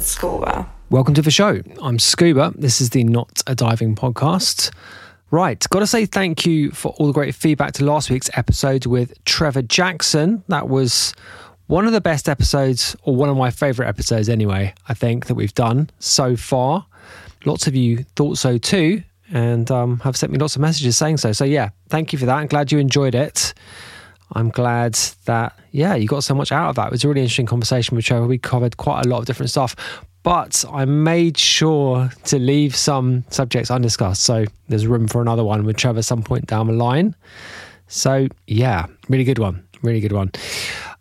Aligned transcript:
Scuba. 0.00 0.68
Welcome 0.88 1.14
to 1.14 1.22
the 1.22 1.30
show. 1.30 1.60
I'm 1.82 1.98
Scuba. 1.98 2.52
This 2.56 2.80
is 2.80 2.90
the 2.90 3.04
Not 3.04 3.42
a 3.46 3.54
Diving 3.54 3.94
podcast. 3.94 4.72
Right, 5.30 5.64
got 5.70 5.80
to 5.80 5.86
say 5.86 6.06
thank 6.06 6.44
you 6.44 6.70
for 6.72 6.92
all 6.98 7.06
the 7.06 7.12
great 7.12 7.34
feedback 7.34 7.72
to 7.74 7.84
last 7.84 8.10
week's 8.10 8.30
episode 8.34 8.86
with 8.86 9.12
Trevor 9.24 9.62
Jackson. 9.62 10.42
That 10.48 10.68
was 10.68 11.14
one 11.68 11.86
of 11.86 11.92
the 11.92 12.00
best 12.00 12.28
episodes, 12.28 12.96
or 13.04 13.14
one 13.14 13.28
of 13.28 13.36
my 13.36 13.50
favorite 13.50 13.86
episodes 13.86 14.28
anyway, 14.28 14.74
I 14.88 14.94
think, 14.94 15.26
that 15.26 15.36
we've 15.36 15.54
done 15.54 15.90
so 16.00 16.34
far. 16.34 16.84
Lots 17.44 17.68
of 17.68 17.76
you 17.76 18.04
thought 18.16 18.38
so 18.38 18.58
too, 18.58 19.04
and 19.30 19.70
um, 19.70 20.00
have 20.00 20.16
sent 20.16 20.32
me 20.32 20.38
lots 20.38 20.56
of 20.56 20.62
messages 20.62 20.96
saying 20.96 21.18
so. 21.18 21.30
So, 21.30 21.44
yeah, 21.44 21.68
thank 21.88 22.12
you 22.12 22.18
for 22.18 22.26
that. 22.26 22.34
I'm 22.34 22.48
glad 22.48 22.72
you 22.72 22.78
enjoyed 22.78 23.14
it. 23.14 23.54
I'm 24.32 24.50
glad 24.50 24.94
that, 25.24 25.58
yeah, 25.72 25.94
you 25.94 26.06
got 26.06 26.24
so 26.24 26.34
much 26.34 26.52
out 26.52 26.70
of 26.70 26.76
that. 26.76 26.86
It 26.86 26.92
was 26.92 27.04
a 27.04 27.08
really 27.08 27.22
interesting 27.22 27.46
conversation 27.46 27.96
with 27.96 28.04
Trevor. 28.04 28.26
We 28.26 28.38
covered 28.38 28.76
quite 28.76 29.04
a 29.04 29.08
lot 29.08 29.18
of 29.18 29.26
different 29.26 29.50
stuff, 29.50 29.74
but 30.22 30.64
I 30.70 30.84
made 30.84 31.36
sure 31.36 32.10
to 32.24 32.38
leave 32.38 32.76
some 32.76 33.24
subjects 33.30 33.70
undiscussed. 33.70 34.22
So 34.22 34.44
there's 34.68 34.86
room 34.86 35.08
for 35.08 35.20
another 35.20 35.44
one 35.44 35.64
with 35.64 35.76
Trevor 35.76 36.02
some 36.02 36.22
point 36.22 36.46
down 36.46 36.68
the 36.68 36.72
line. 36.74 37.16
So, 37.88 38.28
yeah, 38.46 38.86
really 39.08 39.24
good 39.24 39.38
one. 39.38 39.66
Really 39.82 40.00
good 40.00 40.12
one. 40.12 40.30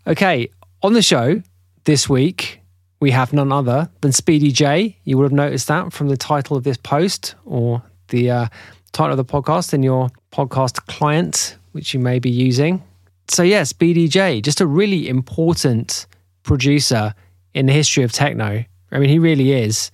Okay, 0.08 0.50
on 0.82 0.94
the 0.94 1.02
show 1.02 1.42
this 1.84 2.09
week, 2.09 2.62
we 3.00 3.12
have 3.12 3.32
none 3.32 3.52
other 3.52 3.90
than 4.02 4.12
Speedy 4.12 4.52
J. 4.52 4.98
You 5.03 5.18
would 5.18 5.23
have 5.23 5.31
noticed 5.31 5.68
that 5.68 5.94
from 5.94 6.08
the 6.08 6.18
title 6.18 6.58
of 6.58 6.64
this 6.64 6.78
post 6.78 7.36
or 7.46 7.84
the 8.08 8.31
uh, 8.31 8.48
title 8.92 9.12
of 9.12 9.18
the 9.18 9.25
podcast 9.25 9.73
in 9.73 9.84
your 9.84 10.09
podcast 10.31 10.88
client, 10.88 11.58
which 11.73 11.94
you 11.94 12.00
may 12.00 12.20
be 12.20 12.30
using 12.30 12.81
so 13.30 13.44
yes, 13.44 13.69
Speedy 13.69 14.08
J, 14.08 14.41
just 14.41 14.61
a 14.61 14.67
really 14.67 15.08
important 15.08 16.08
producer 16.44 17.13
in 17.53 17.66
the 17.66 17.73
history 17.73 18.03
of 18.03 18.11
techno. 18.11 18.63
I 18.91 18.99
mean, 18.99 19.09
he 19.09 19.19
really 19.19 19.52
is. 19.52 19.91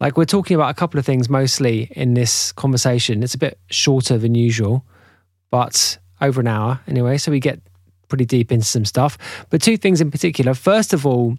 Like 0.00 0.16
we're 0.16 0.24
talking 0.24 0.54
about 0.54 0.70
a 0.70 0.74
couple 0.74 0.98
of 0.98 1.06
things 1.06 1.28
mostly 1.28 1.88
in 1.92 2.14
this 2.14 2.52
conversation. 2.52 3.22
It's 3.22 3.34
a 3.34 3.38
bit 3.38 3.58
shorter 3.70 4.18
than 4.18 4.34
usual, 4.34 4.84
but 5.50 5.98
over 6.20 6.40
an 6.40 6.48
hour 6.48 6.80
anyway. 6.86 7.16
So 7.18 7.30
we 7.30 7.40
get 7.40 7.60
pretty 8.08 8.24
deep 8.24 8.52
into 8.52 8.66
some 8.66 8.84
stuff. 8.84 9.16
But 9.50 9.62
two 9.62 9.76
things 9.76 10.00
in 10.00 10.10
particular. 10.10 10.54
First 10.54 10.92
of 10.92 11.06
all, 11.06 11.38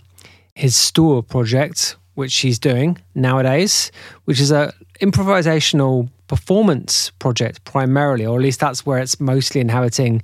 his 0.55 0.75
Stoor 0.75 1.21
project, 1.21 1.97
which 2.15 2.35
he's 2.37 2.59
doing 2.59 2.97
nowadays, 3.13 3.91
which 4.23 4.39
is 4.39 4.51
a 4.51 4.73
improvisational 5.01 6.09
performance 6.27 7.11
project 7.19 7.63
primarily, 7.65 8.25
or 8.25 8.37
at 8.37 8.43
least 8.43 8.59
that's 8.59 8.85
where 8.85 8.99
it's 8.99 9.19
mostly 9.19 9.61
inhabiting 9.61 10.21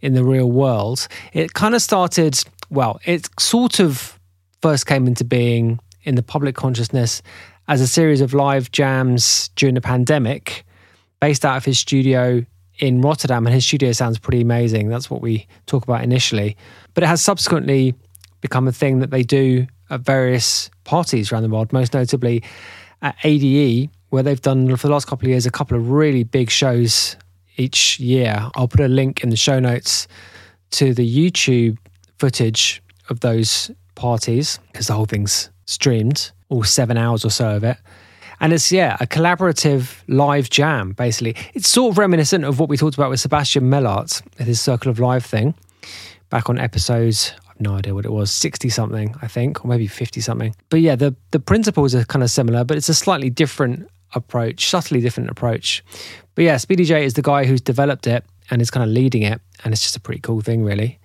in 0.00 0.14
the 0.14 0.24
real 0.24 0.50
world. 0.50 1.06
It 1.32 1.54
kind 1.54 1.74
of 1.74 1.82
started, 1.82 2.42
well, 2.70 3.00
it 3.04 3.28
sort 3.38 3.80
of 3.80 4.18
first 4.62 4.86
came 4.86 5.06
into 5.06 5.24
being 5.24 5.78
in 6.02 6.14
the 6.14 6.22
public 6.22 6.54
consciousness 6.54 7.22
as 7.68 7.80
a 7.80 7.86
series 7.86 8.20
of 8.20 8.34
live 8.34 8.70
jams 8.72 9.48
during 9.56 9.74
the 9.74 9.80
pandemic, 9.80 10.64
based 11.20 11.44
out 11.44 11.56
of 11.56 11.64
his 11.64 11.78
studio 11.78 12.44
in 12.78 13.00
Rotterdam. 13.00 13.46
And 13.46 13.54
his 13.54 13.64
studio 13.64 13.92
sounds 13.92 14.18
pretty 14.18 14.42
amazing. 14.42 14.88
That's 14.88 15.10
what 15.10 15.22
we 15.22 15.46
talk 15.66 15.84
about 15.84 16.02
initially. 16.02 16.56
But 16.92 17.04
it 17.04 17.06
has 17.06 17.22
subsequently 17.22 17.94
become 18.42 18.68
a 18.68 18.72
thing 18.72 18.98
that 18.98 19.10
they 19.10 19.22
do 19.22 19.66
at 19.88 20.00
various 20.00 20.68
parties 20.84 21.32
around 21.32 21.44
the 21.44 21.48
world, 21.48 21.72
most 21.72 21.94
notably 21.94 22.42
at 23.00 23.16
ADE, 23.24 23.88
where 24.14 24.22
they've 24.22 24.42
done 24.42 24.76
for 24.76 24.86
the 24.86 24.92
last 24.92 25.08
couple 25.08 25.26
of 25.26 25.30
years 25.30 25.44
a 25.44 25.50
couple 25.50 25.76
of 25.76 25.90
really 25.90 26.22
big 26.22 26.48
shows 26.48 27.16
each 27.56 27.98
year. 27.98 28.48
I'll 28.54 28.68
put 28.68 28.78
a 28.78 28.86
link 28.86 29.24
in 29.24 29.30
the 29.30 29.36
show 29.36 29.58
notes 29.58 30.06
to 30.70 30.94
the 30.94 31.04
YouTube 31.04 31.78
footage 32.18 32.80
of 33.08 33.18
those 33.20 33.72
parties 33.96 34.60
because 34.70 34.86
the 34.86 34.92
whole 34.92 35.04
thing's 35.04 35.50
streamed, 35.66 36.30
all 36.48 36.62
seven 36.62 36.96
hours 36.96 37.24
or 37.24 37.30
so 37.30 37.56
of 37.56 37.64
it. 37.64 37.76
And 38.38 38.52
it's, 38.52 38.70
yeah, 38.70 38.96
a 39.00 39.06
collaborative 39.06 40.02
live 40.06 40.48
jam, 40.48 40.92
basically. 40.92 41.34
It's 41.54 41.68
sort 41.68 41.92
of 41.92 41.98
reminiscent 41.98 42.44
of 42.44 42.60
what 42.60 42.68
we 42.68 42.76
talked 42.76 42.96
about 42.96 43.10
with 43.10 43.18
Sebastian 43.18 43.64
Mullaert, 43.64 44.22
at 44.38 44.46
his 44.46 44.60
Circle 44.60 44.92
of 44.92 45.00
Live 45.00 45.24
thing, 45.24 45.54
back 46.30 46.48
on 46.48 46.56
episodes, 46.60 47.32
I've 47.48 47.60
no 47.60 47.74
idea 47.74 47.94
what 47.94 48.04
it 48.04 48.12
was, 48.12 48.30
60 48.30 48.68
something, 48.68 49.14
I 49.22 49.26
think, 49.26 49.64
or 49.64 49.68
maybe 49.68 49.88
50 49.88 50.20
something. 50.20 50.54
But 50.70 50.82
yeah, 50.82 50.94
the, 50.94 51.16
the 51.32 51.40
principles 51.40 51.96
are 51.96 52.04
kind 52.04 52.22
of 52.22 52.30
similar, 52.30 52.62
but 52.62 52.76
it's 52.76 52.88
a 52.88 52.94
slightly 52.94 53.30
different 53.30 53.88
approach, 54.14 54.68
subtly 54.68 55.00
different 55.00 55.30
approach. 55.30 55.84
But 56.34 56.44
yeah, 56.44 56.56
Speedy 56.56 56.84
J 56.84 57.04
is 57.04 57.14
the 57.14 57.22
guy 57.22 57.44
who's 57.44 57.60
developed 57.60 58.06
it 58.06 58.24
and 58.50 58.60
is 58.60 58.70
kind 58.70 58.84
of 58.84 58.90
leading 58.90 59.22
it. 59.22 59.40
And 59.64 59.72
it's 59.72 59.82
just 59.82 59.96
a 59.96 60.00
pretty 60.00 60.20
cool 60.20 60.40
thing, 60.40 60.64
really, 60.64 60.98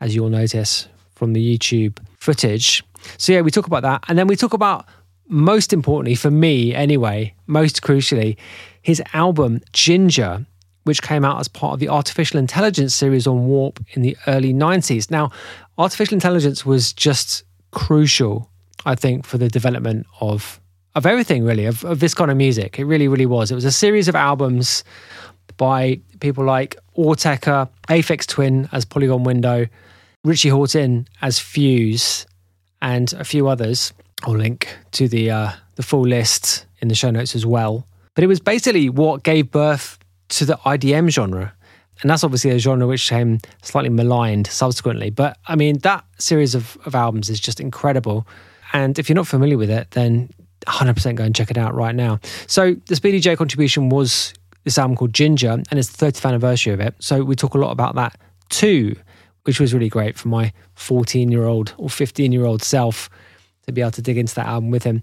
as 0.00 0.14
you'll 0.14 0.30
notice 0.30 0.88
from 1.14 1.32
the 1.32 1.58
YouTube 1.58 1.98
footage. 2.18 2.82
So 3.18 3.32
yeah, 3.32 3.40
we 3.40 3.50
talk 3.50 3.66
about 3.66 3.82
that. 3.82 4.04
And 4.08 4.18
then 4.18 4.26
we 4.26 4.36
talk 4.36 4.52
about, 4.52 4.86
most 5.28 5.72
importantly, 5.72 6.14
for 6.14 6.30
me 6.30 6.74
anyway, 6.74 7.34
most 7.46 7.82
crucially, 7.82 8.36
his 8.82 9.02
album 9.12 9.60
Ginger, 9.72 10.46
which 10.84 11.02
came 11.02 11.24
out 11.24 11.40
as 11.40 11.48
part 11.48 11.74
of 11.74 11.80
the 11.80 11.88
Artificial 11.88 12.38
Intelligence 12.38 12.94
series 12.94 13.26
on 13.26 13.46
Warp 13.46 13.80
in 13.92 14.02
the 14.02 14.16
early 14.26 14.52
90s. 14.52 15.10
Now, 15.10 15.30
artificial 15.78 16.14
intelligence 16.14 16.66
was 16.66 16.92
just 16.92 17.44
crucial, 17.70 18.50
I 18.84 18.94
think, 18.94 19.24
for 19.24 19.38
the 19.38 19.48
development 19.48 20.06
of 20.20 20.60
of 20.94 21.06
everything 21.06 21.44
really 21.44 21.64
of, 21.64 21.84
of 21.84 22.00
this 22.00 22.14
kind 22.14 22.30
of 22.30 22.36
music. 22.36 22.78
It 22.78 22.84
really, 22.84 23.08
really 23.08 23.26
was. 23.26 23.50
It 23.50 23.54
was 23.54 23.64
a 23.64 23.72
series 23.72 24.08
of 24.08 24.14
albums 24.14 24.84
by 25.56 26.00
people 26.20 26.44
like 26.44 26.76
Autechre, 26.96 27.68
Aphex 27.88 28.26
Twin 28.26 28.68
as 28.72 28.84
Polygon 28.84 29.24
Window, 29.24 29.66
Richie 30.24 30.50
Hawtin 30.50 31.06
as 31.22 31.38
Fuse, 31.38 32.26
and 32.80 33.12
a 33.14 33.24
few 33.24 33.48
others. 33.48 33.92
I'll 34.22 34.36
link 34.36 34.68
to 34.92 35.08
the 35.08 35.30
uh, 35.30 35.50
the 35.74 35.82
full 35.82 36.06
list 36.06 36.66
in 36.80 36.88
the 36.88 36.94
show 36.94 37.10
notes 37.10 37.34
as 37.34 37.44
well. 37.44 37.86
But 38.14 38.24
it 38.24 38.28
was 38.28 38.40
basically 38.40 38.88
what 38.88 39.22
gave 39.22 39.50
birth 39.50 39.98
to 40.30 40.44
the 40.44 40.54
IDM 40.64 41.10
genre. 41.10 41.52
And 42.00 42.10
that's 42.10 42.24
obviously 42.24 42.50
a 42.50 42.58
genre 42.58 42.86
which 42.86 43.08
came 43.08 43.38
slightly 43.62 43.90
maligned 43.90 44.46
subsequently. 44.46 45.10
But 45.10 45.38
I 45.46 45.56
mean, 45.56 45.78
that 45.78 46.04
series 46.18 46.54
of, 46.54 46.76
of 46.84 46.94
albums 46.94 47.30
is 47.30 47.40
just 47.40 47.60
incredible. 47.60 48.26
And 48.72 48.98
if 48.98 49.08
you're 49.08 49.14
not 49.14 49.26
familiar 49.26 49.56
with 49.56 49.70
it, 49.70 49.90
then 49.92 50.30
100% 50.66 51.14
go 51.14 51.24
and 51.24 51.34
check 51.34 51.50
it 51.50 51.58
out 51.58 51.74
right 51.74 51.94
now. 51.94 52.20
So 52.46 52.74
the 52.86 52.96
Speedy 52.96 53.20
J 53.20 53.36
contribution 53.36 53.88
was 53.88 54.34
this 54.64 54.78
album 54.78 54.96
called 54.96 55.12
Ginger, 55.12 55.50
and 55.50 55.78
it's 55.78 55.94
the 55.94 56.06
30th 56.06 56.26
anniversary 56.26 56.72
of 56.72 56.80
it. 56.80 56.94
So 56.98 57.22
we 57.22 57.36
talk 57.36 57.54
a 57.54 57.58
lot 57.58 57.70
about 57.70 57.94
that 57.96 58.18
too, 58.48 58.96
which 59.44 59.60
was 59.60 59.74
really 59.74 59.88
great 59.88 60.16
for 60.16 60.28
my 60.28 60.52
14 60.74 61.30
year 61.30 61.44
old 61.44 61.74
or 61.76 61.90
15 61.90 62.32
year 62.32 62.44
old 62.44 62.62
self 62.62 63.10
to 63.66 63.72
be 63.72 63.80
able 63.80 63.90
to 63.92 64.02
dig 64.02 64.18
into 64.18 64.34
that 64.34 64.46
album 64.46 64.70
with 64.70 64.82
him. 64.82 65.02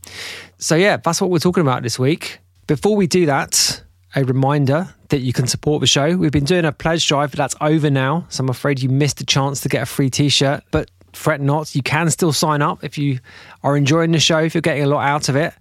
So 0.58 0.76
yeah, 0.76 0.98
that's 0.98 1.22
what 1.22 1.30
we're 1.30 1.40
talking 1.40 1.62
about 1.62 1.84
this 1.84 1.98
week. 1.98 2.40
Before 2.68 2.96
we 2.96 3.08
do 3.08 3.26
that, 3.26 3.84
a 4.16 4.24
reminder 4.24 4.94
that 5.10 5.20
you 5.20 5.34
can 5.34 5.48
support 5.48 5.82
the 5.82 5.88
show. 5.88 6.16
We've 6.16 6.32
been 6.32 6.46
doing 6.46 6.66
a 6.66 6.72
pledge 6.72 7.08
drive, 7.08 7.32
but 7.32 7.38
that's 7.38 7.56
over 7.62 7.90
now. 7.90 8.26
So 8.30 8.44
I'm 8.44 8.50
afraid 8.50 8.82
you 8.82 8.90
missed 8.90 9.22
a 9.22 9.26
chance 9.26 9.62
to 9.62 9.70
get 9.70 9.84
a 9.84 9.86
free 9.86 10.10
t 10.10 10.30
shirt. 10.30 10.64
But 10.72 10.90
fret 11.16 11.42
not, 11.42 11.76
you 11.76 11.84
can 11.84 12.10
still 12.10 12.34
sign 12.34 12.62
up. 12.62 12.84
If 12.84 12.98
you 12.98 13.20
are 13.64 13.78
enjoying 13.78 14.12
the 14.12 14.20
show, 14.20 14.40
if 14.40 14.54
you're 14.54 14.62
getting 14.62 14.84
a 14.84 14.88
lot 14.88 15.06
out 15.06 15.30
of 15.30 15.36
it, 15.36 15.54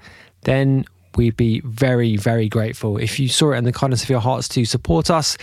then 0.42 0.84
we'd 1.16 1.36
be 1.36 1.60
very, 1.60 2.16
very 2.16 2.48
grateful. 2.48 2.98
If 2.98 3.18
you 3.18 3.28
saw 3.28 3.52
it 3.52 3.58
in 3.58 3.64
the 3.64 3.72
kindness 3.72 4.02
of 4.02 4.10
your 4.10 4.20
hearts 4.20 4.48
to 4.48 4.64
support 4.64 5.10
us, 5.10 5.36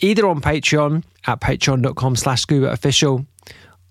either 0.00 0.26
on 0.26 0.40
Patreon 0.40 1.04
at 1.26 1.40
patreon.com 1.40 2.16
slash 2.16 2.42
scuba 2.42 2.70
official 2.70 3.26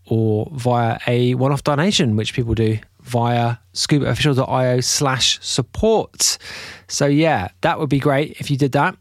or 0.08 0.50
via 0.54 1.00
a 1.08 1.36
one-off 1.36 1.64
donation, 1.64 2.16
which 2.16 2.34
people 2.34 2.54
do 2.54 2.78
via 3.06 3.58
scubaofficial.io 3.74 4.82
slash 4.82 5.40
support. 5.42 6.38
So 6.88 7.06
yeah, 7.06 7.50
that 7.62 7.80
would 7.80 7.90
be 7.90 8.00
great 8.00 8.40
if 8.40 8.50
you 8.50 8.58
did 8.58 8.72
that. 8.74 8.96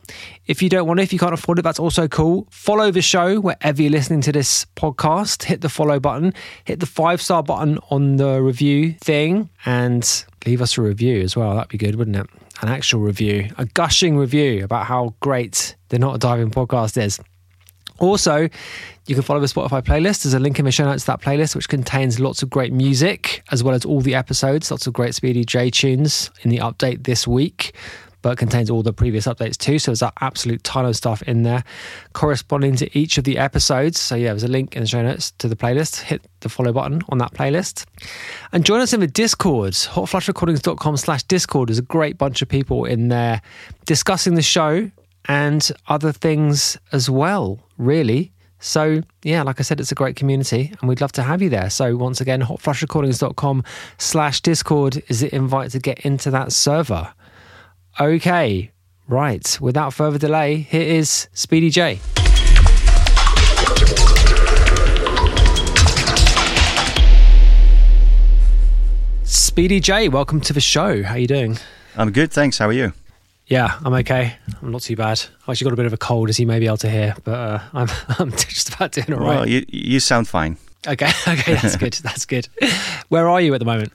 If 0.46 0.62
you 0.62 0.68
don't 0.68 0.86
want 0.86 1.00
it, 1.00 1.04
if 1.04 1.12
you 1.12 1.18
can't 1.18 1.34
afford 1.34 1.58
it, 1.58 1.62
that's 1.62 1.78
also 1.78 2.08
cool. 2.08 2.46
Follow 2.50 2.90
the 2.90 3.02
show 3.02 3.40
wherever 3.40 3.80
you're 3.82 3.90
listening 3.90 4.20
to 4.22 4.32
this 4.32 4.66
podcast. 4.76 5.44
Hit 5.44 5.60
the 5.60 5.68
follow 5.68 5.98
button, 5.98 6.32
hit 6.64 6.80
the 6.80 6.86
five 6.86 7.20
star 7.20 7.42
button 7.42 7.78
on 7.90 8.16
the 8.16 8.42
review 8.42 8.92
thing, 9.00 9.50
and 9.64 10.24
leave 10.46 10.60
us 10.60 10.78
a 10.78 10.82
review 10.82 11.20
as 11.20 11.36
well. 11.36 11.54
That'd 11.54 11.70
be 11.70 11.78
good, 11.78 11.96
wouldn't 11.96 12.16
it? 12.16 12.26
An 12.62 12.68
actual 12.68 13.00
review, 13.00 13.48
a 13.58 13.64
gushing 13.64 14.16
review 14.16 14.64
about 14.64 14.86
how 14.86 15.14
great 15.20 15.76
the 15.88 15.98
Not 15.98 16.14
a 16.14 16.18
Diving 16.18 16.50
podcast 16.50 17.02
is. 17.02 17.20
Also, 17.98 18.48
you 19.06 19.14
can 19.14 19.22
follow 19.22 19.40
the 19.40 19.46
Spotify 19.46 19.82
playlist. 19.82 20.22
There's 20.22 20.34
a 20.34 20.38
link 20.38 20.58
in 20.58 20.64
the 20.64 20.72
show 20.72 20.84
notes 20.84 21.04
to 21.04 21.12
that 21.12 21.20
playlist, 21.20 21.54
which 21.54 21.68
contains 21.68 22.18
lots 22.18 22.42
of 22.42 22.50
great 22.50 22.72
music, 22.72 23.42
as 23.52 23.62
well 23.62 23.74
as 23.74 23.84
all 23.84 24.00
the 24.00 24.14
episodes, 24.14 24.70
lots 24.70 24.86
of 24.86 24.92
great 24.92 25.14
Speedy 25.14 25.44
J 25.44 25.70
tunes 25.70 26.30
in 26.42 26.50
the 26.50 26.58
update 26.58 27.04
this 27.04 27.26
week, 27.26 27.74
but 28.22 28.38
contains 28.38 28.70
all 28.70 28.82
the 28.82 28.92
previous 28.92 29.26
updates 29.26 29.58
too. 29.58 29.78
So 29.78 29.90
there's 29.90 30.00
that 30.00 30.14
absolute 30.22 30.64
ton 30.64 30.86
of 30.86 30.96
stuff 30.96 31.22
in 31.22 31.42
there 31.42 31.62
corresponding 32.14 32.74
to 32.76 32.98
each 32.98 33.18
of 33.18 33.24
the 33.24 33.36
episodes. 33.36 34.00
So 34.00 34.16
yeah, 34.16 34.28
there's 34.28 34.44
a 34.44 34.48
link 34.48 34.74
in 34.74 34.82
the 34.82 34.88
show 34.88 35.02
notes 35.02 35.32
to 35.32 35.48
the 35.48 35.56
playlist. 35.56 36.00
Hit 36.00 36.22
the 36.40 36.48
follow 36.48 36.72
button 36.72 37.02
on 37.10 37.18
that 37.18 37.34
playlist. 37.34 37.84
And 38.52 38.64
join 38.64 38.80
us 38.80 38.94
in 38.94 39.00
the 39.00 39.06
Discord. 39.06 39.74
Hotflushrecordings.com 39.74 40.96
slash 40.96 41.22
Discord. 41.24 41.68
There's 41.68 41.78
a 41.78 41.82
great 41.82 42.16
bunch 42.16 42.40
of 42.40 42.48
people 42.48 42.86
in 42.86 43.08
there 43.08 43.42
discussing 43.84 44.34
the 44.34 44.42
show 44.42 44.90
and 45.26 45.70
other 45.88 46.12
things 46.12 46.78
as 46.92 47.08
well, 47.08 47.60
really. 47.78 48.32
So, 48.58 49.02
yeah, 49.22 49.42
like 49.42 49.60
I 49.60 49.62
said, 49.62 49.78
it's 49.78 49.92
a 49.92 49.94
great 49.94 50.16
community 50.16 50.72
and 50.80 50.88
we'd 50.88 51.00
love 51.00 51.12
to 51.12 51.22
have 51.22 51.42
you 51.42 51.50
there. 51.50 51.68
So, 51.68 51.96
once 51.96 52.20
again, 52.20 52.40
hotflushrecordings.com 52.40 53.62
slash 53.98 54.40
Discord 54.40 55.02
is 55.08 55.20
the 55.20 55.34
invite 55.34 55.70
to 55.72 55.78
get 55.78 56.00
into 56.00 56.30
that 56.30 56.52
server. 56.52 57.12
Okay, 58.00 58.70
right. 59.06 59.58
Without 59.60 59.92
further 59.92 60.18
delay, 60.18 60.56
here 60.56 60.82
is 60.82 61.28
Speedy 61.34 61.68
J. 61.70 62.00
Speedy 69.24 69.78
J, 69.78 70.08
welcome 70.08 70.40
to 70.40 70.52
the 70.52 70.60
show. 70.60 71.02
How 71.02 71.14
are 71.14 71.18
you 71.18 71.26
doing? 71.26 71.58
I'm 71.96 72.10
good, 72.10 72.32
thanks. 72.32 72.58
How 72.58 72.66
are 72.66 72.72
you? 72.72 72.92
Yeah, 73.46 73.78
I'm 73.84 73.92
okay. 73.94 74.34
I'm 74.62 74.70
not 74.72 74.82
too 74.82 74.96
bad. 74.96 75.22
I 75.46 75.52
actually 75.52 75.66
got 75.66 75.72
a 75.74 75.76
bit 75.76 75.86
of 75.86 75.92
a 75.92 75.98
cold, 75.98 76.30
as 76.30 76.40
you 76.40 76.46
may 76.46 76.58
be 76.58 76.66
able 76.66 76.78
to 76.78 76.90
hear, 76.90 77.14
but 77.24 77.34
uh, 77.34 77.58
I'm 77.74 77.88
I'm 78.18 78.30
just 78.30 78.74
about 78.74 78.92
doing 78.92 79.12
all 79.12 79.20
right. 79.20 79.36
Well, 79.36 79.48
you 79.48 79.64
you 79.68 80.00
sound 80.00 80.28
fine. 80.28 80.56
Okay, 80.86 81.10
okay, 81.28 81.54
that's 81.54 81.76
good. 81.76 81.92
That's 82.02 82.26
good. 82.26 82.48
Where 83.08 83.28
are 83.28 83.40
you 83.40 83.54
at 83.54 83.58
the 83.58 83.64
moment? 83.64 83.92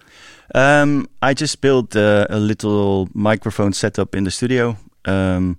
Um, 0.56 1.08
I 1.22 1.36
just 1.36 1.62
built 1.62 1.96
uh, 1.96 2.26
a 2.30 2.40
little 2.40 3.08
microphone 3.14 3.74
setup 3.74 4.16
in 4.16 4.24
the 4.24 4.32
studio. 4.32 4.76
Um, 5.06 5.58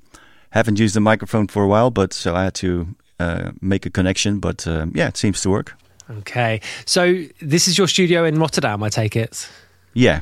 haven't 0.51 0.81
used 0.81 0.97
the 0.97 1.01
microphone 1.01 1.47
for 1.47 1.63
a 1.63 1.69
while, 1.69 1.91
but 1.91 2.13
so 2.13 2.35
I 2.35 2.45
had 2.45 2.55
to 2.55 2.87
uh, 3.21 3.53
make 3.61 3.87
a 3.87 3.91
connection. 3.91 4.41
But 4.41 4.67
um, 4.67 4.93
yeah, 4.95 5.09
it 5.09 5.17
seems 5.17 5.41
to 5.43 5.51
work. 5.51 5.77
Okay, 6.11 6.61
so 6.87 7.25
this 7.41 7.69
is 7.69 7.79
your 7.79 7.87
studio 7.87 8.25
in 8.25 8.37
Rotterdam, 8.41 8.83
I 8.83 8.89
take 8.89 9.15
it. 9.15 9.49
Yeah. 9.95 10.21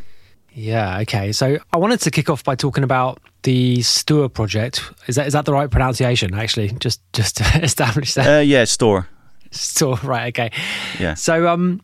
Yeah. 0.58 0.98
Okay. 1.00 1.30
So 1.32 1.58
I 1.72 1.76
wanted 1.76 2.00
to 2.00 2.10
kick 2.10 2.28
off 2.28 2.42
by 2.42 2.56
talking 2.56 2.82
about 2.82 3.20
the 3.44 3.78
Stua 3.78 4.32
project. 4.32 4.82
Is 5.06 5.14
that 5.14 5.26
is 5.28 5.32
that 5.32 5.44
the 5.44 5.52
right 5.52 5.70
pronunciation? 5.70 6.34
Actually, 6.34 6.70
just 6.80 7.00
just 7.12 7.36
to 7.36 7.44
establish 7.62 8.14
that. 8.14 8.38
Uh, 8.38 8.40
yeah, 8.40 8.64
store. 8.64 9.08
Store. 9.52 9.98
Right. 10.02 10.28
Okay. 10.36 10.50
Yeah. 10.98 11.14
So 11.14 11.48
um, 11.48 11.80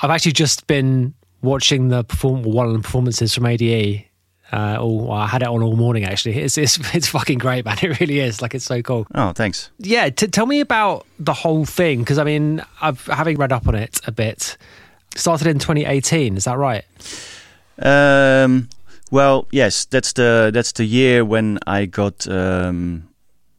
I've 0.00 0.10
actually 0.10 0.32
just 0.32 0.66
been 0.68 1.14
watching 1.42 1.88
the 1.88 2.04
perform 2.04 2.42
one 2.44 2.66
of 2.66 2.72
the 2.74 2.78
performances 2.78 3.34
from 3.34 3.46
ADE. 3.46 4.04
Uh, 4.52 4.76
all, 4.78 5.10
I 5.10 5.26
had 5.26 5.42
it 5.42 5.48
on 5.48 5.62
all 5.62 5.74
morning. 5.76 6.04
Actually, 6.04 6.38
it's 6.38 6.56
it's 6.56 6.78
it's 6.94 7.08
fucking 7.08 7.38
great, 7.38 7.64
man. 7.64 7.76
It 7.82 7.98
really 7.98 8.20
is. 8.20 8.40
Like 8.40 8.54
it's 8.54 8.64
so 8.64 8.82
cool. 8.82 9.06
Oh, 9.16 9.32
thanks. 9.32 9.70
Yeah. 9.78 10.10
T- 10.10 10.28
tell 10.28 10.46
me 10.46 10.60
about 10.60 11.06
the 11.18 11.34
whole 11.34 11.64
thing 11.64 11.98
because 11.98 12.18
I 12.18 12.24
mean, 12.24 12.62
I've 12.80 13.04
having 13.06 13.36
read 13.36 13.50
up 13.52 13.66
on 13.66 13.74
it 13.74 14.00
a 14.06 14.12
bit. 14.12 14.56
Started 15.14 15.48
in 15.48 15.58
2018. 15.58 16.36
Is 16.36 16.44
that 16.44 16.56
right? 16.56 16.84
Um, 17.82 18.68
well, 19.10 19.46
yes, 19.50 19.84
that's 19.84 20.12
the 20.14 20.50
that's 20.54 20.72
the 20.72 20.84
year 20.84 21.24
when 21.24 21.58
I 21.66 21.86
got 21.86 22.26
um, 22.28 23.08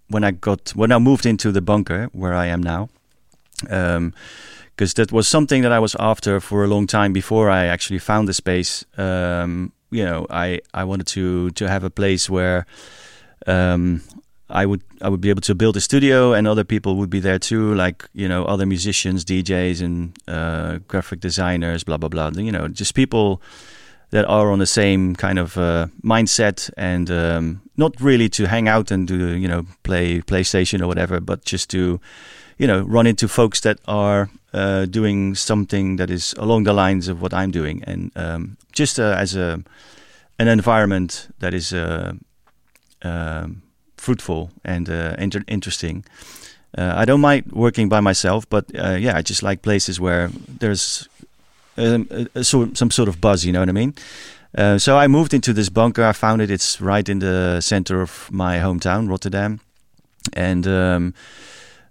when 0.07 0.23
I 0.23 0.31
got 0.31 0.71
when 0.75 0.91
I 0.91 0.99
moved 0.99 1.25
into 1.25 1.51
the 1.51 1.61
bunker 1.61 2.09
where 2.13 2.33
I 2.33 2.47
am 2.47 2.63
now. 2.63 2.89
Um, 3.69 4.13
because 4.75 4.95
that 4.95 5.11
was 5.11 5.27
something 5.27 5.61
that 5.61 5.71
I 5.71 5.79
was 5.79 5.95
after 5.99 6.39
for 6.39 6.63
a 6.63 6.67
long 6.67 6.87
time 6.87 7.13
before 7.13 7.49
I 7.49 7.65
actually 7.65 7.99
found 7.99 8.27
the 8.27 8.33
space. 8.33 8.83
Um, 8.97 9.71
you 9.91 10.03
know, 10.03 10.25
I, 10.29 10.61
I 10.73 10.83
wanted 10.83 11.07
to 11.07 11.51
to 11.51 11.67
have 11.67 11.83
a 11.83 11.89
place 11.91 12.27
where 12.27 12.65
um, 13.45 14.01
I 14.49 14.65
would 14.65 14.81
I 15.01 15.09
would 15.09 15.21
be 15.21 15.29
able 15.29 15.41
to 15.41 15.55
build 15.55 15.77
a 15.77 15.81
studio, 15.81 16.33
and 16.33 16.47
other 16.47 16.63
people 16.63 16.95
would 16.95 17.09
be 17.09 17.19
there 17.19 17.39
too, 17.39 17.75
like 17.75 18.09
you 18.13 18.27
know 18.27 18.45
other 18.45 18.65
musicians, 18.65 19.23
DJs, 19.23 19.81
and 19.81 20.17
uh, 20.27 20.79
graphic 20.87 21.19
designers, 21.19 21.83
blah 21.83 21.97
blah 21.97 22.09
blah. 22.09 22.31
You 22.35 22.51
know, 22.51 22.67
just 22.67 22.95
people 22.95 23.41
that 24.13 24.25
are 24.25 24.51
on 24.51 24.59
the 24.59 24.67
same 24.67 25.15
kind 25.15 25.39
of 25.39 25.57
uh, 25.57 25.87
mindset 26.03 26.69
and 26.77 27.09
um, 27.09 27.61
not 27.77 27.99
really 27.99 28.29
to 28.29 28.45
hang 28.45 28.67
out 28.67 28.91
and 28.91 29.07
do 29.07 29.35
you 29.35 29.47
know 29.47 29.65
play 29.81 30.21
PlayStation 30.21 30.81
or 30.83 30.87
whatever, 30.87 31.19
but 31.19 31.43
just 31.43 31.67
to 31.71 31.99
you 32.59 32.67
know 32.67 32.83
run 32.83 33.07
into 33.07 33.27
folks 33.27 33.61
that 33.61 33.79
are 33.87 34.29
uh, 34.53 34.85
doing 34.85 35.33
something 35.33 35.95
that 35.95 36.11
is 36.11 36.35
along 36.37 36.63
the 36.63 36.73
lines 36.73 37.07
of 37.07 37.23
what 37.23 37.33
I'm 37.33 37.49
doing, 37.49 37.83
and 37.87 38.11
um, 38.15 38.57
just 38.71 38.99
uh, 38.99 39.15
as 39.17 39.35
a 39.35 39.63
an 40.37 40.47
environment 40.47 41.29
that 41.39 41.55
is 41.55 41.73
uh, 41.73 42.13
um, 43.01 43.63
fruitful 43.97 44.51
and 44.63 44.89
uh, 44.89 45.15
inter- 45.17 45.45
interesting. 45.47 46.05
Uh, 46.77 46.93
I 46.95 47.05
don't 47.05 47.21
mind 47.21 47.51
working 47.51 47.89
by 47.89 47.99
myself, 47.99 48.47
but 48.47 48.65
yeah, 48.73 49.17
I 49.17 49.23
just 49.23 49.41
like 49.41 49.63
places 49.63 49.99
where 49.99 50.29
there's 50.59 51.09
um, 51.77 52.07
a, 52.11 52.27
a 52.35 52.43
some 52.43 52.91
sort 52.91 53.09
of 53.09 53.19
buzz. 53.19 53.45
You 53.45 53.53
know 53.53 53.59
what 53.59 53.69
I 53.69 53.73
mean? 53.73 53.93
Uh, 54.55 54.77
so 54.77 54.97
I 54.97 55.07
moved 55.07 55.33
into 55.33 55.53
this 55.53 55.69
bunker. 55.69 56.03
I 56.03 56.13
found 56.13 56.41
it. 56.41 56.51
It's 56.51 56.79
right 56.79 57.07
in 57.07 57.19
the 57.19 57.59
center 57.61 58.01
of 58.01 58.29
my 58.31 58.57
hometown, 58.57 59.09
Rotterdam, 59.09 59.59
and 60.33 60.67
um, 60.67 61.13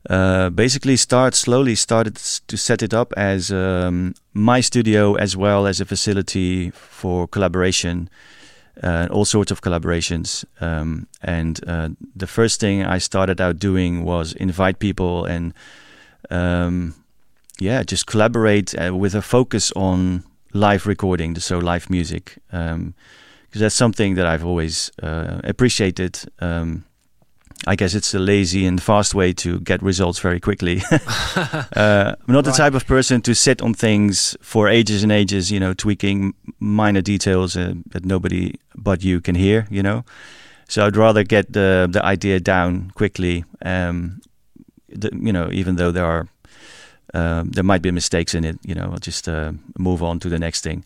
uh, 0.08 0.50
basically 0.50 0.96
start 0.96 1.34
slowly 1.34 1.75
started 1.75 2.17
to 2.17 2.56
set 2.56 2.82
it 2.82 2.94
up 2.94 3.12
as 3.17 3.50
um, 3.50 4.14
my 4.32 4.61
studio 4.61 5.14
as 5.14 5.37
well 5.37 5.67
as 5.67 5.81
a 5.81 5.84
facility 5.84 6.70
for 6.70 7.26
collaboration. 7.29 8.08
Uh, 8.82 9.06
all 9.11 9.26
sorts 9.26 9.50
of 9.50 9.61
collaborations. 9.61 10.46
Um, 10.58 11.06
and 11.20 11.61
uh, 11.67 11.90
the 12.17 12.26
first 12.26 12.58
thing 12.58 12.82
I 12.82 12.99
started 12.99 13.38
out 13.38 13.58
doing 13.58 14.02
was 14.02 14.32
invite 14.32 14.79
people 14.79 15.26
and 15.26 15.52
um, 16.31 16.94
yeah, 17.59 17.83
just 17.83 18.07
collaborate 18.07 18.75
uh, 18.75 18.95
with 18.95 19.15
a 19.15 19.23
focus 19.23 19.73
on 19.77 20.25
live 20.53 20.87
recording, 20.87 21.39
so 21.39 21.59
live 21.59 21.89
music, 21.91 22.39
because 22.47 22.73
um, 22.75 22.95
that's 23.53 23.75
something 23.75 24.15
that 24.15 24.27
I've 24.27 24.45
always 24.45 24.91
uh, 25.03 25.41
appreciated. 25.45 26.19
Um, 26.41 26.85
I 27.65 27.77
guess 27.77 27.95
it's 27.95 28.13
a 28.13 28.19
lazy 28.19 28.67
and 28.67 28.83
fast 28.83 29.15
way 29.15 29.33
to 29.35 29.61
get 29.61 29.83
results 29.83 30.19
very 30.19 30.41
quickly. 30.41 30.83
uh, 31.37 32.15
I'm 32.27 32.35
not 32.35 32.45
the 32.45 32.53
type 32.53 32.75
of 32.75 32.87
person 32.87 33.23
to 33.23 33.35
sit 33.35 33.63
on 33.63 33.73
things 33.73 34.37
for 34.41 34.69
ages 34.69 35.05
and 35.05 35.13
ages, 35.13 35.53
you 35.53 35.61
know, 35.61 35.73
tweaking 35.73 36.35
minor 36.59 37.03
details 37.03 37.57
uh, 37.57 37.75
that 37.91 38.05
nobody 38.05 38.55
but 38.75 39.05
you 39.05 39.21
can 39.21 39.37
hear, 39.37 39.69
you 39.71 39.83
know. 39.83 40.05
So 40.69 40.85
I'd 40.85 40.97
rather 40.97 41.23
get 41.23 41.53
the 41.53 41.89
the 41.91 42.05
idea 42.05 42.41
down 42.41 42.91
quickly. 42.95 43.45
Um, 43.65 44.23
the, 44.89 45.11
you 45.13 45.33
know, 45.33 45.49
even 45.53 45.77
though 45.77 45.93
there 45.93 46.07
are 46.07 46.29
um, 47.14 47.50
there 47.50 47.64
might 47.64 47.82
be 47.82 47.91
mistakes 47.91 48.35
in 48.35 48.44
it. 48.44 48.59
You 48.62 48.75
know, 48.75 48.91
I'll 48.93 48.99
just 48.99 49.29
uh, 49.29 49.53
move 49.79 50.03
on 50.03 50.19
to 50.20 50.29
the 50.29 50.38
next 50.38 50.63
thing. 50.63 50.84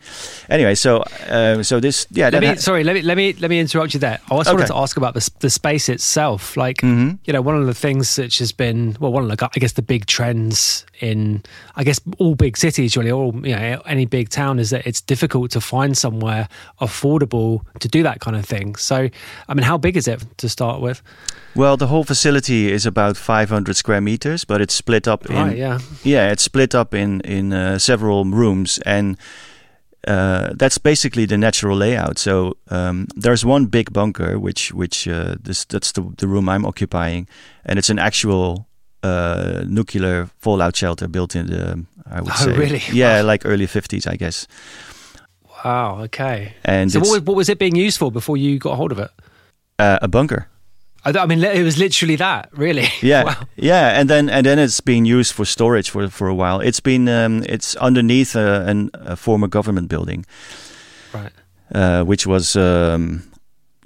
Anyway, 0.50 0.74
so 0.74 1.04
uh, 1.28 1.62
so 1.62 1.80
this 1.80 2.06
yeah. 2.10 2.30
Let 2.30 2.42
me, 2.42 2.56
sorry, 2.56 2.84
let 2.84 2.94
me 2.94 3.02
let 3.02 3.16
me 3.16 3.32
let 3.34 3.48
me 3.50 3.60
interrupt 3.60 3.94
you 3.94 4.00
there. 4.00 4.18
I 4.30 4.34
also 4.34 4.50
okay. 4.50 4.56
wanted 4.56 4.68
to 4.68 4.76
ask 4.76 4.96
about 4.96 5.14
the 5.14 5.30
the 5.40 5.50
space 5.50 5.88
itself. 5.88 6.56
Like, 6.56 6.78
mm-hmm. 6.78 7.16
you 7.24 7.32
know, 7.32 7.42
one 7.42 7.56
of 7.56 7.66
the 7.66 7.74
things 7.74 8.18
which 8.18 8.38
has 8.38 8.52
been 8.52 8.96
well, 9.00 9.12
one 9.12 9.30
of 9.30 9.36
the 9.36 9.50
I 9.54 9.58
guess 9.58 9.72
the 9.72 9.82
big 9.82 10.06
trends 10.06 10.84
in 11.00 11.42
I 11.76 11.84
guess 11.84 12.00
all 12.18 12.34
big 12.34 12.56
cities 12.56 12.96
really, 12.96 13.12
all 13.12 13.34
you 13.46 13.54
know, 13.54 13.82
any 13.86 14.06
big 14.06 14.28
town 14.28 14.58
is 14.58 14.70
that 14.70 14.86
it's 14.86 15.00
difficult 15.00 15.50
to 15.52 15.60
find 15.60 15.96
somewhere 15.96 16.48
affordable 16.80 17.62
to 17.80 17.88
do 17.88 18.02
that 18.02 18.20
kind 18.20 18.36
of 18.36 18.44
thing. 18.44 18.74
So, 18.76 19.08
I 19.48 19.54
mean, 19.54 19.64
how 19.64 19.78
big 19.78 19.96
is 19.96 20.08
it 20.08 20.24
to 20.38 20.48
start 20.48 20.80
with? 20.80 21.02
Well, 21.54 21.78
the 21.78 21.86
whole 21.86 22.04
facility 22.04 22.70
is 22.70 22.84
about 22.84 23.16
500 23.16 23.76
square 23.76 24.02
meters, 24.02 24.44
but 24.44 24.60
it's 24.60 24.74
split 24.74 25.08
up 25.08 25.24
in 25.26 25.36
right, 25.36 25.56
yeah. 25.56 25.78
Yeah, 26.16 26.32
it's 26.32 26.42
split 26.42 26.74
up 26.74 26.94
in 26.94 27.20
in 27.20 27.52
uh, 27.52 27.78
several 27.78 28.24
rooms, 28.24 28.78
and 28.86 29.16
uh, 30.08 30.54
that's 30.58 30.78
basically 30.78 31.26
the 31.26 31.36
natural 31.36 31.76
layout. 31.76 32.18
So 32.18 32.56
um, 32.70 33.06
there's 33.22 33.44
one 33.44 33.66
big 33.66 33.92
bunker, 33.92 34.38
which 34.38 34.72
which 34.72 35.06
uh, 35.08 35.36
this 35.44 35.66
that's 35.66 35.92
the 35.92 36.02
the 36.16 36.26
room 36.26 36.48
I'm 36.48 36.64
occupying, 36.64 37.28
and 37.64 37.78
it's 37.78 37.90
an 37.90 37.98
actual 37.98 38.66
uh, 39.02 39.64
nuclear 39.68 40.28
fallout 40.38 40.76
shelter 40.76 41.08
built 41.08 41.34
in 41.34 41.46
the 41.46 41.84
I 42.10 42.20
would 42.20 42.32
oh, 42.32 42.44
say 42.44 42.56
really? 42.56 42.82
yeah 42.92 43.20
wow. 43.20 43.32
like 43.32 43.46
early 43.46 43.66
50s, 43.66 44.06
I 44.06 44.16
guess. 44.16 44.46
Wow. 45.64 46.02
Okay. 46.04 46.54
And 46.64 46.92
so 46.92 47.00
what, 47.00 47.22
what 47.24 47.36
was 47.36 47.48
it 47.48 47.58
being 47.58 47.76
used 47.76 47.98
for 47.98 48.12
before 48.12 48.36
you 48.36 48.58
got 48.58 48.76
hold 48.76 48.92
of 48.92 48.98
it? 48.98 49.10
Uh, 49.78 49.98
a 50.02 50.08
bunker. 50.08 50.48
I 51.14 51.26
mean, 51.26 51.44
it 51.44 51.62
was 51.62 51.78
literally 51.78 52.16
that, 52.16 52.48
really. 52.52 52.88
Yeah, 53.02 53.24
wow. 53.24 53.46
yeah, 53.56 54.00
and 54.00 54.10
then 54.10 54.28
and 54.28 54.44
then 54.44 54.58
it's 54.58 54.80
been 54.80 55.04
used 55.04 55.32
for 55.32 55.44
storage 55.44 55.90
for 55.90 56.08
for 56.10 56.28
a 56.28 56.34
while. 56.34 56.60
It's 56.60 56.80
been 56.80 57.08
um, 57.08 57.44
it's 57.48 57.76
underneath 57.76 58.34
a, 58.34 58.64
an, 58.66 58.90
a 58.94 59.16
former 59.16 59.48
government 59.48 59.88
building, 59.88 60.26
right? 61.14 61.32
Uh, 61.72 62.04
which 62.04 62.26
was 62.26 62.56
um, 62.56 63.22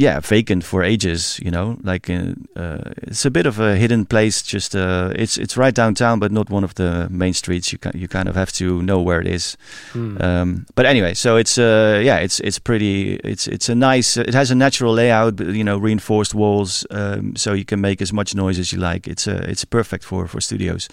yeah 0.01 0.19
vacant 0.21 0.65
for 0.65 0.83
ages. 0.83 1.39
You 1.45 1.51
know, 1.51 1.77
like 1.83 2.09
uh, 2.11 2.35
uh, 2.57 2.93
it's 3.03 3.25
a 3.25 3.31
bit 3.31 3.47
of 3.47 3.61
a 3.61 3.77
hidden 3.77 4.07
place. 4.07 4.43
Just 4.43 4.75
uh, 4.75 5.13
it's 5.15 5.37
it's 5.37 5.57
right 5.57 5.75
downtown, 5.75 6.19
but 6.19 6.33
not 6.33 6.51
one 6.51 6.65
of 6.65 6.75
the 6.75 7.09
main 7.11 7.35
streets. 7.35 7.73
You 7.73 7.79
can, 7.79 7.93
you 7.95 8.09
kind 8.09 8.29
of 8.29 8.35
have 8.35 8.51
to 8.53 8.83
know 8.83 9.01
where 9.01 9.21
it 9.21 9.27
is. 9.27 9.57
Hmm. 9.93 10.17
Um, 10.23 10.67
but 10.75 10.87
anyway, 10.87 11.15
so 11.15 11.37
it's 11.37 11.59
uh, 11.59 12.01
yeah, 12.03 12.17
it's 12.17 12.41
it's 12.41 12.59
pretty. 12.59 13.17
It's 13.17 13.47
it's 13.47 13.69
a 13.69 13.75
nice. 13.75 14.17
It 14.17 14.35
has 14.35 14.51
a 14.51 14.55
natural 14.55 14.95
layout. 14.95 15.39
You 15.41 15.65
know, 15.65 15.77
reinforced 15.79 16.35
walls, 16.35 16.87
um, 16.91 17.37
so 17.37 17.53
you 17.53 17.65
can 17.65 17.81
make 17.81 18.03
as 18.03 18.13
much 18.13 18.35
noise 18.35 18.59
as 18.59 18.73
you 18.73 18.79
like. 18.79 19.07
It's 19.07 19.29
uh, 19.29 19.45
it's 19.49 19.65
perfect 19.65 20.05
for 20.05 20.27
for 20.27 20.41
studios. 20.41 20.89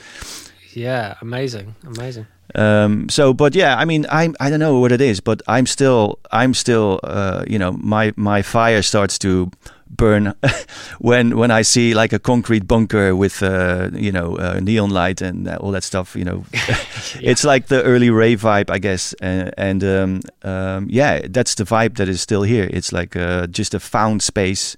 Yeah, 0.74 1.16
amazing, 1.22 1.76
amazing. 1.86 2.28
Um, 2.56 3.10
so, 3.10 3.34
but 3.34 3.56
yeah, 3.56 3.76
I 3.76 3.86
mean, 3.86 4.06
I'm 4.10 4.36
I 4.40 4.50
don't 4.50 4.60
know 4.60 4.80
what 4.80 4.92
it 4.92 5.02
is, 5.02 5.20
but 5.20 5.42
I'm 5.48 5.66
still 5.66 6.20
I'm 6.32 6.54
still 6.54 7.00
uh, 7.04 7.44
you 7.48 7.60
know 7.60 7.72
my 7.74 8.14
my 8.16 8.42
fire 8.42 8.82
starts 8.82 9.20
to 9.20 9.52
burn 9.90 10.34
when 11.00 11.38
when 11.38 11.52
I 11.52 11.62
see 11.62 11.94
like 11.94 12.14
a 12.14 12.20
concrete 12.20 12.68
bunker 12.68 13.16
with 13.16 13.42
uh, 13.44 13.90
you 13.94 14.12
know 14.12 14.38
uh, 14.38 14.60
neon 14.62 14.90
light 14.90 15.22
and 15.22 15.48
all 15.48 15.72
that 15.72 15.84
stuff. 15.84 16.16
You 16.16 16.26
know, 16.26 16.46
yeah. 16.54 16.78
it's 17.22 17.44
like 17.44 17.68
the 17.68 17.84
early 17.84 18.10
rave 18.10 18.42
vibe, 18.42 18.70
I 18.70 18.80
guess. 18.80 19.14
And, 19.22 19.54
and 19.58 19.84
um, 19.84 20.22
um, 20.44 20.88
yeah, 20.90 21.22
that's 21.28 21.56
the 21.56 21.64
vibe 21.64 21.98
that 21.98 22.08
is 22.08 22.22
still 22.22 22.44
here. 22.44 22.70
It's 22.72 22.92
like 22.92 23.16
uh, 23.16 23.48
just 23.48 23.74
a 23.74 23.80
found 23.80 24.22
space, 24.22 24.76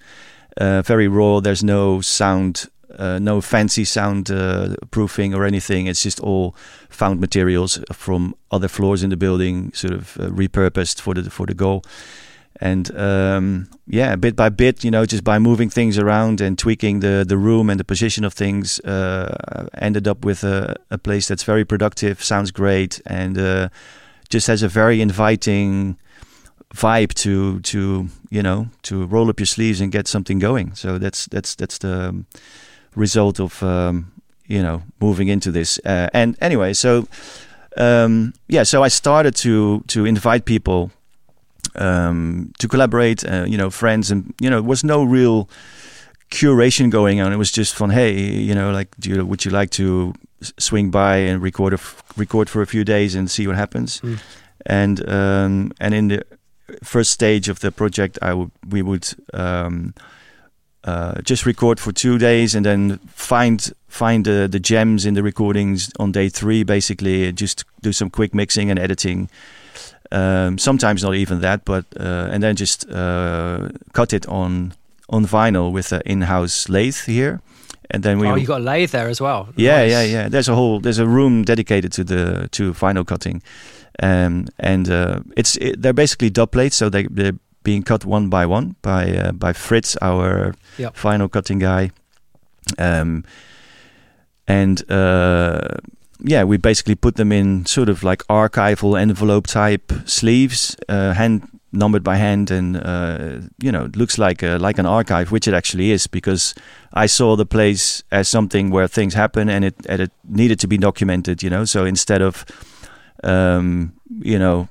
uh, 0.57 0.81
very 0.81 1.07
raw. 1.07 1.39
There's 1.39 1.63
no 1.63 2.01
sound. 2.01 2.65
Uh, 2.97 3.19
no 3.19 3.41
fancy 3.41 3.85
sound 3.85 4.31
uh, 4.31 4.75
proofing 4.91 5.33
or 5.33 5.45
anything. 5.45 5.87
It's 5.87 6.03
just 6.03 6.19
all 6.19 6.55
found 6.89 7.19
materials 7.19 7.79
from 7.91 8.35
other 8.51 8.67
floors 8.67 9.03
in 9.03 9.09
the 9.09 9.17
building, 9.17 9.71
sort 9.73 9.93
of 9.93 10.15
repurposed 10.15 10.99
for 10.99 11.13
the 11.13 11.29
for 11.29 11.45
the 11.45 11.53
goal 11.53 11.83
and 12.61 12.95
um, 12.97 13.69
yeah, 13.87 14.15
bit 14.15 14.35
by 14.35 14.49
bit, 14.49 14.83
you 14.83 14.91
know, 14.91 15.05
just 15.05 15.23
by 15.23 15.39
moving 15.39 15.69
things 15.69 15.97
around 15.97 16.41
and 16.41 16.57
tweaking 16.57 16.99
the 16.99 17.23
the 17.27 17.37
room 17.37 17.69
and 17.69 17.79
the 17.79 17.83
position 17.83 18.25
of 18.25 18.33
things, 18.33 18.79
uh, 18.81 19.67
ended 19.75 20.07
up 20.07 20.25
with 20.25 20.43
a, 20.43 20.75
a, 20.91 20.97
place 20.97 21.27
that's 21.27 21.43
very 21.43 21.63
productive, 21.63 22.21
sounds 22.21 22.51
great, 22.51 23.01
and 23.05 23.37
uh, 23.37 23.69
just 24.29 24.47
has 24.47 24.61
a 24.61 24.67
very 24.67 25.01
inviting 25.01 25.97
vibe 26.75 27.13
to 27.13 27.59
to 27.61 28.09
you 28.29 28.43
know 28.43 28.67
to 28.83 29.05
roll 29.05 29.29
up 29.29 29.39
your 29.39 29.47
sleeves 29.47 29.79
and 29.79 29.91
get 29.91 30.07
something 30.07 30.37
going. 30.39 30.75
So 30.75 30.97
that's 30.97 31.27
that's 31.27 31.55
that's 31.55 31.77
the 31.77 32.25
result 32.95 33.39
of 33.39 33.61
um, 33.63 34.11
you 34.47 34.61
know 34.61 34.83
moving 34.99 35.27
into 35.27 35.51
this. 35.51 35.79
Uh, 35.85 36.09
and 36.13 36.37
anyway, 36.41 36.73
so 36.73 37.07
um, 37.77 38.33
yeah, 38.47 38.63
so 38.63 38.83
I 38.83 38.89
started 38.89 39.35
to 39.37 39.83
to 39.87 40.05
invite 40.05 40.45
people 40.45 40.91
um, 41.75 42.51
to 42.59 42.67
collaborate, 42.67 43.23
uh, 43.25 43.45
you 43.47 43.57
know, 43.57 43.69
friends, 43.69 44.11
and 44.11 44.33
you 44.39 44.49
know, 44.49 44.57
there 44.57 44.69
was 44.69 44.83
no 44.83 45.03
real 45.03 45.49
curation 46.31 46.89
going 46.89 47.21
on. 47.21 47.33
It 47.33 47.37
was 47.37 47.51
just 47.51 47.75
fun. 47.75 47.89
Hey, 47.89 48.19
you 48.19 48.53
know, 48.53 48.71
like, 48.71 48.95
do 48.99 49.09
you, 49.09 49.25
would 49.25 49.45
you 49.45 49.51
like 49.51 49.71
to 49.71 50.13
swing 50.57 50.91
by 50.91 51.17
and 51.17 51.41
record 51.41 51.73
a 51.73 51.79
record 52.17 52.49
for 52.49 52.61
a 52.61 52.67
few 52.67 52.83
days 52.83 53.15
and 53.15 53.29
see 53.29 53.47
what 53.47 53.55
happens? 53.55 54.01
Mm. 54.01 54.19
And 54.65 55.09
um, 55.09 55.71
and 55.79 55.93
in 55.93 56.07
the 56.09 56.25
first 56.83 57.11
stage 57.11 57.49
of 57.49 57.59
the 57.59 57.71
project, 57.71 58.19
I 58.21 58.33
would 58.33 58.51
we 58.69 58.81
would 58.81 59.07
um, 59.33 59.93
uh, 60.89 61.21
just 61.21 61.45
record 61.45 61.79
for 61.79 61.91
two 61.93 62.17
days 62.17 62.55
and 62.55 62.65
then 62.65 62.99
find 63.13 63.73
find 63.87 64.25
the, 64.25 64.47
the 64.51 64.59
gems 64.59 65.05
in 65.05 65.13
the 65.13 65.23
recordings 65.23 65.91
on 65.99 66.11
day 66.11 66.29
three. 66.29 66.63
Basically, 66.63 67.31
just 67.33 67.65
do 67.81 67.91
some 67.91 68.09
quick 68.09 68.33
mixing 68.33 68.71
and 68.71 68.79
editing 68.79 69.29
um, 70.11 70.57
sometimes 70.57 71.03
not 71.03 71.15
even 71.15 71.41
that, 71.41 71.65
but 71.65 71.85
uh, 71.99 72.29
and 72.31 72.41
then 72.41 72.55
just 72.55 72.89
uh, 72.89 73.69
cut 73.93 74.13
it 74.13 74.27
on 74.27 74.73
on 75.09 75.25
vinyl 75.25 75.71
with 75.71 75.91
an 75.91 76.01
in-house 76.05 76.69
lathe 76.69 77.05
here, 77.05 77.41
and 77.91 78.03
then 78.03 78.19
we. 78.19 78.27
Oh, 78.27 78.35
you 78.35 78.47
got 78.47 78.61
a 78.61 78.63
lathe 78.63 78.91
there 78.91 79.09
as 79.09 79.21
well. 79.21 79.49
Yeah, 79.55 79.79
nice. 79.79 79.91
yeah, 79.91 80.03
yeah. 80.03 80.29
There's 80.29 80.49
a 80.49 80.55
whole 80.55 80.79
there's 80.79 80.99
a 80.99 81.05
room 81.05 81.43
dedicated 81.43 81.91
to 81.93 82.03
the 82.03 82.49
to 82.51 82.73
vinyl 82.73 83.05
cutting, 83.05 83.41
um, 84.01 84.47
and 84.57 84.89
uh, 84.89 85.19
it's 85.37 85.57
it, 85.57 85.81
they're 85.81 85.93
basically 85.93 86.29
dub 86.29 86.51
plates, 86.51 86.75
so 86.75 86.89
they 86.89 87.03
they're 87.03 87.37
being 87.63 87.83
cut 87.83 88.05
one 88.05 88.29
by 88.29 88.45
one 88.45 88.75
by 88.81 89.11
uh, 89.15 89.31
by 89.31 89.53
Fritz, 89.53 89.95
our 90.01 90.55
yep. 90.77 90.95
vinyl 90.95 91.29
cutting 91.29 91.59
guy, 91.59 91.91
um, 92.77 93.23
and 94.47 94.89
uh, 94.91 95.77
yeah, 96.21 96.43
we 96.43 96.57
basically 96.57 96.95
put 96.95 97.15
them 97.15 97.31
in 97.31 97.65
sort 97.65 97.89
of 97.89 98.03
like 98.03 98.23
archival 98.27 98.99
envelope 98.99 99.47
type 99.47 99.91
sleeves, 100.05 100.75
uh, 100.87 101.13
hand 101.13 101.47
numbered 101.71 102.03
by 102.03 102.17
hand, 102.17 102.51
and 102.51 102.77
uh, 102.77 103.39
you 103.61 103.71
know, 103.71 103.85
it 103.85 103.95
looks 103.95 104.17
like 104.17 104.43
a, 104.43 104.57
like 104.57 104.77
an 104.79 104.85
archive, 104.85 105.31
which 105.31 105.47
it 105.47 105.53
actually 105.53 105.91
is, 105.91 106.07
because 106.07 106.55
I 106.93 107.05
saw 107.05 107.35
the 107.35 107.45
place 107.45 108.03
as 108.11 108.27
something 108.27 108.69
where 108.71 108.87
things 108.87 109.13
happen 109.13 109.49
and 109.49 109.63
it 109.63 109.75
and 109.87 110.01
it 110.01 110.11
needed 110.27 110.59
to 110.61 110.67
be 110.67 110.77
documented. 110.77 111.43
You 111.43 111.49
know, 111.49 111.65
so 111.65 111.85
instead 111.85 112.21
of 112.21 112.45
um, 113.23 113.93
you 114.21 114.39
know, 114.39 114.67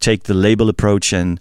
take 0.00 0.24
the 0.24 0.34
label 0.34 0.68
approach 0.68 1.12
and 1.12 1.40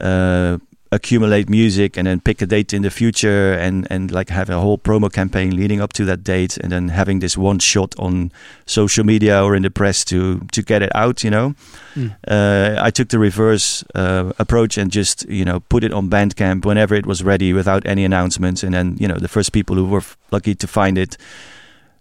uh, 0.00 0.58
accumulate 0.94 1.48
music 1.48 1.96
and 1.96 2.06
then 2.06 2.20
pick 2.20 2.40
a 2.40 2.46
date 2.46 2.72
in 2.72 2.82
the 2.82 2.90
future 2.90 3.52
and 3.54 3.86
and 3.90 4.12
like 4.12 4.28
have 4.28 4.48
a 4.48 4.60
whole 4.60 4.78
promo 4.78 5.12
campaign 5.12 5.56
leading 5.56 5.80
up 5.80 5.92
to 5.92 6.04
that 6.04 6.22
date 6.22 6.56
and 6.58 6.70
then 6.70 6.88
having 6.88 7.18
this 7.18 7.36
one 7.36 7.58
shot 7.58 7.94
on 7.98 8.30
social 8.64 9.04
media 9.04 9.42
or 9.42 9.56
in 9.56 9.62
the 9.62 9.70
press 9.70 10.04
to 10.04 10.38
to 10.52 10.62
get 10.62 10.82
it 10.82 10.94
out 10.94 11.24
you 11.24 11.30
know 11.30 11.54
mm. 11.96 12.14
uh, 12.28 12.76
I 12.80 12.90
took 12.90 13.08
the 13.08 13.18
reverse 13.18 13.82
uh, 13.96 14.32
approach 14.38 14.78
and 14.78 14.92
just 14.92 15.28
you 15.28 15.44
know 15.44 15.60
put 15.68 15.82
it 15.82 15.92
on 15.92 16.08
Bandcamp 16.08 16.64
whenever 16.64 16.94
it 16.94 17.06
was 17.06 17.24
ready 17.24 17.52
without 17.52 17.84
any 17.86 18.04
announcements 18.04 18.62
and 18.62 18.72
then 18.72 18.96
you 19.00 19.08
know 19.08 19.18
the 19.18 19.28
first 19.28 19.52
people 19.52 19.74
who 19.74 19.86
were 19.86 20.04
lucky 20.30 20.54
to 20.54 20.66
find 20.68 20.96
it 20.96 21.16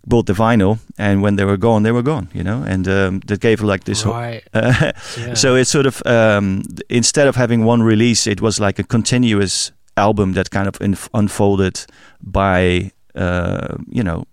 bought 0.06 0.26
the 0.26 0.34
vinyl, 0.34 0.80
and 0.98 1.22
when 1.22 1.36
they 1.36 1.46
were 1.46 1.58
gone, 1.58 1.84
they 1.84 1.92
were 1.92 2.04
gone. 2.04 2.30
You 2.34 2.44
know, 2.44 2.64
and 2.64 2.88
um, 2.88 3.20
that 3.28 3.40
gave 3.40 3.62
like 3.62 3.84
this. 3.86 4.06
Right. 4.06 4.44
Uh, 4.54 4.92
yeah. 5.18 5.34
So 5.34 5.56
it's 5.56 5.70
sort 5.70 5.86
of 5.86 6.02
um, 6.06 6.64
instead 6.90 7.28
of 7.28 7.36
having 7.36 7.64
one 7.64 7.84
release, 7.84 8.28
it 8.28 8.42
was 8.42 8.60
like 8.60 8.80
a 8.80 8.84
continuous 8.84 9.72
album 9.96 10.34
that 10.34 10.50
kind 10.50 10.68
of 10.68 10.82
inf- 10.82 11.10
unfolded 11.14 11.86
by 12.22 12.92
uh, 13.16 13.76
you 13.90 14.04
know 14.04 14.26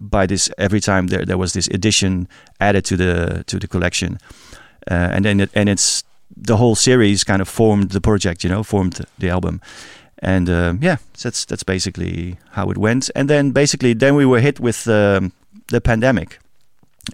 by 0.00 0.26
this 0.26 0.50
every 0.58 0.80
time 0.80 1.08
there 1.08 1.24
there 1.24 1.38
was 1.38 1.52
this 1.52 1.68
addition 1.68 2.28
added 2.60 2.84
to 2.84 2.96
the 2.96 3.44
to 3.46 3.58
the 3.58 3.68
collection, 3.68 4.18
uh, 4.90 5.10
and 5.12 5.24
then 5.24 5.40
it, 5.40 5.50
and 5.54 5.68
it's 5.68 6.04
the 6.34 6.56
whole 6.56 6.74
series 6.74 7.24
kind 7.24 7.42
of 7.42 7.48
formed 7.48 7.90
the 7.90 8.00
project. 8.00 8.42
You 8.44 8.50
know, 8.50 8.62
formed 8.62 9.06
the 9.18 9.30
album 9.30 9.60
and 10.22 10.48
uh, 10.48 10.74
yeah, 10.80 10.96
that's 11.20 11.44
that's 11.44 11.64
basically 11.64 12.38
how 12.52 12.70
it 12.70 12.78
went. 12.78 13.10
And 13.14 13.28
then 13.28 13.50
basically, 13.50 13.92
then 13.92 14.14
we 14.14 14.24
were 14.24 14.40
hit 14.40 14.60
with 14.60 14.88
um, 14.88 15.32
the 15.68 15.80
pandemic, 15.80 16.38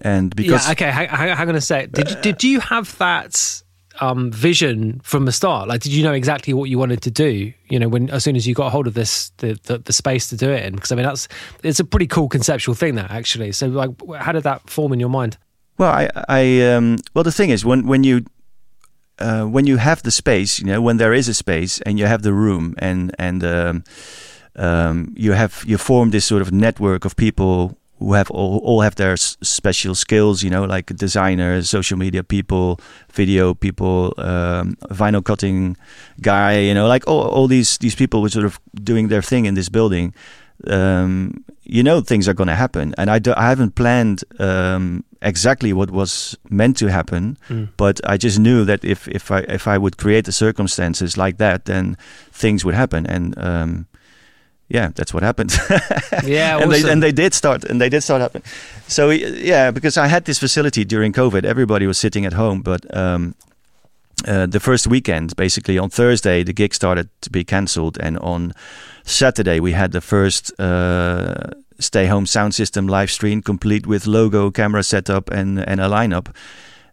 and 0.01 0.33
because 0.35 0.65
yeah, 0.65 0.71
okay, 0.71 0.91
hang, 0.91 1.09
hang 1.09 1.49
on 1.49 1.55
a 1.55 1.61
sec. 1.61 1.91
Did 1.91 2.09
you, 2.09 2.15
did 2.21 2.43
you 2.43 2.59
have 2.59 2.95
that 2.99 3.63
um, 3.99 4.31
vision 4.31 5.01
from 5.03 5.25
the 5.25 5.31
start? 5.31 5.67
Like, 5.67 5.81
did 5.81 5.91
you 5.91 6.03
know 6.03 6.13
exactly 6.13 6.53
what 6.53 6.69
you 6.69 6.77
wanted 6.77 7.01
to 7.01 7.11
do? 7.11 7.51
You 7.67 7.79
know, 7.79 7.89
when 7.89 8.11
as 8.11 8.23
soon 8.23 8.35
as 8.35 8.47
you 8.47 8.53
got 8.53 8.71
hold 8.71 8.85
of 8.85 8.93
this, 8.93 9.31
the, 9.37 9.59
the, 9.63 9.79
the 9.79 9.93
space 9.93 10.29
to 10.29 10.37
do 10.37 10.51
it 10.51 10.63
in, 10.65 10.75
because 10.75 10.91
I 10.91 10.95
mean, 10.95 11.05
that's 11.05 11.27
it's 11.63 11.79
a 11.79 11.85
pretty 11.85 12.07
cool 12.07 12.29
conceptual 12.29 12.75
thing, 12.75 12.93
that 12.95 13.09
actually. 13.09 13.51
So, 13.53 13.67
like, 13.67 13.89
how 14.17 14.33
did 14.33 14.43
that 14.43 14.69
form 14.69 14.93
in 14.93 14.99
your 14.99 15.09
mind? 15.09 15.37
Well, 15.79 15.91
I, 15.91 16.09
I 16.27 16.61
um, 16.73 16.97
well, 17.15 17.23
the 17.23 17.31
thing 17.31 17.49
is, 17.49 17.65
when 17.65 17.87
when 17.87 18.03
you 18.03 18.23
uh, 19.19 19.45
when 19.45 19.67
you 19.67 19.77
have 19.77 20.01
the 20.03 20.11
space, 20.11 20.59
you 20.59 20.65
know, 20.65 20.81
when 20.81 20.97
there 20.97 21.13
is 21.13 21.27
a 21.27 21.33
space 21.33 21.81
and 21.81 21.99
you 21.99 22.05
have 22.05 22.21
the 22.21 22.33
room 22.33 22.75
and 22.77 23.15
and 23.19 23.43
um, 23.43 23.83
um, 24.55 25.13
you 25.15 25.33
have 25.33 25.63
you 25.65 25.77
form 25.77 26.11
this 26.11 26.25
sort 26.25 26.41
of 26.41 26.51
network 26.51 27.05
of 27.05 27.15
people 27.15 27.77
who 27.99 28.13
have 28.13 28.31
all, 28.31 28.59
all 28.59 28.81
have 28.81 28.95
their 28.95 29.17
special 29.17 29.93
skills, 29.93 30.41
you 30.41 30.49
know, 30.49 30.63
like 30.63 30.95
designers, 30.95 31.69
social 31.69 31.97
media 31.97 32.23
people, 32.23 32.79
video 33.11 33.53
people, 33.53 34.13
um, 34.17 34.77
vinyl 34.89 35.23
cutting 35.23 35.75
guy, 36.21 36.59
you 36.59 36.73
know, 36.73 36.87
like 36.87 37.05
all, 37.07 37.27
all 37.27 37.47
these 37.47 37.77
these 37.79 37.95
people 37.95 38.21
were 38.21 38.29
sort 38.29 38.45
of 38.45 38.59
doing 38.73 39.09
their 39.09 39.21
thing 39.21 39.45
in 39.45 39.53
this 39.53 39.69
building. 39.69 40.13
Um, 40.67 41.43
you 41.69 41.83
know, 41.83 42.01
things 42.01 42.27
are 42.27 42.33
going 42.33 42.47
to 42.47 42.55
happen, 42.55 42.95
and 42.97 43.09
I, 43.09 43.19
do, 43.19 43.33
I 43.37 43.49
haven't 43.49 43.75
planned 43.75 44.23
um, 44.39 45.03
exactly 45.21 45.71
what 45.71 45.91
was 45.91 46.37
meant 46.49 46.77
to 46.77 46.87
happen, 46.87 47.37
mm. 47.47 47.69
but 47.77 48.01
I 48.03 48.17
just 48.17 48.39
knew 48.39 48.65
that 48.65 48.83
if 48.83 49.07
if 49.07 49.29
I 49.31 49.39
if 49.41 49.67
I 49.67 49.77
would 49.77 49.97
create 49.97 50.25
the 50.25 50.31
circumstances 50.31 51.17
like 51.17 51.37
that, 51.37 51.65
then 51.65 51.95
things 52.31 52.65
would 52.65 52.75
happen, 52.75 53.05
and 53.05 53.37
um, 53.37 53.87
yeah, 54.67 54.89
that's 54.95 55.13
what 55.13 55.23
happened. 55.23 55.51
yeah, 56.23 56.57
and 56.57 56.71
awesome. 56.71 56.83
they 56.83 56.91
and 56.91 57.03
they 57.03 57.11
did 57.11 57.33
start 57.33 57.63
and 57.63 57.79
they 57.79 57.89
did 57.89 58.01
start 58.01 58.21
happening. 58.21 58.43
So 58.87 59.11
yeah, 59.11 59.71
because 59.71 59.97
I 59.97 60.07
had 60.07 60.25
this 60.25 60.39
facility 60.39 60.85
during 60.85 61.13
COVID, 61.13 61.43
everybody 61.45 61.87
was 61.87 61.97
sitting 61.97 62.25
at 62.25 62.33
home, 62.33 62.61
but. 62.61 62.85
Um, 62.95 63.35
uh, 64.27 64.45
the 64.45 64.59
first 64.59 64.87
weekend, 64.87 65.35
basically 65.35 65.77
on 65.77 65.89
Thursday, 65.89 66.43
the 66.43 66.53
gig 66.53 66.73
started 66.73 67.09
to 67.21 67.29
be 67.29 67.43
cancelled, 67.43 67.97
and 67.99 68.17
on 68.19 68.53
Saturday 69.03 69.59
we 69.59 69.71
had 69.71 69.91
the 69.91 70.01
first 70.01 70.51
uh, 70.59 71.51
stay 71.79 72.07
home 72.07 72.25
sound 72.25 72.53
system 72.53 72.87
live 72.87 73.09
stream 73.09 73.41
complete 73.41 73.87
with 73.87 74.07
logo, 74.07 74.51
camera 74.51 74.83
setup, 74.83 75.29
and 75.31 75.59
and 75.59 75.79
a 75.79 75.87
lineup. 75.87 76.27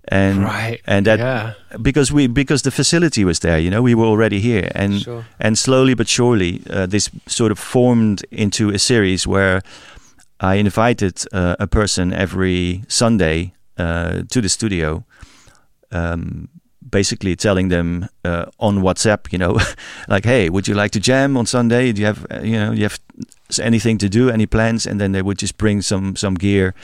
And 0.09 0.45
right. 0.45 0.81
and 0.87 1.05
that 1.07 1.19
yeah. 1.19 1.55
because 1.83 2.13
we 2.13 2.29
because 2.29 2.63
the 2.63 2.71
facility 2.71 3.25
was 3.25 3.41
there, 3.41 3.59
you 3.59 3.71
know, 3.71 3.83
we 3.83 3.95
were 3.95 4.07
already 4.07 4.39
here, 4.39 4.71
and 4.75 5.03
sure. 5.03 5.25
and 5.41 5.59
slowly 5.59 5.95
but 5.95 6.09
surely, 6.09 6.63
uh, 6.71 6.87
this 6.87 7.11
sort 7.27 7.51
of 7.51 7.59
formed 7.59 8.25
into 8.31 8.71
a 8.71 8.79
series 8.79 9.27
where 9.27 9.63
I 10.39 10.57
invited 10.57 11.25
uh, 11.33 11.57
a 11.59 11.67
person 11.67 12.13
every 12.13 12.85
Sunday 12.89 13.55
uh, 13.79 14.23
to 14.31 14.41
the 14.41 14.49
studio. 14.49 15.05
Um, 15.91 16.49
basically 16.91 17.37
telling 17.37 17.69
them 17.69 18.09
uh, 18.25 18.47
on 18.59 18.79
WhatsApp, 18.79 19.33
you 19.33 19.39
know, 19.39 19.59
like, 20.09 20.25
hey, 20.25 20.49
would 20.49 20.69
you 20.69 20.75
like 20.75 20.91
to 20.93 21.01
jam 21.01 21.37
on 21.37 21.47
Sunday? 21.47 21.93
Do 21.93 22.01
you 22.01 22.07
have, 22.07 22.27
uh, 22.31 22.41
you 22.43 22.57
know, 22.57 22.73
you 22.73 22.83
have 22.83 22.99
anything 23.61 23.99
to 23.99 24.09
do, 24.09 24.31
any 24.31 24.47
plans? 24.47 24.87
And 24.87 25.01
then 25.01 25.13
they 25.13 25.23
would 25.23 25.39
just 25.39 25.57
bring 25.59 25.83
some 25.83 26.17
some 26.17 26.35
gear, 26.35 26.75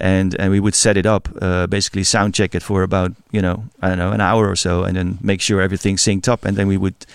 and 0.00 0.34
and 0.40 0.50
we 0.50 0.60
would 0.60 0.74
set 0.74 0.96
it 0.96 1.06
up, 1.06 1.28
uh, 1.40 1.66
basically 1.66 2.04
sound 2.04 2.34
check 2.34 2.54
it 2.54 2.62
for 2.62 2.82
about 2.82 3.12
you 3.30 3.42
know 3.42 3.64
I 3.82 3.88
don't 3.88 3.98
know 3.98 4.12
an 4.12 4.20
hour 4.20 4.48
or 4.48 4.56
so, 4.56 4.84
and 4.84 4.96
then 4.96 5.18
make 5.20 5.40
sure 5.40 5.60
everything's 5.60 6.02
synced 6.02 6.28
up, 6.28 6.44
and 6.44 6.56
then 6.56 6.66
we 6.66 6.76
would 6.76 7.06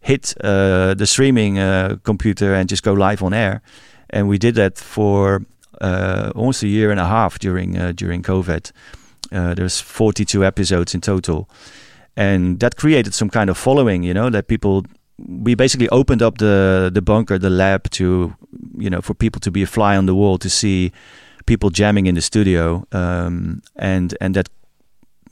hit 0.00 0.34
uh, 0.42 0.94
the 0.94 1.06
streaming 1.06 1.58
uh, 1.58 1.96
computer 2.02 2.54
and 2.54 2.68
just 2.68 2.82
go 2.82 2.92
live 2.92 3.22
on 3.22 3.32
air, 3.32 3.62
and 4.10 4.28
we 4.28 4.38
did 4.38 4.56
that 4.56 4.76
for 4.76 5.44
uh, 5.80 6.32
almost 6.34 6.62
a 6.62 6.68
year 6.68 6.90
and 6.90 7.00
a 7.00 7.06
half 7.06 7.38
during 7.38 7.94
during 7.94 8.22
COVID. 8.22 8.72
There's 9.30 9.80
42 9.80 10.44
episodes 10.44 10.94
in 10.94 11.00
total, 11.00 11.48
and 12.16 12.60
that 12.60 12.76
created 12.76 13.14
some 13.14 13.30
kind 13.30 13.50
of 13.50 13.56
following. 13.56 14.02
You 14.02 14.14
know 14.14 14.30
that 14.30 14.48
people 14.48 14.84
we 15.18 15.54
basically 15.54 15.88
opened 15.90 16.22
up 16.22 16.38
the 16.38 16.90
the 16.92 17.02
bunker, 17.02 17.38
the 17.38 17.50
lab 17.50 17.90
to 17.90 18.34
you 18.78 18.90
know 18.90 19.00
for 19.00 19.14
people 19.14 19.40
to 19.40 19.50
be 19.50 19.62
a 19.62 19.66
fly 19.66 19.96
on 19.96 20.06
the 20.06 20.14
wall 20.14 20.38
to 20.38 20.50
see 20.50 20.92
people 21.46 21.70
jamming 21.70 22.06
in 22.06 22.14
the 22.14 22.22
studio, 22.22 22.86
um, 22.92 23.62
and 23.76 24.16
and 24.20 24.34
that 24.34 24.48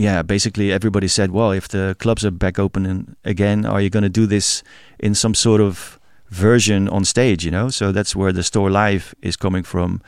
yeah, 0.01 0.23
basically 0.23 0.73
everybody 0.73 1.09
said, 1.09 1.31
well, 1.31 1.53
if 1.53 1.69
the 1.69 1.95
clubs 1.99 2.25
are 2.25 2.31
back 2.31 2.59
open 2.59 2.87
in, 2.87 3.17
again, 3.23 3.67
are 3.67 3.83
you 3.83 3.91
going 3.91 4.03
to 4.03 4.09
do 4.09 4.25
this 4.25 4.63
in 4.99 5.15
some 5.15 5.35
sort 5.35 5.61
of 5.61 6.01
version 6.31 6.89
on 6.89 7.05
stage? 7.05 7.45
You 7.45 7.51
know, 7.51 7.69
so 7.69 7.93
that's 7.93 8.17
where 8.17 8.33
the 8.33 8.43
Stoor 8.43 8.71
live 8.71 9.15
is 9.21 9.37
coming 9.37 9.63
from, 9.63 10.01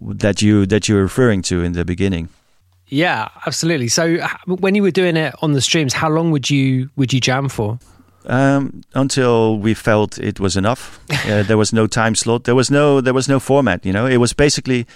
that 0.00 0.42
you 0.42 0.66
that 0.66 0.88
you're 0.88 1.02
referring 1.02 1.42
to 1.42 1.62
in 1.62 1.72
the 1.72 1.84
beginning. 1.84 2.28
Yeah, 2.88 3.28
absolutely. 3.46 3.88
So 3.88 4.18
when 4.46 4.74
you 4.74 4.82
were 4.82 4.90
doing 4.90 5.16
it 5.16 5.34
on 5.42 5.52
the 5.52 5.60
streams, 5.60 5.92
how 5.92 6.08
long 6.08 6.30
would 6.30 6.48
you 6.50 6.90
would 6.96 7.12
you 7.12 7.20
jam 7.20 7.48
for? 7.48 7.78
Um, 8.26 8.82
until 8.94 9.58
we 9.58 9.74
felt 9.74 10.18
it 10.18 10.40
was 10.40 10.56
enough. 10.56 11.00
uh, 11.28 11.42
there 11.44 11.56
was 11.56 11.72
no 11.72 11.86
time 11.86 12.14
slot. 12.14 12.44
There 12.44 12.54
was 12.54 12.70
no 12.70 13.00
there 13.00 13.14
was 13.14 13.28
no 13.28 13.40
format. 13.40 13.84
You 13.84 13.92
know, 13.92 14.06
it 14.06 14.18
was 14.18 14.32
basically 14.32 14.86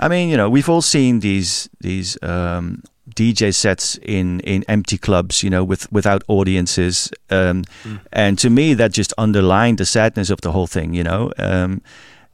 I 0.00 0.08
mean, 0.08 0.28
you 0.28 0.36
know, 0.36 0.50
we've 0.50 0.68
all 0.68 0.82
seen 0.82 1.20
these 1.20 1.68
these 1.80 2.18
um, 2.22 2.82
DJ 3.10 3.54
sets 3.54 3.98
in 4.02 4.40
in 4.40 4.64
empty 4.68 4.98
clubs, 4.98 5.42
you 5.42 5.50
know, 5.50 5.62
with 5.62 5.90
without 5.92 6.22
audiences, 6.28 7.10
um, 7.30 7.64
mm. 7.84 8.00
and 8.12 8.38
to 8.38 8.50
me 8.50 8.74
that 8.74 8.92
just 8.92 9.12
underlined 9.18 9.78
the 9.78 9.86
sadness 9.86 10.30
of 10.30 10.40
the 10.40 10.52
whole 10.52 10.66
thing, 10.66 10.94
you 10.94 11.04
know. 11.04 11.32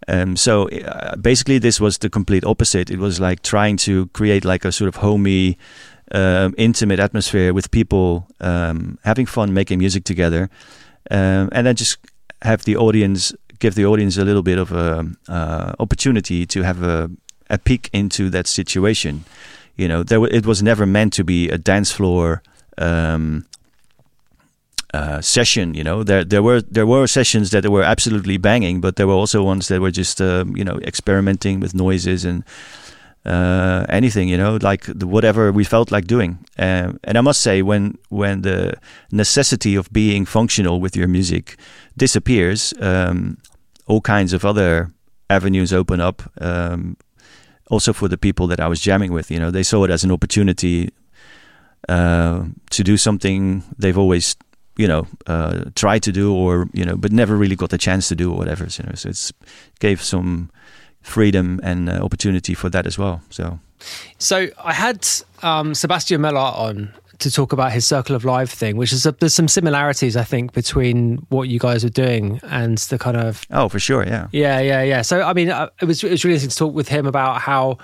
Um, 0.09 0.37
so 0.37 0.69
uh, 0.69 1.17
basically, 1.17 1.59
this 1.59 1.81
was 1.81 1.99
the 1.99 2.11
complete 2.11 2.45
opposite. 2.45 2.91
It 2.91 2.99
was 2.99 3.21
like 3.21 3.43
trying 3.43 3.77
to 3.79 4.07
create 4.09 4.45
like 4.45 4.65
a 4.65 4.73
sort 4.73 4.89
of 4.89 4.97
homey, 4.97 5.59
um, 6.13 6.55
intimate 6.57 6.99
atmosphere 6.99 7.53
with 7.53 7.71
people 7.71 8.27
um, 8.41 8.99
having 9.05 9.27
fun, 9.27 9.53
making 9.53 9.79
music 9.79 10.05
together, 10.05 10.51
um, 11.11 11.49
and 11.53 11.67
then 11.67 11.77
just 11.77 11.99
have 12.43 12.65
the 12.65 12.77
audience 12.77 13.35
give 13.59 13.75
the 13.75 13.85
audience 13.85 14.17
a 14.17 14.25
little 14.25 14.43
bit 14.43 14.59
of 14.59 14.73
a 14.73 15.07
uh, 15.29 15.73
opportunity 15.79 16.47
to 16.47 16.63
have 16.63 16.83
a 16.83 17.11
a 17.51 17.59
peek 17.59 17.91
into 17.93 18.31
that 18.31 18.47
situation. 18.47 19.25
You 19.77 19.89
know, 19.89 20.03
there 20.03 20.25
it 20.25 20.47
was 20.47 20.63
never 20.63 20.87
meant 20.87 21.13
to 21.15 21.25
be 21.25 21.49
a 21.51 21.59
dance 21.59 21.93
floor 21.93 22.43
um, 22.79 23.45
uh, 24.95 25.21
session. 25.21 25.75
You 25.75 25.85
know, 25.85 26.03
there 26.03 26.25
there 26.25 26.43
were 26.43 26.61
there 26.63 26.87
were 26.87 27.07
sessions 27.07 27.51
that 27.51 27.69
were 27.69 27.83
absolutely 27.83 28.39
banging, 28.39 28.81
but 28.81 28.97
there 28.97 29.07
were 29.07 29.15
also 29.15 29.43
ones 29.43 29.69
that 29.69 29.81
were 29.81 29.91
just 29.91 30.21
uh, 30.21 30.45
you 30.55 30.65
know 30.65 30.79
experimenting 30.83 31.61
with 31.61 31.75
noises 31.75 32.25
and 32.25 32.45
uh, 33.25 33.85
anything. 33.89 34.29
You 34.29 34.37
know, 34.37 34.59
like 34.61 34.85
the, 34.87 35.07
whatever 35.07 35.53
we 35.53 35.65
felt 35.65 35.91
like 35.91 36.07
doing. 36.07 36.39
Um, 36.59 36.99
and 37.05 37.19
I 37.19 37.21
must 37.21 37.41
say, 37.41 37.63
when 37.63 37.99
when 38.09 38.43
the 38.43 38.75
necessity 39.11 39.77
of 39.77 39.93
being 39.93 40.27
functional 40.27 40.81
with 40.81 40.97
your 40.97 41.09
music 41.09 41.57
disappears, 41.97 42.75
um, 42.81 43.39
all 43.87 44.01
kinds 44.01 44.33
of 44.33 44.45
other 44.45 44.91
avenues 45.29 45.73
open 45.73 46.01
up. 46.01 46.23
Um, 46.41 46.97
also 47.71 47.93
for 47.93 48.09
the 48.09 48.19
people 48.19 48.47
that 48.49 48.61
I 48.61 48.69
was 48.69 48.81
jamming 48.81 49.13
with. 49.13 49.31
You 49.31 49.39
know, 49.39 49.51
they 49.51 49.63
saw 49.63 49.85
it 49.85 49.91
as 49.91 50.05
an 50.05 50.11
opportunity 50.11 50.91
uh, 51.89 52.45
to 52.71 52.85
do 52.85 52.97
something 52.97 53.63
they've 53.79 53.97
always, 53.97 54.37
you 54.81 54.89
know, 54.89 55.07
uh, 55.27 55.65
tried 55.75 56.03
to 56.03 56.13
do 56.13 56.35
or 56.35 56.69
you 56.73 56.85
know, 56.85 56.97
but 56.97 57.13
never 57.13 57.37
really 57.37 57.57
got 57.57 57.71
the 57.71 57.79
chance 57.79 58.09
to 58.09 58.17
do 58.17 58.33
or 58.33 58.39
whatever. 58.39 58.65
You 58.65 58.85
know, 58.87 58.95
so 58.95 59.09
it's 59.09 59.33
gave 59.79 60.03
some 60.03 60.51
freedom 61.03 61.61
and 61.63 61.89
uh, 61.89 62.05
opportunity 62.05 62.55
for 62.55 62.71
that 62.71 62.87
as 62.87 62.99
well. 62.99 63.21
So. 63.31 63.59
So 64.19 64.49
I 64.63 64.75
had 64.75 65.09
um, 65.43 65.75
Sebastian 65.75 66.21
Mullaert 66.21 66.55
on 66.59 66.93
to 67.21 67.31
talk 67.31 67.53
about 67.53 67.73
his 67.73 67.87
Circle 67.87 68.17
of 68.17 68.25
Live 68.25 68.51
thing, 68.51 68.77
which 68.77 68.93
is 68.93 69.07
a, 69.07 69.13
there's 69.13 69.35
some 69.35 69.49
similarities 69.49 70.17
I 70.17 70.25
think 70.25 70.53
between 70.53 71.17
what 71.29 71.49
you 71.49 71.59
guys 71.59 71.85
are 71.85 71.91
doing 71.91 72.41
and 72.45 72.79
the 72.79 72.99
kind 72.99 73.17
of 73.17 73.45
oh 73.51 73.69
for 73.69 73.79
sure 73.79 74.05
yeah 74.05 74.29
yeah 74.33 74.61
yeah 74.61 74.83
yeah. 74.83 75.03
So 75.03 75.23
I 75.23 75.33
mean 75.33 75.51
uh, 75.51 75.69
it 75.81 75.85
was 75.85 76.03
it 76.03 76.11
was 76.11 76.25
really 76.25 76.35
interesting 76.35 76.51
to 76.51 76.57
talk 76.57 76.75
with 76.75 76.89
him 76.89 77.07
about 77.07 77.41
how 77.41 77.79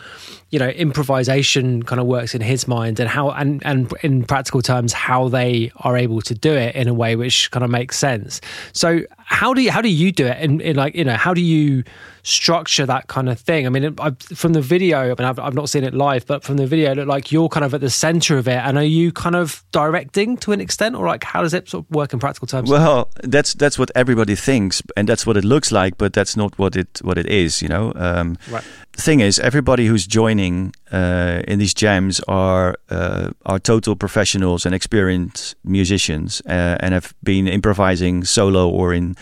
you 0.50 0.58
know 0.58 0.68
improvisation 0.68 1.82
kind 1.82 2.00
of 2.00 2.06
works 2.06 2.34
in 2.34 2.40
his 2.40 2.66
mind 2.66 3.00
and 3.00 3.08
how 3.08 3.30
and 3.30 3.62
and 3.64 3.92
in 4.02 4.24
practical 4.24 4.62
terms 4.62 4.92
how 4.92 5.28
they 5.28 5.70
are 5.78 5.96
able 5.96 6.20
to 6.22 6.34
do 6.34 6.52
it 6.52 6.74
in 6.74 6.88
a 6.88 6.94
way 6.94 7.16
which 7.16 7.50
kind 7.50 7.64
of 7.64 7.70
makes 7.70 7.98
sense. 7.98 8.40
So 8.72 9.00
how 9.16 9.54
do 9.54 9.62
you 9.62 9.70
how 9.70 9.80
do 9.80 9.88
you 9.88 10.12
do 10.12 10.26
it 10.26 10.38
in 10.38 10.76
like 10.76 10.94
you 10.94 11.04
know 11.04 11.16
how 11.16 11.34
do 11.34 11.40
you 11.40 11.84
structure 12.26 12.84
that 12.84 13.06
kind 13.06 13.28
of 13.28 13.38
thing. 13.38 13.66
I 13.66 13.68
mean, 13.70 13.94
I, 14.00 14.10
from 14.34 14.52
the 14.52 14.60
video, 14.60 14.98
I 14.98 15.06
mean, 15.06 15.20
I've, 15.20 15.38
I've 15.38 15.54
not 15.54 15.70
seen 15.70 15.84
it 15.84 15.94
live, 15.94 16.26
but 16.26 16.42
from 16.42 16.56
the 16.56 16.66
video, 16.66 16.90
it 16.90 16.96
looked 16.96 17.08
like 17.08 17.30
you're 17.30 17.48
kind 17.48 17.64
of 17.64 17.72
at 17.72 17.80
the 17.80 17.88
center 17.88 18.36
of 18.36 18.48
it. 18.48 18.58
And 18.64 18.76
are 18.76 18.84
you 18.84 19.12
kind 19.12 19.36
of 19.36 19.64
directing 19.70 20.36
to 20.38 20.50
an 20.50 20.60
extent, 20.60 20.96
or 20.96 21.06
like 21.06 21.22
how 21.22 21.42
does 21.42 21.54
it 21.54 21.68
sort 21.68 21.84
of 21.84 21.90
work 21.94 22.12
in 22.12 22.18
practical 22.18 22.48
terms? 22.48 22.68
Well, 22.68 23.10
that's 23.22 23.54
that's 23.54 23.78
what 23.78 23.92
everybody 23.94 24.34
thinks, 24.34 24.82
and 24.96 25.08
that's 25.08 25.24
what 25.24 25.36
it 25.36 25.44
looks 25.44 25.70
like, 25.70 25.96
but 25.98 26.12
that's 26.12 26.36
not 26.36 26.58
what 26.58 26.74
it 26.74 27.00
what 27.02 27.16
it 27.16 27.26
is. 27.26 27.62
You 27.62 27.68
know, 27.68 27.92
um, 27.94 28.36
right. 28.50 28.64
the 28.92 29.02
thing 29.02 29.20
is, 29.20 29.38
everybody 29.38 29.86
who's 29.86 30.06
joining 30.06 30.74
uh, 30.90 31.42
in 31.46 31.60
these 31.60 31.74
jams 31.74 32.20
are 32.26 32.74
uh, 32.90 33.30
are 33.44 33.60
total 33.60 33.94
professionals 33.94 34.66
and 34.66 34.74
experienced 34.74 35.54
musicians, 35.62 36.42
uh, 36.46 36.76
and 36.80 36.92
have 36.92 37.14
been 37.22 37.46
improvising 37.46 38.24
solo 38.24 38.68
or 38.68 38.92
in 38.92 39.14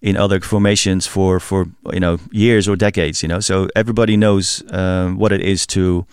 in 0.00 0.16
other 0.16 0.40
formations 0.40 1.06
for 1.06 1.40
for 1.40 1.66
you 1.92 2.00
know 2.00 2.18
years 2.30 2.68
or 2.68 2.76
decades. 2.76 3.22
You 3.22 3.28
know, 3.28 3.40
so 3.40 3.68
everybody 3.74 4.16
knows 4.16 4.62
um, 4.70 5.18
what 5.18 5.32
it 5.32 5.40
is 5.40 5.66
to 5.68 6.06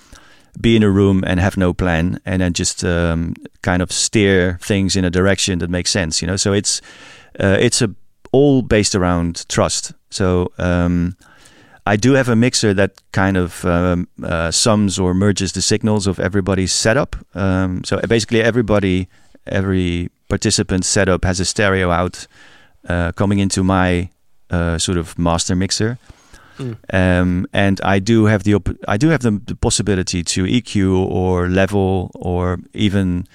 be 0.59 0.75
in 0.75 0.83
a 0.83 0.89
room 0.89 1.23
and 1.25 1.39
have 1.39 1.57
no 1.57 1.73
plan, 1.73 2.19
and 2.25 2.41
then 2.41 2.53
just 2.53 2.83
um, 2.83 3.33
kind 3.61 3.81
of 3.81 3.91
steer 3.91 4.57
things 4.61 4.95
in 4.95 5.05
a 5.05 5.09
direction 5.09 5.59
that 5.59 5.69
makes 5.69 5.91
sense. 5.91 6.21
You 6.21 6.27
know, 6.27 6.37
so 6.37 6.53
it's 6.53 6.81
uh, 7.39 7.57
it's 7.59 7.81
a 7.81 7.93
all 8.31 8.61
based 8.61 8.95
around 8.95 9.47
trust. 9.49 9.93
So. 10.09 10.51
Um, 10.57 11.15
I 11.87 11.97
do 11.97 12.13
have 12.13 12.29
a 12.29 12.35
mixer 12.35 12.73
that 12.73 12.99
kind 13.11 13.37
of 13.37 13.63
um, 13.63 14.07
uh, 14.23 14.49
sums 14.49 14.97
or 14.97 15.13
merges 15.13 15.51
the 15.51 15.61
signals 15.61 16.07
of 16.07 16.19
everybody's 16.19 16.73
setup. 16.73 17.15
Um, 17.35 17.83
so 17.83 17.99
basically, 18.07 18.41
everybody, 18.41 19.07
every 19.45 20.09
participant 20.27 20.83
setup 20.83 21.25
has 21.25 21.39
a 21.39 21.45
stereo 21.45 21.91
out 21.91 22.25
uh, 22.87 23.11
coming 23.13 23.39
into 23.39 23.63
my 23.63 24.09
uh, 24.49 24.77
sort 24.77 24.97
of 24.97 25.17
master 25.17 25.55
mixer. 25.55 25.97
Mm. 26.57 26.77
Um, 26.93 27.47
and 27.51 27.81
I 27.81 27.99
do 27.99 28.25
have 28.25 28.43
the 28.43 28.55
I 28.87 28.97
do 28.97 29.09
have 29.09 29.21
the, 29.21 29.31
the, 29.31 29.55
possibility 29.55 30.23
to 30.23 30.45
EQ 30.45 30.97
or 31.09 31.49
level 31.49 32.11
or 32.15 32.59
even 32.73 33.27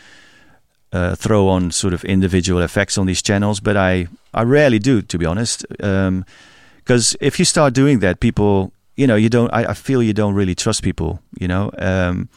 uh, 0.92 1.16
throw 1.16 1.48
on 1.48 1.70
sort 1.70 1.92
of 1.92 2.02
individual 2.04 2.62
effects 2.62 2.96
on 2.96 3.06
these 3.06 3.20
channels, 3.20 3.60
but 3.60 3.76
I 3.76 4.08
I 4.32 4.42
rarely 4.44 4.78
do 4.78 5.02
to 5.02 5.18
be 5.18 5.26
honest. 5.26 5.66
Because 5.68 7.12
um, 7.14 7.18
if 7.20 7.38
you 7.38 7.44
start 7.44 7.74
doing 7.74 7.98
that, 8.00 8.20
people 8.20 8.72
you 8.96 9.06
know 9.06 9.16
you 9.16 9.28
don't 9.28 9.52
I, 9.52 9.70
I, 9.70 9.74
feel 9.74 10.02
you 10.02 10.14
don't 10.14 10.34
really 10.34 10.54
trust 10.54 10.82
people. 10.82 11.20
You 11.38 11.48
know. 11.48 11.70
Um, 11.78 12.28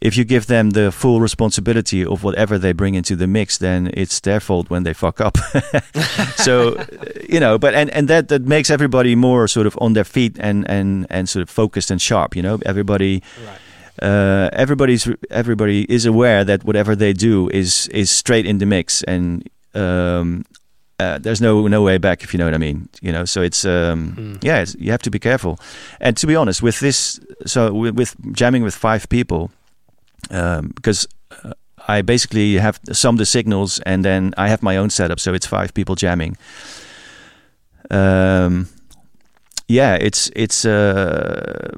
if 0.00 0.16
you 0.16 0.24
give 0.24 0.46
them 0.46 0.70
the 0.70 0.92
full 0.92 1.20
responsibility 1.20 2.04
of 2.04 2.22
whatever 2.22 2.56
they 2.58 2.72
bring 2.72 2.94
into 2.94 3.16
the 3.16 3.26
mix, 3.26 3.58
then 3.58 3.90
it's 3.94 4.20
their 4.20 4.38
fault 4.38 4.70
when 4.70 4.84
they 4.84 4.92
fuck 4.92 5.20
up. 5.20 5.36
so, 6.36 6.76
you 7.28 7.40
know, 7.40 7.58
but 7.58 7.74
and, 7.74 7.90
and 7.90 8.06
that 8.08 8.28
that 8.28 8.42
makes 8.42 8.70
everybody 8.70 9.16
more 9.16 9.48
sort 9.48 9.66
of 9.66 9.76
on 9.80 9.94
their 9.94 10.04
feet 10.04 10.36
and 10.38 10.68
and 10.70 11.06
and 11.10 11.28
sort 11.28 11.42
of 11.42 11.50
focused 11.50 11.90
and 11.90 12.00
sharp. 12.00 12.36
You 12.36 12.42
know, 12.42 12.58
everybody. 12.64 13.22
Right. 13.44 13.58
Uh, 14.00 14.48
everybody's 14.52 15.08
everybody 15.28 15.82
is 15.92 16.06
aware 16.06 16.44
that 16.44 16.62
whatever 16.62 16.94
they 16.94 17.12
do 17.12 17.48
is 17.48 17.88
is 17.88 18.12
straight 18.12 18.46
in 18.46 18.58
the 18.58 18.66
mix, 18.66 19.02
and 19.02 19.50
um, 19.74 20.44
uh, 21.00 21.18
there's 21.18 21.40
no 21.40 21.66
no 21.66 21.82
way 21.82 21.98
back 21.98 22.22
if 22.22 22.32
you 22.32 22.38
know 22.38 22.44
what 22.44 22.54
I 22.54 22.58
mean. 22.58 22.88
You 23.02 23.10
know, 23.10 23.24
so 23.24 23.42
it's 23.42 23.64
um, 23.64 24.12
mm. 24.16 24.44
yeah, 24.44 24.60
it's, 24.60 24.76
you 24.76 24.92
have 24.92 25.02
to 25.02 25.10
be 25.10 25.18
careful. 25.18 25.58
And 26.00 26.16
to 26.16 26.28
be 26.28 26.36
honest, 26.36 26.62
with 26.62 26.78
this, 26.78 27.18
so 27.44 27.72
with, 27.72 27.96
with 27.96 28.14
jamming 28.36 28.62
with 28.62 28.76
five 28.76 29.08
people, 29.08 29.50
um, 30.30 30.72
because 30.74 31.06
uh, 31.44 31.52
I 31.86 32.02
basically 32.02 32.54
have 32.58 32.80
some 32.92 33.14
of 33.14 33.18
the 33.18 33.26
signals 33.26 33.80
and 33.80 34.04
then 34.04 34.34
I 34.36 34.48
have 34.48 34.62
my 34.62 34.76
own 34.76 34.90
setup, 34.90 35.20
so 35.20 35.34
it's 35.34 35.46
five 35.46 35.72
people 35.74 35.94
jamming. 35.94 36.36
Um, 37.90 38.68
yeah, 39.68 39.94
it's 39.94 40.30
it's 40.34 40.64
uh, 40.64 41.76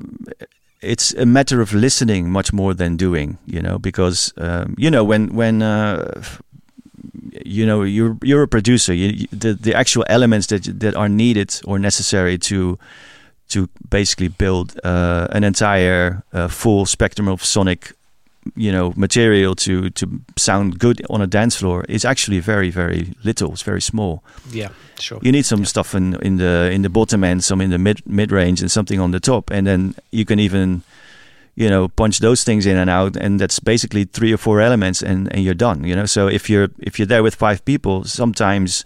it's 0.81 1.13
a 1.15 1.27
matter 1.27 1.61
of 1.61 1.73
listening 1.73 2.31
much 2.31 2.53
more 2.53 2.75
than 2.75 2.97
doing, 2.97 3.39
you 3.47 3.61
know, 3.61 3.79
because 3.79 4.33
um, 4.37 4.75
you 4.79 4.91
know 4.91 5.05
when 5.05 5.35
when 5.35 5.63
uh, 5.63 6.23
you 7.45 7.67
know 7.67 7.83
you're 7.83 8.17
you're 8.23 8.43
a 8.43 8.49
producer, 8.49 8.95
you, 8.95 9.27
the 9.33 9.55
the 9.55 9.75
actual 9.75 10.05
elements 10.09 10.47
that 10.49 10.81
that 10.81 10.95
are 10.95 11.09
needed 11.09 11.61
or 11.65 11.79
necessary 11.79 12.39
to 12.39 12.79
to 13.49 13.69
basically 13.89 14.29
build 14.29 14.79
uh, 14.85 15.27
an 15.31 15.45
entire 15.45 16.23
uh, 16.33 16.49
full 16.49 16.87
spectrum 16.87 17.29
of 17.29 17.45
sonic 17.45 17.93
you 18.57 18.73
know 18.73 18.93
material 18.97 19.55
to 19.55 19.91
to 19.91 20.21
sound 20.37 20.79
good 20.79 21.03
on 21.11 21.21
a 21.21 21.27
dance 21.27 21.57
floor 21.57 21.85
is 21.89 22.05
actually 22.05 22.41
very 22.41 22.71
very 22.71 23.15
little. 23.25 23.53
It's 23.53 23.63
very 23.63 23.81
small. 23.81 24.23
Yeah, 24.51 24.69
sure. 24.99 25.19
you 25.23 25.33
need 25.33 25.45
some 25.45 25.65
stuff 25.65 25.95
in 25.95 26.15
in 26.23 26.37
the 26.37 26.71
in 26.73 26.83
the 26.83 26.91
bottom 26.91 27.25
end 27.25 27.45
some 27.45 27.61
in 27.61 27.71
the 27.71 27.79
mid 27.79 28.07
mid 28.07 28.33
range 28.33 28.61
and 28.61 28.71
something 28.71 29.01
on 29.01 29.11
the 29.11 29.21
top. 29.21 29.51
And 29.51 29.67
then 29.67 29.95
you 30.11 30.25
can 30.25 30.39
even 30.39 30.83
you 31.55 31.69
know 31.69 31.89
punch 31.89 32.21
those 32.21 32.45
things 32.45 32.67
in 32.67 32.77
and 32.77 32.89
out 32.89 33.17
and 33.17 33.41
that's 33.41 33.61
basically 33.61 34.05
three 34.05 34.33
or 34.33 34.39
four 34.39 34.61
elements 34.61 35.03
and 35.03 35.29
and 35.33 35.45
you're 35.45 35.55
done 35.55 35.85
you 35.85 35.95
know? 35.95 36.07
So 36.07 36.29
if 36.29 36.49
you're 36.49 36.69
if 36.79 36.99
you're 36.99 37.07
there 37.07 37.23
with 37.23 37.35
five 37.35 37.65
people 37.65 38.05
sometimes 38.05 38.85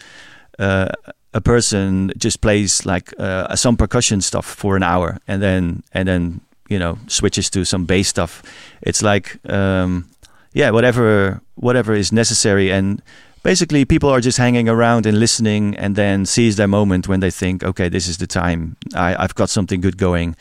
uh, 0.59 0.89
a 1.33 1.41
person 1.41 2.13
just 2.17 2.41
plays 2.41 2.87
like 2.87 3.13
uh, 3.19 3.55
some 3.57 3.77
percussion 3.77 4.21
stuff 4.21 4.47
for 4.47 4.77
an 4.77 4.83
hour 4.83 5.19
and 5.29 5.43
then 5.43 5.83
and 5.93 6.09
then 6.09 6.41
you 6.75 6.81
know 6.81 6.99
switches 7.07 7.49
to 7.51 7.65
some 7.65 7.85
bass 7.87 8.09
stuff. 8.09 8.43
It's 8.83 9.03
like 9.03 9.39
um, 9.49 10.07
yeah 10.53 10.71
whatever 10.71 11.41
whatever 11.55 11.95
is 11.95 12.11
necessary. 12.11 12.73
And 12.73 13.01
basically 13.45 13.85
people 13.85 14.11
are 14.11 14.21
just 14.21 14.39
hanging 14.39 14.69
around 14.69 15.07
and 15.07 15.21
listening 15.21 15.77
and 15.77 15.95
then 15.95 16.27
seize 16.27 16.57
their 16.57 16.69
moment 16.69 17.07
when 17.07 17.21
they 17.21 17.31
think 17.31 17.63
okay 17.63 17.89
this 17.89 18.09
is 18.09 18.19
the 18.19 18.27
time. 18.27 18.77
I, 18.95 19.15
i've 19.23 19.35
got 19.35 19.51
something 19.51 19.81
good 19.81 19.97
going. 19.97 20.35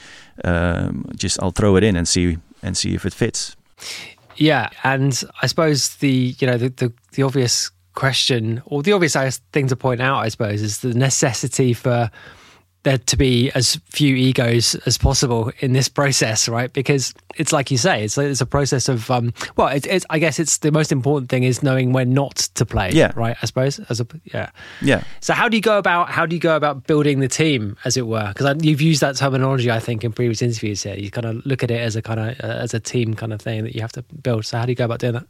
Um, 0.43 1.05
just 1.15 1.37
i'll 1.41 1.55
throw 1.59 1.75
it 1.77 1.83
in 1.83 1.95
and 1.95 2.07
see 2.07 2.37
and 2.63 2.75
see 2.75 2.95
if 2.95 3.05
it 3.05 3.13
fits. 3.13 3.55
Yeah, 4.35 4.69
and 4.83 5.23
I 5.43 5.47
suppose 5.47 5.95
the 5.97 6.35
you 6.39 6.47
know 6.47 6.57
the 6.57 6.69
the, 6.69 6.91
the 7.11 7.23
obvious 7.23 7.71
question 7.93 8.63
or 8.65 8.81
the 8.81 8.93
obvious 8.93 9.15
thing 9.51 9.67
to 9.67 9.75
point 9.75 10.01
out, 10.01 10.17
I 10.17 10.29
suppose, 10.29 10.63
is 10.63 10.79
the 10.79 10.95
necessity 10.95 11.73
for 11.73 12.09
there 12.83 12.97
to 12.97 13.17
be 13.17 13.49
as 13.55 13.77
few 13.85 14.15
egos 14.15 14.75
as 14.85 14.97
possible 14.97 15.51
in 15.59 15.71
this 15.73 15.87
process, 15.87 16.49
right? 16.49 16.71
Because 16.73 17.13
it's 17.35 17.51
like 17.53 17.71
you 17.71 17.77
say, 17.77 18.03
it's 18.03 18.17
it's 18.17 18.41
a 18.41 18.45
process 18.45 18.89
of 18.89 19.09
um, 19.09 19.33
well, 19.55 19.69
it's, 19.69 19.87
it's 19.87 20.05
I 20.09 20.19
guess 20.19 20.37
it's 20.37 20.57
the 20.59 20.71
most 20.71 20.91
important 20.91 21.29
thing 21.29 21.43
is 21.43 21.63
knowing 21.63 21.93
when 21.93 22.13
not 22.13 22.35
to 22.55 22.65
play, 22.65 22.91
Yeah. 22.91 23.11
right? 23.15 23.37
I 23.41 23.45
suppose 23.45 23.79
as 23.89 23.99
a 24.01 24.07
yeah. 24.25 24.49
yeah 24.81 25.03
So 25.21 25.33
how 25.33 25.47
do 25.49 25.55
you 25.57 25.61
go 25.61 25.77
about 25.77 26.09
how 26.09 26.25
do 26.25 26.35
you 26.35 26.41
go 26.41 26.55
about 26.57 26.85
building 26.85 27.19
the 27.21 27.27
team, 27.29 27.77
as 27.85 27.95
it 27.97 28.05
were? 28.05 28.27
Because 28.35 28.63
you've 28.63 28.81
used 28.81 29.01
that 29.01 29.15
terminology, 29.15 29.71
I 29.71 29.79
think, 29.79 30.03
in 30.03 30.11
previous 30.11 30.41
interviews 30.41 30.83
here. 30.83 30.95
You 30.95 31.09
kind 31.09 31.25
of 31.25 31.45
look 31.45 31.63
at 31.63 31.71
it 31.71 31.79
as 31.79 31.95
a 31.95 32.01
kind 32.01 32.19
of 32.19 32.39
uh, 32.43 32.47
as 32.63 32.73
a 32.73 32.79
team 32.79 33.13
kind 33.13 33.31
of 33.33 33.41
thing 33.41 33.63
that 33.63 33.73
you 33.75 33.81
have 33.81 33.93
to 33.93 34.01
build. 34.21 34.45
So 34.45 34.57
how 34.57 34.65
do 34.65 34.71
you 34.71 34.75
go 34.75 34.85
about 34.85 34.99
doing 34.99 35.13
that? 35.13 35.25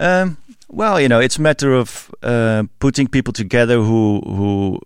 Um, 0.00 0.38
well, 0.68 0.98
you 1.00 1.08
know, 1.08 1.20
it's 1.20 1.36
a 1.38 1.42
matter 1.42 1.74
of 1.74 2.10
uh, 2.22 2.64
putting 2.80 3.08
people 3.08 3.32
together 3.32 3.76
who 3.76 4.20
who 4.24 4.80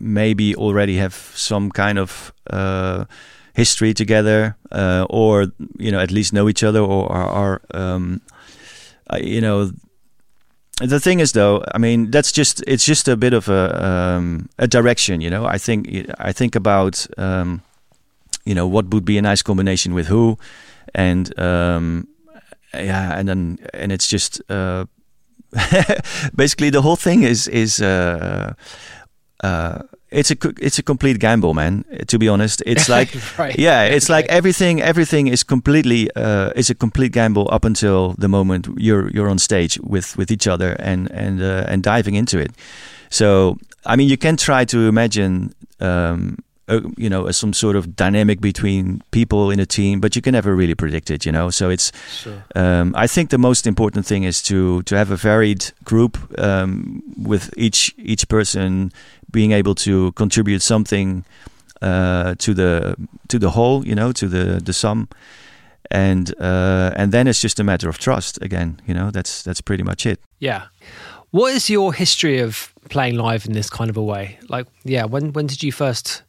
maybe 0.00 0.54
already 0.56 0.96
have 0.96 1.14
some 1.34 1.70
kind 1.70 1.98
of 1.98 2.32
uh, 2.50 3.04
history 3.54 3.94
together, 3.94 4.56
uh, 4.70 5.06
or 5.08 5.46
you 5.78 5.90
know, 5.90 6.00
at 6.00 6.10
least 6.10 6.32
know 6.32 6.48
each 6.48 6.62
other, 6.62 6.80
or 6.80 7.10
are, 7.12 7.60
um, 7.72 8.20
you 9.18 9.40
know. 9.40 9.70
The 10.80 10.98
thing 10.98 11.20
is, 11.20 11.32
though, 11.32 11.62
I 11.74 11.78
mean, 11.78 12.10
that's 12.10 12.32
just 12.32 12.64
it's 12.66 12.84
just 12.84 13.06
a 13.06 13.16
bit 13.16 13.32
of 13.34 13.48
a 13.48 13.84
um, 13.84 14.48
a 14.58 14.66
direction, 14.66 15.20
you 15.20 15.30
know. 15.30 15.44
I 15.44 15.58
think 15.58 15.88
I 16.18 16.32
think 16.32 16.56
about 16.56 17.06
um, 17.18 17.62
you 18.44 18.54
know 18.54 18.66
what 18.66 18.92
would 18.92 19.04
be 19.04 19.18
a 19.18 19.22
nice 19.22 19.42
combination 19.42 19.94
with 19.94 20.06
who, 20.06 20.38
and 20.94 21.38
um, 21.38 22.08
yeah, 22.74 23.18
and 23.18 23.28
then 23.28 23.58
and 23.74 23.92
it's 23.92 24.08
just 24.08 24.42
uh, 24.50 24.86
basically 26.34 26.70
the 26.70 26.82
whole 26.82 26.96
thing 26.96 27.22
is 27.22 27.48
is 27.48 27.80
uh, 27.80 28.54
uh, 29.42 29.82
it's 30.10 30.30
a 30.30 30.36
it's 30.60 30.78
a 30.78 30.82
complete 30.82 31.18
gamble, 31.18 31.54
man. 31.54 31.84
To 32.08 32.18
be 32.18 32.28
honest, 32.28 32.62
it's 32.66 32.88
like 32.96 33.14
Right. 33.38 33.58
yeah, 33.58 33.84
it's 33.84 34.08
like 34.08 34.26
everything 34.28 34.80
everything 34.82 35.28
is 35.28 35.42
completely 35.44 36.10
uh, 36.16 36.50
is 36.54 36.70
a 36.70 36.74
complete 36.74 37.12
gamble 37.12 37.48
up 37.50 37.64
until 37.64 38.14
the 38.18 38.28
moment 38.28 38.68
you're 38.76 39.08
you're 39.10 39.30
on 39.30 39.38
stage 39.38 39.78
with 39.82 40.16
with 40.18 40.30
each 40.30 40.46
other 40.46 40.76
and 40.78 41.10
and 41.10 41.40
uh, 41.40 41.64
and 41.72 41.82
diving 41.82 42.14
into 42.14 42.38
it. 42.38 42.50
So 43.10 43.56
I 43.86 43.96
mean, 43.96 44.08
you 44.08 44.16
can 44.18 44.36
try 44.36 44.64
to 44.66 44.88
imagine. 44.88 45.54
Um, 45.80 46.36
uh, 46.68 46.80
you 46.96 47.10
know, 47.10 47.28
some 47.32 47.52
sort 47.52 47.74
of 47.76 47.96
dynamic 47.96 48.40
between 48.40 49.02
people 49.10 49.50
in 49.50 49.58
a 49.60 49.66
team, 49.66 50.00
but 50.00 50.14
you 50.14 50.22
can 50.22 50.32
never 50.32 50.54
really 50.54 50.76
predict 50.76 51.10
it. 51.10 51.26
You 51.26 51.32
know, 51.32 51.50
so 51.50 51.70
it's 51.70 51.90
Sure. 52.22 52.44
um, 52.54 52.94
I 52.96 53.08
think 53.08 53.30
the 53.30 53.36
most 53.38 53.66
important 53.66 54.06
thing 54.06 54.22
is 54.24 54.40
to 54.42 54.80
to 54.82 54.96
have 54.96 55.10
a 55.12 55.16
varied 55.16 55.72
group 55.84 56.16
um, 56.38 57.02
with 57.28 57.50
each 57.56 57.92
each 57.98 58.28
person 58.28 58.92
being 59.32 59.52
able 59.52 59.74
to 59.74 60.12
contribute 60.12 60.62
something 60.62 61.24
uh, 61.80 62.34
to 62.38 62.54
the 62.54 62.96
to 63.28 63.38
the 63.38 63.50
whole, 63.50 63.86
you 63.86 63.94
know, 63.94 64.12
to 64.12 64.28
the 64.28 64.60
the 64.64 64.72
sum, 64.72 65.08
and 65.90 66.34
uh, 66.40 66.92
and 66.96 67.12
then 67.12 67.26
it's 67.26 67.40
just 67.40 67.60
a 67.60 67.64
matter 67.64 67.88
of 67.88 67.98
trust 67.98 68.40
again. 68.42 68.80
You 68.86 68.94
know, 68.94 69.10
that's 69.10 69.42
that's 69.42 69.60
pretty 69.60 69.82
much 69.82 70.06
it. 70.06 70.20
Yeah. 70.38 70.66
What 71.30 71.54
is 71.54 71.70
your 71.70 71.94
history 71.94 72.40
of 72.40 72.72
playing 72.90 73.16
live 73.16 73.46
in 73.46 73.54
this 73.54 73.70
kind 73.70 73.90
of 73.90 73.96
a 73.96 74.02
way? 74.02 74.38
Like, 74.48 74.66
yeah, 74.84 75.06
when 75.06 75.32
when 75.32 75.46
did 75.46 75.62
you 75.62 75.72
first 75.72 76.22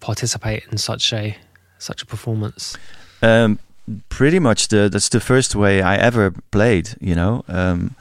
participate 0.00 0.62
in 0.70 0.78
such 0.78 1.12
a 1.12 1.36
such 1.78 2.02
a 2.02 2.06
performance? 2.06 2.78
Um, 3.22 3.58
pretty 4.08 4.38
much 4.38 4.68
the 4.68 4.88
that's 4.88 5.08
the 5.08 5.20
first 5.20 5.54
way 5.54 5.82
I 5.82 5.96
ever 5.96 6.32
played. 6.50 6.94
You 7.00 7.14
know, 7.14 7.44
um, 7.48 7.94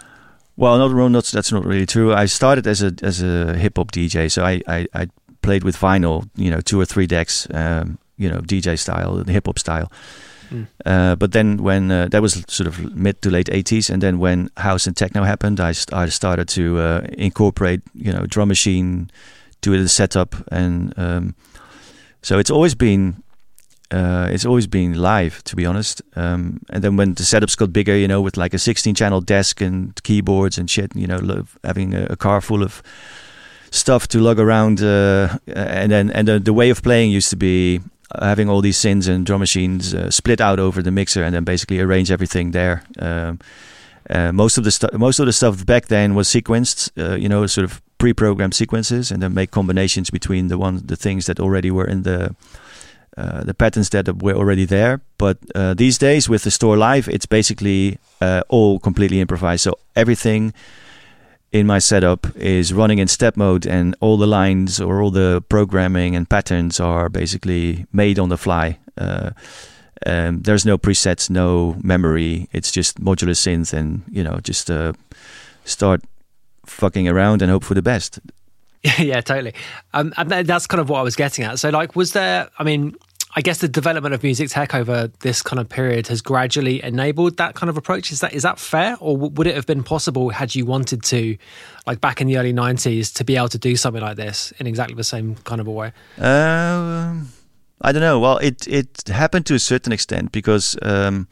well, 0.57 0.77
not 0.77 0.91
no, 0.91 1.07
not 1.07 1.25
that's 1.25 1.51
not 1.51 1.65
really 1.65 1.85
true. 1.85 2.13
I 2.13 2.25
started 2.25 2.67
as 2.67 2.81
a 2.81 2.93
as 3.01 3.21
a 3.21 3.55
hip 3.57 3.77
hop 3.77 3.91
DJ, 3.91 4.31
so 4.31 4.43
I, 4.43 4.61
I 4.67 4.87
I 4.93 5.07
played 5.41 5.63
with 5.63 5.77
vinyl. 5.77 6.29
You 6.35 6.51
know, 6.51 6.61
two 6.61 6.79
or 6.79 6.85
three 6.85 7.07
decks. 7.07 7.47
Um, 7.53 7.97
you 8.17 8.29
know, 8.29 8.39
DJ 8.39 8.79
style, 8.79 9.23
the 9.23 9.31
hip 9.31 9.45
hop 9.45 9.59
style. 9.59 9.91
Mm. 10.49 10.67
Uh, 10.85 11.15
but 11.15 11.31
then 11.31 11.57
when 11.57 11.91
uh, 11.91 12.07
that 12.09 12.21
was 12.21 12.43
sort 12.47 12.67
of 12.67 12.95
mid 12.95 13.21
to 13.21 13.29
late 13.29 13.47
80s, 13.47 13.89
and 13.89 14.01
then 14.01 14.19
when 14.19 14.49
house 14.57 14.87
and 14.87 14.95
techno 14.95 15.23
happened, 15.23 15.59
I, 15.59 15.71
st- 15.71 15.93
I 15.93 16.07
started 16.09 16.47
to 16.49 16.79
uh, 16.79 17.07
incorporate, 17.17 17.81
you 17.93 18.13
know, 18.13 18.25
drum 18.25 18.49
machine 18.49 19.09
to 19.61 19.81
the 19.81 19.89
setup, 19.89 20.35
and 20.51 20.93
um, 20.97 21.35
so 22.21 22.39
it's 22.39 22.51
always 22.51 22.75
been 22.75 23.23
uh, 23.91 24.27
it's 24.31 24.45
always 24.45 24.67
been 24.67 24.95
live, 24.95 25.43
to 25.43 25.55
be 25.55 25.65
honest. 25.65 26.01
Um, 26.15 26.59
and 26.69 26.83
then 26.83 26.97
when 26.97 27.13
the 27.13 27.23
setups 27.23 27.55
got 27.55 27.71
bigger, 27.71 27.95
you 27.95 28.07
know, 28.07 28.21
with 28.21 28.37
like 28.37 28.53
a 28.53 28.59
16 28.59 28.95
channel 28.95 29.21
desk 29.21 29.61
and 29.61 30.01
keyboards 30.03 30.57
and 30.57 30.69
shit, 30.69 30.95
you 30.95 31.07
know, 31.07 31.17
lo- 31.17 31.45
having 31.63 31.93
a, 31.93 32.07
a 32.09 32.15
car 32.15 32.41
full 32.41 32.63
of 32.63 32.81
stuff 33.71 34.07
to 34.07 34.19
lug 34.19 34.39
around, 34.39 34.81
uh, 34.81 35.37
and 35.47 35.91
then 35.91 36.09
and 36.11 36.27
the, 36.27 36.39
the 36.39 36.53
way 36.53 36.69
of 36.69 36.81
playing 36.81 37.11
used 37.11 37.29
to 37.29 37.35
be 37.35 37.81
having 38.19 38.49
all 38.49 38.61
these 38.61 38.77
synths 38.77 39.07
and 39.07 39.25
drum 39.25 39.39
machines 39.39 39.93
uh, 39.93 40.09
split 40.09 40.41
out 40.41 40.59
over 40.59 40.81
the 40.81 40.91
mixer, 40.91 41.23
and 41.23 41.35
then 41.35 41.43
basically 41.43 41.79
arrange 41.79 42.09
everything 42.09 42.51
there. 42.51 42.83
Um, 42.97 43.39
uh, 44.09 44.31
most 44.31 44.57
of 44.57 44.63
the 44.63 44.71
stuff, 44.71 44.93
most 44.93 45.19
of 45.19 45.25
the 45.25 45.33
stuff 45.33 45.65
back 45.65 45.87
then 45.87 46.15
was 46.15 46.27
sequenced, 46.27 46.91
uh, 46.97 47.15
you 47.15 47.27
know, 47.27 47.45
sort 47.47 47.65
of 47.65 47.81
pre-programmed 47.97 48.53
sequences, 48.53 49.11
and 49.11 49.21
then 49.21 49.33
make 49.33 49.51
combinations 49.51 50.09
between 50.09 50.47
the 50.47 50.57
one, 50.57 50.81
the 50.85 50.95
things 50.95 51.25
that 51.25 51.39
already 51.39 51.71
were 51.71 51.85
in 51.85 52.03
the 52.03 52.35
uh, 53.17 53.43
the 53.43 53.53
patterns 53.53 53.89
that 53.89 54.21
were 54.21 54.33
already 54.33 54.65
there. 54.65 55.01
But 55.17 55.37
uh, 55.53 55.73
these 55.73 55.97
days, 55.97 56.27
with 56.27 56.43
the 56.43 56.51
Stoor 56.51 56.77
live, 56.77 57.07
it's 57.07 57.25
basically 57.25 57.97
uh, 58.21 58.41
all 58.49 58.79
completely 58.79 59.21
improvised. 59.21 59.63
So 59.63 59.79
everything 59.95 60.53
in 61.51 61.65
my 61.65 61.79
setup 61.79 62.27
is 62.35 62.73
running 62.73 62.99
in 62.99 63.07
step 63.07 63.37
mode, 63.37 63.65
and 63.65 63.95
all 64.01 64.17
the 64.17 64.27
lines 64.27 64.81
or 64.81 65.01
all 65.01 65.11
the 65.11 65.41
programming 65.47 66.15
and 66.15 66.29
patterns 66.29 66.79
are 66.79 67.07
basically 67.07 67.85
made 67.93 68.19
on 68.19 68.29
the 68.29 68.37
fly. 68.37 68.77
Uh, 68.97 69.31
um, 70.05 70.41
there's 70.41 70.65
no 70.65 70.77
presets, 70.77 71.29
no 71.29 71.77
memory. 71.81 72.49
It's 72.51 72.71
just 72.71 73.01
modular 73.01 73.35
synth, 73.35 73.73
and 73.73 74.03
you 74.11 74.23
know, 74.23 74.39
just 74.43 74.69
uh, 74.69 74.91
start 75.63 76.01
fucking 76.65 77.07
around 77.07 77.41
and 77.41 77.49
hope 77.49 77.63
for 77.63 77.75
the 77.75 77.81
best. 77.81 78.19
yeah, 78.99 79.21
totally. 79.21 79.53
Um, 79.93 80.13
and 80.17 80.29
that's 80.29 80.67
kind 80.67 80.81
of 80.81 80.89
what 80.89 80.99
I 80.99 81.01
was 81.01 81.15
getting 81.15 81.43
at. 81.43 81.59
So, 81.59 81.69
like, 81.69 81.95
was 81.95 82.13
there? 82.13 82.49
I 82.59 82.63
mean, 82.63 82.95
I 83.35 83.41
guess 83.41 83.57
the 83.57 83.67
development 83.67 84.13
of 84.13 84.21
music 84.21 84.49
tech 84.49 84.75
over 84.75 85.07
this 85.19 85.41
kind 85.41 85.59
of 85.59 85.67
period 85.67 86.07
has 86.07 86.21
gradually 86.21 86.83
enabled 86.83 87.37
that 87.37 87.55
kind 87.55 87.69
of 87.69 87.77
approach. 87.77 88.11
Is 88.11 88.19
that 88.19 88.33
is 88.33 88.43
that 88.43 88.59
fair, 88.59 88.95
or 88.99 89.17
would 89.17 89.47
it 89.47 89.55
have 89.55 89.65
been 89.65 89.83
possible 89.83 90.29
had 90.29 90.53
you 90.53 90.65
wanted 90.65 91.03
to, 91.03 91.37
like 91.87 91.99
back 91.99 92.21
in 92.21 92.27
the 92.27 92.37
early 92.37 92.53
'90s, 92.53 93.11
to 93.15 93.23
be 93.23 93.35
able 93.35 93.49
to 93.49 93.57
do 93.57 93.75
something 93.75 94.01
like 94.01 94.17
this 94.17 94.53
in 94.59 94.67
exactly 94.67 94.95
the 94.95 95.03
same 95.03 95.35
kind 95.43 95.59
of 95.59 95.67
a 95.67 95.71
way? 95.71 95.91
Um, 96.19 97.29
I 97.81 97.91
don't 97.91 98.01
know. 98.01 98.19
Well, 98.19 98.37
it 98.37 98.67
it 98.67 99.07
happened 99.07 99.47
to 99.47 99.55
a 99.55 99.59
certain 99.59 99.91
extent 99.91 100.31
because, 100.31 100.77
um, 100.83 101.27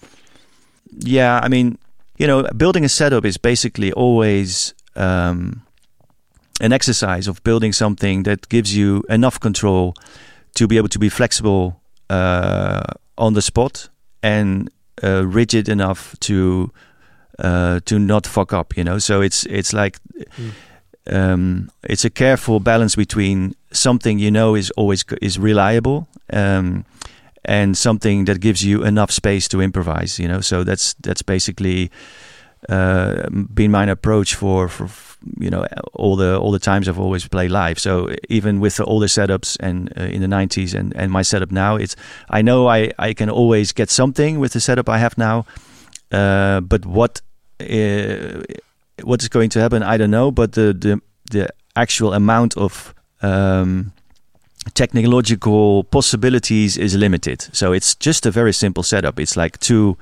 yeah, 0.98 1.40
I 1.44 1.50
mean, 1.50 1.78
you 2.18 2.26
know, 2.26 2.44
building 2.58 2.84
a 2.84 2.90
setup 2.90 3.26
is 3.26 3.38
basically 3.38 3.92
always 3.94 4.74
um, 4.96 5.62
an 6.64 6.72
exercise 6.72 7.28
of 7.28 7.44
building 7.44 7.74
something 7.74 8.24
that 8.24 8.48
gives 8.48 8.76
you 8.76 9.04
enough 9.10 9.38
control 9.40 9.94
to 10.56 10.66
be 10.66 10.78
able 10.78 10.88
to 10.88 11.00
be 11.00 11.10
flexible 11.10 11.82
uh, 12.10 12.84
on 13.18 13.34
the 13.34 13.42
spot 13.42 13.90
and 14.22 14.70
uh, 15.04 15.28
rigid 15.28 15.68
enough 15.68 16.16
to 16.22 16.72
uh, 17.40 17.82
to 17.86 18.00
not 18.00 18.26
fuck 18.26 18.54
up. 18.54 18.78
You 18.78 18.84
know, 18.86 18.98
so 19.00 19.22
it's 19.22 19.46
it's 19.48 19.74
like 19.74 19.98
um, 21.08 21.70
it's 21.84 22.06
a 22.06 22.10
careful 22.10 22.60
balance 22.62 22.96
between 22.96 23.56
something 23.72 24.18
you 24.18 24.32
know 24.32 24.56
is 24.56 24.72
always 24.78 25.04
is 25.22 25.38
reliable 25.38 26.08
um, 26.32 26.86
and 27.44 27.78
something 27.78 28.26
that 28.26 28.40
gives 28.40 28.64
you 28.64 28.86
enough 28.86 29.12
space 29.12 29.50
to 29.50 29.62
improvise. 29.62 30.18
You 30.18 30.30
know, 30.30 30.40
so 30.42 30.64
that's 30.64 30.94
that's 31.02 31.24
basically 31.24 31.92
uh, 32.70 33.30
been 33.30 33.72
my 33.72 33.86
approach 33.86 34.36
for 34.36 34.70
for 34.70 34.90
you 35.40 35.50
know 35.50 35.66
all 35.94 36.16
the 36.16 36.38
all 36.38 36.52
the 36.52 36.60
times 36.60 36.88
I've 36.88 37.00
always 37.00 37.28
played 37.28 37.52
live. 37.52 37.80
So 37.80 38.10
even 38.30 38.60
with 38.60 38.80
all 38.80 39.00
the 39.00 39.08
setups 39.08 39.58
and 39.60 39.92
uh, 39.98 40.04
in 40.04 40.22
the 40.22 40.28
90s 40.28 40.74
and 40.74 40.96
and 40.96 41.12
my 41.12 41.24
setup 41.24 41.52
now, 41.52 41.76
it's 41.76 41.96
I 42.30 42.42
know 42.42 42.68
I 42.68 42.92
I 43.00 43.14
can 43.14 43.30
always 43.30 43.74
get 43.74 43.90
something 43.90 44.40
with 44.40 44.54
the 44.54 44.60
setup 44.60 44.90
I 44.90 44.98
have 44.98 45.18
now. 45.18 45.46
Uh, 46.12 46.62
but 46.62 46.86
what 46.86 47.22
uh, 47.60 48.44
what 49.04 49.22
is 49.22 49.30
going 49.30 49.50
to 49.50 49.60
happen, 49.60 49.84
I 49.84 49.98
don't 49.98 50.12
know. 50.12 50.32
But 50.32 50.54
the 50.54 50.74
the 50.74 51.02
the 51.32 51.48
actual 51.76 52.14
amount 52.14 52.56
of 52.58 52.94
um, 53.22 53.92
technological 54.74 55.84
possibilities 55.86 56.78
is 56.78 56.96
limited. 56.96 57.48
So 57.52 57.74
it's 57.74 57.96
just 57.96 58.26
a 58.26 58.32
very 58.32 58.54
simple 58.54 58.84
setup. 58.84 59.20
It's 59.20 59.36
like 59.36 59.60
two 59.60 59.98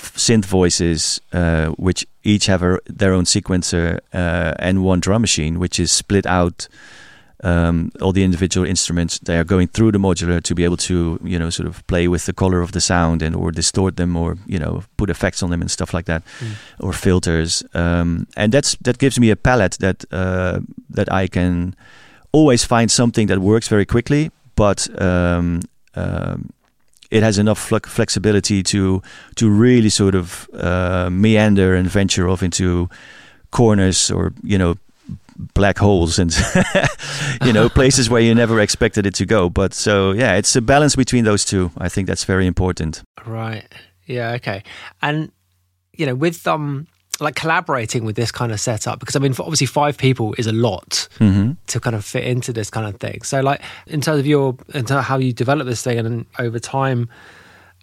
synth 0.00 0.44
voices, 0.44 1.20
uh, 1.32 1.68
which 1.70 2.06
each 2.24 2.46
have 2.46 2.62
a, 2.62 2.78
their 2.86 3.12
own 3.12 3.24
sequencer, 3.24 4.00
uh, 4.12 4.54
and 4.58 4.84
one 4.84 5.00
drum 5.00 5.22
machine, 5.22 5.58
which 5.58 5.78
is 5.80 5.90
split 5.92 6.26
out. 6.26 6.68
Um, 7.42 7.90
all 8.02 8.12
the 8.12 8.22
individual 8.22 8.66
instruments 8.66 9.18
they 9.18 9.38
are 9.38 9.44
going 9.44 9.68
through 9.68 9.92
the 9.92 9.98
modular 9.98 10.42
to 10.42 10.54
be 10.54 10.62
able 10.62 10.76
to 10.76 11.18
you 11.24 11.38
know 11.38 11.48
sort 11.48 11.66
of 11.66 11.86
play 11.86 12.06
with 12.06 12.26
the 12.26 12.34
color 12.34 12.60
of 12.60 12.72
the 12.72 12.82
sound 12.82 13.22
and 13.22 13.34
or 13.34 13.50
distort 13.50 13.96
them 13.96 14.14
or 14.14 14.36
you 14.46 14.58
know 14.58 14.82
put 14.98 15.08
effects 15.08 15.42
on 15.42 15.48
them 15.48 15.62
and 15.62 15.70
stuff 15.70 15.94
like 15.94 16.04
that 16.04 16.22
mm. 16.40 16.52
or 16.80 16.92
filters 16.92 17.64
um, 17.72 18.26
and 18.36 18.52
that's 18.52 18.76
that 18.82 18.98
gives 18.98 19.18
me 19.18 19.30
a 19.30 19.36
palette 19.36 19.78
that 19.80 20.04
uh, 20.12 20.60
that 20.90 21.10
I 21.10 21.28
can 21.28 21.74
always 22.30 22.62
find 22.62 22.90
something 22.90 23.26
that 23.28 23.38
works 23.38 23.68
very 23.68 23.86
quickly 23.86 24.30
but 24.54 24.86
um, 25.00 25.62
um 25.94 26.50
it 27.10 27.22
has 27.22 27.38
enough 27.38 27.58
flexibility 27.58 28.62
to 28.62 29.02
to 29.36 29.50
really 29.50 29.88
sort 29.88 30.14
of 30.14 30.48
uh, 30.54 31.08
meander 31.10 31.74
and 31.74 31.88
venture 31.88 32.28
off 32.28 32.42
into 32.42 32.88
corners 33.50 34.10
or 34.10 34.32
you 34.42 34.58
know 34.58 34.76
black 35.54 35.78
holes 35.78 36.18
and 36.18 36.36
you 37.44 37.52
know 37.52 37.68
places 37.74 38.10
where 38.10 38.20
you 38.20 38.34
never 38.34 38.60
expected 38.60 39.06
it 39.06 39.14
to 39.14 39.26
go. 39.26 39.48
But 39.48 39.74
so 39.74 40.12
yeah 40.12 40.36
it's 40.36 40.54
a 40.56 40.60
balance 40.60 40.96
between 40.96 41.24
those 41.24 41.44
two. 41.44 41.70
I 41.78 41.88
think 41.88 42.06
that's 42.06 42.24
very 42.24 42.46
important. 42.46 43.02
Right. 43.26 43.66
Yeah 44.06 44.32
okay. 44.32 44.62
And 45.02 45.32
you 45.96 46.06
know 46.06 46.14
with 46.14 46.46
um 46.46 46.86
like 47.20 47.34
collaborating 47.34 48.04
with 48.04 48.16
this 48.16 48.32
kind 48.32 48.52
of 48.52 48.60
setup 48.60 48.98
because 48.98 49.16
I 49.16 49.18
mean 49.18 49.34
obviously 49.38 49.66
five 49.66 49.98
people 49.98 50.34
is 50.38 50.46
a 50.46 50.52
lot 50.52 51.08
mm-hmm. 51.18 51.52
to 51.66 51.80
kind 51.80 51.94
of 51.94 52.04
fit 52.04 52.24
into 52.24 52.52
this 52.52 52.70
kind 52.70 52.86
of 52.86 53.00
thing. 53.00 53.22
So 53.22 53.40
like 53.40 53.62
in 53.86 54.00
terms 54.00 54.20
of 54.20 54.26
your 54.26 54.56
in 54.68 54.86
terms 54.86 54.92
of 54.92 55.04
how 55.04 55.18
you 55.18 55.32
develop 55.32 55.66
this 55.66 55.82
thing 55.82 55.98
and 55.98 56.26
over 56.38 56.58
time 56.58 57.08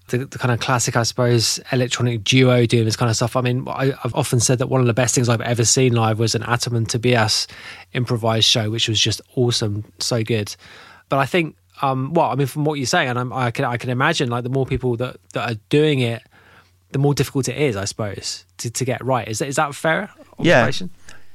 the, 0.08 0.20
the, 0.20 0.38
kind 0.38 0.54
of 0.54 0.60
classic, 0.60 0.96
I 0.96 1.04
suppose, 1.04 1.60
electronic 1.72 2.24
duo 2.24 2.66
doing 2.66 2.86
this 2.86 2.96
kind 2.96 3.10
of 3.10 3.16
stuff. 3.16 3.36
I 3.36 3.42
mean, 3.42 3.68
I, 3.68 3.88
have 4.04 4.16
often 4.16 4.40
said 4.40 4.60
that 4.60 4.68
one 4.68 4.80
of 4.82 4.88
the 4.88 4.94
best 4.94 5.14
things 5.14 5.28
I've 5.28 5.42
ever 5.42 5.66
seen 5.66 5.94
live 5.94 6.18
was 6.18 6.34
an 6.34 6.44
Atom 6.44 6.76
and 6.76 6.90
Tobias 6.90 7.48
improvised 7.94 8.46
show, 8.46 8.70
which 8.70 8.88
was 8.88 9.00
just 9.00 9.22
awesome, 9.36 9.84
so 10.00 10.24
good. 10.24 10.56
But 11.10 11.20
I 11.20 11.26
think, 11.26 11.56
um, 11.82 12.14
well, 12.14 12.30
I 12.30 12.36
mean, 12.36 12.48
from 12.48 12.64
what 12.66 12.76
you're 12.76 12.86
saying, 12.86 13.10
and 13.10 13.20
I'm, 13.20 13.34
i 13.34 13.52
can 13.52 13.66
I 13.66 13.78
can 13.78 13.90
imagine 13.90 14.30
like 14.30 14.44
the 14.44 14.50
more 14.50 14.66
people 14.66 14.96
that 14.98 15.18
that 15.34 15.52
are 15.52 15.60
doing 15.70 16.00
it, 16.00 16.24
the 16.98 17.02
more 17.02 17.14
difficult 17.14 17.48
it 17.48 17.58
is, 17.58 17.76
I 17.76 17.86
suppose, 17.86 18.46
to, 18.58 18.72
to 18.72 18.86
get 18.86 19.06
right. 19.06 19.28
Is 19.28 19.38
that, 19.40 19.48
is 19.48 19.56
that 19.58 19.76
fair 19.76 20.10
observation? 20.40 20.90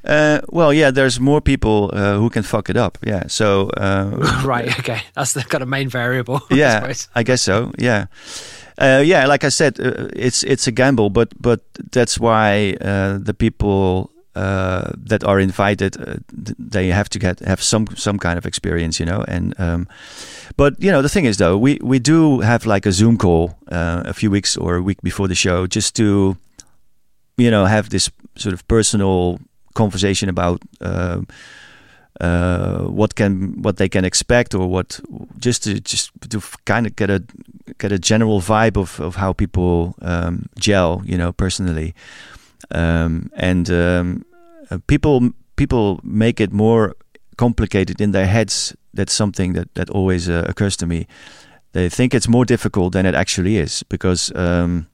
Yeah. 0.05 0.13
Uh, 0.13 0.41
well, 0.49 0.73
yeah, 0.73 0.91
there's 0.91 1.21
more 1.21 1.41
people 1.41 1.91
uh, 1.93 2.19
who 2.19 2.29
can 2.31 2.43
fuck 2.43 2.69
it 2.69 2.77
up. 2.77 2.99
Yeah, 3.07 3.29
so 3.29 3.71
uh, 3.77 4.43
right, 4.45 4.67
okay, 4.81 5.03
that's 5.15 5.35
the 5.35 5.45
kind 5.45 5.63
of 5.63 5.69
main 5.69 5.89
variable. 5.89 6.41
Yeah, 6.51 6.85
I, 6.85 7.21
I 7.21 7.23
guess 7.23 7.43
so. 7.43 7.71
Yeah, 7.79 8.07
uh, 8.79 9.03
yeah. 9.07 9.27
Like 9.27 9.45
I 9.45 9.51
said, 9.51 9.79
uh, 9.79 10.09
it's 10.17 10.43
it's 10.43 10.67
a 10.67 10.73
gamble, 10.73 11.11
but 11.11 11.29
but 11.41 11.61
that's 11.93 12.19
why 12.19 12.75
uh, 12.81 13.19
the 13.23 13.35
people 13.35 14.11
that 14.35 15.23
are 15.25 15.39
invited 15.41 16.25
they 16.73 16.89
have 16.89 17.09
to 17.11 17.19
get 17.19 17.41
have 17.41 17.63
some 17.63 17.87
some 17.97 18.19
kind 18.19 18.39
of 18.39 18.47
experience, 18.47 19.01
you 19.01 19.07
know, 19.07 19.25
and. 19.29 19.55
Um, 19.59 19.89
but 20.57 20.75
you 20.83 20.91
know, 20.91 21.03
the 21.03 21.09
thing 21.09 21.25
is, 21.25 21.37
though, 21.37 21.57
we 21.57 21.79
we 21.83 21.99
do 21.99 22.41
have 22.41 22.67
like 22.67 22.87
a 22.87 22.93
Zoom 22.93 23.17
call 23.17 23.55
uh, 23.71 24.03
a 24.05 24.13
few 24.13 24.31
weeks 24.31 24.57
or 24.57 24.77
a 24.77 24.83
week 24.83 25.01
before 25.03 25.29
the 25.29 25.35
show, 25.35 25.67
just 25.67 25.95
to 25.97 26.37
you 27.37 27.51
know 27.51 27.65
have 27.65 27.89
this 27.91 28.11
sort 28.37 28.53
of 28.53 28.67
personal 28.69 29.39
conversation 29.75 30.29
about. 30.29 30.63
Uh, 30.81 31.23
uh, 32.21 32.85
what 32.85 33.15
can 33.15 33.63
what 33.63 33.79
they 33.79 33.89
can 33.89 34.05
expect 34.05 34.55
or 34.55 34.69
what 34.69 35.01
just 35.39 35.65
to 35.65 35.81
just 35.81 36.11
to 36.29 36.41
kind 36.67 36.87
of 36.87 36.95
get 36.95 37.11
a 37.11 37.25
get 37.79 37.91
a 37.91 37.99
general 37.99 38.41
vibe 38.41 38.77
of, 38.77 39.01
of 39.01 39.17
how 39.17 39.33
people 39.33 39.95
um, 40.03 40.45
gel 40.59 41.03
you 41.07 41.17
know 41.17 41.33
personally 41.33 41.95
um, 42.71 43.31
and 43.35 43.71
um, 43.71 44.25
uh, 44.71 44.79
people 44.87 45.31
people 45.57 46.01
make 46.03 46.41
it 46.41 46.53
more 46.53 46.95
complicated 47.37 48.01
in 48.01 48.13
their 48.13 48.27
heads 48.27 48.75
that's 48.95 49.13
something 49.13 49.55
that 49.55 49.75
that 49.75 49.91
always 49.91 50.29
uh, 50.29 50.45
occurs 50.49 50.77
to 50.77 50.87
me. 50.87 51.07
They 51.73 51.89
think 51.89 52.15
it's 52.15 52.29
more 52.29 52.45
difficult 52.45 52.93
than 52.93 53.07
it 53.07 53.15
actually 53.15 53.57
is 53.57 53.83
because, 53.89 54.31
um, 54.35 54.87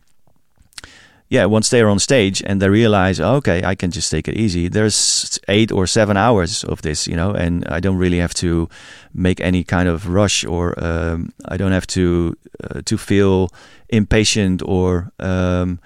yeah, 1.29 1.45
once 1.47 1.71
they're 1.71 1.89
on 1.89 1.99
stage 1.99 2.41
and 2.47 2.63
they 2.63 2.69
realize, 2.69 3.19
oh, 3.19 3.35
okay, 3.37 3.65
I 3.65 3.75
can 3.75 3.91
just 3.91 4.11
take 4.11 4.29
it 4.29 4.37
easy. 4.37 4.69
There's 4.69 5.41
eight 5.49 5.73
or 5.73 5.87
seven 5.89 6.17
hours 6.17 6.65
of 6.65 6.83
this, 6.83 7.09
you 7.09 7.17
know, 7.17 7.33
and 7.33 7.67
I 7.67 7.81
don't 7.81 7.99
really 7.99 8.19
have 8.19 8.35
to 8.35 8.69
make 9.13 9.41
any 9.41 9.65
kind 9.65 9.89
of 9.89 10.09
rush, 10.09 10.45
or 10.45 10.75
um, 10.79 11.33
I 11.47 11.57
don't 11.57 11.73
have 11.73 11.87
to 11.89 12.37
uh, 12.63 12.81
to 12.85 12.97
feel 12.97 13.49
impatient 13.89 14.63
or. 14.65 15.11
Um, 15.19 15.81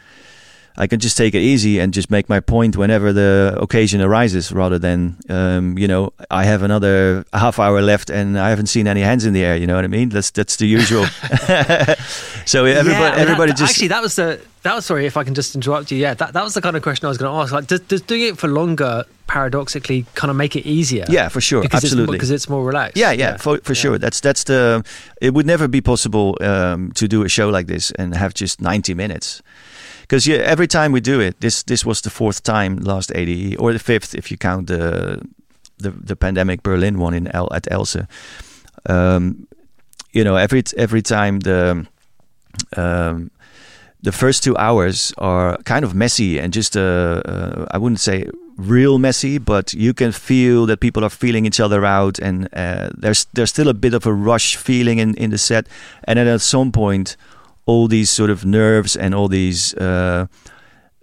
I 0.77 0.87
can 0.87 1.01
just 1.01 1.17
take 1.17 1.35
it 1.35 1.41
easy 1.41 1.79
and 1.79 1.93
just 1.93 2.11
make 2.11 2.29
my 2.29 2.41
point 2.41 2.77
whenever 2.77 3.13
the 3.13 3.57
occasion 3.61 4.01
arises, 4.01 4.53
rather 4.53 4.79
than 4.79 5.19
um, 5.29 5.77
you 5.77 5.87
know 5.87 6.13
I 6.31 6.45
have 6.45 6.63
another 6.63 7.25
half 7.33 7.59
hour 7.59 7.83
left 7.83 8.11
and 8.11 8.39
I 8.39 8.49
haven't 8.51 8.67
seen 8.67 8.87
any 8.87 9.03
hands 9.03 9.25
in 9.25 9.35
the 9.35 9.45
air. 9.45 9.57
You 9.57 9.67
know 9.67 9.77
what 9.77 9.85
I 9.85 9.89
mean? 9.89 10.09
That's 10.09 10.31
that's 10.31 10.57
the 10.57 10.67
usual. 10.67 11.05
so 12.47 12.65
everybody, 12.65 12.91
yeah, 12.91 13.15
everybody 13.17 13.53
that, 13.53 13.59
just 13.59 13.73
actually 13.75 13.89
that 13.89 14.03
was 14.03 14.17
the 14.17 14.41
that 14.63 14.75
was 14.75 14.87
sorry 14.87 15.07
if 15.07 15.17
I 15.17 15.25
can 15.25 15.35
just 15.35 15.55
interrupt 15.55 15.91
you. 15.91 15.99
Yeah, 15.99 16.15
that, 16.15 16.33
that 16.33 16.45
was 16.45 16.55
the 16.55 16.63
kind 16.63 16.77
of 16.77 16.83
question 16.83 17.07
I 17.07 17.09
was 17.09 17.19
going 17.19 17.31
to 17.31 17.37
ask. 17.43 17.53
Like, 17.53 17.67
does, 17.67 17.81
does 17.81 18.01
doing 18.01 18.23
it 18.23 18.39
for 18.39 18.49
longer 18.49 19.05
paradoxically 19.27 20.07
kind 20.15 20.31
of 20.31 20.37
make 20.37 20.57
it 20.57 20.67
easier? 20.67 21.05
Yeah, 21.09 21.29
for 21.29 21.41
sure, 21.41 21.63
because 21.63 21.85
absolutely, 21.85 22.17
it's, 22.17 22.21
because 22.21 22.31
it's 22.31 22.49
more 22.49 22.65
relaxed. 22.65 22.97
Yeah, 22.97 23.11
yeah, 23.11 23.33
yeah. 23.33 23.37
for 23.37 23.59
for 23.59 23.73
yeah. 23.73 23.81
sure. 23.81 23.99
That's 23.99 24.21
that's 24.21 24.45
the. 24.45 24.85
It 25.21 25.35
would 25.35 25.47
never 25.47 25.69
be 25.69 25.81
possible 25.81 26.39
um, 26.41 26.93
to 26.93 27.09
do 27.09 27.25
a 27.25 27.29
show 27.29 27.49
like 27.51 27.67
this 27.67 27.91
and 27.93 28.15
have 28.15 28.33
just 28.35 28.61
ninety 28.61 28.95
minutes 28.95 29.43
because 30.13 30.27
yeah, 30.27 30.41
every 30.45 30.67
time 30.67 30.93
we 30.93 31.01
do 31.01 31.21
it, 31.21 31.41
this 31.41 31.63
this 31.63 31.87
was 31.87 32.03
the 32.03 32.11
fourth 32.11 32.43
time 32.43 32.77
last 32.77 33.11
ADE 33.15 33.57
or 33.59 33.73
the 33.73 33.79
fifth 33.79 34.15
if 34.15 34.31
you 34.31 34.37
count 34.37 34.67
the 34.67 35.19
the, 35.79 35.91
the 35.91 36.15
pandemic 36.17 36.63
Berlin 36.63 36.99
one 36.99 37.15
in 37.15 37.29
El, 37.29 37.49
at 37.55 37.67
Else. 37.73 37.97
Um, 38.85 39.49
you 40.13 40.23
know, 40.23 40.37
every 40.37 40.65
every 40.77 41.01
time 41.01 41.41
the 41.41 41.87
um, 42.77 43.31
the 44.03 44.13
first 44.13 44.45
two 44.45 44.55
hours 44.59 45.15
are 45.17 45.57
kind 45.65 45.83
of 45.83 45.95
messy 45.95 46.39
and 46.39 46.53
just 46.53 46.77
uh, 46.77 47.23
uh, 47.25 47.67
I 47.71 47.79
wouldn't 47.79 48.01
say 48.01 48.29
real 48.59 48.99
messy, 48.99 49.39
but 49.39 49.73
you 49.73 49.95
can 49.95 50.13
feel 50.13 50.67
that 50.67 50.81
people 50.81 51.05
are 51.05 51.11
feeling 51.11 51.47
each 51.47 51.59
other 51.59 51.87
out, 51.87 52.19
and 52.19 52.49
uh, 52.53 52.91
there's 52.99 53.25
there's 53.33 53.49
still 53.49 53.69
a 53.69 53.75
bit 53.75 53.95
of 53.95 54.07
a 54.07 54.13
rush 54.13 54.57
feeling 54.57 54.99
in 54.99 55.15
in 55.15 55.31
the 55.31 55.39
set, 55.39 55.67
and 56.05 56.19
then 56.19 56.27
at 56.27 56.43
some 56.43 56.71
point 56.71 57.17
all 57.67 57.89
these 57.89 58.11
sort 58.11 58.31
of 58.31 58.45
nerves 58.45 58.97
and 58.97 59.15
all 59.15 59.29
these 59.29 59.75
uh, 59.75 60.27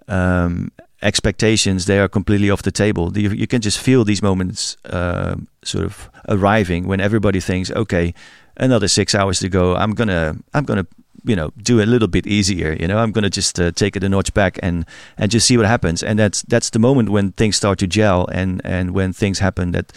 um, 0.07 0.71
expectations 1.01 1.85
they 1.85 1.99
are 1.99 2.07
completely 2.07 2.49
off 2.49 2.61
the 2.61 2.71
table. 2.71 3.17
You, 3.17 3.29
you 3.29 3.47
can 3.47 3.61
just 3.61 3.79
feel 3.79 4.03
these 4.03 4.21
moments 4.21 4.77
uh, 4.85 5.35
sort 5.63 5.85
of 5.85 6.09
arriving 6.27 6.87
when 6.87 6.99
everybody 6.99 7.39
thinks, 7.39 7.71
okay, 7.71 8.13
another 8.57 8.87
six 8.87 9.15
hours 9.15 9.39
to 9.39 9.49
go. 9.49 9.75
I'm 9.75 9.93
gonna 9.93 10.35
I'm 10.53 10.65
gonna 10.65 10.85
you 11.23 11.35
know 11.35 11.51
do 11.57 11.81
a 11.81 11.85
little 11.85 12.07
bit 12.07 12.27
easier. 12.27 12.75
You 12.79 12.87
know, 12.87 12.97
I'm 12.97 13.11
gonna 13.11 13.29
just 13.29 13.59
uh, 13.59 13.71
take 13.71 13.95
it 13.95 14.03
a 14.03 14.09
notch 14.09 14.33
back 14.33 14.59
and 14.61 14.85
and 15.17 15.31
just 15.31 15.47
see 15.47 15.57
what 15.57 15.65
happens. 15.65 16.03
And 16.03 16.19
that's 16.19 16.41
that's 16.43 16.69
the 16.69 16.79
moment 16.79 17.09
when 17.09 17.31
things 17.31 17.55
start 17.55 17.79
to 17.79 17.87
gel 17.87 18.27
and 18.27 18.61
and 18.63 18.91
when 18.91 19.13
things 19.13 19.39
happen 19.39 19.71
that. 19.71 19.91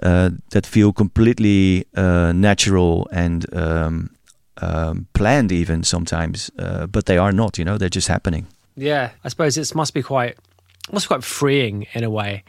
Uh, 0.00 0.30
that 0.50 0.64
feel 0.64 0.92
completely 0.92 1.84
uh, 1.96 2.30
natural 2.30 3.08
and 3.10 3.52
um, 3.52 4.08
um, 4.60 5.06
planned 5.12 5.52
even 5.52 5.82
sometimes, 5.82 6.50
uh, 6.58 6.86
but 6.86 7.06
they 7.06 7.18
are 7.18 7.32
not. 7.32 7.58
You 7.58 7.64
know, 7.64 7.78
they're 7.78 7.88
just 7.88 8.08
happening. 8.08 8.46
Yeah, 8.76 9.10
I 9.24 9.28
suppose 9.28 9.56
it 9.56 9.74
must 9.74 9.94
be 9.94 10.02
quite 10.02 10.36
must 10.92 11.06
be 11.06 11.08
quite 11.08 11.24
freeing 11.24 11.86
in 11.92 12.04
a 12.04 12.10
way. 12.10 12.44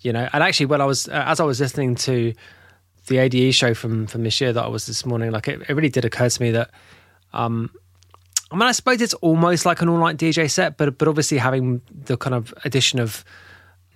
You 0.00 0.12
know, 0.12 0.28
and 0.32 0.42
actually, 0.42 0.66
when 0.66 0.80
I 0.80 0.84
was 0.84 1.08
uh, 1.08 1.24
as 1.26 1.40
I 1.40 1.44
was 1.44 1.60
listening 1.60 1.94
to 1.96 2.32
the 3.06 3.18
ADE 3.18 3.54
show 3.54 3.74
from 3.74 4.06
from 4.06 4.24
this 4.24 4.40
year 4.40 4.52
that 4.52 4.64
I 4.64 4.68
was 4.68 4.86
this 4.86 5.04
morning, 5.06 5.30
like 5.30 5.48
it, 5.48 5.62
it 5.68 5.74
really 5.74 5.88
did 5.88 6.04
occur 6.04 6.28
to 6.28 6.42
me 6.42 6.50
that. 6.52 6.70
Um, 7.32 7.70
I 8.50 8.56
mean, 8.56 8.68
I 8.68 8.72
suppose 8.72 9.00
it's 9.00 9.14
almost 9.14 9.66
like 9.66 9.82
an 9.82 9.88
all-night 9.88 10.16
DJ 10.16 10.48
set, 10.48 10.76
but 10.76 10.96
but 10.98 11.08
obviously 11.08 11.38
having 11.38 11.80
the 11.90 12.16
kind 12.16 12.34
of 12.34 12.54
addition 12.64 13.00
of 13.00 13.24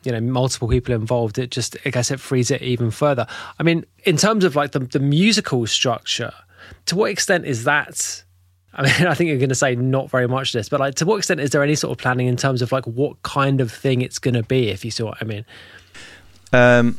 you 0.02 0.12
know 0.12 0.20
multiple 0.20 0.68
people 0.68 0.94
involved, 0.94 1.38
it 1.38 1.50
just 1.50 1.76
I 1.84 1.90
guess 1.90 2.10
it 2.10 2.18
frees 2.18 2.50
it 2.50 2.62
even 2.62 2.90
further. 2.90 3.26
I 3.58 3.62
mean, 3.62 3.84
in 4.04 4.16
terms 4.16 4.44
of 4.44 4.56
like 4.56 4.72
the 4.72 4.80
the 4.80 4.98
musical 4.98 5.66
structure, 5.66 6.32
to 6.86 6.96
what 6.96 7.10
extent 7.10 7.44
is 7.46 7.64
that? 7.64 8.24
I 8.72 8.82
mean, 8.82 9.06
I 9.08 9.14
think 9.14 9.28
you're 9.28 9.38
going 9.38 9.48
to 9.48 9.54
say 9.54 9.74
not 9.74 10.10
very 10.10 10.28
much 10.28 10.52
this, 10.52 10.68
but 10.68 10.80
like, 10.80 10.94
to 10.96 11.06
what 11.06 11.16
extent 11.16 11.40
is 11.40 11.50
there 11.50 11.62
any 11.62 11.74
sort 11.74 11.92
of 11.92 11.98
planning 11.98 12.26
in 12.26 12.36
terms 12.36 12.62
of 12.62 12.72
like 12.72 12.86
what 12.86 13.22
kind 13.22 13.60
of 13.60 13.72
thing 13.72 14.02
it's 14.02 14.18
going 14.18 14.34
to 14.34 14.42
be? 14.42 14.68
If 14.68 14.84
you 14.84 14.90
see 14.90 15.02
what 15.02 15.18
I 15.20 15.24
mean. 15.24 15.44
Um, 16.52 16.98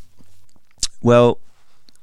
well, 1.02 1.40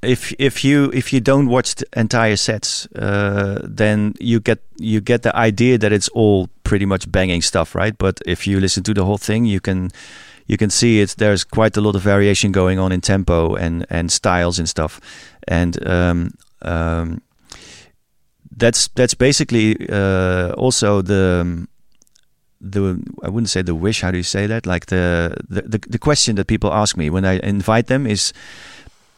if 0.03 0.33
if 0.39 0.65
you 0.65 0.91
if 0.93 1.13
you 1.13 1.21
don't 1.21 1.49
watch 1.49 1.75
the 1.77 1.87
entire 1.97 2.37
sets, 2.37 2.87
uh, 2.95 3.61
then 3.65 4.15
you 4.21 4.41
get 4.41 4.59
you 4.79 5.01
get 5.01 5.23
the 5.23 5.35
idea 5.37 5.79
that 5.79 5.93
it's 5.93 6.09
all 6.09 6.49
pretty 6.65 6.87
much 6.87 7.11
banging 7.11 7.43
stuff, 7.43 7.75
right? 7.75 7.97
But 7.97 8.21
if 8.27 8.47
you 8.47 8.61
listen 8.61 8.83
to 8.85 8.95
the 8.95 9.05
whole 9.05 9.19
thing, 9.19 9.45
you 9.45 9.61
can 9.61 9.91
you 10.47 10.57
can 10.57 10.71
see 10.71 11.01
it. 11.01 11.17
There's 11.19 11.45
quite 11.45 11.77
a 11.77 11.81
lot 11.81 11.97
of 11.97 12.03
variation 12.03 12.53
going 12.53 12.79
on 12.79 12.93
in 12.93 13.01
tempo 13.01 13.55
and 13.55 13.87
and 13.91 14.11
styles 14.13 14.59
and 14.59 14.69
stuff, 14.69 15.01
and 15.49 15.87
um, 15.87 16.35
um, 16.63 17.23
that's 18.57 18.89
that's 18.89 19.15
basically 19.15 19.77
uh, 19.89 20.53
also 20.53 21.03
the 21.03 21.67
the 22.61 23.03
I 23.23 23.29
wouldn't 23.29 23.51
say 23.51 23.63
the 23.63 23.75
wish. 23.75 24.01
How 24.01 24.11
do 24.11 24.17
you 24.17 24.25
say 24.25 24.47
that? 24.47 24.67
Like 24.67 24.87
the 24.87 25.37
the 25.49 25.63
the, 25.63 25.79
the 25.79 25.99
question 25.99 26.37
that 26.37 26.47
people 26.47 26.73
ask 26.73 26.97
me 26.97 27.11
when 27.11 27.25
I 27.25 27.39
invite 27.41 27.87
them 27.87 28.07
is 28.07 28.33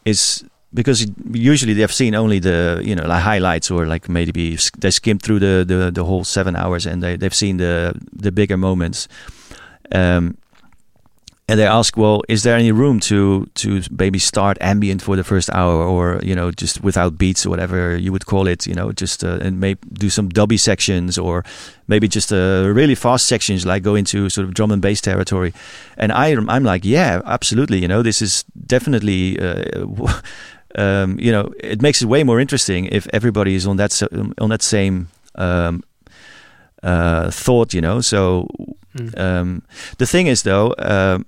is 0.04 0.44
because 0.74 1.06
usually 1.32 1.72
they've 1.72 1.92
seen 1.92 2.14
only 2.14 2.40
the 2.40 2.82
you 2.84 2.94
know 2.94 3.06
like 3.06 3.22
highlights 3.22 3.70
or 3.70 3.86
like 3.86 4.08
maybe 4.08 4.58
they 4.78 4.90
skimmed 4.90 5.22
through 5.22 5.38
the 5.38 5.64
the, 5.66 5.90
the 5.90 6.04
whole 6.04 6.24
seven 6.24 6.56
hours 6.56 6.86
and 6.86 7.02
they 7.02 7.16
they've 7.16 7.34
seen 7.34 7.58
the 7.58 7.94
the 8.12 8.32
bigger 8.32 8.56
moments. 8.56 9.08
Um, 9.92 10.36
and 11.48 11.58
they 11.58 11.66
ask, 11.66 11.96
well, 11.96 12.22
is 12.28 12.42
there 12.42 12.56
any 12.56 12.70
room 12.72 13.00
to 13.00 13.46
to 13.54 13.82
maybe 13.90 14.18
start 14.18 14.58
ambient 14.60 15.00
for 15.00 15.16
the 15.16 15.24
first 15.24 15.48
hour, 15.50 15.82
or 15.82 16.20
you 16.22 16.34
know, 16.34 16.50
just 16.50 16.82
without 16.82 17.16
beats 17.16 17.46
or 17.46 17.50
whatever 17.50 17.96
you 17.96 18.12
would 18.12 18.26
call 18.26 18.46
it, 18.46 18.66
you 18.66 18.74
know, 18.74 18.92
just 18.92 19.24
uh, 19.24 19.38
and 19.40 19.58
maybe 19.58 19.80
do 19.94 20.10
some 20.10 20.28
dubby 20.28 20.60
sections, 20.60 21.16
or 21.16 21.44
maybe 21.86 22.06
just 22.06 22.32
uh, 22.32 22.70
really 22.74 22.94
fast 22.94 23.26
sections, 23.26 23.64
like 23.64 23.82
go 23.82 23.94
into 23.94 24.28
sort 24.28 24.46
of 24.46 24.52
drum 24.52 24.70
and 24.70 24.82
bass 24.82 25.00
territory. 25.00 25.54
And 25.96 26.12
I, 26.12 26.36
I'm 26.48 26.64
like, 26.64 26.84
yeah, 26.84 27.22
absolutely, 27.24 27.78
you 27.78 27.88
know, 27.88 28.02
this 28.02 28.20
is 28.20 28.44
definitely. 28.66 29.38
Uh, 29.40 29.64
um, 30.74 31.18
you 31.18 31.32
know, 31.32 31.50
it 31.60 31.80
makes 31.80 32.02
it 32.02 32.06
way 32.06 32.22
more 32.24 32.38
interesting 32.38 32.84
if 32.92 33.08
everybody 33.14 33.54
is 33.54 33.66
on 33.66 33.78
that 33.78 34.02
on 34.38 34.50
that 34.50 34.62
same 34.62 35.08
um, 35.36 35.82
uh, 36.82 37.30
thought, 37.30 37.72
you 37.72 37.80
know. 37.80 38.02
So 38.02 38.46
mm. 38.94 39.18
um, 39.18 39.62
the 39.96 40.06
thing 40.06 40.26
is, 40.26 40.42
though, 40.42 40.72
uh, 40.72 41.20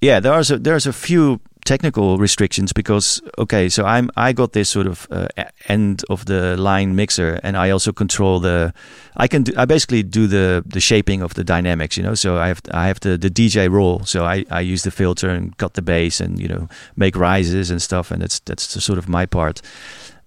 yeah, 0.00 0.20
there's 0.20 0.50
a 0.50 0.58
there's 0.58 0.86
a 0.86 0.92
few 0.92 1.40
technical 1.64 2.18
restrictions 2.18 2.72
because 2.72 3.20
okay, 3.36 3.68
so 3.68 3.84
I'm 3.84 4.10
I 4.16 4.32
got 4.32 4.52
this 4.52 4.68
sort 4.68 4.86
of 4.86 5.06
uh, 5.10 5.28
end 5.68 6.04
of 6.08 6.24
the 6.24 6.56
line 6.56 6.96
mixer, 6.96 7.38
and 7.42 7.56
I 7.56 7.70
also 7.70 7.92
control 7.92 8.40
the. 8.40 8.72
I 9.16 9.28
can 9.28 9.42
do, 9.42 9.52
I 9.56 9.66
basically 9.66 10.02
do 10.02 10.26
the 10.26 10.64
the 10.66 10.80
shaping 10.80 11.22
of 11.22 11.34
the 11.34 11.44
dynamics, 11.44 11.96
you 11.96 12.02
know. 12.02 12.14
So 12.14 12.38
I 12.38 12.48
have 12.48 12.60
I 12.72 12.86
have 12.86 13.00
the 13.00 13.18
the 13.18 13.30
DJ 13.30 13.70
role, 13.70 14.04
so 14.04 14.24
I 14.24 14.44
I 14.50 14.60
use 14.60 14.82
the 14.82 14.90
filter 14.90 15.28
and 15.28 15.56
cut 15.58 15.74
the 15.74 15.82
bass 15.82 16.20
and 16.20 16.40
you 16.40 16.48
know 16.48 16.68
make 16.96 17.16
rises 17.16 17.70
and 17.70 17.82
stuff, 17.82 18.10
and 18.10 18.22
that's 18.22 18.40
that's 18.40 18.82
sort 18.84 18.98
of 18.98 19.08
my 19.08 19.26
part. 19.26 19.60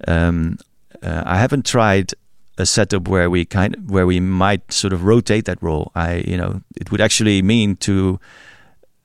Um, 0.08 0.58
uh, 1.02 1.24
I 1.26 1.38
haven't 1.38 1.66
tried 1.66 2.14
a 2.58 2.66
setup 2.66 3.08
where 3.08 3.30
we 3.30 3.46
kind 3.46 3.76
where 3.90 4.06
we 4.06 4.20
might 4.20 4.72
sort 4.72 4.94
of 4.94 5.04
rotate 5.04 5.46
that 5.46 5.62
role. 5.62 5.92
I 5.96 6.24
you 6.28 6.38
know 6.38 6.62
it 6.76 6.92
would 6.92 7.02
actually 7.02 7.42
mean 7.42 7.76
to 7.78 8.20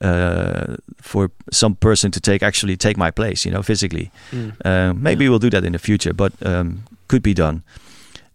uh, 0.00 0.76
for 1.00 1.30
some 1.50 1.74
person 1.74 2.10
to 2.10 2.20
take 2.20 2.42
actually 2.42 2.76
take 2.76 2.96
my 2.96 3.10
place, 3.10 3.44
you 3.44 3.50
know, 3.50 3.62
physically. 3.62 4.10
Mm. 4.30 4.52
Uh, 4.64 4.94
maybe 4.94 5.24
yeah. 5.24 5.30
we'll 5.30 5.38
do 5.38 5.50
that 5.50 5.64
in 5.64 5.72
the 5.72 5.78
future, 5.78 6.12
but 6.12 6.32
um, 6.44 6.84
could 7.08 7.22
be 7.22 7.34
done. 7.34 7.62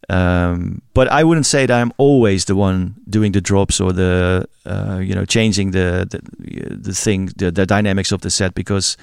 Um, 0.09 0.81
but 0.93 1.07
I 1.07 1.23
wouldn't 1.23 1.45
say 1.45 1.65
that 1.65 1.81
I'm 1.81 1.93
always 1.97 2.45
the 2.45 2.55
one 2.55 2.95
doing 3.09 3.31
the 3.31 3.41
drops 3.41 3.79
or 3.79 3.93
the 3.93 4.47
uh, 4.65 4.99
you 5.01 5.15
know 5.15 5.25
changing 5.25 5.71
the 5.71 6.05
the, 6.09 6.75
the 6.75 6.93
thing 6.93 7.31
the, 7.37 7.51
the 7.51 7.65
dynamics 7.65 8.11
of 8.11 8.21
the 8.21 8.29
set 8.29 8.53
because 8.53 8.97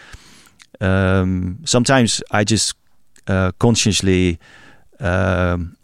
um, 0.80 1.58
sometimes 1.64 2.22
I 2.30 2.44
just 2.44 2.74
uh, 3.26 3.52
consciously 3.58 4.38
um, 4.98 5.76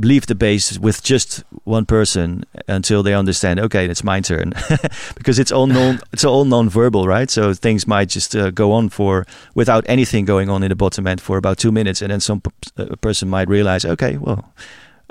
leave 0.00 0.26
the 0.26 0.34
bass 0.34 0.78
with 0.78 1.02
just 1.02 1.42
one 1.64 1.84
person 1.84 2.44
until 2.68 3.02
they 3.02 3.14
understand 3.14 3.58
okay 3.58 3.86
it's 3.86 4.04
my 4.04 4.20
turn 4.20 4.52
because 5.16 5.38
it's 5.38 5.50
all 5.50 5.66
non 5.66 6.00
it's 6.12 6.24
all 6.24 6.44
non-verbal 6.44 7.06
right 7.06 7.30
so 7.30 7.52
things 7.52 7.86
might 7.86 8.08
just 8.08 8.36
uh, 8.36 8.50
go 8.50 8.72
on 8.72 8.88
for 8.88 9.26
without 9.54 9.84
anything 9.88 10.24
going 10.24 10.48
on 10.48 10.62
in 10.62 10.68
the 10.68 10.76
bottom 10.76 11.06
end 11.06 11.20
for 11.20 11.36
about 11.36 11.58
two 11.58 11.72
minutes 11.72 12.00
and 12.00 12.12
then 12.12 12.20
some 12.20 12.40
uh, 12.76 12.94
person 13.00 13.28
might 13.28 13.48
realize 13.48 13.84
okay 13.84 14.16
well 14.18 14.52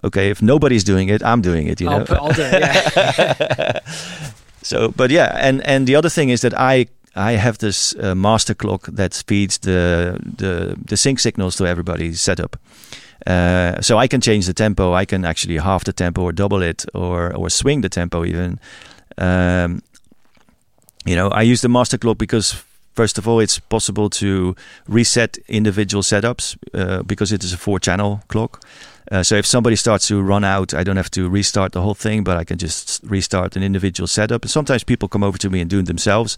okay 0.04 0.30
if 0.30 0.42
nobody's 0.42 0.84
doing 0.84 1.10
it 1.10 1.22
i'm 1.24 1.42
doing 1.42 1.68
it 1.68 1.82
you 1.82 1.90
know 1.90 2.06
I'll, 2.10 2.28
I'll 2.28 2.34
do 2.34 2.44
it, 2.44 2.62
yeah. 2.62 3.80
so 4.62 4.90
but 4.90 5.12
yeah 5.12 5.36
and 5.38 5.62
and 5.68 5.86
the 5.86 5.96
other 5.96 6.10
thing 6.10 6.30
is 6.30 6.42
that 6.42 6.54
i 6.58 6.88
I 7.18 7.32
have 7.32 7.58
this 7.58 7.96
uh, 7.96 8.14
master 8.14 8.54
clock 8.54 8.86
that 8.92 9.24
feeds 9.28 9.58
the, 9.58 10.20
the 10.38 10.78
the 10.86 10.96
sync 10.96 11.20
signals 11.20 11.56
to 11.56 11.66
everybody's 11.66 12.22
setup. 12.22 12.58
Uh, 13.28 13.82
so 13.82 13.98
I 13.98 14.08
can 14.08 14.22
change 14.22 14.46
the 14.46 14.54
tempo. 14.54 14.94
I 14.94 15.06
can 15.06 15.26
actually 15.26 15.58
half 15.58 15.84
the 15.84 15.94
tempo 15.94 16.22
or 16.22 16.32
double 16.32 16.62
it 16.62 16.86
or 16.94 17.36
or 17.36 17.50
swing 17.50 17.82
the 17.82 17.90
tempo 17.90 18.24
even. 18.24 18.60
Um, 19.18 19.82
you 21.06 21.16
know, 21.16 21.30
I 21.30 21.42
use 21.42 21.62
the 21.62 21.70
master 21.70 21.98
clock 21.98 22.18
because 22.18 22.64
first 22.96 23.18
of 23.18 23.28
all, 23.28 23.40
it's 23.40 23.60
possible 23.60 24.10
to 24.10 24.56
reset 24.88 25.38
individual 25.48 26.04
setups 26.04 26.58
uh, 26.74 27.04
because 27.04 27.32
it 27.32 27.44
is 27.44 27.54
a 27.54 27.58
four-channel 27.58 28.22
clock. 28.28 28.62
Uh, 29.12 29.24
so 29.24 29.36
if 29.36 29.46
somebody 29.46 29.76
starts 29.76 30.08
to 30.08 30.22
run 30.22 30.44
out, 30.44 30.74
I 30.74 30.84
don't 30.84 30.98
have 30.98 31.12
to 31.12 31.30
restart 31.30 31.72
the 31.72 31.82
whole 31.82 31.96
thing, 31.96 32.24
but 32.24 32.38
I 32.38 32.44
can 32.44 32.58
just 32.58 33.02
restart 33.04 33.56
an 33.56 33.64
individual 33.64 34.08
setup. 34.08 34.42
And 34.44 34.52
sometimes 34.52 34.84
people 34.84 35.08
come 35.08 35.24
over 35.24 35.38
to 35.38 35.50
me 35.50 35.62
and 35.62 35.70
do 35.70 35.80
it 35.80 35.86
themselves. 35.86 36.38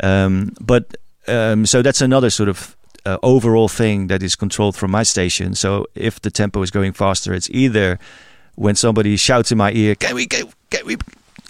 Um, 0.00 0.52
but 0.60 0.96
um, 1.26 1.66
so 1.66 1.82
that's 1.82 2.00
another 2.00 2.30
sort 2.30 2.48
of 2.48 2.76
uh, 3.06 3.18
overall 3.22 3.68
thing 3.68 4.08
that 4.08 4.22
is 4.22 4.36
controlled 4.36 4.76
from 4.76 4.90
my 4.90 5.04
station. 5.04 5.54
So 5.54 5.86
if 5.94 6.20
the 6.20 6.30
tempo 6.30 6.62
is 6.62 6.70
going 6.70 6.92
faster, 6.92 7.32
it's 7.32 7.48
either 7.50 7.98
when 8.56 8.74
somebody 8.74 9.16
shouts 9.16 9.52
in 9.52 9.58
my 9.58 9.72
ear, 9.72 9.94
"Can 9.94 10.14
we 10.14 10.26
can, 10.26 10.48
can 10.70 10.86
we 10.86 10.96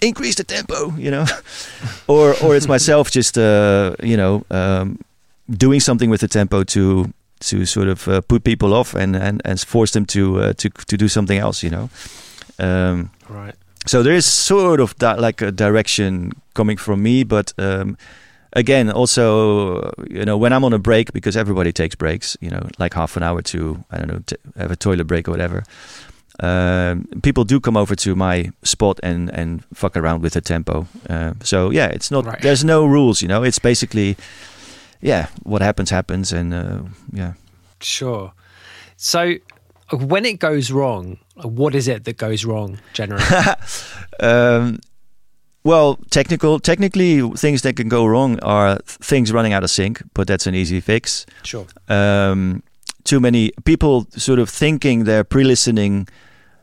increase 0.01 0.35
the 0.35 0.43
tempo?" 0.43 0.93
You 0.97 1.11
know, 1.11 1.25
or 2.07 2.35
or 2.43 2.55
it's 2.55 2.67
myself 2.67 3.09
just 3.11 3.37
uh, 3.37 3.95
you 4.03 4.17
know 4.17 4.45
um, 4.51 4.99
doing 5.49 5.79
something 5.79 6.11
with 6.11 6.21
the 6.21 6.27
tempo 6.27 6.63
to 6.63 7.11
to 7.39 7.65
sort 7.65 7.87
of 7.87 8.07
uh, 8.07 8.21
put 8.21 8.43
people 8.43 8.73
off 8.73 8.93
and 8.93 9.15
and, 9.15 9.41
and 9.43 9.59
force 9.59 9.91
them 9.91 10.05
to 10.05 10.39
uh, 10.39 10.53
to 10.53 10.69
to 10.69 10.97
do 10.97 11.07
something 11.07 11.39
else. 11.39 11.63
You 11.63 11.71
know, 11.71 11.89
um, 12.59 13.09
right. 13.29 13.55
So 13.87 14.03
there 14.03 14.15
is 14.15 14.25
sort 14.25 14.79
of 14.79 14.93
that 14.97 15.19
like 15.19 15.41
a 15.41 15.51
direction 15.51 16.33
coming 16.53 16.77
from 16.77 17.01
me, 17.01 17.23
but. 17.23 17.53
Um, 17.57 17.97
again, 18.57 18.91
also, 18.91 19.93
you 20.09 20.25
know, 20.25 20.37
when 20.37 20.51
I'm 20.51 20.65
on 20.65 20.73
a 20.73 20.79
break, 20.79 21.13
because 21.13 21.37
everybody 21.37 21.71
takes 21.71 21.95
breaks, 21.95 22.35
you 22.41 22.49
know, 22.49 22.67
like 22.79 22.93
half 22.93 23.15
an 23.15 23.23
hour 23.23 23.41
to, 23.43 23.83
I 23.91 23.97
don't 23.97 24.07
know, 24.07 24.37
have 24.57 24.71
a 24.71 24.75
toilet 24.75 25.05
break 25.05 25.27
or 25.27 25.31
whatever. 25.31 25.63
Um, 26.39 27.07
people 27.23 27.45
do 27.45 27.59
come 27.59 27.77
over 27.77 27.95
to 27.95 28.15
my 28.15 28.51
spot 28.61 28.99
and 29.01 29.29
and 29.29 29.63
fuck 29.73 29.97
around 29.97 30.21
with 30.21 30.33
the 30.33 30.41
tempo. 30.41 30.87
Uh, 31.09 31.33
so 31.41 31.71
yeah, 31.71 31.87
it's 31.87 32.11
not. 32.11 32.25
Right. 32.25 32.41
There's 32.41 32.63
no 32.63 32.85
rules, 32.85 33.21
you 33.21 33.27
know. 33.27 33.43
It's 33.43 33.59
basically, 33.59 34.17
yeah, 35.01 35.27
what 35.43 35.61
happens 35.61 35.89
happens, 35.89 36.33
and 36.33 36.53
uh, 36.53 36.81
yeah. 37.11 37.33
Sure. 37.79 38.33
So 38.97 39.35
when 39.91 40.25
it 40.25 40.39
goes 40.39 40.71
wrong, 40.71 41.17
what 41.35 41.73
is 41.73 41.87
it 41.87 42.03
that 42.03 42.17
goes 42.17 42.45
wrong 42.45 42.77
generally? 42.93 43.23
um, 44.19 44.79
well, 45.67 45.99
technical, 46.11 46.61
technically, 46.61 47.19
things 47.31 47.61
that 47.63 47.75
can 47.75 47.89
go 47.89 48.05
wrong 48.05 48.39
are 48.39 48.77
things 48.85 49.33
running 49.33 49.51
out 49.51 49.65
of 49.65 49.69
sync, 49.69 50.01
but 50.13 50.25
that's 50.25 50.47
an 50.47 50.55
easy 50.55 50.79
fix. 50.79 51.25
Sure. 51.43 51.67
Um, 51.89 52.63
too 53.03 53.19
many 53.19 53.51
people 53.65 54.07
sort 54.11 54.39
of 54.39 54.49
thinking 54.49 55.03
they're 55.03 55.25
pre-listening, 55.25 56.07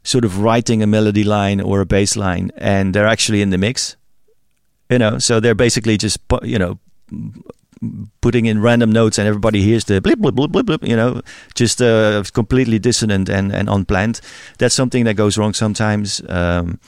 sort 0.05 0.25
of 0.25 0.41
writing 0.41 0.83
a 0.83 0.87
melody 0.87 1.23
line 1.23 1.61
or 1.61 1.83
a 1.83 1.87
bass 1.87 2.17
line, 2.17 2.51
and 2.57 2.95
they're 2.95 3.07
actually 3.07 3.43
in 3.43 3.51
the 3.51 3.59
mix. 3.59 3.97
You 4.89 4.99
know, 4.99 5.19
so 5.19 5.39
they're 5.39 5.55
basically 5.55 5.99
just 5.99 6.19
you 6.43 6.59
know 6.59 6.79
putting 8.23 8.47
in 8.47 8.63
random 8.63 8.91
notes 8.91 9.19
and 9.19 9.29
everybody 9.29 9.61
hears 9.61 9.85
the 9.85 10.01
blip 10.01 10.19
blip 10.19 10.35
blip 10.35 10.51
blip 10.51 10.65
blip 10.65 10.83
you 10.83 10.97
know 10.97 11.21
just 11.55 11.83
uh, 11.83 12.23
completely 12.33 12.79
dissonant 12.79 13.29
and, 13.29 13.53
and 13.53 13.69
unplanned 13.69 14.23
that's 14.57 14.75
something 14.75 15.05
that 15.05 15.15
goes 15.15 15.37
wrong 15.37 15.53
sometimes 15.53 16.23
um, 16.31 16.79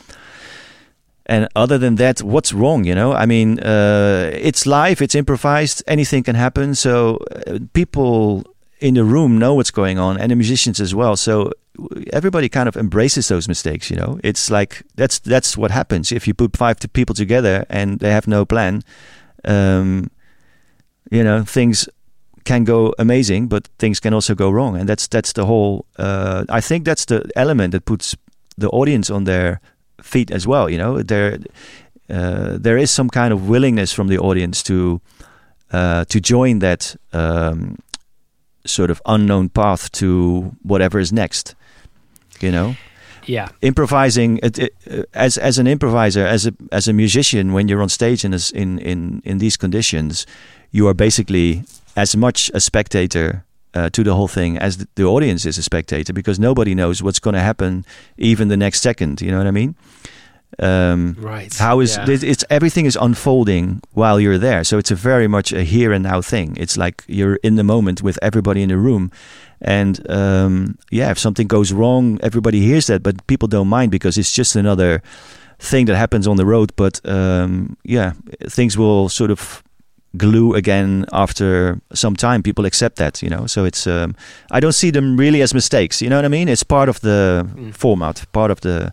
and 1.26 1.48
other 1.54 1.78
than 1.78 1.96
that, 1.96 2.22
what's 2.22 2.52
wrong? 2.52 2.84
You 2.84 2.94
know, 2.94 3.12
I 3.12 3.26
mean, 3.26 3.58
uh, 3.60 4.30
it's 4.32 4.64
live, 4.64 5.02
it's 5.02 5.14
improvised, 5.14 5.82
anything 5.86 6.24
can 6.24 6.36
happen. 6.36 6.74
So 6.74 7.18
uh, 7.46 7.58
people 7.72 8.44
in 8.80 8.94
the 8.94 9.04
room 9.04 9.38
know 9.38 9.54
what's 9.54 9.72
going 9.72 9.98
on, 9.98 10.18
and 10.18 10.30
the 10.30 10.36
musicians 10.36 10.80
as 10.80 10.94
well. 10.94 11.16
So 11.16 11.52
everybody 12.12 12.48
kind 12.48 12.68
of 12.68 12.76
embraces 12.76 13.28
those 13.28 13.48
mistakes. 13.48 13.90
You 13.90 13.96
know, 13.96 14.18
it's 14.22 14.50
like 14.50 14.82
that's 14.94 15.18
that's 15.18 15.56
what 15.56 15.70
happens 15.70 16.12
if 16.12 16.26
you 16.26 16.34
put 16.34 16.56
five 16.56 16.76
people 16.92 17.14
together 17.14 17.64
and 17.68 17.98
they 18.00 18.10
have 18.10 18.28
no 18.28 18.44
plan. 18.44 18.82
um, 19.46 20.10
you 21.10 21.22
know, 21.22 21.44
things 21.44 21.88
can 22.44 22.64
go 22.64 22.92
amazing, 22.98 23.48
but 23.48 23.68
things 23.78 24.00
can 24.00 24.14
also 24.14 24.34
go 24.34 24.50
wrong, 24.50 24.76
and 24.76 24.88
that's 24.88 25.08
that's 25.08 25.32
the 25.32 25.46
whole. 25.46 25.86
Uh, 25.98 26.44
I 26.48 26.60
think 26.60 26.84
that's 26.84 27.04
the 27.04 27.28
element 27.36 27.72
that 27.72 27.84
puts 27.84 28.16
the 28.58 28.68
audience 28.70 29.10
on 29.10 29.24
their 29.24 29.60
feet 30.06 30.30
as 30.30 30.46
well. 30.46 30.70
You 30.70 30.78
know, 30.78 31.02
there 31.02 31.38
uh, 32.08 32.56
there 32.58 32.78
is 32.78 32.90
some 32.90 33.10
kind 33.10 33.32
of 33.32 33.48
willingness 33.48 33.92
from 33.92 34.08
the 34.08 34.18
audience 34.18 34.62
to 34.64 35.00
uh, 35.72 36.04
to 36.04 36.20
join 36.20 36.60
that 36.60 36.96
um, 37.12 37.76
sort 38.64 38.90
of 38.90 39.02
unknown 39.06 39.48
path 39.48 39.90
to 39.92 40.56
whatever 40.62 40.98
is 40.98 41.12
next. 41.12 41.54
You 42.40 42.52
know. 42.52 42.76
Yeah, 43.28 43.48
improvising 43.60 44.38
it, 44.42 44.58
it, 44.58 44.74
uh, 44.88 45.02
as 45.12 45.36
as 45.36 45.58
an 45.58 45.66
improviser, 45.66 46.24
as 46.24 46.46
a 46.46 46.52
as 46.70 46.86
a 46.86 46.92
musician, 46.92 47.52
when 47.52 47.66
you're 47.66 47.82
on 47.82 47.88
stage 47.88 48.24
in 48.24 48.30
this, 48.30 48.52
in 48.52 48.78
in 48.78 49.20
in 49.24 49.38
these 49.38 49.56
conditions, 49.56 50.26
you 50.70 50.86
are 50.86 50.94
basically 50.94 51.64
as 51.96 52.14
much 52.14 52.52
a 52.54 52.60
spectator 52.60 53.44
uh, 53.76 53.90
to 53.90 54.02
the 54.02 54.14
whole 54.14 54.28
thing 54.28 54.56
as 54.58 54.78
the, 54.78 54.88
the, 54.94 55.04
audience 55.04 55.44
is 55.44 55.58
a 55.58 55.62
spectator 55.62 56.12
because 56.12 56.38
nobody 56.38 56.74
knows 56.74 57.02
what's 57.02 57.20
going 57.20 57.34
to 57.34 57.40
happen 57.40 57.84
even 58.16 58.48
the 58.48 58.56
next 58.56 58.80
second. 58.80 59.20
You 59.20 59.30
know 59.30 59.38
what 59.38 59.46
I 59.46 59.50
mean? 59.50 59.74
Um, 60.58 61.16
right. 61.18 61.52
How 61.54 61.80
is 61.80 61.96
yeah. 61.96 62.06
it's 62.08 62.44
everything 62.48 62.86
is 62.86 62.96
unfolding 62.96 63.82
while 63.92 64.18
you're 64.18 64.38
there, 64.38 64.64
so 64.64 64.78
it's 64.78 64.90
a 64.90 64.94
very 64.94 65.28
much 65.28 65.52
a 65.52 65.62
here 65.62 65.92
and 65.92 66.04
now 66.04 66.22
thing. 66.22 66.56
It's 66.56 66.76
like 66.78 67.04
you're 67.06 67.36
in 67.42 67.56
the 67.56 67.64
moment 67.64 68.00
with 68.02 68.18
everybody 68.22 68.62
in 68.62 68.70
the 68.70 68.78
room, 68.78 69.10
and 69.60 70.00
um, 70.10 70.78
yeah, 70.90 71.10
if 71.10 71.18
something 71.18 71.46
goes 71.46 71.72
wrong, 71.72 72.18
everybody 72.22 72.60
hears 72.60 72.86
that, 72.86 73.02
but 73.02 73.26
people 73.26 73.48
don't 73.48 73.68
mind 73.68 73.90
because 73.90 74.16
it's 74.16 74.32
just 74.32 74.56
another 74.56 75.02
thing 75.58 75.86
that 75.86 75.96
happens 75.96 76.26
on 76.26 76.36
the 76.36 76.46
road. 76.46 76.72
But 76.76 77.00
um, 77.04 77.76
yeah, 77.84 78.12
things 78.48 78.78
will 78.78 79.08
sort 79.10 79.30
of 79.30 79.62
glue 80.16 80.54
again 80.54 81.04
after 81.12 81.80
some 81.92 82.16
time. 82.16 82.42
People 82.42 82.64
accept 82.64 82.96
that, 82.96 83.22
you 83.22 83.28
know. 83.28 83.46
So 83.46 83.64
it's 83.64 83.86
um, 83.86 84.14
I 84.50 84.60
don't 84.60 84.74
see 84.74 84.90
them 84.90 85.16
really 85.16 85.42
as 85.42 85.54
mistakes. 85.54 86.00
You 86.02 86.08
know 86.08 86.16
what 86.16 86.24
I 86.24 86.28
mean? 86.28 86.48
It's 86.48 86.62
part 86.62 86.88
of 86.88 87.00
the 87.00 87.46
mm. 87.54 87.74
format, 87.74 88.24
part 88.32 88.50
of 88.50 88.60
the 88.60 88.92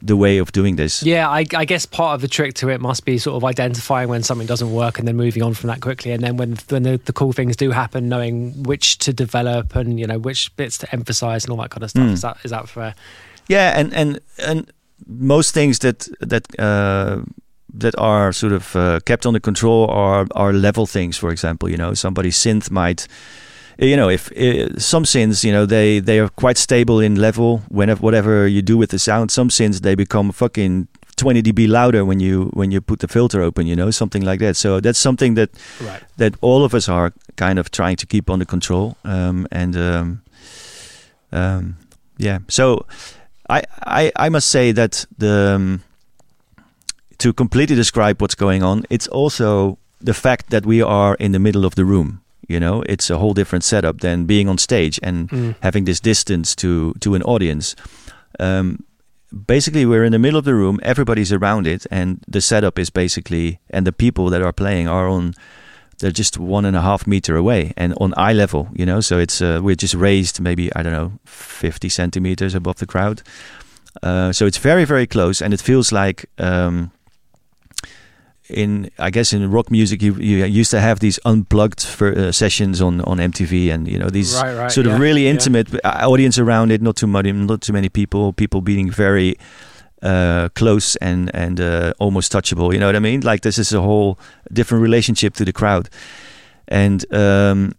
the 0.00 0.16
way 0.16 0.38
of 0.38 0.52
doing 0.52 0.76
this. 0.76 1.02
Yeah, 1.02 1.28
I, 1.28 1.44
I, 1.56 1.64
guess 1.64 1.84
part 1.84 2.14
of 2.14 2.20
the 2.20 2.28
trick 2.28 2.54
to 2.54 2.68
it 2.68 2.80
must 2.80 3.04
be 3.04 3.18
sort 3.18 3.36
of 3.36 3.44
identifying 3.44 4.08
when 4.08 4.22
something 4.22 4.46
doesn't 4.46 4.72
work 4.72 4.98
and 4.98 5.08
then 5.08 5.16
moving 5.16 5.42
on 5.42 5.54
from 5.54 5.68
that 5.68 5.80
quickly. 5.80 6.12
And 6.12 6.22
then 6.22 6.36
when 6.36 6.56
when 6.68 6.84
the, 6.84 7.00
the 7.04 7.12
cool 7.12 7.32
things 7.32 7.56
do 7.56 7.70
happen, 7.70 8.08
knowing 8.08 8.62
which 8.62 8.98
to 8.98 9.12
develop 9.12 9.74
and 9.74 9.98
you 9.98 10.06
know 10.06 10.18
which 10.18 10.54
bits 10.56 10.78
to 10.78 10.92
emphasize 10.92 11.44
and 11.44 11.50
all 11.50 11.58
that 11.58 11.70
kind 11.70 11.82
of 11.82 11.90
stuff. 11.90 12.04
Mm. 12.04 12.12
Is 12.12 12.20
that 12.22 12.36
is 12.44 12.50
that 12.50 12.68
fair? 12.68 12.94
Yeah, 13.48 13.78
and 13.78 13.92
and 13.94 14.20
and 14.38 14.72
most 15.06 15.52
things 15.54 15.80
that 15.80 16.08
that. 16.20 16.46
Uh, 16.58 17.22
that 17.74 17.94
are 17.98 18.32
sort 18.32 18.52
of 18.52 18.74
uh, 18.76 19.00
kept 19.04 19.26
under 19.26 19.40
control 19.40 19.88
are 19.90 20.26
are 20.34 20.52
level 20.52 20.86
things. 20.86 21.16
For 21.16 21.30
example, 21.30 21.68
you 21.68 21.76
know, 21.76 21.94
somebody's 21.94 22.36
synth 22.36 22.70
might, 22.70 23.06
you 23.78 23.96
know, 23.96 24.08
if 24.08 24.32
uh, 24.32 24.78
some 24.78 25.04
synths, 25.04 25.44
you 25.44 25.52
know, 25.52 25.66
they 25.66 26.00
they 26.00 26.18
are 26.18 26.28
quite 26.28 26.56
stable 26.56 27.00
in 27.00 27.16
level. 27.16 27.62
Whenever 27.68 28.00
whatever 28.00 28.46
you 28.46 28.62
do 28.62 28.76
with 28.76 28.90
the 28.90 28.98
sound, 28.98 29.30
some 29.30 29.48
synths 29.48 29.80
they 29.80 29.94
become 29.94 30.32
fucking 30.32 30.88
20 31.16 31.42
dB 31.42 31.68
louder 31.68 32.04
when 32.04 32.20
you 32.20 32.50
when 32.54 32.70
you 32.70 32.80
put 32.80 33.00
the 33.00 33.08
filter 33.08 33.42
open. 33.42 33.66
You 33.66 33.76
know, 33.76 33.90
something 33.90 34.24
like 34.24 34.40
that. 34.40 34.56
So 34.56 34.80
that's 34.80 34.98
something 34.98 35.34
that 35.34 35.50
right. 35.80 36.02
that 36.16 36.34
all 36.40 36.64
of 36.64 36.74
us 36.74 36.88
are 36.88 37.12
kind 37.36 37.58
of 37.58 37.70
trying 37.70 37.96
to 37.96 38.06
keep 38.06 38.30
under 38.30 38.44
control. 38.44 38.96
Um, 39.04 39.46
and 39.50 39.76
um, 39.76 40.22
um, 41.32 41.76
yeah, 42.16 42.38
so 42.48 42.86
I, 43.48 43.62
I 43.86 44.12
I 44.16 44.28
must 44.28 44.48
say 44.48 44.72
that 44.72 45.06
the 45.18 45.54
um, 45.54 45.82
to 47.18 47.32
completely 47.32 47.76
describe 47.76 48.20
what's 48.20 48.34
going 48.34 48.62
on, 48.62 48.84
it's 48.90 49.08
also 49.08 49.78
the 50.00 50.14
fact 50.14 50.50
that 50.50 50.64
we 50.64 50.80
are 50.80 51.14
in 51.16 51.32
the 51.32 51.38
middle 51.38 51.64
of 51.64 51.74
the 51.74 51.84
room. 51.84 52.22
You 52.48 52.58
know, 52.58 52.82
it's 52.86 53.10
a 53.10 53.18
whole 53.18 53.34
different 53.34 53.64
setup 53.64 54.00
than 54.00 54.24
being 54.24 54.48
on 54.48 54.56
stage 54.56 54.98
and 55.02 55.28
mm. 55.28 55.54
having 55.60 55.84
this 55.84 56.00
distance 56.00 56.56
to 56.56 56.94
to 57.00 57.14
an 57.14 57.22
audience. 57.24 57.76
Um, 58.40 58.84
basically, 59.46 59.84
we're 59.84 60.04
in 60.04 60.12
the 60.12 60.18
middle 60.18 60.38
of 60.38 60.46
the 60.46 60.54
room. 60.54 60.80
Everybody's 60.82 61.30
around 61.30 61.66
it, 61.66 61.86
and 61.90 62.24
the 62.26 62.40
setup 62.40 62.78
is 62.78 62.88
basically 62.90 63.58
and 63.68 63.86
the 63.86 63.92
people 63.92 64.30
that 64.30 64.40
are 64.40 64.52
playing 64.52 64.88
are 64.88 65.08
on. 65.08 65.34
They're 65.98 66.10
just 66.12 66.38
one 66.38 66.64
and 66.64 66.76
a 66.76 66.80
half 66.80 67.08
meter 67.08 67.36
away 67.36 67.72
and 67.76 67.92
on 68.00 68.14
eye 68.16 68.32
level. 68.32 68.68
You 68.72 68.86
know, 68.86 69.00
so 69.00 69.18
it's 69.18 69.42
uh, 69.42 69.60
we're 69.62 69.74
just 69.74 69.94
raised 69.94 70.40
maybe 70.40 70.74
I 70.74 70.82
don't 70.82 70.92
know 70.92 71.12
fifty 71.26 71.90
centimeters 71.90 72.54
above 72.54 72.76
the 72.76 72.86
crowd. 72.86 73.20
Uh, 74.02 74.32
so 74.32 74.46
it's 74.46 74.58
very 74.58 74.86
very 74.86 75.06
close, 75.06 75.42
and 75.42 75.52
it 75.52 75.60
feels 75.60 75.92
like. 75.92 76.30
Um, 76.38 76.92
in 78.50 78.90
I 78.98 79.10
guess 79.10 79.32
in 79.32 79.50
rock 79.50 79.70
music 79.70 80.02
you, 80.02 80.14
you 80.14 80.44
used 80.44 80.70
to 80.70 80.80
have 80.80 81.00
these 81.00 81.18
unplugged 81.24 81.82
for, 81.82 82.16
uh, 82.16 82.32
sessions 82.32 82.80
on, 82.80 83.00
on 83.02 83.18
MTV 83.18 83.72
and 83.72 83.86
you 83.86 83.98
know 83.98 84.08
these 84.08 84.34
right, 84.34 84.56
right, 84.56 84.72
sort 84.72 84.86
of 84.86 84.98
really 84.98 85.28
intimate 85.28 85.68
yeah. 85.70 85.80
Uh, 85.84 86.08
audience 86.08 86.38
around 86.38 86.72
it 86.72 86.80
not 86.82 86.96
too 86.96 87.06
many 87.06 87.32
not 87.32 87.60
too 87.60 87.72
many 87.72 87.88
people 87.88 88.32
people 88.32 88.60
being 88.60 88.90
very 88.90 89.36
uh, 90.02 90.48
close 90.54 90.96
and 90.96 91.30
and 91.34 91.60
uh, 91.60 91.92
almost 91.98 92.32
touchable 92.32 92.72
you 92.72 92.78
know 92.78 92.86
what 92.86 92.96
I 92.96 93.00
mean? 93.00 93.20
Like 93.20 93.42
this 93.42 93.58
is 93.58 93.72
a 93.72 93.80
whole 93.80 94.18
different 94.52 94.82
relationship 94.82 95.34
to 95.34 95.44
the 95.44 95.52
crowd. 95.52 95.88
And 96.68 97.04
um, 97.12 97.72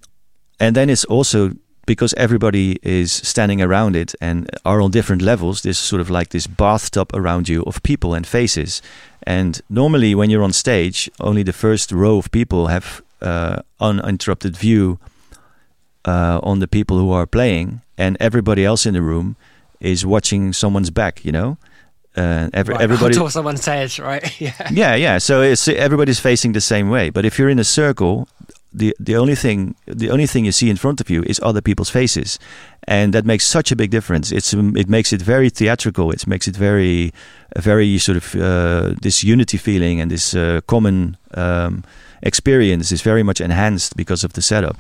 and 0.60 0.76
then 0.76 0.90
it's 0.90 1.06
also 1.06 1.52
because 1.86 2.14
everybody 2.18 2.78
is 2.84 3.12
standing 3.12 3.62
around 3.64 3.96
it 3.96 4.14
and 4.22 4.48
are 4.64 4.80
on 4.80 4.92
different 4.92 5.24
levels 5.24 5.64
there's 5.64 5.80
sort 5.80 6.00
of 6.00 6.08
like 6.08 6.30
this 6.30 6.46
bathtub 6.46 7.10
around 7.16 7.50
you 7.50 7.64
of 7.64 7.82
people 7.82 8.14
and 8.14 8.28
faces 8.28 8.82
and 9.30 9.62
normally, 9.70 10.16
when 10.16 10.32
you're 10.32 10.42
on 10.42 10.54
stage, 10.54 11.08
only 11.20 11.44
the 11.44 11.54
first 11.54 11.92
row 11.92 12.18
of 12.18 12.32
people 12.32 12.66
have 12.66 13.04
uh, 13.22 13.62
uninterrupted 13.80 14.58
view 14.58 14.98
uh, 16.04 16.40
on 16.42 16.58
the 16.58 16.68
people 16.68 16.98
who 16.98 17.12
are 17.12 17.28
playing, 17.28 17.82
and 17.96 18.18
everybody 18.20 18.66
else 18.66 18.88
in 18.88 18.96
the 18.96 19.04
room 19.04 19.36
is 19.80 20.04
watching 20.04 20.52
someone's 20.52 20.90
back. 20.90 21.24
You 21.24 21.32
know, 21.32 21.58
uh, 22.18 22.50
every, 22.54 22.74
right. 22.74 22.82
everybody. 22.88 23.14
Until 23.14 23.30
someone 23.30 23.58
says, 23.58 24.00
right? 24.00 24.42
yeah. 24.42 24.68
Yeah, 24.72 24.96
yeah. 24.96 25.20
So 25.20 25.44
it's 25.44 25.68
everybody's 25.68 26.20
facing 26.20 26.54
the 26.54 26.62
same 26.62 26.90
way. 26.90 27.12
But 27.12 27.24
if 27.24 27.38
you're 27.38 27.50
in 27.50 27.60
a 27.60 27.64
circle, 27.64 28.28
the 28.72 28.96
the 29.00 29.16
only 29.16 29.36
thing 29.36 29.76
the 29.86 30.12
only 30.12 30.28
thing 30.28 30.46
you 30.46 30.52
see 30.52 30.70
in 30.70 30.78
front 30.78 31.02
of 31.02 31.10
you 31.10 31.24
is 31.24 31.40
other 31.42 31.62
people's 31.62 31.90
faces, 31.90 32.40
and 32.88 33.14
that 33.14 33.26
makes 33.26 33.46
such 33.46 33.72
a 33.72 33.76
big 33.76 33.90
difference. 33.90 34.32
It's 34.32 34.54
um, 34.54 34.76
it 34.76 34.88
makes 34.90 35.12
it 35.12 35.22
very 35.22 35.50
theatrical. 35.50 36.12
It 36.12 36.28
makes 36.28 36.48
it 36.48 36.56
very 36.56 37.12
very 37.58 37.98
sort 37.98 38.18
of 38.18 38.36
uh, 38.36 38.96
this 39.02 39.24
unity 39.24 39.58
feeling 39.58 40.02
and 40.02 40.12
this 40.12 40.36
uh, 40.36 40.62
common 40.68 41.18
um, 41.34 41.84
experience 42.22 42.92
is 42.92 43.02
very 43.02 43.24
much 43.24 43.42
enhanced 43.42 43.96
because 43.96 44.24
of 44.24 44.34
the 44.34 44.42
setup. 44.42 44.78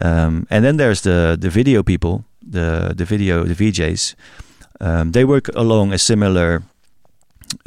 Um, 0.00 0.46
and 0.50 0.64
then 0.64 0.76
there's 0.76 1.02
the 1.02 1.36
the 1.38 1.50
video 1.50 1.82
people, 1.82 2.24
the 2.42 2.94
the 2.96 3.04
video 3.04 3.44
the 3.44 3.54
VJs. 3.54 4.14
Um, 4.80 5.12
they 5.12 5.24
work 5.24 5.48
along 5.54 5.92
a 5.92 5.98
similar 5.98 6.62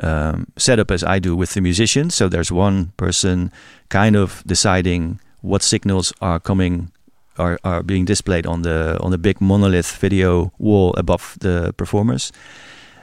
um, 0.04 0.48
setup 0.58 0.92
as 0.92 1.04
I 1.04 1.20
do 1.20 1.36
with 1.36 1.54
the 1.54 1.62
musicians. 1.62 2.16
So 2.16 2.28
there's 2.28 2.52
one 2.52 2.92
person 2.98 3.52
kind 3.90 4.16
of 4.16 4.44
deciding 4.46 5.20
what 5.48 5.64
signals 5.64 6.14
are 6.22 6.40
coming 6.40 6.92
are, 7.38 7.60
are 7.64 7.84
being 7.84 8.06
displayed 8.06 8.46
on 8.46 8.64
the 8.64 8.98
on 9.02 9.12
the 9.12 9.18
big 9.18 9.40
monolith 9.40 9.96
video 9.98 10.52
wall 10.58 10.94
above 10.98 11.38
the 11.40 11.74
performers, 11.78 12.32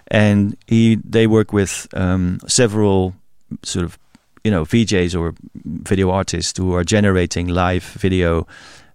and 0.09 0.57
he 0.67 0.97
they 0.97 1.27
work 1.27 1.53
with 1.53 1.89
um, 1.95 2.39
several 2.47 3.15
sort 3.63 3.85
of 3.85 3.99
you 4.43 4.51
know 4.51 4.65
VJs 4.65 5.19
or 5.19 5.35
video 5.65 6.11
artists 6.11 6.59
who 6.59 6.75
are 6.75 6.85
generating 6.85 7.49
live 7.49 7.85
video 7.85 8.47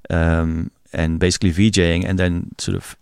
um, 0.10 0.72
and 0.94 1.20
basically 1.20 1.52
VJing 1.52 2.06
and 2.06 2.20
then 2.20 2.52
sort 2.58 2.76
of 2.76 2.96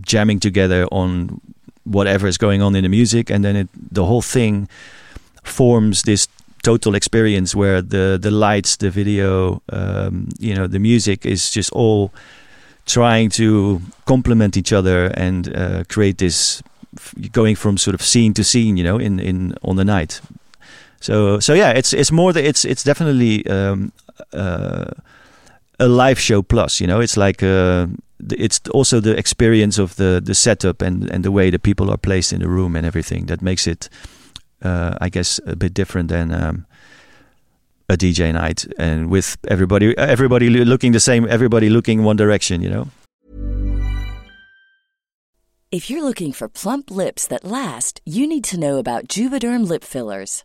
jamming 0.00 0.40
together 0.40 0.86
on 0.90 1.40
whatever 1.84 2.26
is 2.26 2.38
going 2.38 2.62
on 2.62 2.74
in 2.76 2.82
the 2.82 2.88
music, 2.88 3.30
and 3.30 3.44
then 3.44 3.56
it, 3.56 3.68
the 3.74 4.04
whole 4.04 4.22
thing 4.22 4.68
forms 5.42 6.02
this 6.02 6.28
total 6.62 6.94
experience 6.94 7.54
where 7.54 7.82
the 7.82 8.18
the 8.20 8.30
lights, 8.30 8.76
the 8.76 8.90
video, 8.90 9.62
um, 9.70 10.28
you 10.38 10.54
know, 10.54 10.66
the 10.66 10.78
music 10.78 11.26
is 11.26 11.50
just 11.50 11.72
all 11.72 12.10
trying 12.86 13.30
to 13.30 13.80
complement 14.04 14.56
each 14.56 14.72
other 14.72 15.06
and 15.14 15.54
uh, 15.56 15.84
create 15.88 16.18
this 16.18 16.62
going 17.32 17.56
from 17.56 17.78
sort 17.78 17.94
of 17.94 18.02
scene 18.02 18.34
to 18.34 18.44
scene, 18.44 18.76
you 18.76 18.84
know, 18.84 18.98
in 18.98 19.20
in 19.20 19.54
on 19.62 19.76
the 19.76 19.84
night. 19.84 20.20
So 21.00 21.40
so 21.40 21.54
yeah, 21.54 21.70
it's 21.70 21.92
it's 21.92 22.12
more 22.12 22.32
that 22.32 22.44
it's 22.44 22.64
it's 22.64 22.84
definitely 22.84 23.46
um, 23.46 23.92
uh, 24.32 24.90
a 25.78 25.88
live 25.88 26.18
show 26.18 26.42
plus. 26.42 26.80
You 26.80 26.86
know, 26.86 27.00
it's 27.00 27.16
like 27.16 27.42
uh, 27.42 27.86
it's 28.30 28.60
also 28.70 29.00
the 29.00 29.16
experience 29.16 29.78
of 29.78 29.96
the 29.96 30.20
the 30.24 30.34
setup 30.34 30.82
and 30.82 31.10
and 31.10 31.24
the 31.24 31.30
way 31.30 31.50
the 31.50 31.58
people 31.58 31.90
are 31.90 31.98
placed 31.98 32.32
in 32.32 32.40
the 32.40 32.48
room 32.48 32.76
and 32.76 32.86
everything 32.86 33.26
that 33.26 33.40
makes 33.40 33.66
it 33.66 33.88
uh, 34.62 34.96
I 35.00 35.08
guess, 35.08 35.40
a 35.46 35.56
bit 35.56 35.74
different 35.74 36.08
than 36.08 36.32
um, 36.32 36.66
a 37.88 37.96
DJ 37.96 38.32
night, 38.32 38.66
and 38.78 39.10
with 39.10 39.36
everybody 39.48 39.96
everybody 39.98 40.48
looking 40.50 40.92
the 40.92 41.00
same, 41.00 41.26
everybody 41.28 41.68
looking 41.68 42.04
one 42.04 42.16
direction, 42.16 42.62
you 42.62 42.70
know. 42.70 42.88
If 45.72 45.88
you're 45.88 46.02
looking 46.02 46.32
for 46.32 46.48
plump 46.48 46.90
lips 46.90 47.28
that 47.28 47.44
last, 47.44 48.00
you 48.04 48.26
need 48.26 48.42
to 48.44 48.58
know 48.58 48.78
about 48.78 49.06
Juvederm 49.06 49.68
lip 49.68 49.84
fillers. 49.84 50.44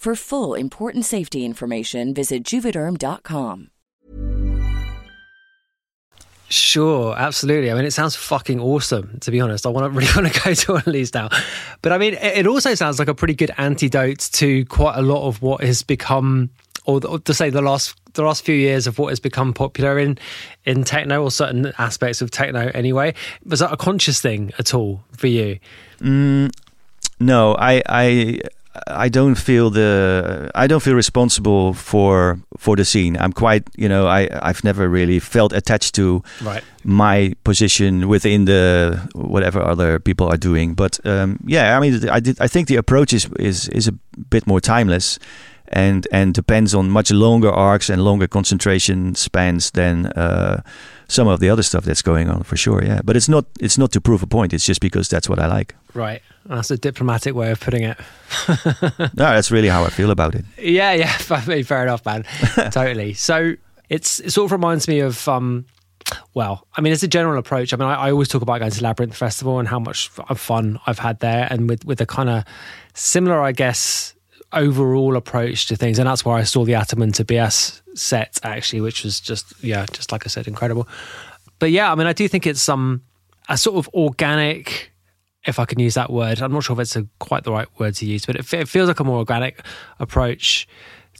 For 0.00 0.14
full 0.14 0.54
important 0.54 1.04
safety 1.04 1.44
information, 1.44 2.14
visit 2.14 2.42
juvederm.com. 2.42 3.68
Sure, 6.48 7.14
absolutely. 7.18 7.70
I 7.70 7.74
mean, 7.74 7.84
it 7.84 7.90
sounds 7.90 8.16
fucking 8.16 8.60
awesome. 8.60 9.18
To 9.20 9.30
be 9.30 9.42
honest, 9.42 9.66
I 9.66 9.68
want 9.68 9.84
to 9.84 9.90
really 9.98 10.10
want 10.16 10.32
to 10.32 10.40
go 10.42 10.54
to 10.54 10.72
one 10.72 10.82
of 10.86 10.90
these 10.94 11.12
now. 11.12 11.28
But 11.82 11.92
I 11.92 11.98
mean, 11.98 12.14
it 12.14 12.38
it 12.38 12.46
also 12.46 12.74
sounds 12.74 12.98
like 12.98 13.08
a 13.08 13.14
pretty 13.14 13.34
good 13.34 13.50
antidote 13.58 14.20
to 14.32 14.64
quite 14.64 14.96
a 14.96 15.02
lot 15.02 15.28
of 15.28 15.42
what 15.42 15.62
has 15.62 15.82
become, 15.82 16.48
or, 16.86 17.06
or 17.06 17.18
to 17.18 17.34
say 17.34 17.50
the 17.50 17.60
last 17.60 17.94
the 18.14 18.22
last 18.22 18.42
few 18.42 18.54
years 18.54 18.86
of 18.86 18.98
what 18.98 19.10
has 19.10 19.20
become 19.20 19.52
popular 19.52 19.98
in 19.98 20.16
in 20.64 20.82
techno 20.82 21.22
or 21.22 21.30
certain 21.30 21.74
aspects 21.76 22.22
of 22.22 22.30
techno. 22.30 22.70
Anyway, 22.72 23.12
was 23.44 23.60
that 23.60 23.70
a 23.70 23.76
conscious 23.76 24.18
thing 24.18 24.50
at 24.58 24.72
all 24.72 25.04
for 25.18 25.26
you? 25.26 25.58
Mm, 26.00 26.50
no, 27.20 27.54
I 27.54 27.82
I 27.86 28.40
I 28.86 29.08
don't 29.08 29.34
feel 29.36 29.70
the 29.70 30.50
I 30.54 30.66
don't 30.66 30.82
feel 30.82 30.94
responsible 30.94 31.74
for 31.74 32.38
for 32.58 32.76
the 32.76 32.84
scene. 32.84 33.16
I'm 33.16 33.32
quite 33.32 33.62
you 33.76 33.88
know 33.88 34.06
I 34.06 34.28
I've 34.42 34.62
never 34.64 34.88
really 34.88 35.18
felt 35.20 35.52
attached 35.52 35.94
to 35.94 36.22
Right. 36.42 36.62
my 36.84 37.34
position 37.44 38.08
within 38.08 38.44
the 38.46 38.98
whatever 39.14 39.60
other 39.62 39.98
people 39.98 40.26
are 40.26 40.38
doing. 40.38 40.74
But 40.74 40.98
um, 41.04 41.38
yeah, 41.46 41.76
I 41.76 41.80
mean 41.80 42.08
I 42.08 42.20
did 42.20 42.40
I 42.40 42.48
think 42.48 42.68
the 42.68 42.76
approach 42.76 43.12
is 43.12 43.28
is 43.38 43.68
is 43.68 43.88
a 43.88 43.92
bit 44.30 44.46
more 44.46 44.60
timeless. 44.60 45.18
And 45.72 46.06
and 46.12 46.34
depends 46.34 46.74
on 46.74 46.90
much 46.90 47.12
longer 47.12 47.48
arcs 47.48 47.90
and 47.90 48.02
longer 48.02 48.26
concentration 48.28 49.14
spans 49.14 49.70
than 49.70 50.06
uh, 50.06 50.62
some 51.10 51.26
of 51.28 51.40
the 51.40 51.50
other 51.50 51.62
stuff 51.62 51.84
that's 51.84 52.02
going 52.02 52.30
on 52.30 52.44
for 52.44 52.56
sure. 52.56 52.82
Yeah, 52.84 53.00
but 53.04 53.16
it's 53.16 53.28
not 53.28 53.44
it's 53.58 53.76
not 53.76 53.92
to 53.92 54.00
prove 54.00 54.22
a 54.22 54.26
point. 54.26 54.52
It's 54.52 54.64
just 54.64 54.80
because 54.80 55.08
that's 55.08 55.28
what 55.28 55.38
I 55.38 55.46
like. 55.46 55.74
Right. 55.92 56.22
That's 56.46 56.70
a 56.70 56.78
diplomatic 56.78 57.34
way 57.34 57.50
of 57.50 57.60
putting 57.60 57.82
it. 57.82 57.98
No, 59.14 59.34
that's 59.34 59.50
really 59.50 59.68
how 59.68 59.84
I 59.84 59.90
feel 59.90 60.10
about 60.10 60.34
it. 60.34 60.44
Yeah, 60.58 60.92
yeah, 60.92 61.12
fair 61.64 61.82
enough, 61.82 62.04
man. 62.06 62.24
totally. 62.70 63.14
So 63.14 63.54
it's 63.88 64.20
it 64.20 64.30
sort 64.30 64.46
of 64.46 64.52
reminds 64.52 64.88
me 64.88 65.00
of 65.00 65.26
um 65.28 65.66
well, 66.34 66.66
I 66.76 66.80
mean, 66.80 66.92
it's 66.92 67.02
a 67.02 67.08
general 67.08 67.38
approach. 67.38 67.72
I 67.72 67.76
mean, 67.76 67.88
I, 67.88 67.94
I 67.94 68.10
always 68.10 68.28
talk 68.28 68.42
about 68.42 68.60
going 68.60 68.70
to 68.70 68.82
Labyrinth 68.82 69.16
Festival 69.16 69.58
and 69.58 69.68
how 69.68 69.78
much 69.78 70.08
fun 70.08 70.80
I've 70.86 70.98
had 70.98 71.20
there, 71.20 71.46
and 71.50 71.68
with 71.68 71.84
with 71.84 72.00
a 72.00 72.06
kind 72.06 72.28
of 72.28 72.44
similar, 72.94 73.40
I 73.40 73.52
guess, 73.52 74.14
overall 74.52 75.16
approach 75.16 75.66
to 75.66 75.76
things. 75.76 75.98
And 75.98 76.08
that's 76.08 76.24
where 76.24 76.36
I 76.36 76.42
saw 76.42 76.64
the 76.64 76.74
Atom 76.74 77.02
and 77.02 77.14
Tobias 77.14 77.82
set 77.94 78.38
actually, 78.42 78.80
which 78.80 79.04
was 79.04 79.20
just 79.20 79.52
yeah, 79.62 79.86
just 79.92 80.12
like 80.12 80.26
I 80.26 80.28
said, 80.28 80.48
incredible. 80.48 80.88
But 81.58 81.70
yeah, 81.70 81.92
I 81.92 81.94
mean, 81.94 82.06
I 82.06 82.12
do 82.12 82.26
think 82.28 82.46
it's 82.46 82.68
um 82.68 83.02
a 83.48 83.56
sort 83.56 83.76
of 83.76 83.92
organic, 83.94 84.92
if 85.44 85.58
I 85.58 85.64
can 85.64 85.78
use 85.78 85.94
that 85.94 86.10
word. 86.10 86.40
I'm 86.40 86.52
not 86.52 86.64
sure 86.64 86.74
if 86.74 86.80
it's 86.80 86.96
a, 86.96 87.06
quite 87.18 87.44
the 87.44 87.52
right 87.52 87.68
word 87.78 87.94
to 87.96 88.06
use, 88.06 88.26
but 88.26 88.36
it, 88.36 88.52
it 88.52 88.68
feels 88.68 88.88
like 88.88 89.00
a 89.00 89.04
more 89.04 89.18
organic 89.18 89.64
approach 89.98 90.68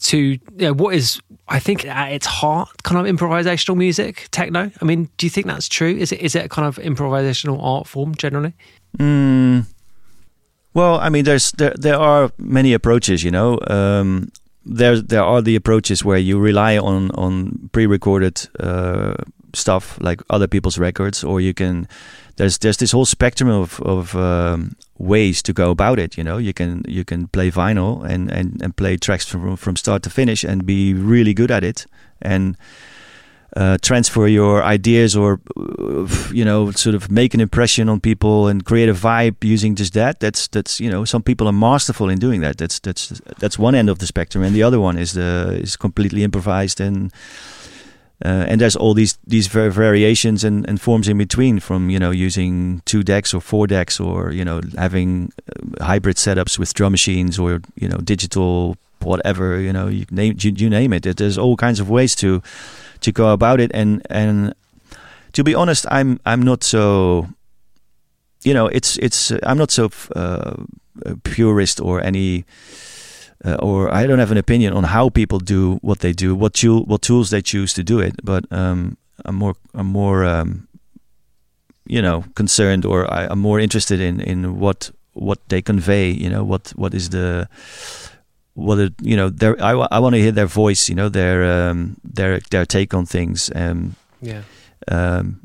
to 0.00 0.18
you 0.18 0.40
know, 0.56 0.72
what 0.72 0.94
is 0.94 1.20
I 1.48 1.58
think 1.58 1.84
at 1.84 2.12
its 2.12 2.26
heart 2.26 2.82
kind 2.84 3.06
of 3.06 3.14
improvisational 3.14 3.76
music, 3.76 4.28
techno. 4.30 4.70
I 4.80 4.84
mean, 4.84 5.08
do 5.16 5.26
you 5.26 5.30
think 5.30 5.46
that's 5.46 5.68
true? 5.68 5.94
Is 5.94 6.12
it 6.12 6.20
is 6.20 6.34
it 6.34 6.44
a 6.44 6.48
kind 6.48 6.66
of 6.66 6.76
improvisational 6.76 7.62
art 7.62 7.86
form 7.86 8.14
generally? 8.14 8.54
Mm, 8.98 9.66
well, 10.74 10.98
I 11.00 11.08
mean, 11.08 11.24
there's 11.24 11.52
there 11.52 11.74
there 11.76 11.98
are 11.98 12.30
many 12.38 12.72
approaches. 12.72 13.24
You 13.24 13.30
know, 13.30 13.58
um, 13.66 14.30
there 14.64 15.00
there 15.00 15.24
are 15.24 15.42
the 15.42 15.56
approaches 15.56 16.04
where 16.04 16.18
you 16.18 16.38
rely 16.38 16.78
on 16.78 17.10
on 17.12 17.70
pre-recorded 17.72 18.48
uh, 18.58 19.14
stuff 19.52 19.98
like 20.00 20.22
other 20.30 20.46
people's 20.46 20.78
records, 20.78 21.24
or 21.24 21.40
you 21.40 21.54
can. 21.54 21.88
There's 22.36 22.58
there's 22.58 22.78
this 22.78 22.92
whole 22.92 23.04
spectrum 23.04 23.50
of 23.50 23.80
of 23.82 24.14
um, 24.14 24.76
ways 24.98 25.42
to 25.42 25.52
go 25.52 25.70
about 25.70 25.98
it. 25.98 26.16
You 26.16 26.24
know, 26.24 26.38
you 26.38 26.52
can 26.52 26.84
you 26.88 27.04
can 27.04 27.28
play 27.28 27.50
vinyl 27.50 28.04
and 28.04 28.30
and 28.30 28.62
and 28.62 28.76
play 28.76 28.96
tracks 28.96 29.26
from 29.26 29.56
from 29.56 29.76
start 29.76 30.02
to 30.04 30.10
finish 30.10 30.44
and 30.44 30.64
be 30.64 30.94
really 30.94 31.34
good 31.34 31.50
at 31.50 31.64
it 31.64 31.86
and 32.22 32.56
uh, 33.56 33.78
transfer 33.82 34.28
your 34.28 34.62
ideas 34.62 35.16
or 35.16 35.40
uh, 35.56 36.06
you 36.32 36.44
know 36.44 36.70
sort 36.70 36.94
of 36.94 37.10
make 37.10 37.34
an 37.34 37.40
impression 37.40 37.88
on 37.88 38.00
people 38.00 38.46
and 38.48 38.64
create 38.64 38.88
a 38.88 38.94
vibe 38.94 39.36
using 39.42 39.74
just 39.74 39.92
that 39.94 40.20
that's 40.20 40.46
that's 40.48 40.80
you 40.80 40.90
know 40.90 41.04
some 41.04 41.22
people 41.22 41.46
are 41.48 41.52
masterful 41.52 42.08
in 42.08 42.18
doing 42.18 42.40
that. 42.40 42.58
That's 42.58 42.78
that's 42.78 43.08
that's 43.38 43.58
one 43.58 43.74
end 43.74 43.90
of 43.90 43.98
the 43.98 44.06
spectrum. 44.06 44.44
And 44.44 44.54
the 44.54 44.62
other 44.62 44.78
one 44.78 44.98
is 44.98 45.12
the 45.12 45.58
is 45.62 45.76
completely 45.76 46.22
improvised 46.22 46.80
and 46.80 47.12
uh, 48.24 48.44
and 48.48 48.60
there's 48.60 48.76
all 48.76 48.94
these 48.94 49.18
these 49.26 49.46
var- 49.46 49.70
variations 49.70 50.44
and, 50.44 50.68
and 50.68 50.80
forms 50.80 51.08
in 51.08 51.16
between 51.16 51.58
from 51.58 51.90
you 51.90 51.98
know 51.98 52.10
using 52.10 52.82
two 52.84 53.02
decks 53.02 53.32
or 53.32 53.40
four 53.40 53.66
decks 53.66 53.98
or 53.98 54.30
you 54.30 54.44
know 54.44 54.60
having 54.76 55.32
uh, 55.48 55.84
hybrid 55.84 56.16
setups 56.16 56.58
with 56.58 56.74
drum 56.74 56.92
machines 56.92 57.38
or 57.38 57.62
you 57.76 57.88
know 57.88 57.96
digital 57.98 58.76
whatever 59.00 59.58
you 59.58 59.72
know 59.72 59.88
you 59.88 60.04
name 60.10 60.36
you, 60.38 60.52
you 60.54 60.68
name 60.68 60.92
it. 60.92 61.16
There's 61.16 61.38
all 61.38 61.56
kinds 61.56 61.80
of 61.80 61.88
ways 61.88 62.14
to 62.16 62.42
to 63.00 63.12
go 63.12 63.32
about 63.32 63.60
it 63.60 63.70
and 63.74 64.06
and 64.10 64.54
to 65.32 65.44
be 65.44 65.54
honest 65.54 65.86
i'm 65.90 66.18
i'm 66.26 66.42
not 66.42 66.62
so 66.62 67.28
you 68.42 68.54
know 68.54 68.66
it's 68.66 68.96
it's 68.98 69.32
i'm 69.42 69.58
not 69.58 69.70
so 69.70 69.90
uh, 70.16 70.54
purist 71.24 71.80
or 71.80 72.00
any 72.02 72.44
uh, 73.44 73.56
or 73.60 73.92
I 73.92 74.06
don't 74.06 74.18
have 74.18 74.30
an 74.30 74.38
opinion 74.38 74.74
on 74.74 74.84
how 74.84 75.08
people 75.08 75.38
do 75.38 75.78
what 75.82 76.00
they 76.00 76.12
do, 76.12 76.34
what 76.34 76.54
tool, 76.54 76.84
what 76.84 77.02
tools 77.02 77.30
they 77.30 77.40
choose 77.40 77.72
to 77.74 77.82
do 77.82 77.98
it. 77.98 78.14
But 78.22 78.44
um, 78.50 78.96
I'm 79.24 79.36
more, 79.36 79.54
I'm 79.74 79.86
more, 79.86 80.24
um, 80.24 80.68
you 81.86 82.02
know, 82.02 82.24
concerned, 82.34 82.84
or 82.84 83.10
I, 83.12 83.26
I'm 83.30 83.38
more 83.38 83.58
interested 83.58 84.00
in 84.00 84.20
in 84.20 84.58
what 84.58 84.90
what 85.14 85.38
they 85.48 85.62
convey. 85.62 86.10
You 86.10 86.28
know, 86.28 86.44
what 86.44 86.72
what 86.76 86.94
is 86.94 87.10
the 87.10 87.48
what 88.60 88.78
it, 88.78 88.92
you 89.02 89.16
know. 89.16 89.30
Their 89.30 89.54
I, 89.62 89.72
I 89.72 89.98
want 89.98 90.14
to 90.14 90.20
hear 90.20 90.32
their 90.32 90.46
voice. 90.48 90.88
You 90.88 90.94
know, 90.96 91.08
their 91.08 91.70
um, 91.70 91.96
their 92.04 92.40
their 92.50 92.66
take 92.66 92.94
on 92.94 93.06
things. 93.06 93.50
Um, 93.54 93.94
Yeah. 94.22 94.42
um, 94.88 95.40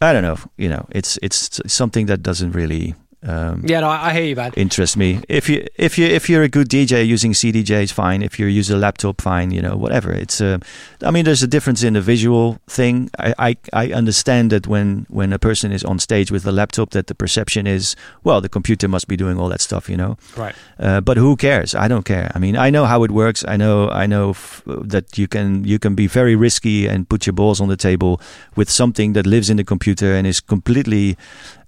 I 0.00 0.12
don't 0.12 0.22
know. 0.22 0.38
You 0.56 0.68
know, 0.68 0.86
it's 0.90 1.18
it's 1.22 1.60
something 1.66 2.06
that 2.06 2.22
doesn't 2.22 2.52
really. 2.54 2.94
Um, 3.22 3.64
Yeah, 3.66 3.80
no, 3.80 3.88
I 3.88 4.12
hear 4.12 4.22
you, 4.24 4.36
man. 4.36 4.52
interest 4.56 4.96
me. 4.96 5.20
If 5.28 5.48
you 5.48 5.66
if 5.76 5.98
you 5.98 6.06
if 6.06 6.28
you're 6.30 6.44
a 6.44 6.48
good 6.48 6.68
DJ 6.68 7.04
using 7.04 7.32
CDJ 7.34 7.82
is 7.82 7.90
fine. 7.92 8.22
If 8.22 8.38
you 8.38 8.46
use 8.46 8.70
a 8.70 8.76
laptop, 8.76 9.20
fine. 9.20 9.50
You 9.50 9.60
know, 9.60 9.76
whatever. 9.76 10.12
It's 10.12 10.40
uh, 10.40 10.58
I 11.02 11.10
mean, 11.10 11.24
there's 11.24 11.42
a 11.42 11.48
difference 11.48 11.82
in 11.82 11.94
the 11.94 12.00
visual 12.00 12.58
thing. 12.68 13.10
I, 13.18 13.34
I 13.38 13.56
I 13.72 13.92
understand 13.92 14.50
that 14.52 14.66
when 14.68 15.06
when 15.08 15.32
a 15.32 15.38
person 15.38 15.72
is 15.72 15.82
on 15.84 15.98
stage 15.98 16.30
with 16.30 16.46
a 16.46 16.52
laptop, 16.52 16.90
that 16.90 17.06
the 17.06 17.14
perception 17.14 17.66
is 17.66 17.96
well, 18.22 18.40
the 18.40 18.48
computer 18.48 18.88
must 18.88 19.08
be 19.08 19.16
doing 19.16 19.36
all 19.40 19.48
that 19.48 19.60
stuff. 19.60 19.88
You 19.90 19.96
know, 19.96 20.16
Right. 20.36 20.54
uh, 20.78 21.00
but 21.00 21.16
who 21.16 21.34
cares? 21.36 21.74
I 21.74 21.88
don't 21.88 22.04
care. 22.04 22.30
I 22.36 22.38
mean, 22.38 22.56
I 22.56 22.70
know 22.70 22.84
how 22.86 23.02
it 23.04 23.10
works. 23.10 23.44
I 23.48 23.56
know 23.56 23.88
I 23.90 24.06
know 24.06 24.30
f- 24.30 24.62
that 24.88 25.18
you 25.18 25.26
can 25.26 25.64
you 25.64 25.78
can 25.80 25.94
be 25.96 26.06
very 26.06 26.36
risky 26.36 26.86
and 26.88 27.08
put 27.08 27.26
your 27.26 27.34
balls 27.34 27.60
on 27.60 27.68
the 27.68 27.76
table 27.76 28.20
with 28.56 28.70
something 28.70 29.14
that 29.14 29.26
lives 29.26 29.48
in 29.50 29.56
the 29.56 29.64
computer 29.64 30.14
and 30.14 30.24
is 30.26 30.40
completely 30.40 31.16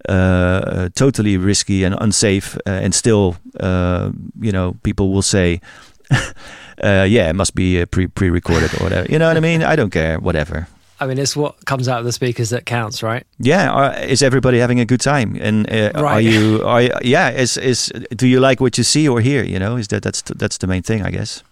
uh, 0.08 0.88
totally 0.94 1.36
risky 1.36 1.84
and 1.84 1.94
unsafe, 2.00 2.56
uh, 2.66 2.70
and 2.84 2.94
still, 2.94 3.36
uh, 3.60 4.10
you 4.40 4.52
know, 4.52 4.74
people 4.82 5.12
will 5.12 5.22
say, 5.22 5.60
uh, 6.10 7.06
"Yeah, 7.08 7.28
it 7.30 7.34
must 7.34 7.54
be 7.54 7.84
pre 7.86 8.06
pre 8.06 8.30
recorded 8.30 8.74
or 8.80 8.84
whatever." 8.84 9.06
You 9.12 9.18
know 9.18 9.28
what 9.28 9.36
I 9.36 9.40
mean? 9.40 9.62
I 9.62 9.76
don't 9.76 9.90
care. 9.92 10.18
Whatever. 10.18 10.66
I 11.02 11.06
mean, 11.06 11.18
it's 11.18 11.34
what 11.34 11.64
comes 11.64 11.88
out 11.88 11.98
of 12.00 12.04
the 12.04 12.12
speakers 12.12 12.50
that 12.50 12.66
counts, 12.66 13.02
right? 13.02 13.24
Yeah, 13.38 13.70
are, 13.70 13.94
is 14.04 14.22
everybody 14.22 14.58
having 14.58 14.80
a 14.80 14.84
good 14.84 15.00
time? 15.00 15.34
And 15.40 15.66
uh, 15.72 15.92
are 15.94 16.20
you? 16.20 16.60
Are 16.66 16.82
you- 16.82 16.98
yeah, 17.02 17.30
is 17.30 17.56
is 17.56 17.90
do 18.16 18.26
you 18.26 18.40
like 18.40 18.60
what 18.60 18.76
you 18.76 18.84
see 18.84 19.08
or 19.08 19.20
hear? 19.20 19.42
You 19.44 19.58
know, 19.58 19.76
is 19.78 19.88
that 19.88 20.02
that's 20.02 20.22
that's 20.22 20.58
the 20.58 20.66
main 20.66 20.82
thing, 20.82 21.02
I 21.06 21.10
guess. 21.10 21.42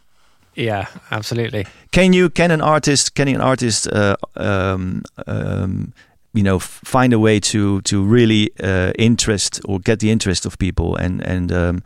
Yeah, 0.55 0.87
absolutely. 1.11 1.67
Can 1.93 2.13
you 2.13 2.29
can 2.31 2.51
an 2.51 2.61
artist 2.61 3.15
can 3.15 3.29
an 3.29 3.41
artist 3.41 3.87
uh, 3.87 4.17
um, 4.37 5.03
um, 5.27 5.93
you 6.35 6.43
know 6.43 6.59
find 6.59 7.13
a 7.13 7.19
way 7.19 7.41
to 7.41 7.81
to 7.83 8.03
really 8.03 8.51
uh, 8.63 8.93
interest 8.99 9.61
or 9.65 9.81
get 9.81 9.99
the 10.01 10.11
interest 10.11 10.47
of 10.47 10.57
people 10.59 10.97
and 10.97 11.23
and 11.23 11.51
um, 11.53 11.83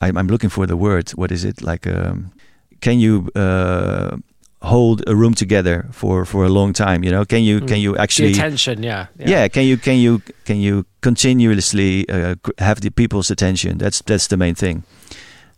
I'm, 0.00 0.16
I'm 0.16 0.26
looking 0.26 0.50
for 0.50 0.66
the 0.66 0.76
word. 0.76 1.10
What 1.10 1.30
is 1.32 1.44
it 1.44 1.62
like? 1.62 1.86
Um, 1.86 2.32
can 2.80 2.98
you 2.98 3.28
uh, 3.36 4.16
hold 4.60 5.02
a 5.06 5.14
room 5.14 5.34
together 5.34 5.86
for 5.92 6.24
for 6.24 6.44
a 6.44 6.48
long 6.48 6.72
time? 6.72 7.04
You 7.04 7.10
know, 7.12 7.24
can 7.24 7.42
you 7.42 7.60
can 7.60 7.76
Mm. 7.78 7.82
you 7.82 7.92
The 7.94 8.00
actually 8.02 8.32
attention, 8.32 8.82
yeah, 8.82 9.06
yeah. 9.18 9.48
can 9.48 9.64
you 9.64 9.76
can 9.78 9.96
you 9.98 10.20
can 10.44 10.56
you 10.60 10.84
continuously 11.00 12.04
uh, 12.08 12.34
have 12.58 12.80
the 12.80 12.90
people's 12.90 13.30
attention 13.30 13.78
that's 13.78 14.02
that's 14.06 14.26
the 14.28 14.36
main 14.36 14.54
thing 14.54 14.82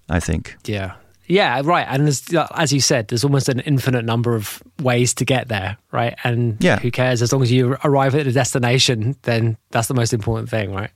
i 0.09 0.21
think 0.21 0.57
yeah, 0.69 0.93
yeah, 1.27 1.63
right. 1.65 1.87
And 1.89 2.07
as, 2.09 2.23
as 2.55 2.73
you 2.73 2.81
said, 2.81 3.09
there's 3.09 3.25
almost 3.25 3.49
an 3.49 3.61
infinite 3.61 4.05
number 4.05 4.35
of 4.35 4.63
ways 4.83 5.15
to 5.15 5.25
get 5.25 5.49
there, 5.49 5.77
right? 5.93 6.15
And 6.25 6.63
Yeah. 6.63 6.79
who 6.79 6.91
cares 6.91 7.23
as 7.23 7.33
long 7.33 7.43
as 7.43 7.51
you 7.51 7.77
arrive 7.85 8.15
at 8.15 8.25
the 8.27 8.33
destination? 8.33 9.17
Then 9.23 9.57
that's 9.71 9.89
the 9.89 9.95
most 9.95 10.13
important 10.13 10.49
thing, 10.51 10.73
right? 10.73 10.91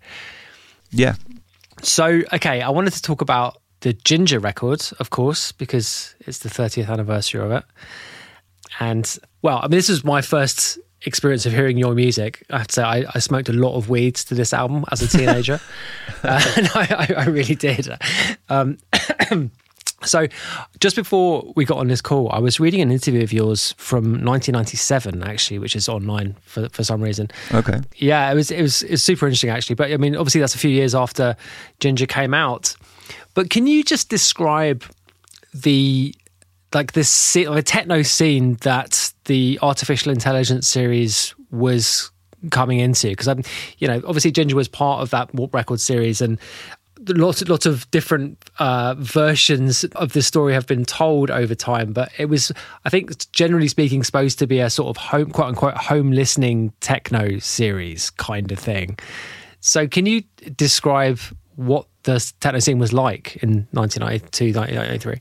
yeah 0.91 1.15
So, 1.83 2.23
okay, 2.33 2.61
I 2.63 2.71
wanted 2.71 2.93
to 2.95 3.03
talk 3.03 3.21
about 3.21 3.59
the 3.81 3.93
Ginger 3.93 4.41
record, 4.41 4.83
of 4.99 5.11
course, 5.11 5.53
because 5.53 6.15
it's 6.21 6.39
the 6.39 6.49
30th 6.49 6.89
anniversary 6.89 7.41
of 7.41 7.51
it. 7.53 7.65
And, 8.81 9.19
well, 9.43 9.59
I 9.59 9.63
mean, 9.69 9.73
this 9.79 9.89
is 9.91 10.05
my 10.05 10.21
first 10.23 10.79
experience 11.07 11.47
of 11.47 11.53
hearing 11.53 11.79
your 11.79 11.95
music. 11.95 12.45
I 12.51 12.59
have 12.59 12.67
to 12.69 12.73
say, 12.75 12.83
I, 12.83 13.05
I 13.15 13.19
smoked 13.21 13.49
a 13.49 13.53
lot 13.53 13.77
of 13.77 13.89
weeds 13.89 14.25
to 14.25 14.35
this 14.35 14.53
album 14.53 14.85
as 14.91 15.01
a 15.03 15.09
teenager. 15.09 15.61
uh, 16.25 16.43
and 16.57 16.69
I, 16.75 17.07
I, 17.17 17.23
I 17.23 17.25
really 17.27 17.55
did. 17.55 17.89
Um, 18.49 18.79
so, 20.05 20.29
just 20.81 20.95
before 20.95 21.53
we 21.57 21.65
got 21.65 21.79
on 21.79 21.89
this 21.89 22.01
call, 22.01 22.31
I 22.31 22.39
was 22.39 22.61
reading 22.61 22.81
an 22.81 22.91
interview 22.93 23.23
of 23.23 23.33
yours 23.33 23.75
from 23.79 24.05
1997, 24.25 25.23
actually, 25.25 25.59
which 25.59 25.75
is 25.75 25.89
online 25.89 26.37
for, 26.43 26.69
for 26.69 26.85
some 26.85 27.01
reason. 27.03 27.29
okay 27.53 27.81
Yeah, 27.97 28.31
it 28.31 28.35
was 28.35 28.51
it 28.51 28.63
was 28.63 28.83
it 28.83 28.93
was 28.93 29.03
super 29.03 29.27
interesting 29.27 29.51
actually. 29.51 29.75
But 29.75 29.91
I 29.93 29.97
mean, 29.97 30.15
obviously 30.15 30.41
that's 30.41 30.55
a 30.55 30.59
few 30.59 30.71
years 30.71 30.95
after 30.95 31.37
Ginger 31.81 32.07
came 32.07 32.33
out. 32.33 32.77
But 33.35 33.51
can 33.51 33.67
you 33.67 33.83
just 33.83 34.09
describe 34.09 34.85
the 35.53 36.15
like 36.75 36.93
this 36.93 37.09
scene, 37.09 37.49
like, 37.49 37.65
techno 37.65 38.03
scene 38.03 38.55
that 38.63 39.13
the 39.25 39.59
artificial 39.63 40.13
intelligence 40.13 40.69
series 40.69 41.35
was 41.51 42.11
coming 42.51 42.79
into? 42.79 43.09
Because 43.09 43.29
I'm, 43.29 43.43
you 43.79 43.89
know, 43.89 44.03
obviously 44.07 44.31
Ginger 44.31 44.57
was 44.57 44.69
part 44.69 45.03
of 45.03 45.11
that 45.11 45.35
Warp 45.35 45.55
Record 45.55 45.81
series, 45.81 46.21
and 46.21 46.39
lots 47.07 47.47
lots 47.49 47.67
of 47.67 47.91
different 47.91 48.39
uh, 48.59 48.95
versions 48.99 49.85
of 49.97 50.13
the 50.13 50.23
story 50.23 50.53
have 50.55 50.67
been 50.67 50.85
told 50.85 51.31
over 51.31 51.55
time. 51.55 51.93
But 51.93 52.11
it 52.19 52.27
was, 52.27 52.53
I 52.85 52.91
think, 52.91 53.31
generally 53.33 53.69
speaking, 53.69 54.03
supposed 54.05 54.39
to 54.41 54.47
be 54.47 54.61
a 54.61 54.71
sort 54.71 54.89
of 54.89 54.97
home, 54.97 55.31
quote 55.31 55.49
unquote, 55.49 55.77
home 55.77 56.13
listening 56.13 56.73
techno 56.81 57.39
series 57.39 58.11
kind 58.11 58.51
of 58.53 58.59
thing. 58.59 58.99
So, 59.61 59.87
can 59.87 60.07
you 60.07 60.23
describe 60.57 61.19
what 61.57 61.87
the 62.05 62.33
techno 62.41 62.61
scene 62.61 62.79
was 62.79 62.93
like 62.93 63.37
in 63.43 63.67
1992, 63.73 64.59
1993? 64.59 65.21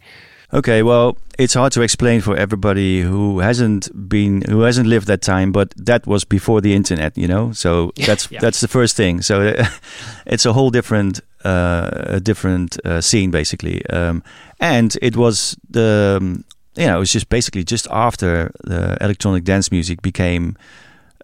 Okay 0.54 0.82
well 0.82 1.18
it's 1.38 1.54
hard 1.54 1.72
to 1.74 1.82
explain 1.82 2.22
for 2.22 2.36
everybody 2.36 3.02
who 3.02 3.40
hasn't 3.40 3.90
been 4.10 4.42
who 4.44 4.62
hasn't 4.62 4.88
lived 4.88 5.08
that 5.08 5.22
time 5.22 5.52
but 5.52 5.74
that 5.76 6.08
was 6.08 6.24
before 6.24 6.62
the 6.62 6.74
internet 6.74 7.18
you 7.18 7.28
know? 7.28 7.52
So 7.52 7.92
that's 8.06 8.32
yeah. 8.32 8.40
that's 8.40 8.62
the 8.62 8.68
first 8.68 8.96
thing. 8.96 9.22
So 9.22 9.54
it's 10.26 10.46
a 10.46 10.54
whole 10.54 10.70
different 10.70 11.20
uh, 11.44 12.20
different 12.20 12.78
uh, 12.86 13.02
scene 13.02 13.32
basically. 13.32 13.86
Um, 13.88 14.24
and 14.60 14.96
it 15.02 15.18
was 15.18 15.58
the 15.70 16.18
um, 16.22 16.46
you 16.76 16.86
know 16.86 16.98
it 16.98 17.00
was 17.00 17.12
just 17.12 17.30
basically 17.30 17.64
just 17.64 17.88
after 17.92 18.52
the 18.64 18.98
electronic 19.02 19.44
dance 19.44 19.72
music 19.72 20.02
became 20.02 20.56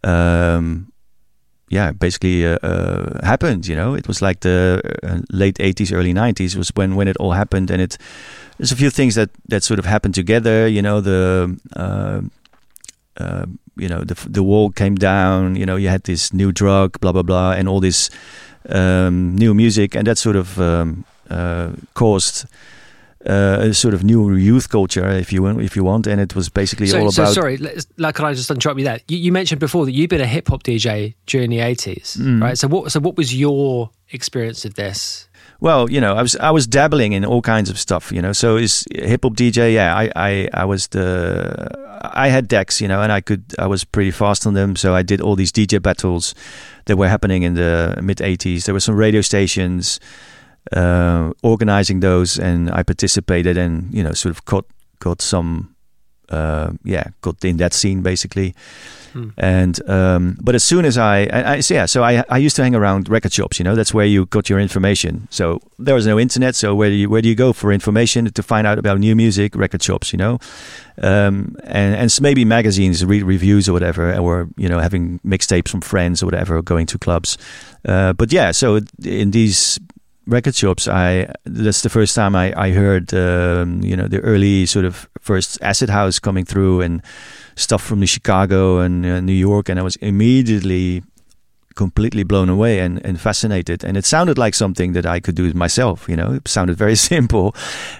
um, 0.03 0.91
yeah, 1.74 1.91
basically 1.91 2.45
uh, 2.45 2.57
uh, 2.61 3.26
happened. 3.26 3.67
You 3.67 3.76
know, 3.76 3.95
it 3.95 4.07
was 4.07 4.21
like 4.21 4.41
the 4.41 4.82
uh, 5.03 5.19
late 5.32 5.57
'80s, 5.57 5.91
early 5.91 6.13
'90s 6.13 6.55
was 6.55 6.69
when 6.76 6.95
when 6.95 7.07
it 7.07 7.17
all 7.17 7.32
happened, 7.32 7.71
and 7.71 7.82
it 7.82 7.97
there's 8.57 8.71
a 8.71 8.76
few 8.76 8.91
things 8.91 9.15
that 9.15 9.30
that 9.49 9.63
sort 9.63 9.80
of 9.80 9.86
happened 9.86 10.13
together. 10.13 10.67
You 10.67 10.82
know, 10.82 11.01
the 11.01 11.57
uh, 11.76 12.21
uh, 13.17 13.45
you 13.76 13.89
know 13.89 14.03
the 14.03 14.13
the 14.30 14.43
wall 14.43 14.69
came 14.69 14.95
down. 14.95 15.55
You 15.55 15.65
know, 15.65 15.76
you 15.76 15.89
had 15.89 16.03
this 16.03 16.32
new 16.32 16.51
drug, 16.51 16.99
blah 16.99 17.11
blah 17.11 17.24
blah, 17.24 17.53
and 17.53 17.67
all 17.67 17.80
this 17.80 18.11
um, 18.69 19.36
new 19.36 19.53
music, 19.53 19.95
and 19.95 20.05
that 20.05 20.17
sort 20.17 20.36
of 20.36 20.59
um, 20.59 21.05
uh, 21.30 21.71
caused. 21.93 22.45
Uh, 23.26 23.69
a 23.69 23.74
sort 23.74 23.93
of 23.93 24.03
new 24.03 24.36
youth 24.36 24.67
culture, 24.67 25.07
if 25.07 25.32
you 25.32 25.41
want, 25.41 25.61
if 25.61 25.78
you 25.78 25.84
want, 25.86 26.07
and 26.07 26.19
it 26.19 26.36
was 26.36 26.49
basically 26.49 26.88
So, 26.88 26.99
all 26.99 27.11
so 27.11 27.24
about. 27.24 27.34
sorry, 27.34 27.55
let's- 27.57 27.88
like, 27.97 28.15
can 28.15 28.26
I 28.26 28.34
just 28.34 28.51
interrupt 28.51 28.78
you 28.80 28.84
there? 28.86 28.99
You, 29.07 29.17
you 29.17 29.32
mentioned 29.32 29.59
before 29.61 29.86
that 29.86 29.93
you've 29.93 30.09
been 30.09 30.19
a 30.19 30.26
hip 30.28 30.49
hop 30.49 30.63
DJ 30.63 31.13
during 31.26 31.49
the 31.49 31.59
80s, 31.59 32.17
Mm. 32.17 32.41
right? 32.41 32.57
So, 32.57 32.67
what 32.67 32.91
so 32.91 32.99
what 32.99 33.15
was 33.15 33.34
your 33.34 33.91
experience 34.11 34.65
of 34.65 34.74
this? 34.74 35.30
Well, 35.61 35.89
you 35.89 36.01
know, 36.01 36.15
I 36.15 36.21
was 36.21 36.36
I 36.36 36.51
was 36.51 36.67
dabbling 36.67 37.13
in 37.13 37.24
all 37.24 37.41
kinds 37.41 37.69
of 37.69 37.78
stuff, 37.80 38.11
you 38.11 38.21
know. 38.21 38.34
So 38.34 38.57
is 38.57 38.84
hip 38.91 39.24
hop 39.24 39.36
DJ? 39.38 39.74
Yeah, 39.74 39.95
I, 39.95 40.11
I 40.15 40.49
I 40.53 40.65
was 40.65 40.88
the 40.88 41.69
I 42.01 42.28
had 42.28 42.47
decks, 42.49 42.82
you 42.82 42.88
know, 42.89 43.01
and 43.01 43.11
I 43.17 43.21
could 43.21 43.43
I 43.57 43.67
was 43.67 43.86
pretty 43.86 44.11
fast 44.11 44.45
on 44.45 44.53
them. 44.53 44.76
So 44.76 44.93
I 44.99 45.03
did 45.03 45.21
all 45.21 45.36
these 45.38 45.53
DJ 45.53 45.80
battles 45.82 46.36
that 46.86 46.97
were 46.97 47.07
happening 47.07 47.43
in 47.43 47.53
the 47.55 47.95
mid 48.01 48.17
'80s. 48.17 48.65
There 48.65 48.74
were 48.74 48.82
some 48.82 48.97
radio 48.99 49.21
stations 49.21 49.99
uh, 50.72 51.32
organizing 51.41 51.99
those, 51.99 52.39
and 52.39 52.72
I 52.72 52.84
participated 52.84 53.57
and 53.57 53.93
you 53.93 54.03
know 54.03 54.14
sort 54.14 54.36
of 54.36 54.45
got 54.45 54.66
got 54.99 55.22
some 55.22 55.76
uh, 56.30 56.72
yeah 56.84 57.09
got 57.22 57.43
in 57.43 57.57
that 57.57 57.74
scene 57.74 58.01
basically. 58.01 58.55
Hmm. 59.14 59.30
And 59.38 59.89
um, 59.89 60.38
but 60.41 60.55
as 60.55 60.64
soon 60.64 60.86
as 60.86 60.97
I, 60.97 61.26
I, 61.32 61.53
I 61.53 61.59
so 61.59 61.74
yeah, 61.76 61.86
so 61.86 62.03
I 62.03 62.24
I 62.30 62.39
used 62.39 62.55
to 62.55 62.64
hang 62.64 62.74
around 62.74 63.09
record 63.09 63.32
shops. 63.32 63.59
You 63.59 63.64
know, 63.64 63.76
that's 63.76 63.93
where 63.93 64.07
you 64.07 64.26
got 64.26 64.49
your 64.49 64.59
information. 64.59 65.28
So 65.30 65.61
there 65.78 65.93
was 65.93 66.07
no 66.07 66.20
internet. 66.20 66.55
So 66.55 66.74
where 66.74 66.89
do 66.89 66.95
you 66.95 67.09
where 67.11 67.22
do 67.22 67.30
you 67.30 67.36
go 67.36 67.53
for 67.53 67.72
information 67.72 68.26
to 68.26 68.43
find 68.43 68.66
out 68.66 68.80
about 68.80 68.99
new 68.99 69.16
music? 69.16 69.55
Record 69.55 69.84
shops, 69.84 70.14
you 70.14 70.18
know, 70.18 70.39
um, 70.97 71.55
and 71.64 71.95
and 71.95 72.22
maybe 72.22 72.43
magazines, 72.43 73.05
read 73.05 73.22
reviews 73.22 73.70
or 73.70 73.74
whatever, 73.74 74.18
or 74.18 74.49
you 74.57 74.68
know, 74.68 74.80
having 74.80 75.20
mixtapes 75.20 75.70
from 75.70 75.82
friends 75.82 76.24
or 76.24 76.26
whatever, 76.26 76.57
or 76.57 76.64
going 76.64 76.88
to 76.88 76.97
clubs. 76.97 77.38
Uh, 77.86 78.14
but 78.14 78.34
yeah, 78.34 78.49
so 78.51 78.80
in 79.03 79.30
these 79.30 79.80
record 80.26 80.55
shops, 80.55 80.88
I 80.88 81.28
that's 81.45 81.82
the 81.82 81.89
first 81.89 82.15
time 82.15 82.36
I 82.36 82.53
I 82.55 82.71
heard 82.71 83.13
um, 83.13 83.82
you 83.84 83.95
know 83.95 84.07
the 84.07 84.19
early 84.19 84.65
sort 84.65 84.86
of 84.86 85.09
first 85.19 85.61
acid 85.61 85.89
house 85.89 86.19
coming 86.19 86.45
through 86.45 86.82
and 86.82 87.01
stuff 87.55 87.84
from 87.84 87.99
the 87.99 88.07
Chicago 88.07 88.80
and 88.80 89.05
uh, 89.05 89.21
New 89.21 89.34
York, 89.34 89.69
and 89.69 89.80
I 89.80 89.84
was 89.84 89.95
immediately 89.97 91.03
completely 91.76 92.24
blown 92.24 92.49
away 92.49 92.80
and, 92.80 93.03
and 93.05 93.19
fascinated. 93.19 93.84
And 93.84 93.97
it 93.97 94.05
sounded 94.05 94.38
like 94.38 94.53
something 94.55 94.93
that 94.93 95.05
I 95.05 95.19
could 95.19 95.36
do 95.36 95.51
myself. 95.53 96.07
You 96.09 96.15
know, 96.15 96.34
it 96.34 96.47
sounded 96.47 96.78
very 96.78 96.95
simple, 97.11 97.55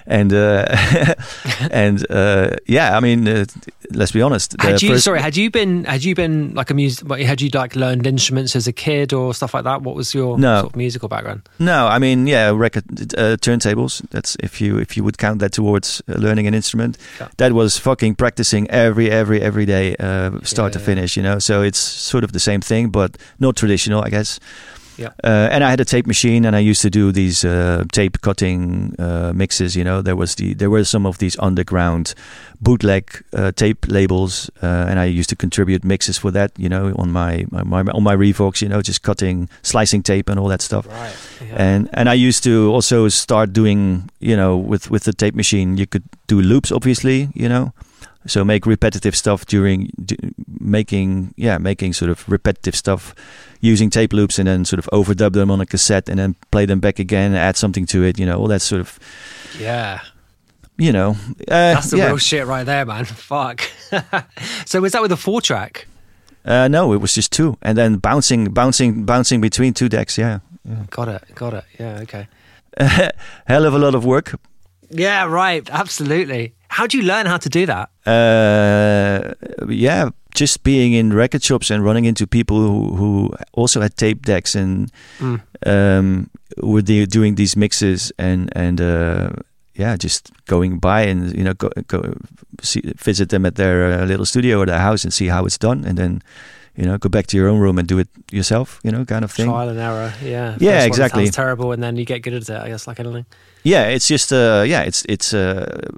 and 0.06 0.32
uh, 0.32 0.66
and 1.70 2.04
uh, 2.10 2.56
yeah, 2.66 2.96
I 2.96 3.00
mean, 3.00 3.26
uh, 3.28 3.44
let's 3.92 4.12
be 4.12 4.22
honest. 4.22 4.54
Had 4.60 4.82
you 4.82 4.98
sorry? 4.98 5.20
Had 5.20 5.36
you 5.36 5.50
been 5.50 5.84
had 5.84 6.04
you 6.04 6.14
been 6.14 6.54
like 6.54 6.70
a 6.70 6.74
music? 6.74 7.08
Had 7.10 7.40
you 7.40 7.50
like 7.54 7.76
learned 7.76 8.06
instruments 8.06 8.56
as 8.56 8.66
a 8.66 8.72
kid 8.72 9.12
or 9.12 9.34
stuff 9.34 9.54
like 9.54 9.64
that? 9.64 9.82
What 9.82 9.94
was 9.96 10.14
your 10.14 10.38
No. 10.38 10.60
sort 10.60 10.72
of 10.72 10.76
musical 10.76 11.08
background? 11.08 11.42
No, 11.58 11.86
I 11.86 11.98
mean, 11.98 12.26
yeah, 12.26 12.50
record 12.54 12.84
uh, 13.16 13.36
turntables. 13.40 14.02
That's 14.10 14.36
if 14.40 14.60
you 14.60 14.78
if 14.78 14.96
you 14.96 15.04
would 15.04 15.18
count 15.18 15.38
that 15.40 15.52
towards 15.52 16.02
uh, 16.08 16.14
learning 16.14 16.46
an 16.46 16.54
instrument. 16.54 16.98
Yeah. 17.20 17.28
That 17.36 17.52
was 17.52 17.78
fucking 17.78 18.14
practicing 18.16 18.70
every 18.70 19.10
every 19.10 19.40
every 19.40 19.66
day, 19.66 19.96
uh, 19.98 20.40
start 20.42 20.72
to 20.74 20.78
Yeah. 20.78 20.84
finish. 20.86 21.16
You 21.16 21.22
know, 21.22 21.38
so 21.38 21.62
it's 21.62 21.78
sort 21.78 22.24
of 22.24 22.32
the 22.32 22.40
same 22.40 22.60
thing, 22.60 22.90
but 22.90 23.16
not 23.38 23.56
traditional, 23.64 24.02
I 24.06 24.10
guess. 24.10 24.40
Yeah. 24.96 25.10
Uh, 25.24 25.48
and 25.50 25.64
I 25.64 25.70
had 25.70 25.80
a 25.80 25.84
tape 25.84 26.06
machine, 26.06 26.46
and 26.46 26.54
I 26.54 26.70
used 26.70 26.82
to 26.82 26.90
do 26.90 27.10
these 27.12 27.44
uh, 27.44 27.82
tape 27.92 28.20
cutting 28.20 28.94
uh, 28.98 29.32
mixes. 29.34 29.74
You 29.74 29.82
know, 29.84 30.02
there 30.02 30.14
was 30.14 30.34
the 30.36 30.54
there 30.54 30.70
were 30.70 30.84
some 30.84 31.08
of 31.08 31.16
these 31.18 31.36
underground 31.42 32.14
bootleg 32.60 33.04
uh, 33.32 33.50
tape 33.56 33.86
labels, 33.88 34.50
uh, 34.62 34.86
and 34.88 34.98
I 35.00 35.06
used 35.18 35.28
to 35.30 35.36
contribute 35.36 35.84
mixes 35.84 36.18
for 36.18 36.30
that. 36.32 36.50
You 36.56 36.68
know, 36.68 36.94
on 36.96 37.10
my, 37.10 37.44
my, 37.50 37.64
my 37.64 37.80
on 37.92 38.02
my 38.04 38.14
Revox. 38.16 38.62
You 38.62 38.68
know, 38.68 38.82
just 38.82 39.02
cutting, 39.02 39.48
slicing 39.62 40.02
tape, 40.04 40.30
and 40.30 40.38
all 40.38 40.48
that 40.48 40.62
stuff 40.62 40.86
Right. 40.86 41.16
and 41.60 41.88
and 41.92 42.08
I 42.08 42.28
used 42.28 42.44
to 42.44 42.70
also 42.74 43.08
start 43.10 43.52
doing 43.52 44.08
you 44.20 44.36
know 44.36 44.56
with 44.70 44.90
with 44.90 45.02
the 45.04 45.12
tape 45.12 45.34
machine 45.34 45.76
you 45.76 45.86
could 45.86 46.02
do 46.28 46.40
loops 46.40 46.70
obviously 46.72 47.28
you 47.34 47.48
know 47.48 47.72
so 48.26 48.44
make 48.44 48.64
repetitive 48.70 49.14
stuff 49.14 49.44
during 49.44 49.90
making 50.64 51.34
yeah 51.36 51.58
making 51.58 51.92
sort 51.92 52.10
of 52.10 52.28
repetitive 52.28 52.74
stuff 52.74 53.14
using 53.60 53.90
tape 53.90 54.12
loops 54.12 54.38
and 54.38 54.48
then 54.48 54.64
sort 54.64 54.78
of 54.78 54.88
overdub 54.92 55.32
them 55.32 55.50
on 55.50 55.60
a 55.60 55.66
cassette 55.66 56.08
and 56.08 56.18
then 56.18 56.34
play 56.50 56.66
them 56.66 56.80
back 56.80 56.98
again 56.98 57.34
add 57.34 57.56
something 57.56 57.86
to 57.86 58.02
it 58.02 58.18
you 58.18 58.26
know 58.26 58.38
all 58.38 58.48
that 58.48 58.60
sort 58.60 58.80
of 58.80 58.98
yeah. 59.58 60.00
you 60.76 60.92
know, 60.92 61.10
uh, 61.10 61.44
That's 61.74 61.90
the 61.90 61.98
yeah. 61.98 62.06
real 62.06 62.18
shit 62.18 62.46
right 62.46 62.64
there, 62.64 62.84
man. 62.84 63.04
Fuck. 63.04 63.60
so 64.66 64.80
was 64.80 64.92
that 64.92 65.02
with 65.02 65.12
a 65.12 65.16
four 65.16 65.40
track? 65.40 65.86
Uh, 66.44 66.68
no, 66.68 66.92
it 66.92 66.98
was 66.98 67.14
just 67.14 67.32
two, 67.32 67.56
and 67.62 67.78
then 67.78 67.96
bouncing, 67.96 68.52
bouncing, 68.52 69.04
bouncing 69.04 69.40
between 69.40 69.72
two 69.72 69.88
decks. 69.88 70.18
Yeah, 70.18 70.40
Got 70.90 71.08
it. 71.08 71.34
Got 71.34 71.54
it. 71.54 71.64
Yeah. 71.78 72.00
Okay. 72.02 72.28
hell 73.46 73.64
of 73.64 73.74
a 73.74 73.78
lot 73.78 73.94
of 73.94 74.04
work. 74.04 74.34
Yeah. 74.90 75.24
Right. 75.24 75.68
Absolutely. 75.70 76.54
How 76.76 76.86
do 76.88 76.96
you 76.98 77.04
learn 77.04 77.26
how 77.26 77.38
to 77.38 77.48
do 77.48 77.66
that? 77.66 77.88
Uh, 78.04 79.34
yeah, 79.68 80.10
just 80.34 80.62
being 80.64 80.92
in 80.92 81.12
record 81.12 81.42
shops 81.42 81.70
and 81.70 81.84
running 81.84 82.04
into 82.04 82.26
people 82.26 82.56
who, 82.56 82.96
who 82.96 83.30
also 83.52 83.80
had 83.80 83.96
tape 83.96 84.26
decks 84.26 84.54
and 84.56 84.90
Mm. 85.20 85.40
um, 85.66 86.30
were 86.62 86.82
doing 87.06 87.36
these 87.36 87.56
mixes 87.56 88.12
and 88.18 88.50
and 88.56 88.80
uh, 88.80 89.30
yeah, 89.78 89.96
just 89.96 90.30
going 90.46 90.78
by 90.80 91.02
and 91.10 91.32
you 91.38 91.44
know 91.44 91.54
go, 91.54 91.68
go 91.86 92.14
see, 92.62 92.80
visit 93.04 93.28
them 93.28 93.46
at 93.46 93.54
their 93.54 94.00
uh, 94.02 94.06
little 94.06 94.26
studio 94.26 94.58
or 94.58 94.66
their 94.66 94.80
house 94.80 95.04
and 95.04 95.12
see 95.12 95.28
how 95.30 95.46
it's 95.46 95.58
done, 95.58 95.84
and 95.88 95.96
then 95.98 96.22
you 96.76 96.84
know 96.84 96.98
go 96.98 97.08
back 97.08 97.26
to 97.28 97.36
your 97.36 97.48
own 97.48 97.60
room 97.60 97.78
and 97.78 97.86
do 97.86 97.98
it 97.98 98.08
yourself. 98.30 98.80
You 98.82 98.90
know, 98.90 99.04
kind 99.04 99.24
of 99.24 99.30
thing. 99.30 99.46
Trial 99.46 99.68
and 99.68 99.78
error. 99.78 100.12
Yeah. 100.22 100.56
Yeah, 100.58 100.78
First 100.78 100.86
exactly. 100.86 101.26
Sounds 101.26 101.36
terrible, 101.36 101.72
and 101.72 101.82
then 101.82 101.96
you 101.96 102.04
get 102.04 102.22
good 102.22 102.34
at 102.34 102.48
it. 102.48 102.50
I 102.50 102.68
guess, 102.68 102.86
like 102.86 103.00
anything. 103.00 103.26
Yeah, 103.62 103.86
it's 103.86 104.06
just 104.06 104.32
uh, 104.32 104.62
yeah, 104.66 104.82
it's 104.82 105.06
it's 105.08 105.32
uh, 105.32 105.88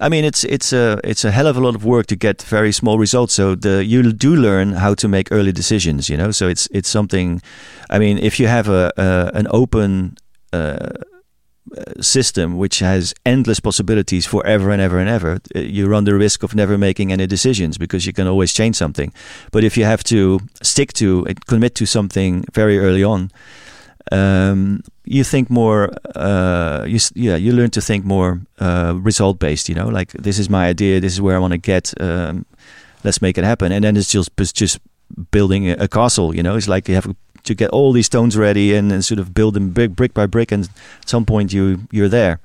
I 0.00 0.08
mean 0.08 0.24
it's 0.24 0.42
it's 0.44 0.72
a 0.72 0.98
it's 1.04 1.24
a 1.24 1.30
hell 1.30 1.46
of 1.46 1.56
a 1.56 1.60
lot 1.60 1.74
of 1.74 1.84
work 1.84 2.06
to 2.06 2.16
get 2.16 2.42
very 2.42 2.72
small 2.72 2.98
results. 2.98 3.34
So 3.34 3.54
the 3.54 3.84
you 3.84 4.12
do 4.12 4.34
learn 4.34 4.72
how 4.72 4.94
to 4.94 5.08
make 5.08 5.30
early 5.30 5.52
decisions, 5.52 6.08
you 6.08 6.16
know. 6.16 6.30
So 6.30 6.48
it's 6.48 6.66
it's 6.72 6.88
something. 6.88 7.42
I 7.90 7.98
mean, 7.98 8.18
if 8.18 8.40
you 8.40 8.46
have 8.46 8.68
a, 8.68 8.90
a 8.96 9.30
an 9.34 9.46
open 9.50 10.16
uh, 10.52 10.88
system 12.00 12.56
which 12.56 12.80
has 12.80 13.14
endless 13.24 13.60
possibilities 13.60 14.26
forever 14.26 14.70
and 14.70 14.80
ever 14.80 14.98
and 14.98 15.08
ever, 15.08 15.38
uh, 15.54 15.60
you 15.60 15.86
run 15.86 16.04
the 16.04 16.14
risk 16.14 16.42
of 16.42 16.54
never 16.54 16.76
making 16.78 17.12
any 17.12 17.26
decisions 17.26 17.78
because 17.78 18.06
you 18.06 18.12
can 18.12 18.26
always 18.26 18.52
change 18.52 18.76
something. 18.76 19.12
But 19.52 19.64
if 19.64 19.76
you 19.76 19.84
have 19.84 20.02
to 20.04 20.40
stick 20.62 20.92
to 20.94 21.24
and 21.26 21.46
commit 21.46 21.74
to 21.76 21.86
something 21.86 22.44
very 22.52 22.78
early 22.78 23.04
on, 23.04 23.30
um, 24.12 24.82
you 25.04 25.24
think 25.24 25.50
more. 25.50 25.90
Uh, 26.14 26.84
you 26.86 26.98
yeah, 27.14 27.36
you 27.36 27.52
learn 27.52 27.70
to 27.70 27.80
think 27.80 28.04
more 28.04 28.40
uh, 28.58 28.94
result 29.02 29.38
based. 29.38 29.68
You 29.68 29.74
know, 29.74 29.88
like 29.88 30.12
this 30.12 30.38
is 30.38 30.48
my 30.48 30.68
idea. 30.68 31.00
This 31.00 31.12
is 31.12 31.20
where 31.20 31.36
I 31.36 31.38
want 31.38 31.52
to 31.52 31.58
get. 31.58 31.92
Um, 32.00 32.46
let's 33.04 33.22
make 33.22 33.38
it 33.38 33.44
happen. 33.44 33.72
And 33.72 33.84
then 33.84 33.96
it's 33.96 34.10
just 34.10 34.30
it's 34.38 34.52
just 34.52 34.78
building 35.30 35.70
a, 35.70 35.74
a 35.74 35.88
castle. 35.88 36.34
You 36.34 36.42
know, 36.42 36.56
it's 36.56 36.68
like 36.68 36.88
you 36.88 36.94
have 36.94 37.14
to 37.44 37.54
get 37.54 37.70
all 37.70 37.92
these 37.92 38.06
stones 38.06 38.36
ready 38.36 38.74
and, 38.74 38.92
and 38.92 39.04
sort 39.04 39.18
of 39.20 39.32
build 39.34 39.54
them 39.54 39.70
brick 39.70 39.90
brick 39.92 40.14
by 40.14 40.26
brick. 40.26 40.52
And 40.52 40.64
at 41.02 41.08
some 41.08 41.24
point, 41.24 41.52
you 41.52 41.80
you're 41.90 42.08
there. 42.10 42.38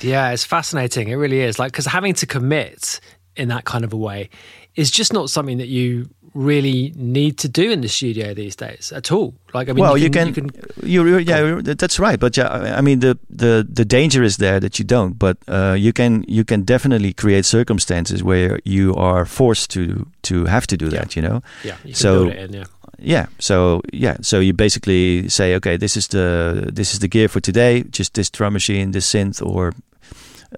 Yeah, 0.00 0.30
it's 0.32 0.44
fascinating. 0.44 1.08
It 1.08 1.14
really 1.16 1.40
is. 1.40 1.58
Like, 1.58 1.72
because 1.72 1.86
having 1.86 2.14
to 2.14 2.26
commit 2.26 3.00
in 3.36 3.48
that 3.48 3.64
kind 3.64 3.84
of 3.84 3.92
a 3.92 3.96
way 3.96 4.28
is 4.74 4.90
just 4.90 5.12
not 5.12 5.30
something 5.30 5.58
that 5.58 5.68
you 5.68 6.08
really 6.34 6.92
need 6.96 7.38
to 7.38 7.48
do 7.48 7.70
in 7.70 7.80
the 7.80 7.88
studio 7.88 8.34
these 8.34 8.54
days 8.54 8.92
at 8.92 9.10
all. 9.10 9.32
Like, 9.54 9.70
I 9.70 9.72
mean, 9.72 9.80
well, 9.82 9.96
you 9.96 10.04
you 10.04 10.10
can, 10.10 10.34
can, 10.34 10.44
you 10.82 11.02
can 11.02 11.08
you 11.14 11.18
yeah, 11.18 11.38
you're- 11.38 11.62
that's 11.74 11.98
right. 11.98 12.20
But 12.20 12.36
yeah, 12.36 12.48
I 12.48 12.78
I 12.78 12.80
mean, 12.82 13.00
the 13.00 13.16
the 13.30 13.66
the 13.76 13.84
danger 13.86 14.22
is 14.22 14.36
there 14.36 14.60
that 14.60 14.78
you 14.78 14.84
don't. 14.84 15.18
But 15.18 15.36
uh, 15.48 15.74
you 15.78 15.92
can 15.92 16.24
you 16.28 16.44
can 16.44 16.62
definitely 16.64 17.12
create 17.14 17.46
circumstances 17.46 18.22
where 18.22 18.58
you 18.64 18.94
are 18.96 19.24
forced 19.24 19.70
to 19.70 20.06
to 20.22 20.44
have 20.44 20.66
to 20.66 20.76
do 20.76 20.84
Yeah. 20.86 20.98
that. 21.00 21.16
You 21.16 21.22
know. 21.22 21.40
yeah, 21.64 21.76
you 21.84 21.92
can 21.92 21.94
So- 21.94 22.28
in. 22.28 22.52
Yeah. 22.52 22.64
Yeah 22.98 23.26
so 23.38 23.82
yeah 23.92 24.16
so 24.20 24.40
you 24.40 24.52
basically 24.54 25.28
say 25.28 25.54
okay 25.54 25.76
this 25.76 25.96
is 25.96 26.08
the 26.08 26.70
this 26.72 26.92
is 26.92 26.98
the 27.00 27.08
gear 27.08 27.28
for 27.28 27.40
today 27.40 27.82
just 27.90 28.14
this 28.14 28.30
drum 28.30 28.52
machine 28.52 28.92
this 28.92 29.06
synth 29.12 29.44
or 29.44 29.72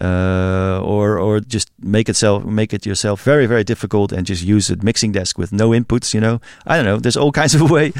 uh, 0.01 0.81
or 0.85 1.19
or 1.19 1.41
just 1.41 1.71
make 1.81 2.09
itself 2.09 2.45
make 2.45 2.73
it 2.75 2.87
yourself 2.87 3.23
very 3.23 3.47
very 3.47 3.65
difficult 3.65 4.13
and 4.13 4.27
just 4.27 4.43
use 4.45 4.71
a 4.71 4.77
mixing 4.83 5.13
desk 5.13 5.39
with 5.39 5.51
no 5.51 5.71
inputs 5.71 6.15
you 6.15 6.21
know 6.21 6.41
i 6.67 6.77
don't 6.77 6.85
know 6.85 6.99
there's 6.99 7.17
all 7.17 7.33
kinds 7.41 7.55
of 7.55 7.71
way 7.71 7.93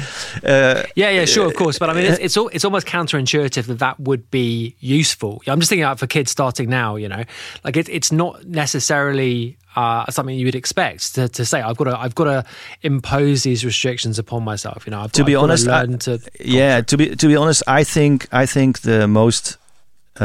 uh, 0.43 0.83
Yeah, 0.95 1.09
yeah, 1.09 1.25
sure, 1.25 1.47
of 1.47 1.55
course. 1.55 1.79
But 1.79 1.89
I 1.89 1.93
mean, 1.93 2.05
it's 2.05 2.19
it's, 2.19 2.37
al- 2.37 2.49
it's 2.53 2.63
almost 2.63 2.87
counterintuitive 2.87 3.65
that 3.65 3.79
that 3.79 3.99
would 3.99 4.29
be 4.31 4.75
useful. 4.79 5.41
I'm 5.47 5.59
just 5.59 5.69
thinking 5.69 5.83
about 5.83 5.99
for 5.99 6.07
kids 6.07 6.31
starting 6.31 6.69
now. 6.69 6.95
You 6.95 7.09
know, 7.09 7.23
like 7.63 7.75
it, 7.77 7.89
it's 7.89 8.11
not 8.11 8.45
necessarily 8.45 9.57
uh, 9.79 10.11
something 10.11 10.35
you 10.41 10.45
would 10.49 10.55
expect 10.63 11.01
to, 11.15 11.23
to 11.37 11.43
say. 11.51 11.59
I've 11.67 11.77
got 11.81 11.85
to 11.91 11.95
I've 12.03 12.15
got 12.21 12.25
to 12.33 12.39
impose 12.81 13.37
these 13.43 13.61
restrictions 13.71 14.19
upon 14.19 14.41
myself. 14.51 14.79
You 14.85 14.91
know, 14.91 15.01
I've 15.03 15.11
To 15.13 15.21
got, 15.21 15.27
be 15.27 15.35
I've 15.35 15.43
honest, 15.43 15.67
I- 15.67 15.81
learn 15.83 15.97
to 15.99 16.11
yeah 16.39 16.81
to 16.89 16.95
be 16.97 17.05
to 17.21 17.27
be 17.27 17.35
honest 17.43 17.61
i 17.79 17.83
think 17.95 18.27
i 18.43 18.45
think 18.55 18.79
the 18.81 19.07
most 19.07 19.57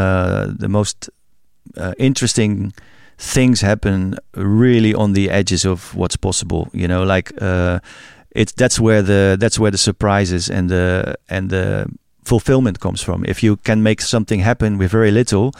uh, 0.00 0.46
the 0.58 0.68
most 0.68 1.10
uh, 1.76 1.92
interesting 1.98 2.72
things 3.18 3.60
happen 3.62 4.16
really 4.34 4.92
on 4.94 5.12
the 5.14 5.26
edges 5.30 5.64
of 5.64 5.94
what's 5.94 6.16
possible 6.16 6.62
you 6.72 6.88
know 6.88 7.02
like 7.14 7.32
uh, 7.42 7.78
it's 8.40 8.52
that's 8.60 8.78
where 8.80 9.02
the 9.02 9.36
that's 9.40 9.58
where 9.58 9.70
the 9.70 9.78
surprises 9.78 10.50
and 10.50 10.68
the 10.68 11.14
and 11.28 11.50
the 11.50 11.86
fulfillment 12.24 12.78
comes 12.78 13.00
from 13.02 13.24
if 13.28 13.42
you 13.42 13.56
can 13.56 13.82
make 13.82 14.00
something 14.02 14.42
happen 14.42 14.78
with 14.78 14.90
very 14.92 15.10
little 15.10 15.52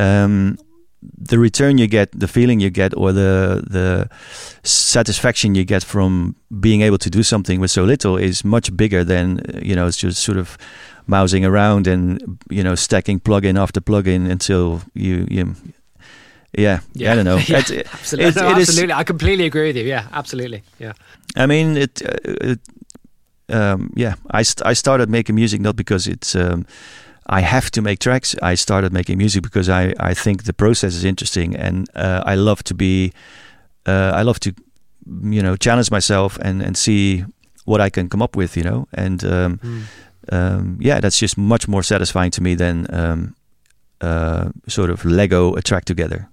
um, 0.00 0.56
the 1.28 1.38
return 1.38 1.78
you 1.78 1.86
get 1.88 2.08
the 2.20 2.26
feeling 2.28 2.60
you 2.60 2.70
get 2.70 2.92
or 2.96 3.12
the 3.12 3.62
the 3.70 4.08
satisfaction 4.62 5.54
you 5.54 5.64
get 5.64 5.84
from 5.84 6.34
being 6.60 6.82
able 6.82 6.98
to 6.98 7.10
do 7.10 7.22
something 7.22 7.60
with 7.60 7.70
so 7.70 7.84
little 7.84 8.16
is 8.16 8.44
much 8.44 8.70
bigger 8.76 9.04
than 9.04 9.40
you 9.62 9.74
know 9.74 9.86
it's 9.86 9.96
just 9.96 10.22
sort 10.22 10.38
of 10.38 10.56
mousing 11.06 11.44
around 11.44 11.86
and 11.86 12.18
you 12.50 12.62
know 12.64 12.74
stacking 12.74 13.20
plugin 13.20 13.56
after 13.58 13.80
plugin 13.80 14.30
until 14.30 14.80
you 14.94 15.26
you 15.30 15.54
yeah, 16.58 16.80
I 16.98 17.14
don't 17.14 17.24
know. 17.26 17.36
yeah, 17.36 17.58
It- 17.70 17.86
absolutely. 17.92 18.28
it- 18.30 18.36
No, 18.36 18.50
it 18.50 18.58
is- 18.58 18.68
absolutely. 18.68 18.94
I 18.94 19.04
completely 19.04 19.44
agree 19.46 19.66
with 19.68 19.76
you. 19.76 19.84
Yeah, 19.84 20.06
absolutely. 20.12 20.62
Yeah. 20.78 20.92
I 21.36 21.46
mean, 21.46 21.76
it. 21.76 22.00
Uh, 22.02 22.50
it 22.50 22.60
um, 23.48 23.90
yeah, 23.94 24.14
I 24.30 24.42
st- 24.42 24.66
I 24.66 24.74
started 24.74 25.10
making 25.10 25.34
music 25.36 25.60
not 25.60 25.76
because 25.76 26.06
it's 26.10 26.34
um, 26.34 26.64
I 27.28 27.40
have 27.40 27.70
to 27.70 27.82
make 27.82 27.98
tracks. 27.98 28.34
I 28.42 28.56
started 28.56 28.92
making 28.92 29.18
music 29.18 29.42
because 29.42 29.68
I 29.68 29.94
I 30.10 30.14
think 30.14 30.42
the 30.44 30.52
process 30.52 30.94
is 30.94 31.04
interesting 31.04 31.56
and 31.56 31.88
uh, 31.94 32.22
I 32.32 32.36
love 32.36 32.62
to 32.62 32.74
be 32.74 33.10
uh, 33.88 34.12
I 34.20 34.22
love 34.22 34.38
to 34.40 34.50
you 35.32 35.42
know 35.42 35.56
challenge 35.56 35.90
myself 35.90 36.38
and 36.42 36.62
and 36.62 36.76
see 36.76 37.24
what 37.64 37.80
I 37.80 37.90
can 37.90 38.08
come 38.08 38.22
up 38.24 38.36
with. 38.36 38.56
You 38.56 38.64
know, 38.64 38.86
and 38.92 39.24
um, 39.24 39.58
Mm. 39.62 39.82
um, 40.32 40.76
yeah, 40.80 41.00
that's 41.00 41.20
just 41.20 41.36
much 41.36 41.68
more 41.68 41.82
satisfying 41.82 42.30
to 42.32 42.42
me 42.42 42.56
than 42.56 42.86
um, 42.90 43.34
uh, 44.00 44.50
sort 44.68 44.90
of 44.90 45.04
Lego 45.04 45.54
a 45.56 45.62
track 45.62 45.84
together. 45.84 46.28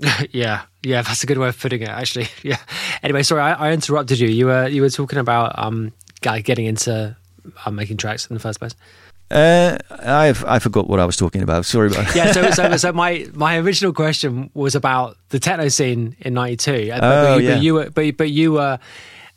yeah, 0.32 0.62
yeah, 0.82 1.02
that's 1.02 1.22
a 1.22 1.26
good 1.26 1.38
way 1.38 1.48
of 1.48 1.58
putting 1.58 1.82
it. 1.82 1.88
Actually, 1.88 2.28
yeah. 2.42 2.58
Anyway, 3.02 3.22
sorry, 3.22 3.40
I, 3.42 3.68
I 3.68 3.72
interrupted 3.72 4.18
you. 4.18 4.28
You 4.28 4.46
were 4.46 4.68
you 4.68 4.82
were 4.82 4.90
talking 4.90 5.18
about 5.18 5.52
um 5.58 5.92
guy 6.20 6.40
getting 6.42 6.66
into 6.66 7.16
uh, 7.66 7.70
making 7.70 7.96
tracks 7.98 8.26
in 8.30 8.34
the 8.34 8.40
first 8.40 8.58
place. 8.58 8.74
Uh, 9.30 9.78
I've 9.90 10.44
I 10.44 10.58
forgot 10.58 10.88
what 10.88 11.00
I 11.00 11.04
was 11.06 11.16
talking 11.16 11.42
about. 11.42 11.64
Sorry 11.64 11.88
about. 11.88 12.14
Yeah, 12.14 12.32
so 12.32 12.50
so, 12.50 12.76
so 12.76 12.92
my 12.92 13.26
my 13.32 13.56
original 13.58 13.92
question 13.92 14.50
was 14.54 14.74
about 14.74 15.16
the 15.30 15.40
techno 15.40 15.68
scene 15.68 16.14
in 16.20 16.34
'92. 16.34 16.88
But, 16.90 17.02
Oh, 17.02 17.34
but, 17.34 17.42
you, 17.42 17.48
yeah. 17.48 17.54
but 17.54 17.62
you 17.62 17.74
were 17.74 17.90
but, 17.90 18.16
but 18.16 18.30
you 18.30 18.52
were 18.52 18.78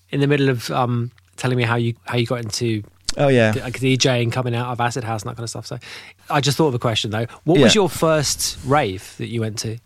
in 0.10 0.20
the 0.20 0.28
middle 0.28 0.50
of 0.50 0.70
um 0.72 1.12
telling 1.38 1.58
me 1.58 1.64
how 1.64 1.76
you 1.76 1.94
how 2.06 2.18
you 2.18 2.26
got 2.26 2.42
into 2.42 2.84
Oh 3.18 3.30
yeah. 3.30 3.54
like 3.56 3.80
DJing, 3.80 4.32
coming 4.32 4.54
out 4.54 4.68
of 4.68 4.80
Acid 4.80 5.04
House 5.04 5.24
and 5.24 5.30
that 5.32 5.36
kind 5.36 5.44
of 5.46 5.50
stuff. 5.50 5.66
So 5.66 5.80
I 6.30 6.42
just 6.42 6.58
thought 6.58 6.68
of 6.68 6.76
a 6.76 6.80
question 6.80 7.10
though. 7.12 7.26
What 7.46 7.58
was 7.60 7.74
your 7.74 7.90
first 7.90 8.58
rave 8.66 9.16
that 9.18 9.28
you 9.28 9.42
went 9.42 9.58
to? 9.60 9.78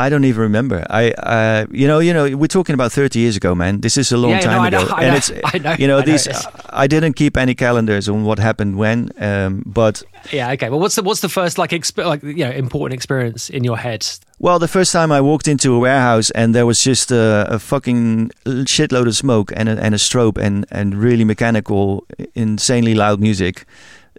I 0.00 0.08
don't 0.08 0.24
even 0.24 0.42
remember. 0.42 0.86
I, 0.88 1.10
uh, 1.12 1.66
you 1.70 1.86
know, 1.86 1.98
you 2.00 2.12
know, 2.14 2.36
we're 2.36 2.46
talking 2.58 2.74
about 2.74 2.90
thirty 2.92 3.18
years 3.18 3.36
ago, 3.36 3.54
man. 3.54 3.80
This 3.80 3.96
is 3.96 4.12
a 4.12 4.16
long 4.16 4.30
Yeah, 4.32 4.40
time 4.40 4.62
no, 4.62 4.78
ago, 4.78 4.84
know, 4.88 4.96
and 4.96 5.10
know, 5.10 5.16
it's, 5.16 5.30
I 5.54 5.58
know, 5.58 5.74
you 5.78 5.86
know, 5.86 5.98
I 5.98 6.02
these. 6.02 6.28
I 6.70 6.86
didn't 6.86 7.14
keep 7.14 7.36
any 7.36 7.54
calendars 7.54 8.08
on 8.08 8.24
what 8.24 8.38
happened 8.38 8.76
when, 8.76 9.10
um, 9.18 9.62
but 9.66 10.02
Yeah, 10.32 10.52
okay. 10.52 10.70
Well, 10.70 10.80
what's 10.80 10.94
the 10.94 11.02
what's 11.02 11.20
the 11.20 11.28
first 11.28 11.58
like 11.58 11.70
exp- 11.70 12.04
like 12.04 12.22
you 12.22 12.44
know 12.44 12.50
important 12.50 12.94
experience 12.94 13.50
in 13.50 13.64
your 13.64 13.76
head? 13.76 14.06
well, 14.38 14.58
the 14.58 14.68
first 14.68 14.92
time 14.92 15.12
I 15.12 15.20
walked 15.20 15.46
into 15.48 15.74
a 15.74 15.78
warehouse 15.78 16.30
and 16.34 16.54
there 16.54 16.64
was 16.64 16.82
just 16.82 17.10
a, 17.12 17.46
a 17.50 17.58
fucking 17.58 18.30
shitload 18.64 19.06
of 19.06 19.14
smoke 19.14 19.52
and 19.54 19.68
a, 19.68 19.72
and 19.84 19.94
a 19.94 19.98
strobe 19.98 20.38
and 20.38 20.64
and 20.70 20.94
really 20.94 21.24
mechanical, 21.24 22.06
insanely 22.34 22.94
loud 22.94 23.20
music. 23.20 23.64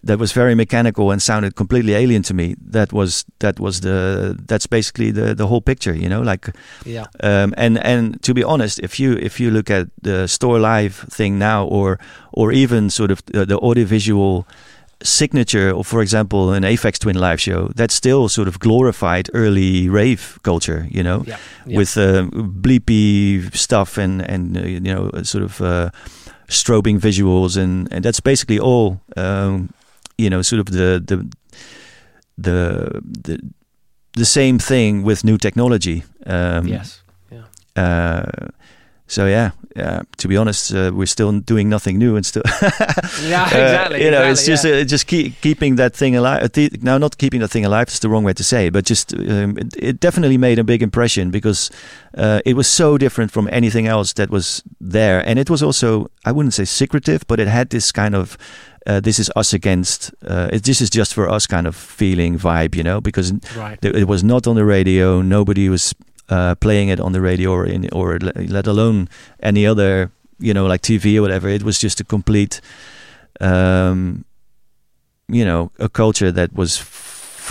That 0.03 0.17
was 0.19 0.33
very 0.33 0.55
mechanical 0.55 1.11
and 1.11 1.21
sounded 1.21 1.55
completely 1.55 1.93
alien 1.93 2.23
to 2.23 2.33
me. 2.33 2.55
That 2.71 2.91
was 2.91 3.23
that 3.39 3.59
was 3.59 3.79
the 3.81 4.35
that's 4.47 4.67
basically 4.67 5.11
the 5.11 5.35
the 5.35 5.45
whole 5.47 5.61
picture, 5.61 5.93
you 5.95 6.09
know. 6.09 6.21
Like 6.31 6.51
Yeah. 6.85 7.05
Um, 7.23 7.53
and 7.57 7.77
and 7.85 8.21
to 8.23 8.33
be 8.33 8.43
honest, 8.43 8.79
if 8.79 8.99
you 8.99 9.13
if 9.21 9.39
you 9.39 9.51
look 9.51 9.69
at 9.69 9.87
the 10.03 10.27
Stoor 10.27 10.59
live 10.59 10.95
thing 11.17 11.37
now, 11.39 11.65
or 11.67 11.97
or 12.33 12.51
even 12.51 12.89
sort 12.89 13.11
of 13.11 13.19
the, 13.25 13.45
the 13.45 13.57
audiovisual 13.57 14.45
signature 15.03 15.69
of, 15.75 15.87
for 15.87 16.01
example, 16.01 16.53
an 16.53 16.63
Aphex 16.63 16.99
Twin 16.99 17.15
live 17.19 17.39
show, 17.41 17.69
that's 17.75 17.93
still 17.93 18.29
sort 18.29 18.47
of 18.47 18.59
glorified 18.59 19.29
early 19.33 19.89
rave 19.89 20.37
culture, 20.43 20.87
you 20.91 21.01
know, 21.03 21.23
Yeah. 21.27 21.37
yeah. 21.65 21.77
with 21.77 21.97
uh, 21.97 22.23
bleepy 22.61 23.55
stuff 23.55 23.97
and 23.97 24.21
and 24.21 24.57
uh, 24.57 24.61
you 24.61 24.79
know 24.79 25.09
sort 25.23 25.43
of 25.43 25.59
uh, 25.61 25.89
strobing 26.47 26.99
visuals, 26.99 27.57
and 27.57 27.87
and 27.93 28.03
that's 28.05 28.19
basically 28.21 28.59
all, 28.59 28.99
um, 29.17 29.69
you 30.21 30.29
know, 30.29 30.41
sort 30.43 30.59
of 30.59 30.65
the 30.67 31.01
the 31.05 31.17
the 32.37 33.01
the 33.23 33.39
the 34.13 34.25
same 34.25 34.59
thing 34.59 35.03
with 35.05 35.23
new 35.23 35.37
technology. 35.37 36.03
Um, 36.25 36.67
yes. 36.67 37.01
Yeah. 37.31 37.43
Uh, 37.83 38.47
so 39.07 39.25
yeah, 39.25 39.51
yeah. 39.75 40.01
To 40.17 40.27
be 40.27 40.37
honest, 40.37 40.73
uh, 40.73 40.91
we're 40.93 41.05
still 41.07 41.39
doing 41.39 41.69
nothing 41.69 41.97
new 41.97 42.15
and 42.15 42.25
still. 42.25 42.43
Yeah, 43.23 43.43
Uh, 43.43 43.57
exactly. 43.63 44.03
you 44.03 44.11
know, 44.11 44.23
exactly, 44.23 44.31
it's 44.31 44.45
just 44.45 44.65
yeah. 44.65 44.81
uh, 44.81 44.83
just 44.91 45.05
keep, 45.07 45.33
keeping 45.41 45.75
that 45.77 45.95
thing 45.95 46.15
alive. 46.15 46.43
Uh, 46.43 46.69
now, 46.81 46.97
not 46.97 47.17
keeping 47.17 47.41
that 47.41 47.51
thing 47.51 47.65
alive 47.65 47.87
is 47.87 47.99
the 47.99 48.07
wrong 48.09 48.23
way 48.25 48.33
to 48.33 48.43
say, 48.43 48.67
it, 48.67 48.73
but 48.73 48.85
just 48.89 49.13
um, 49.13 49.57
it, 49.57 49.75
it 49.77 49.99
definitely 49.99 50.37
made 50.37 50.59
a 50.59 50.63
big 50.63 50.81
impression 50.81 51.31
because 51.31 51.69
uh, 52.17 52.39
it 52.45 52.55
was 52.55 52.67
so 52.67 52.97
different 52.97 53.31
from 53.31 53.47
anything 53.51 53.85
else 53.87 54.13
that 54.13 54.29
was 54.29 54.63
there, 54.79 55.21
and 55.27 55.37
it 55.39 55.49
was 55.49 55.61
also 55.63 56.07
I 56.25 56.31
wouldn't 56.31 56.53
say 56.53 56.65
secretive, 56.65 57.19
but 57.27 57.39
it 57.39 57.47
had 57.47 57.69
this 57.69 57.91
kind 57.91 58.15
of. 58.15 58.37
Uh, 58.87 58.99
this 58.99 59.19
is 59.19 59.31
us 59.35 59.53
against. 59.53 60.11
Uh, 60.25 60.49
it, 60.51 60.63
this 60.63 60.81
is 60.81 60.89
just 60.89 61.13
for 61.13 61.29
us 61.29 61.45
kind 61.45 61.67
of 61.67 61.75
feeling 61.75 62.37
vibe, 62.37 62.75
you 62.75 62.83
know, 62.83 62.99
because 62.99 63.31
right. 63.55 63.77
it 63.83 63.95
it 63.95 64.07
was 64.07 64.23
not 64.23 64.47
on 64.47 64.55
the 64.55 64.65
radio. 64.65 65.21
Nobody 65.21 65.69
was 65.69 65.93
uh, 66.29 66.55
playing 66.55 66.89
it 66.89 66.99
on 66.99 67.11
the 67.11 67.21
radio 67.21 67.51
or 67.51 67.65
in, 67.65 67.89
or 67.91 68.17
let 68.19 68.65
alone 68.67 69.07
any 69.43 69.67
other, 69.67 70.11
you 70.39 70.53
know, 70.53 70.65
like 70.65 70.81
TV 70.81 71.17
or 71.17 71.21
whatever. 71.21 71.49
It 71.49 71.63
was 71.63 71.77
just 71.77 71.99
a 71.99 72.03
complete, 72.03 72.61
um, 73.39 74.25
you 75.27 75.45
know, 75.45 75.71
a 75.77 75.89
culture 75.89 76.31
that 76.31 76.53
was 76.53 76.77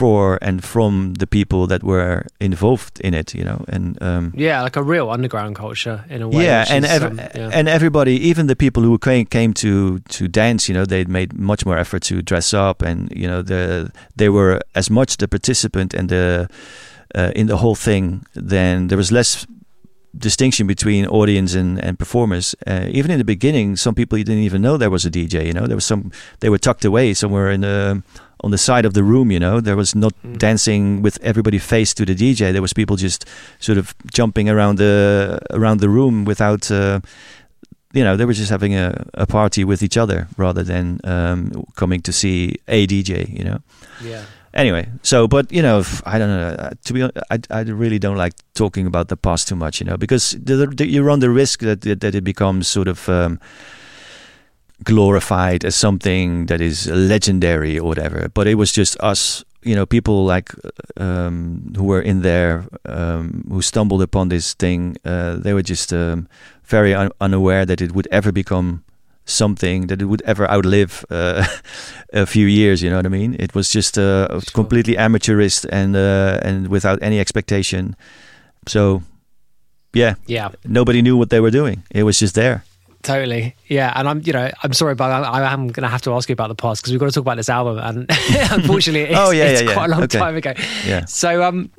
for 0.01 0.39
and 0.41 0.63
from 0.65 1.15
the 1.19 1.27
people 1.27 1.67
that 1.67 1.83
were 1.83 2.25
involved 2.39 3.01
in 3.07 3.15
it, 3.15 3.35
you 3.35 3.45
know, 3.45 3.59
and 3.75 3.85
um, 4.03 4.33
Yeah, 4.37 4.65
like 4.65 4.77
a 4.81 4.83
real 4.83 5.11
underground 5.11 5.57
culture 5.57 5.99
in 6.09 6.23
a 6.23 6.27
way. 6.29 6.45
yeah, 6.45 6.65
and 6.75 6.85
is, 6.85 6.91
ev- 6.91 7.11
um, 7.11 7.19
yeah. 7.19 7.59
and 7.59 7.69
everybody, 7.69 8.13
even 8.31 8.47
the 8.47 8.57
people 8.57 8.83
who 8.83 8.99
came 8.99 9.27
came 9.27 9.53
to 9.55 9.99
to 10.17 10.29
dance, 10.29 10.73
you 10.73 10.75
know, 10.79 10.87
they 10.87 11.05
made 11.05 11.31
much 11.33 11.65
more 11.67 11.79
effort 11.81 12.03
to 12.03 12.15
dress 12.23 12.55
up, 12.55 12.83
and 12.83 13.09
you 13.21 13.29
know, 13.31 13.43
the 13.43 13.91
they 14.17 14.29
were 14.29 14.61
as 14.75 14.89
much 14.91 15.17
the 15.17 15.27
participant 15.29 15.95
and 15.95 16.09
the 16.09 16.47
uh, 17.19 17.31
in 17.35 17.47
the 17.47 17.57
whole 17.57 17.77
thing. 17.77 18.21
Then 18.51 18.89
there 18.89 18.99
was 18.99 19.11
less 19.11 19.47
distinction 20.19 20.67
between 20.67 21.07
audience 21.07 21.55
and 21.55 21.79
and 21.85 21.99
performers. 21.99 22.55
Uh, 22.67 22.87
even 22.99 23.11
in 23.11 23.19
the 23.19 23.25
beginning, 23.25 23.77
some 23.77 23.95
people 23.95 24.19
didn't 24.19 24.43
even 24.45 24.61
know 24.63 24.77
there 24.77 24.91
was 24.91 25.05
a 25.07 25.11
DJ. 25.11 25.47
You 25.47 25.53
know, 25.53 25.67
there 25.67 25.77
was 25.77 25.87
some 25.87 26.11
they 26.41 26.49
were 26.51 26.59
tucked 26.59 26.85
away 26.85 27.15
somewhere 27.15 27.51
in 27.55 27.61
the 27.61 28.03
on 28.43 28.51
the 28.51 28.59
side 28.59 28.87
of 28.87 28.93
the 28.93 29.03
room. 29.03 29.31
You 29.31 29.39
know, 29.41 29.61
there 29.61 29.77
was 29.77 29.95
not 29.95 30.13
Mm. 30.23 30.39
dancing 30.39 31.03
with 31.03 31.19
everybody 31.23 31.59
face 31.59 31.95
to 31.95 32.05
the 32.05 32.15
DJ. 32.15 32.53
There 32.53 32.63
was 32.63 32.73
people 32.73 32.97
just 32.97 33.25
sort 33.59 33.79
of 33.79 33.95
jumping 34.17 34.49
around 34.51 34.79
the 34.79 35.39
around 35.51 35.81
the 35.81 35.89
room 35.89 36.25
without. 36.27 36.71
Uh, 36.71 37.01
you 37.93 38.05
know, 38.05 38.17
they 38.17 38.25
were 38.25 38.33
just 38.39 38.51
having 38.51 38.75
a, 38.77 38.93
a 39.15 39.27
party 39.27 39.65
with 39.65 39.83
each 39.83 39.97
other 39.97 40.29
rather 40.37 40.63
than 40.65 41.01
um, 41.05 41.51
coming 41.75 42.01
to 42.03 42.13
see 42.13 42.55
a 42.69 42.87
DJ. 42.87 43.27
You 43.39 43.45
know. 43.45 43.59
yeah. 44.05 44.23
Anyway, 44.53 44.89
so 45.03 45.29
but 45.29 45.53
you 45.53 45.63
know, 45.63 45.85
I 46.05 46.19
don't 46.19 46.29
know. 46.29 46.57
uh, 46.59 46.71
To 46.85 46.93
be 46.93 47.03
honest, 47.03 47.19
I, 47.31 47.39
I 47.51 47.61
really 47.63 47.99
don't 47.99 48.17
like 48.17 48.33
talking 48.55 48.87
about 48.87 49.09
the 49.09 49.17
past 49.17 49.47
too 49.49 49.57
much. 49.57 49.81
You 49.81 49.87
know, 49.87 49.97
because 49.97 50.33
the, 50.33 50.67
the, 50.67 50.87
you 50.87 51.03
run 51.03 51.21
the 51.21 51.31
risk 51.31 51.61
that 51.61 51.83
that 51.83 52.15
it 52.15 52.25
becomes 52.25 52.69
sort 52.69 52.89
of. 52.89 53.09
Um, 53.09 53.39
glorified 54.83 55.63
as 55.63 55.75
something 55.75 56.47
that 56.47 56.59
is 56.59 56.89
legendary 56.89 57.79
or 57.79 57.87
whatever 57.87 58.31
but 58.33 58.47
it 58.47 58.55
was 58.55 58.73
just 58.73 58.97
us 59.01 59.45
you 59.63 59.75
know 59.75 59.85
people 59.85 60.25
like 60.25 60.55
um, 60.97 61.71
who 61.77 61.85
were 61.85 62.01
in 62.01 62.23
there 62.23 62.65
um, 62.87 63.45
who 63.51 63.61
stumbled 63.61 64.01
upon 64.01 64.31
this 64.31 64.55
thing 64.55 64.97
uh, 65.05 65.37
they 65.37 65.53
were 65.53 65.63
just 65.63 65.93
um, 65.93 66.27
very 66.65 66.95
un- 66.95 67.13
unaware 67.21 67.67
that 67.67 67.83
it 67.83 67.93
would 67.93 68.09
ever 68.11 68.33
become 68.33 68.83
something 69.31 69.87
that 69.89 70.01
it 70.03 70.07
would 70.07 70.23
ever 70.23 70.51
outlive 70.51 71.05
uh, 71.11 71.45
a 72.13 72.27
few 72.27 72.47
years 72.47 72.83
you 72.83 72.91
know 72.91 72.97
what 72.97 73.07
i 73.07 73.09
mean 73.09 73.37
it 73.39 73.55
was 73.55 73.71
just 73.73 73.97
uh, 73.99 74.27
Sure. 74.29 74.41
completely 74.55 74.97
amateurist 74.97 75.67
and 75.73 75.95
uh, 75.97 76.39
and 76.43 76.69
without 76.69 76.99
any 77.03 77.19
expectation 77.21 77.95
so 78.69 79.03
yeah 79.95 80.15
Yeah. 80.27 80.49
nobody 80.65 81.03
knew 81.03 81.17
what 81.17 81.31
they 81.31 81.41
were 81.41 81.51
doing 81.53 81.83
it 81.91 82.03
was 82.05 82.19
just 82.21 82.35
there 82.35 82.63
Totally, 83.03 83.55
yeah, 83.67 83.95
and 83.97 84.07
I'm, 84.07 84.21
you 84.27 84.35
know, 84.35 84.51
I'm 84.63 84.75
sorry, 84.75 84.95
but 84.95 85.11
I, 85.11 85.23
I 85.23 85.53
am 85.55 85.69
going 85.69 85.85
to 85.85 85.89
have 85.89 86.03
to 86.03 86.13
ask 86.13 86.29
you 86.29 86.35
about 86.35 86.49
the 86.49 86.55
past 86.55 86.83
because 86.83 86.93
we've 86.93 87.01
got 87.01 87.07
to 87.07 87.13
talk 87.13 87.23
about 87.23 87.39
this 87.39 87.49
album, 87.49 87.79
and 87.79 88.05
unfortunately, 88.53 89.09
it's, 89.09 89.19
Oh, 89.19 89.31
yeah, 89.31 89.45
it's 89.47 89.63
yeah, 89.63 89.69
yeah. 89.69 89.73
quite 89.75 89.87
a 89.87 89.91
long 89.91 90.03
Okay. 90.03 90.19
time 90.19 90.37
ago. 90.37 90.53
Yeah. 90.87 91.07
So, 91.07 91.43
um, 91.43 91.71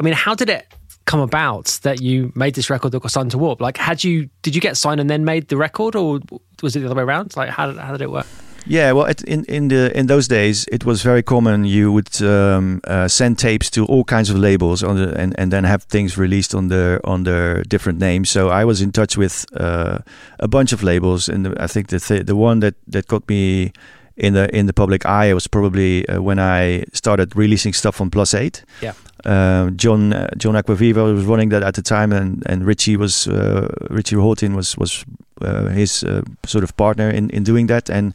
I 0.00 0.02
mean, 0.02 0.14
how 0.14 0.34
did 0.34 0.48
it 0.48 0.64
come 1.04 1.20
about 1.20 1.78
that 1.82 2.00
you 2.00 2.32
made 2.34 2.54
this 2.54 2.70
record 2.70 2.92
that 2.92 3.00
got 3.00 3.10
signed 3.10 3.30
to 3.32 3.38
Warp? 3.38 3.60
Like, 3.60 3.76
had 3.76 4.04
you 4.04 4.28
did 4.42 4.54
you 4.54 4.60
get 4.60 4.76
signed 4.76 5.00
and 5.00 5.08
then 5.08 5.24
made 5.24 5.48
the 5.48 5.56
record, 5.56 5.96
or 5.96 6.20
was 6.62 6.76
it 6.76 6.80
the 6.80 6.86
other 6.86 6.94
way 6.94 7.02
around? 7.02 7.36
Like, 7.36 7.50
how 7.50 7.66
did 7.66 7.78
how 7.78 7.92
did 7.92 8.02
it 8.02 8.10
work? 8.10 8.26
Yeah, 8.66 8.92
well, 8.92 9.06
it, 9.06 9.22
in 9.24 9.44
in 9.46 9.68
the 9.68 9.96
in 9.96 10.06
those 10.06 10.28
days, 10.28 10.66
it 10.70 10.84
was 10.84 11.02
very 11.02 11.22
common. 11.22 11.64
You 11.64 11.92
would 11.92 12.22
um, 12.22 12.80
uh, 12.84 13.08
send 13.08 13.38
tapes 13.38 13.70
to 13.70 13.84
all 13.86 14.04
kinds 14.04 14.30
of 14.30 14.38
labels 14.38 14.82
on 14.82 14.96
the, 14.96 15.18
and 15.18 15.34
and 15.38 15.52
then 15.52 15.64
have 15.64 15.84
things 15.84 16.16
released 16.16 16.54
on 16.54 16.68
the 16.68 17.00
on 17.04 17.24
their 17.24 17.64
different 17.64 17.98
names. 17.98 18.30
So 18.30 18.50
I 18.50 18.64
was 18.64 18.80
in 18.80 18.92
touch 18.92 19.16
with 19.16 19.46
uh, 19.56 19.98
a 20.38 20.48
bunch 20.48 20.72
of 20.72 20.82
labels, 20.82 21.28
and 21.28 21.46
the, 21.46 21.62
I 21.62 21.66
think 21.66 21.88
the 21.88 21.98
th- 21.98 22.26
the 22.26 22.36
one 22.36 22.60
that 22.60 22.74
that 22.86 23.06
got 23.08 23.28
me 23.28 23.72
in 24.16 24.34
the 24.34 24.48
in 24.56 24.66
the 24.66 24.72
public 24.72 25.04
eye 25.06 25.34
was 25.34 25.48
probably 25.48 26.06
uh, 26.08 26.20
when 26.22 26.38
I 26.38 26.84
started 26.92 27.34
releasing 27.34 27.72
stuff 27.72 28.00
on 28.00 28.10
Plus 28.10 28.34
Eight. 28.34 28.64
Yeah. 28.80 28.92
Um, 29.24 29.76
John 29.76 30.12
uh, 30.12 30.28
John 30.36 30.54
Acquaviva 30.54 31.14
was 31.14 31.24
running 31.24 31.50
that 31.50 31.62
at 31.62 31.74
the 31.74 31.82
time, 31.82 32.12
and 32.12 32.42
and 32.46 32.66
Richie 32.66 32.96
was 32.96 33.26
uh, 33.28 33.68
Richie 33.90 34.16
Hawtin 34.16 34.54
was 34.54 34.76
was 34.76 35.04
uh, 35.40 35.68
his 35.68 36.04
uh, 36.04 36.22
sort 36.46 36.64
of 36.64 36.76
partner 36.76 37.10
in 37.10 37.30
in 37.30 37.44
doing 37.44 37.68
that, 37.68 37.90
and 37.90 38.14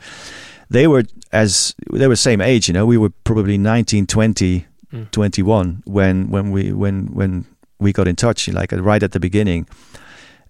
they 0.69 0.87
were 0.87 1.03
as 1.31 1.75
they 1.93 2.07
were 2.07 2.15
same 2.15 2.41
age. 2.41 2.67
You 2.67 2.73
know, 2.73 2.85
we 2.85 2.97
were 2.97 3.11
probably 3.23 3.57
19, 3.57 4.07
20, 4.07 4.65
Mm. 4.93 5.11
21 5.11 5.83
when 5.85 6.29
when 6.29 6.51
we 6.51 6.71
when 6.71 7.07
when 7.07 7.45
we 7.77 7.91
got 7.91 8.07
in 8.07 8.15
touch, 8.15 8.47
like 8.47 8.71
uh, 8.71 8.81
right 8.81 9.03
at 9.03 9.11
the 9.11 9.19
beginning, 9.19 9.67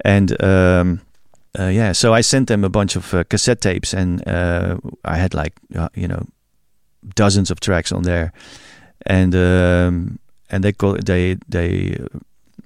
and. 0.06 0.42
Um, 0.44 1.02
uh, 1.60 1.70
yeah, 1.70 1.92
so 1.92 2.14
I 2.14 2.22
sent 2.22 2.48
them 2.50 2.64
a 2.64 2.70
bunch 2.70 2.96
of 2.96 3.14
uh, 3.16 3.24
cassette 3.24 3.62
tapes, 3.62 3.92
and 3.92 4.22
uh, 4.28 4.78
I 5.04 5.18
had 5.18 5.34
like 5.34 5.54
uh, 5.76 5.90
you 5.96 6.08
know 6.08 6.28
dozens 7.16 7.50
of 7.50 7.60
tracks 7.60 7.92
on 7.92 8.04
there, 8.04 8.32
and 9.08 9.34
um, 9.34 10.20
and 10.50 10.64
they 10.64 10.74
call, 10.74 10.96
they 11.06 11.38
they 11.50 11.98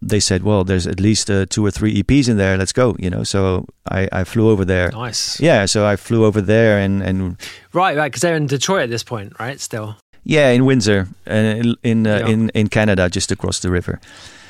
they 0.03 0.19
said, 0.19 0.41
well, 0.43 0.63
there's 0.63 0.87
at 0.87 0.99
least 0.99 1.29
uh, 1.29 1.45
two 1.45 1.63
or 1.65 1.69
three 1.71 2.01
EPs 2.01 2.27
in 2.27 2.37
there. 2.37 2.57
Let's 2.57 2.73
go, 2.73 2.95
you 2.97 3.09
know. 3.09 3.23
So 3.23 3.65
I, 3.91 4.07
I 4.11 4.23
flew 4.23 4.49
over 4.49 4.65
there. 4.65 4.89
Nice, 4.91 5.39
Yeah, 5.39 5.67
so 5.67 5.85
I 5.85 5.95
flew 5.95 6.25
over 6.25 6.41
there 6.41 6.79
and 6.79 7.03
and 7.03 7.37
right, 7.73 7.95
right, 7.97 8.11
because 8.11 8.21
they're 8.21 8.35
in 8.37 8.47
Detroit 8.47 8.83
at 8.83 8.89
this 8.89 9.03
point, 9.03 9.33
right? 9.39 9.59
Still, 9.59 9.95
yeah, 10.23 10.49
in 10.53 10.65
Windsor, 10.65 11.07
uh, 11.29 11.33
in 11.33 11.75
in, 11.83 12.07
uh, 12.07 12.17
Yeah. 12.19 12.29
in 12.33 12.49
in 12.53 12.67
Canada, 12.69 13.09
just 13.09 13.31
across 13.31 13.59
the 13.59 13.69
river. 13.69 13.99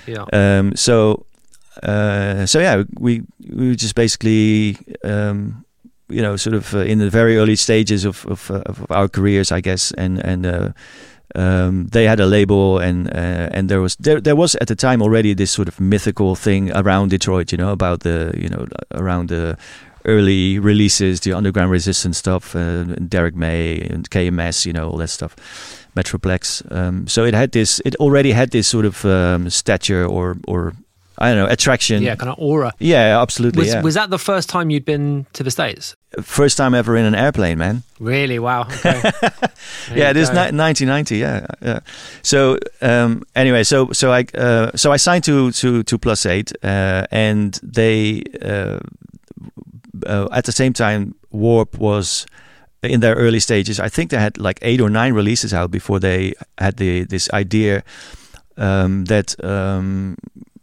yeah, 0.07 0.25
Um, 0.33 0.75
so, 0.75 1.25
uh, 1.83 2.45
so 2.45 2.59
yeah, 2.59 2.83
we 2.99 3.21
we 3.49 3.75
just 3.75 3.95
basically, 3.95 4.77
um, 5.03 5.65
you 6.09 6.21
know, 6.21 6.37
sort 6.37 6.55
of 6.55 6.73
uh, 6.73 6.79
in 6.79 6.99
the 6.99 7.09
very 7.09 7.35
early 7.37 7.55
stages 7.55 8.05
of 8.05 8.25
of, 8.25 8.49
uh, 8.51 8.61
of 8.65 8.85
our 8.89 9.09
careers, 9.09 9.51
I 9.51 9.61
guess, 9.61 9.91
and 9.97 10.19
and. 10.25 10.73
Um, 11.35 11.87
they 11.87 12.05
had 12.05 12.19
a 12.19 12.25
label, 12.25 12.79
and 12.79 13.07
uh, 13.07 13.49
and 13.51 13.69
there 13.69 13.81
was 13.81 13.95
there 13.95 14.19
there 14.19 14.35
was 14.35 14.55
at 14.55 14.67
the 14.67 14.75
time 14.75 15.01
already 15.01 15.33
this 15.33 15.51
sort 15.51 15.67
of 15.67 15.79
mythical 15.79 16.35
thing 16.35 16.71
around 16.71 17.09
Detroit, 17.09 17.51
you 17.51 17.57
know, 17.57 17.71
about 17.71 18.01
the 18.01 18.33
you 18.37 18.49
know 18.49 18.67
around 18.93 19.29
the 19.29 19.57
early 20.05 20.59
releases, 20.59 21.19
the 21.21 21.33
underground 21.33 21.71
resistance 21.71 22.17
stuff, 22.17 22.55
uh, 22.55 22.83
Derrick 22.83 23.35
May 23.35 23.79
and 23.81 24.09
KMS, 24.09 24.65
you 24.65 24.73
know, 24.73 24.89
all 24.89 24.97
that 24.97 25.09
stuff, 25.09 25.35
Metroplex. 25.95 26.63
Um, 26.71 27.07
so 27.07 27.23
it 27.23 27.33
had 27.33 27.51
this, 27.51 27.81
it 27.85 27.95
already 27.97 28.31
had 28.31 28.51
this 28.51 28.67
sort 28.67 28.85
of 28.85 29.05
um, 29.05 29.49
stature 29.49 30.05
or 30.05 30.37
or 30.47 30.73
I 31.17 31.29
don't 31.29 31.45
know 31.45 31.51
attraction. 31.51 32.03
yeah, 32.03 32.15
kind 32.15 32.31
of 32.31 32.39
aura. 32.39 32.73
Yeah, 32.79 33.21
absolutely. 33.21 33.59
Was 33.59 33.73
yeah. 33.73 33.81
was 33.81 33.93
that 33.95 34.09
the 34.09 34.19
first 34.19 34.49
time 34.49 34.69
you'd 34.69 34.85
been 34.85 35.25
to 35.33 35.43
the 35.43 35.51
states? 35.51 35.95
First 36.21 36.57
time 36.57 36.73
ever 36.75 36.97
in 36.97 37.05
an 37.05 37.15
airplane, 37.15 37.57
man. 37.57 37.83
Really? 37.99 38.37
Wow. 38.39 38.67
Okay. 38.85 39.01
Yeah, 39.95 40.09
it 40.09 40.17
is 40.17 40.29
go. 40.29 40.35
ni- 40.51 40.57
1990. 40.57 41.17
Yeah, 41.17 41.45
yeah. 41.61 41.79
So 42.23 42.57
um, 42.81 43.23
anyway, 43.35 43.63
so 43.63 43.91
so 43.93 44.11
I 44.11 44.25
uh, 44.37 44.71
so 44.75 44.91
I 44.91 44.97
signed 44.97 45.23
to 45.23 45.51
to 45.51 45.83
to 45.83 45.97
Plus 45.97 46.25
Eight, 46.25 46.51
uh, 46.63 47.05
and 47.11 47.57
they 47.63 48.23
uh, 48.41 48.79
uh, 50.05 50.27
at 50.31 50.43
the 50.45 50.51
same 50.51 50.73
time 50.73 51.15
Warp 51.31 51.77
was 51.77 52.25
in 52.83 52.99
their 52.99 53.15
early 53.15 53.39
stages. 53.39 53.79
I 53.79 53.89
think 53.89 54.09
they 54.09 54.17
had 54.19 54.37
like 54.37 54.59
eight 54.61 54.81
or 54.81 54.89
nine 54.89 55.13
releases 55.13 55.53
out 55.53 55.71
before 55.71 55.99
they 55.99 56.33
had 56.57 56.77
the 56.77 57.05
this 57.05 57.29
idea 57.33 57.83
um, 58.57 59.05
that 59.05 59.35
um, 59.43 60.15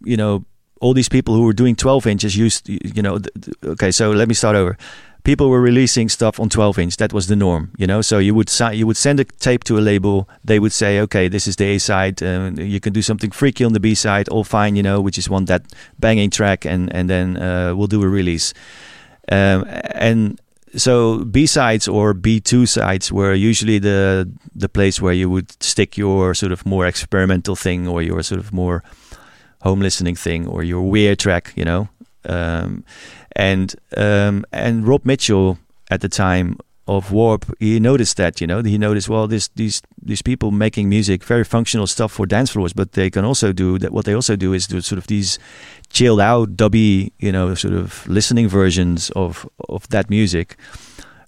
you 0.04 0.16
know 0.16 0.44
all 0.80 0.94
these 0.94 1.08
people 1.08 1.34
who 1.34 1.42
were 1.42 1.52
doing 1.56 1.74
12 1.74 2.06
inches 2.06 2.36
used 2.36 2.68
you 2.68 3.02
know 3.02 3.18
th- 3.18 3.34
th- 3.40 3.56
okay 3.64 3.90
so 3.90 4.12
let 4.12 4.28
me 4.28 4.34
start 4.34 4.54
over 4.56 4.76
people 5.24 5.48
were 5.50 5.60
releasing 5.60 6.08
stuff 6.08 6.40
on 6.40 6.48
12 6.48 6.78
inch. 6.78 6.96
That 6.96 7.12
was 7.12 7.26
the 7.26 7.36
norm 7.36 7.70
you 7.78 7.86
know? 7.86 8.02
So 8.02 8.18
you 8.18 8.34
would 8.34 8.48
si- 8.48 8.74
you 8.74 8.86
would 8.86 8.96
send 8.96 9.20
a 9.20 9.24
tape 9.24 9.64
to 9.64 9.78
a 9.78 9.80
label. 9.80 10.28
They 10.44 10.58
would 10.58 10.72
say 10.72 11.00
okay 11.00 11.28
this 11.28 11.46
is 11.46 11.56
the 11.56 11.64
a 11.64 11.78
side 11.78 12.20
you 12.20 12.80
can 12.80 12.92
do 12.92 13.02
something 13.02 13.30
freaky 13.30 13.64
on 13.64 13.72
the 13.72 13.80
b 13.80 13.94
side. 13.94 14.28
All 14.28 14.44
fine 14.44 14.76
you 14.76 14.82
know? 14.82 15.00
We 15.00 15.10
just 15.10 15.30
want 15.30 15.48
that 15.48 15.62
banging 15.98 16.30
track 16.30 16.64
and 16.64 16.92
and 16.92 17.08
then 17.08 17.36
uh, 17.36 17.74
we'll 17.74 17.88
do 17.88 18.02
a 18.02 18.08
release. 18.08 18.54
Um, 19.30 19.64
and 19.94 20.40
so 20.76 21.24
B 21.24 21.46
sides 21.46 21.88
or 21.88 22.14
B 22.14 22.40
two 22.40 22.66
sides 22.66 23.12
were 23.12 23.34
usually 23.34 23.78
the 23.78 24.28
the 24.54 24.68
place 24.68 25.00
where 25.00 25.12
you 25.12 25.30
would 25.30 25.62
stick 25.62 25.96
your 25.96 26.34
sort 26.34 26.52
of 26.52 26.64
more 26.66 26.86
experimental 26.86 27.56
thing 27.56 27.88
or 27.88 28.02
your 28.02 28.22
sort 28.22 28.40
of 28.40 28.52
more 28.52 28.82
home 29.62 29.80
listening 29.80 30.14
thing 30.14 30.46
or 30.46 30.62
your 30.62 30.82
weird 30.82 31.18
track, 31.18 31.52
you 31.56 31.64
know. 31.64 31.88
Um, 32.24 32.84
and 33.36 33.74
um, 33.96 34.44
and 34.52 34.86
Rob 34.86 35.04
Mitchell 35.04 35.58
at 35.90 36.00
the 36.00 36.08
time 36.08 36.58
of 36.88 37.12
Warp, 37.12 37.44
he 37.60 37.78
noticed 37.78 38.16
that, 38.16 38.40
you 38.40 38.46
know, 38.46 38.62
he 38.62 38.78
noticed 38.78 39.08
well, 39.10 39.28
this 39.28 39.48
these 39.48 39.82
these 40.02 40.22
people 40.22 40.50
making 40.50 40.88
music, 40.88 41.22
very 41.22 41.44
functional 41.44 41.86
stuff 41.86 42.12
for 42.12 42.26
dance 42.26 42.50
floors, 42.50 42.72
but 42.72 42.92
they 42.92 43.10
can 43.10 43.24
also 43.24 43.52
do 43.52 43.78
that. 43.78 43.92
What 43.92 44.06
they 44.06 44.14
also 44.14 44.36
do 44.36 44.54
is 44.54 44.66
do 44.66 44.80
sort 44.80 44.98
of 44.98 45.06
these 45.06 45.38
chilled 45.90 46.20
out, 46.20 46.56
dubby, 46.56 47.12
you 47.18 47.30
know, 47.30 47.54
sort 47.54 47.74
of 47.74 48.08
listening 48.08 48.48
versions 48.48 49.10
of 49.10 49.46
of 49.68 49.86
that 49.90 50.08
music. 50.08 50.56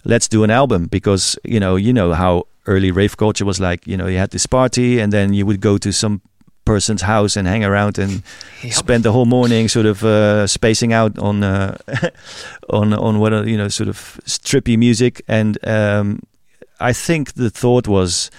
Let's 0.03 0.27
do 0.27 0.43
an 0.43 0.49
album 0.49 0.87
because 0.87 1.37
you 1.43 1.59
know 1.59 1.75
you 1.75 1.93
know 1.93 2.13
how 2.13 2.47
early 2.65 2.89
rave 2.89 3.15
culture 3.17 3.45
was 3.45 3.59
like. 3.59 3.85
You 3.85 3.97
know, 3.97 4.07
you 4.07 4.17
had 4.17 4.31
this 4.31 4.47
party, 4.47 4.99
and 4.99 5.13
then 5.13 5.33
you 5.33 5.45
would 5.45 5.61
go 5.61 5.77
to 5.77 5.93
some 5.93 6.21
person's 6.65 7.01
house 7.01 7.35
and 7.35 7.47
hang 7.47 7.63
around 7.63 7.97
and 7.97 8.23
yep. 8.63 8.73
spend 8.73 9.03
the 9.03 9.11
whole 9.11 9.25
morning 9.25 9.67
sort 9.67 9.85
of 9.85 10.03
uh, 10.03 10.47
spacing 10.47 10.93
out 10.93 11.17
on 11.19 11.43
uh, 11.43 11.77
on 12.69 12.93
on 12.93 13.19
what 13.19 13.47
you 13.47 13.57
know 13.57 13.67
sort 13.67 13.89
of 13.89 14.19
strippy 14.25 14.77
music 14.77 15.21
and 15.27 15.57
um, 15.67 16.21
I 16.79 16.93
think 16.93 17.33
the 17.33 17.49
thought 17.49 17.87
was 17.87 18.31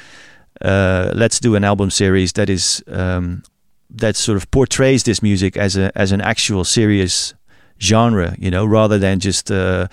uh, 0.60 1.12
let's 1.14 1.40
do 1.40 1.54
an 1.54 1.64
album 1.64 1.90
series 1.90 2.32
that 2.34 2.48
is 2.48 2.82
um, 2.88 3.42
that 3.90 4.16
sort 4.16 4.36
of 4.36 4.50
portrays 4.50 5.02
this 5.04 5.22
music 5.22 5.56
as 5.56 5.76
a 5.76 5.96
as 5.96 6.12
an 6.12 6.20
actual 6.20 6.64
serious 6.64 7.34
genre, 7.80 8.34
you 8.38 8.50
know, 8.50 8.64
rather 8.64 8.98
than 8.98 9.18
just 9.18 9.50
uh, 9.50 9.88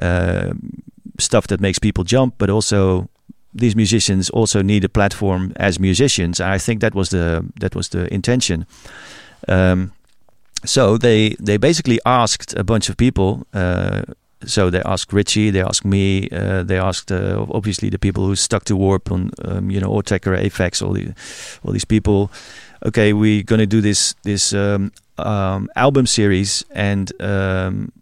uh, 0.00 0.52
stuff 1.18 1.46
that 1.48 1.60
makes 1.60 1.78
people 1.78 2.04
jump, 2.04 2.34
but 2.38 2.50
also 2.50 3.08
these 3.54 3.74
musicians 3.74 4.30
also 4.30 4.62
need 4.62 4.84
a 4.84 4.88
platform 4.88 5.52
as 5.56 5.78
musicians. 5.78 6.40
I 6.40 6.58
think 6.58 6.80
that 6.80 6.94
was 6.94 7.08
the 7.10 7.44
that 7.60 7.74
was 7.74 7.88
the 7.88 8.12
intention. 8.12 8.66
Um, 9.48 9.92
so 10.64 10.98
they 10.98 11.36
they 11.40 11.56
basically 11.56 11.98
asked 12.04 12.54
a 12.56 12.64
bunch 12.64 12.88
of 12.88 12.96
people. 12.96 13.46
Uh, 13.52 14.02
so 14.46 14.70
they 14.70 14.82
asked 14.84 15.12
Richie, 15.12 15.50
they 15.50 15.62
asked 15.62 15.84
me, 15.84 16.26
uh, 16.30 16.62
they 16.62 16.78
asked 16.78 17.12
uh, 17.12 17.44
obviously 17.50 17.90
the 17.90 17.98
people 17.98 18.24
who 18.24 18.34
stuck 18.34 18.64
to 18.64 18.76
Warp 18.76 19.12
on 19.12 19.30
um, 19.44 19.70
you 19.70 19.80
know 19.80 19.90
Autechre, 19.90 20.42
Aphex, 20.42 20.82
all 20.82 20.94
the 20.94 21.12
all 21.62 21.72
these 21.72 21.84
people 21.84 22.30
okay, 22.84 23.12
we're 23.12 23.42
to 23.60 23.66
do 23.66 23.80
this 23.80 24.14
this 24.22 24.52
um, 24.52 24.92
um, 25.18 25.68
album 25.76 26.06
series, 26.06 26.64
and 26.70 27.12
um, 27.20 27.92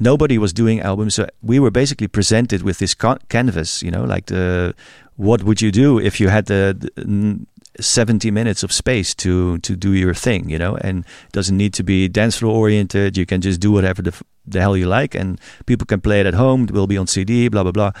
nobody 0.00 0.38
was 0.38 0.52
doing 0.52 0.80
albums, 0.80 1.14
so 1.14 1.26
we 1.42 1.58
were 1.58 1.70
basically 1.70 2.08
presented 2.08 2.62
with 2.62 2.78
this 2.78 2.94
canvas. 3.28 3.82
You 3.82 3.90
know, 3.90 4.04
like 4.04 4.26
the 4.26 4.74
what 5.16 5.42
would 5.42 5.62
you 5.62 5.72
do 5.72 5.98
if 5.98 6.20
you 6.20 6.28
had 6.28 6.46
the, 6.46 6.90
the 6.94 7.46
70 7.80 8.30
minutes 8.30 8.62
of 8.62 8.72
space 8.72 9.14
to 9.14 9.58
to 9.58 9.76
do 9.76 9.92
your 9.92 10.14
thing 10.14 10.48
you 10.48 10.58
know 10.58 10.76
and 10.76 11.04
doesn't 11.32 11.56
need 11.56 11.74
to 11.74 11.82
be 11.82 12.08
dance 12.08 12.38
floor 12.38 12.54
oriented 12.54 13.16
you 13.16 13.26
can 13.26 13.40
just 13.40 13.60
do 13.60 13.70
whatever 13.70 14.02
the, 14.02 14.12
the 14.46 14.60
hell 14.60 14.76
you 14.76 14.86
like 14.86 15.14
and 15.14 15.38
people 15.66 15.86
can 15.86 16.00
play 16.00 16.20
it 16.20 16.26
at 16.26 16.34
home 16.34 16.64
it 16.64 16.70
will 16.70 16.86
be 16.86 16.96
on 16.96 17.06
cd 17.06 17.48
blah 17.48 17.62
blah 17.62 17.72
blah 17.72 17.92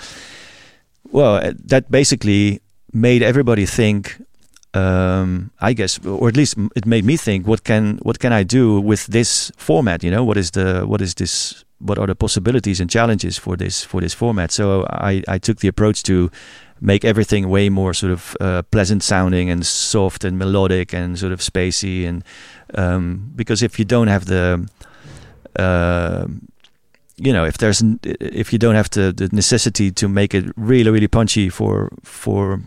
well 1.10 1.36
uh, 1.36 1.52
that 1.62 1.90
basically 1.90 2.60
made 2.92 3.22
everybody 3.22 3.66
think 3.66 4.18
um, 4.76 5.50
I 5.60 5.72
guess, 5.72 5.98
or 6.04 6.28
at 6.28 6.36
least 6.36 6.56
it 6.76 6.84
made 6.84 7.04
me 7.04 7.16
think, 7.16 7.46
what 7.46 7.64
can 7.64 7.98
what 8.02 8.18
can 8.18 8.32
I 8.32 8.42
do 8.42 8.78
with 8.78 9.06
this 9.06 9.50
format? 9.56 10.04
You 10.04 10.10
know, 10.10 10.22
what 10.22 10.36
is 10.36 10.50
the 10.50 10.84
what 10.86 11.00
is 11.00 11.14
this? 11.14 11.64
What 11.78 11.98
are 11.98 12.06
the 12.06 12.14
possibilities 12.14 12.80
and 12.80 12.90
challenges 12.90 13.38
for 13.38 13.56
this 13.56 13.84
for 13.84 14.00
this 14.00 14.14
format? 14.14 14.52
So 14.52 14.86
I 14.90 15.22
I 15.28 15.38
took 15.38 15.58
the 15.58 15.68
approach 15.68 16.02
to 16.04 16.30
make 16.80 17.04
everything 17.04 17.48
way 17.48 17.70
more 17.70 17.94
sort 17.94 18.12
of 18.12 18.36
uh, 18.40 18.62
pleasant 18.70 19.02
sounding 19.02 19.50
and 19.50 19.64
soft 19.64 20.24
and 20.24 20.38
melodic 20.38 20.94
and 20.94 21.18
sort 21.18 21.32
of 21.32 21.40
spacey 21.40 22.06
and 22.06 22.22
um, 22.74 23.32
because 23.34 23.62
if 23.62 23.78
you 23.78 23.84
don't 23.84 24.08
have 24.08 24.26
the 24.26 24.68
uh, 25.58 26.26
you 27.16 27.32
know 27.32 27.46
if 27.46 27.56
there's 27.56 27.82
if 28.20 28.52
you 28.52 28.58
don't 28.58 28.74
have 28.74 28.90
the, 28.90 29.12
the 29.12 29.28
necessity 29.32 29.90
to 29.90 30.08
make 30.08 30.34
it 30.34 30.44
really 30.56 30.90
really 30.90 31.08
punchy 31.08 31.48
for 31.48 31.90
for 32.04 32.60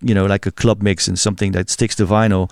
you 0.00 0.14
know, 0.14 0.26
like 0.26 0.46
a 0.46 0.50
club 0.50 0.82
mix 0.82 1.08
and 1.08 1.18
something 1.18 1.52
that 1.52 1.70
sticks 1.70 1.94
to 1.96 2.06
vinyl. 2.06 2.50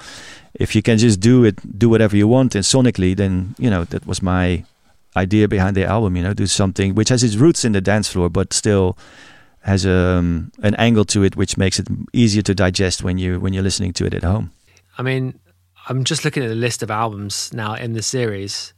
If 0.55 0.75
you 0.75 0.83
can 0.83 0.99
just 0.99 1.21
do 1.21 1.45
it, 1.45 1.79
do 1.79 1.89
whatever 1.89 2.17
you 2.17 2.29
want, 2.29 2.55
and 2.55 2.65
sonically, 2.65 3.17
then 3.17 3.55
you 3.59 3.71
know 3.71 3.85
that 3.85 4.07
was 4.07 4.23
my 4.23 4.65
idea 5.17 5.49
behind 5.49 5.77
the 5.77 5.85
album. 5.85 6.17
You 6.17 6.23
know, 6.23 6.35
do 6.35 6.47
something 6.47 6.95
which 6.95 7.09
has 7.09 7.25
its 7.25 7.37
roots 7.37 7.65
in 7.65 7.73
the 7.73 7.81
dance 7.81 8.09
floor, 8.09 8.29
but 8.29 8.53
still 8.53 8.97
has 9.63 9.85
um, 9.85 10.53
an 10.63 10.77
angle 10.77 11.05
to 11.05 11.25
it 11.25 11.35
which 11.35 11.57
makes 11.57 11.81
it 11.81 11.89
easier 12.13 12.43
to 12.43 12.55
digest 12.55 13.03
when 13.03 13.19
you 13.19 13.41
when 13.41 13.53
you're 13.53 13.65
listening 13.65 13.93
to 13.95 14.07
it 14.07 14.15
at 14.15 14.23
home. 14.23 14.53
I 14.97 15.03
mean, 15.03 15.39
I'm 15.89 16.05
just 16.05 16.25
looking 16.25 16.43
at 16.45 16.49
the 16.49 16.55
list 16.55 16.83
of 16.83 16.91
albums 16.91 17.53
now 17.53 17.75
in 17.75 17.93
the 17.93 18.03
series, 18.03 18.73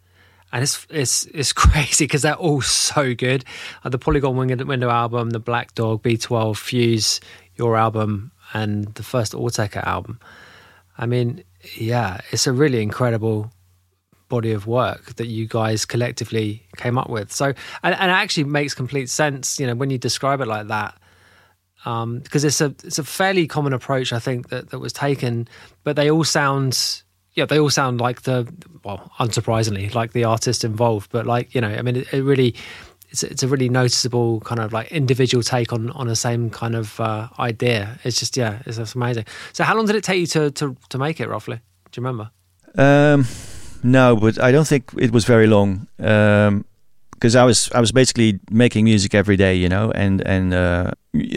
and 0.53 0.63
it's 0.63 0.87
it's 0.91 1.27
it's 1.27 1.53
crazy 1.65 2.05
because 2.05 2.23
they're 2.23 2.35
all 2.35 2.63
so 2.63 3.15
good. 3.15 3.45
Uh, 3.85 3.91
the 3.91 3.99
Polygon 3.99 4.37
Window 4.37 4.91
album, 4.91 5.31
the 5.31 5.39
Black 5.39 5.75
Dog, 5.75 6.03
B12, 6.03 6.57
Fuse, 6.57 7.21
your 7.57 7.77
album, 7.77 8.33
and 8.55 8.87
the 8.95 9.03
first 9.03 9.33
Autechre 9.33 9.85
album. 9.87 10.19
I 10.97 11.07
mean, 11.07 11.45
yeah, 11.77 12.21
it's 12.31 12.47
a 12.47 12.53
really 12.53 12.83
incredible 12.83 13.53
body 14.29 14.53
of 14.53 14.67
work 14.67 15.15
that 15.17 15.27
you 15.27 15.47
guys 15.47 15.85
collectively 15.85 16.67
came 16.77 16.99
up 16.99 17.09
with. 17.09 17.33
So, 17.33 17.47
and, 17.47 17.95
and 17.95 18.11
it 18.11 18.15
actually 18.15 18.45
makes 18.45 18.75
complete 18.75 19.09
sense, 19.09 19.59
you 19.59 19.67
know, 19.67 19.75
when 19.75 19.91
you 19.91 19.99
describe 19.99 20.41
it 20.41 20.47
like 20.47 20.69
that, 20.69 20.99
um, 21.85 22.21
because 22.21 22.45
it's 22.45 22.61
a 22.61 22.75
it's 22.85 22.99
a 22.99 23.05
fairly 23.05 23.47
common 23.47 23.73
approach, 23.73 24.13
I 24.13 24.19
think 24.19 24.49
that 24.49 24.71
that 24.71 24.79
was 24.79 24.93
taken, 24.93 25.49
but 25.85 25.97
they 25.97 26.11
all 26.11 26.25
sound. 26.25 27.03
Yeah, 27.35 27.45
they 27.45 27.61
all 27.61 27.71
sound 27.71 28.01
like 28.01 28.23
the 28.23 28.53
well, 28.83 29.13
unsurprisingly, 29.21 29.95
like 29.95 30.13
the 30.13 30.25
artist 30.25 30.65
involved. 30.65 31.11
But 31.13 31.25
like 31.25 31.55
you 31.55 31.61
know, 31.61 31.69
I 31.69 31.83
mean, 31.83 31.97
it, 31.97 32.13
it 32.13 32.23
really 32.23 32.57
it's 33.11 33.23
it's 33.23 33.43
a 33.43 33.49
really 33.49 33.69
noticeable 33.69 34.41
kind 34.41 34.61
of 34.61 34.73
like 34.73 34.91
individual 34.91 35.43
take 35.43 35.73
on 35.73 35.91
on 35.91 36.09
the 36.09 36.17
same 36.17 36.51
kind 36.51 36.75
of 36.75 36.99
uh, 37.01 37.29
idea. 37.39 37.99
It's 38.05 38.19
just 38.19 38.37
yeah, 38.37 38.61
it's, 38.67 38.79
it's, 38.79 38.95
amazing. 38.95 39.27
So 39.53 39.65
how 39.65 39.77
long 39.77 39.87
did 39.87 39.97
it 39.97 40.05
take 40.05 40.21
you 40.21 40.27
to 40.27 40.51
to 40.51 40.77
to 40.89 40.99
make 40.99 41.21
it 41.21 41.29
roughly? 41.29 41.61
Do 41.91 42.01
you 42.01 42.07
remember? 42.07 42.31
Um, 42.75 43.25
no, 43.83 44.17
but 44.17 44.41
I 44.41 44.53
don't 44.53 44.67
think 44.67 44.91
it 44.99 45.13
was 45.13 45.25
very 45.25 45.47
long. 45.47 45.87
Um, 45.99 46.65
because 47.19 47.35
I 47.35 47.45
was 47.45 47.71
I 47.73 47.81
was 47.81 47.91
basically 47.93 48.39
making 48.51 48.85
music 48.85 49.15
every 49.15 49.37
day, 49.37 49.55
you 49.57 49.69
know, 49.69 49.91
and 49.91 50.21
and 50.27 50.55
uh, 50.55 50.93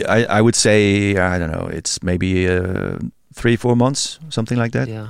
I 0.08 0.24
I 0.24 0.40
would 0.40 0.54
say 0.54 1.16
I 1.16 1.38
don't 1.38 1.50
know, 1.50 1.66
it's 1.66 2.02
maybe 2.02 2.48
uh, 2.48 2.98
three 3.34 3.56
four 3.56 3.76
months, 3.76 4.18
something 4.28 4.58
like 4.58 4.72
that. 4.72 4.88
Yeah. 4.88 5.08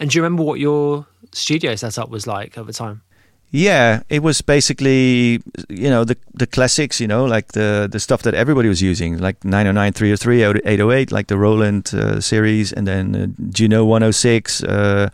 And 0.00 0.10
do 0.10 0.18
you 0.18 0.22
remember 0.22 0.42
what 0.42 0.58
your 0.58 1.06
studio 1.32 1.76
setup 1.76 2.10
was 2.10 2.26
like 2.26 2.58
at 2.58 2.66
the 2.66 2.72
time? 2.72 3.02
Yeah, 3.50 4.02
it 4.08 4.22
was 4.22 4.42
basically 4.42 5.40
you 5.68 5.88
know 5.88 6.04
the 6.04 6.16
the 6.34 6.46
classics, 6.46 7.00
you 7.00 7.06
know, 7.06 7.24
like 7.24 7.52
the 7.52 7.88
the 7.90 8.00
stuff 8.00 8.22
that 8.22 8.34
everybody 8.34 8.68
was 8.68 8.82
using, 8.82 9.18
like 9.18 9.44
909, 9.44 9.92
303, 9.92 10.42
808, 10.42 11.12
like 11.12 11.28
the 11.28 11.38
Roland 11.38 11.94
uh, 11.94 12.20
series, 12.20 12.72
and 12.72 12.86
then 12.86 13.14
uh, 13.14 13.26
Juno 13.50 13.84
106. 13.84 14.64
Uh, 14.64 15.10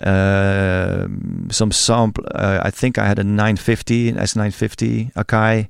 uh, 0.00 1.06
some 1.50 1.72
sample. 1.72 2.24
Uh, 2.34 2.60
I 2.62 2.70
think 2.70 2.98
I 2.98 3.06
had 3.06 3.18
a 3.18 3.24
950, 3.24 4.10
an 4.10 4.16
S950 4.16 5.12
Akai. 5.14 5.68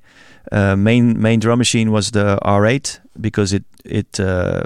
Uh, 0.51 0.77
main 0.77 1.21
main 1.21 1.41
drum 1.41 1.59
machine 1.59 1.91
was 1.93 2.11
the 2.13 2.39
R8 2.43 3.01
because 3.21 3.53
it 3.53 3.65
it. 3.85 4.19
Uh, 4.19 4.65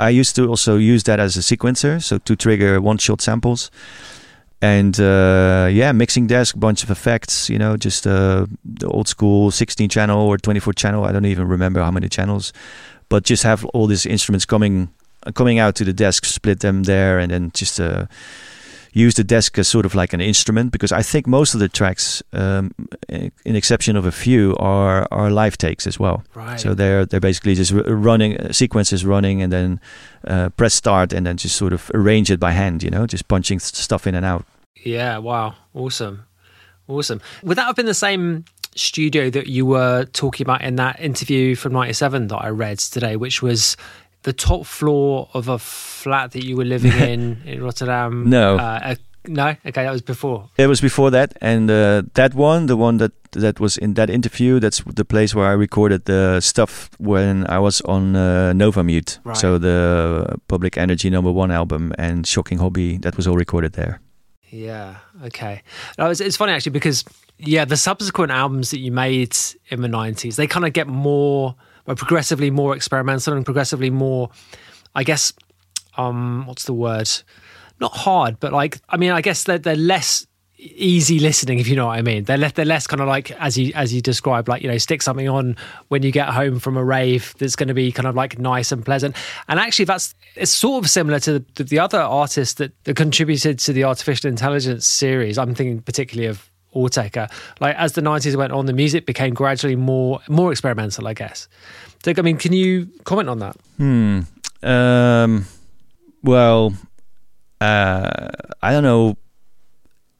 I 0.00 0.08
used 0.08 0.34
to 0.36 0.48
also 0.48 0.76
use 0.76 1.02
that 1.04 1.20
as 1.20 1.36
a 1.36 1.40
sequencer, 1.40 2.02
so 2.02 2.18
to 2.18 2.36
trigger 2.36 2.80
one 2.80 2.96
shot 2.98 3.20
samples 3.20 3.70
and 4.60 4.98
uh, 4.98 5.68
yeah, 5.70 5.92
mixing 5.92 6.26
desk, 6.26 6.58
bunch 6.58 6.82
of 6.82 6.90
effects, 6.90 7.48
you 7.48 7.58
know, 7.58 7.76
just 7.76 8.04
the 8.04 8.48
old 8.84 9.06
school 9.06 9.50
16 9.50 9.88
channel 9.88 10.20
or 10.20 10.36
24 10.36 10.72
channel. 10.72 11.04
I 11.04 11.12
don't 11.12 11.26
even 11.26 11.46
remember 11.46 11.80
how 11.80 11.90
many 11.90 12.08
channels, 12.08 12.52
but 13.08 13.22
just 13.24 13.44
have 13.44 13.64
all 13.66 13.86
these 13.86 14.04
instruments 14.04 14.44
coming 14.44 14.88
coming 15.34 15.58
out 15.58 15.74
to 15.76 15.84
the 15.84 15.92
desk, 15.92 16.24
split 16.24 16.60
them 16.60 16.84
there, 16.84 17.18
and 17.18 17.30
then 17.30 17.50
just 17.54 17.80
uh, 17.80 18.06
use 18.92 19.14
the 19.14 19.24
desk 19.24 19.58
as 19.58 19.68
sort 19.68 19.84
of 19.86 19.94
like 19.94 20.12
an 20.12 20.20
instrument. 20.20 20.72
Because 20.72 20.92
I 20.92 21.02
think 21.02 21.26
most 21.26 21.54
of 21.54 21.60
the 21.60 21.68
tracks, 21.68 22.22
um, 22.32 22.72
in 23.08 23.56
exception 23.56 23.96
of 23.96 24.04
a 24.06 24.12
few, 24.12 24.56
are 24.58 25.06
are 25.10 25.30
live 25.30 25.56
takes 25.56 25.86
as 25.86 25.98
well. 25.98 26.22
Right. 26.34 26.60
So 26.60 26.74
they're 26.74 27.06
they're 27.06 27.20
basically 27.20 27.54
just 27.54 27.72
running 27.72 28.36
uh, 28.38 28.52
sequences 28.52 29.04
running, 29.04 29.42
and 29.42 29.52
then 29.52 29.80
uh, 30.26 30.50
press 30.50 30.74
start, 30.74 31.12
and 31.12 31.26
then 31.26 31.36
just 31.36 31.56
sort 31.56 31.72
of 31.72 31.90
arrange 31.94 32.30
it 32.30 32.40
by 32.40 32.52
hand. 32.52 32.82
You 32.82 32.90
know, 32.90 33.06
just 33.06 33.28
punching 33.28 33.60
stuff 33.60 34.06
in 34.06 34.14
and 34.14 34.24
out. 34.24 34.44
Yeah, 34.84 35.18
wow. 35.18 35.54
Awesome. 35.74 36.24
Awesome. 36.86 37.20
Would 37.42 37.58
that 37.58 37.66
have 37.66 37.76
been 37.76 37.86
the 37.86 37.94
same 37.94 38.44
studio 38.74 39.28
that 39.30 39.48
you 39.48 39.66
were 39.66 40.04
talking 40.06 40.44
about 40.44 40.62
in 40.62 40.76
that 40.76 41.00
interview 41.00 41.54
from 41.54 41.72
97 41.72 42.28
that 42.28 42.36
I 42.36 42.48
read 42.48 42.78
today, 42.78 43.16
which 43.16 43.42
was 43.42 43.76
the 44.22 44.32
top 44.32 44.66
floor 44.66 45.28
of 45.34 45.48
a 45.48 45.58
flat 45.58 46.32
that 46.32 46.44
you 46.44 46.56
were 46.56 46.64
living 46.64 46.92
in 47.10 47.42
in 47.46 47.62
Rotterdam? 47.62 48.28
No. 48.28 48.56
Uh, 48.56 48.94
No, 49.26 49.48
okay, 49.66 49.84
that 49.84 49.92
was 49.92 50.00
before. 50.00 50.48
It 50.56 50.68
was 50.68 50.80
before 50.80 51.10
that, 51.10 51.36
and 51.42 51.70
uh, 51.70 52.02
that 52.14 52.32
one, 52.34 52.66
the 52.66 52.76
one 52.76 52.96
that 52.98 53.12
that 53.32 53.60
was 53.60 53.76
in 53.76 53.94
that 53.94 54.08
interview, 54.08 54.58
that's 54.60 54.82
the 54.94 55.04
place 55.04 55.34
where 55.34 55.46
I 55.52 55.52
recorded 55.52 56.04
the 56.04 56.40
stuff 56.40 56.88
when 56.98 57.44
I 57.46 57.58
was 57.58 57.82
on 57.82 58.16
uh, 58.16 58.52
Nova 58.54 58.82
Mute. 58.82 59.18
Right. 59.24 59.36
So 59.36 59.58
the 59.58 60.38
Public 60.46 60.78
Energy 60.78 61.10
Number 61.10 61.30
One 61.30 61.50
album 61.50 61.92
and 61.98 62.26
Shocking 62.26 62.58
Hobby, 62.58 62.96
that 62.98 63.16
was 63.16 63.26
all 63.26 63.36
recorded 63.36 63.72
there. 63.72 64.00
Yeah. 64.50 64.96
Okay. 65.24 65.62
No, 65.98 66.10
it's, 66.10 66.20
it's 66.20 66.36
funny 66.36 66.52
actually 66.52 66.72
because 66.72 67.04
yeah, 67.38 67.66
the 67.66 67.76
subsequent 67.76 68.32
albums 68.32 68.70
that 68.70 68.80
you 68.80 68.92
made 68.92 69.36
in 69.70 69.82
the 69.82 69.88
nineties, 69.88 70.36
they 70.36 70.46
kind 70.46 70.64
of 70.64 70.72
get 70.72 70.86
more, 70.86 71.54
well, 71.88 71.96
progressively 71.96 72.50
more 72.50 72.76
experimental 72.76 73.32
and 73.32 73.46
progressively 73.46 73.88
more, 73.88 74.28
I 74.94 75.04
guess, 75.04 75.32
um, 75.96 76.46
what's 76.46 76.64
the 76.64 76.74
word? 76.74 77.08
Not 77.80 77.96
hard, 77.96 78.38
but 78.38 78.52
like, 78.52 78.78
I 78.90 78.98
mean, 78.98 79.10
I 79.10 79.22
guess 79.22 79.44
they're 79.44 79.56
they're 79.56 79.74
less 79.74 80.26
easy 80.58 81.18
listening 81.18 81.60
if 81.60 81.66
you 81.66 81.76
know 81.76 81.86
what 81.86 81.98
I 81.98 82.02
mean. 82.02 82.24
They're 82.24 82.36
less, 82.36 82.52
they're 82.52 82.66
less 82.66 82.86
kind 82.86 83.00
of 83.00 83.08
like 83.08 83.30
as 83.40 83.56
you 83.56 83.72
as 83.74 83.94
you 83.94 84.02
described, 84.02 84.48
like 84.48 84.60
you 84.60 84.68
know, 84.68 84.76
stick 84.76 85.00
something 85.00 85.30
on 85.30 85.56
when 85.88 86.02
you 86.02 86.12
get 86.12 86.28
home 86.28 86.58
from 86.58 86.76
a 86.76 86.84
rave 86.84 87.34
that's 87.38 87.56
going 87.56 87.68
to 87.68 87.74
be 87.74 87.90
kind 87.90 88.06
of 88.06 88.14
like 88.14 88.38
nice 88.38 88.70
and 88.70 88.84
pleasant. 88.84 89.16
And 89.48 89.58
actually, 89.58 89.86
that's 89.86 90.14
it's 90.36 90.50
sort 90.50 90.84
of 90.84 90.90
similar 90.90 91.20
to 91.20 91.38
the, 91.54 91.64
the 91.64 91.78
other 91.78 92.00
artists 92.00 92.56
that, 92.56 92.72
that 92.84 92.96
contributed 92.96 93.58
to 93.60 93.72
the 93.72 93.84
artificial 93.84 94.28
intelligence 94.28 94.86
series. 94.86 95.38
I'm 95.38 95.54
thinking 95.54 95.80
particularly 95.80 96.28
of 96.28 96.50
Like 97.60 97.76
as 97.76 97.92
the 97.92 98.00
90s 98.00 98.36
went 98.36 98.52
on, 98.52 98.66
the 98.66 98.72
music 98.72 99.06
became 99.06 99.34
gradually 99.34 99.76
more 99.76 100.20
more 100.28 100.50
experimental, 100.52 101.06
I 101.06 101.14
guess. 101.14 101.48
So, 102.04 102.12
I 102.16 102.22
mean, 102.22 102.36
can 102.36 102.52
you 102.52 102.88
comment 103.04 103.28
on 103.28 103.38
that? 103.40 103.56
Hmm. 103.76 104.20
Um, 104.62 105.46
well, 106.22 106.74
uh, 107.60 108.28
I 108.62 108.72
don't 108.72 108.82
know. 108.82 109.16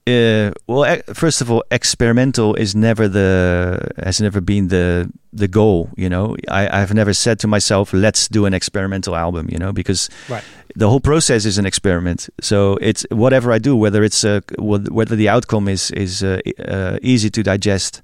Uh, 0.08 0.52
well, 0.66 1.00
first 1.12 1.40
of 1.42 1.50
all, 1.50 1.62
experimental 1.70 2.54
is 2.54 2.74
never 2.74 3.08
the 3.08 3.78
has 4.04 4.20
never 4.20 4.40
been 4.40 4.68
the 4.68 5.10
the 5.32 5.48
goal. 5.48 5.90
You 5.96 6.08
know, 6.08 6.36
I, 6.48 6.82
I've 6.82 6.94
never 6.94 7.12
said 7.14 7.38
to 7.40 7.48
myself, 7.48 7.92
"Let's 7.92 8.28
do 8.28 8.46
an 8.46 8.54
experimental 8.54 9.14
album." 9.14 9.48
You 9.50 9.58
know, 9.58 9.72
because 9.72 10.08
Right. 10.28 10.44
the 10.76 10.88
whole 10.88 11.00
process 11.00 11.44
is 11.44 11.58
an 11.58 11.66
experiment. 11.66 12.28
So 12.40 12.78
it's 12.80 13.06
whatever 13.10 13.52
I 13.52 13.58
do, 13.58 13.76
whether 13.76 14.02
it's 14.04 14.24
uh, 14.24 14.40
whether 14.58 15.16
the 15.16 15.28
outcome 15.28 15.68
is 15.70 15.90
is 15.90 16.22
uh, 16.22 16.38
uh, 16.68 16.98
easy 17.02 17.30
to 17.30 17.42
digest, 17.42 18.02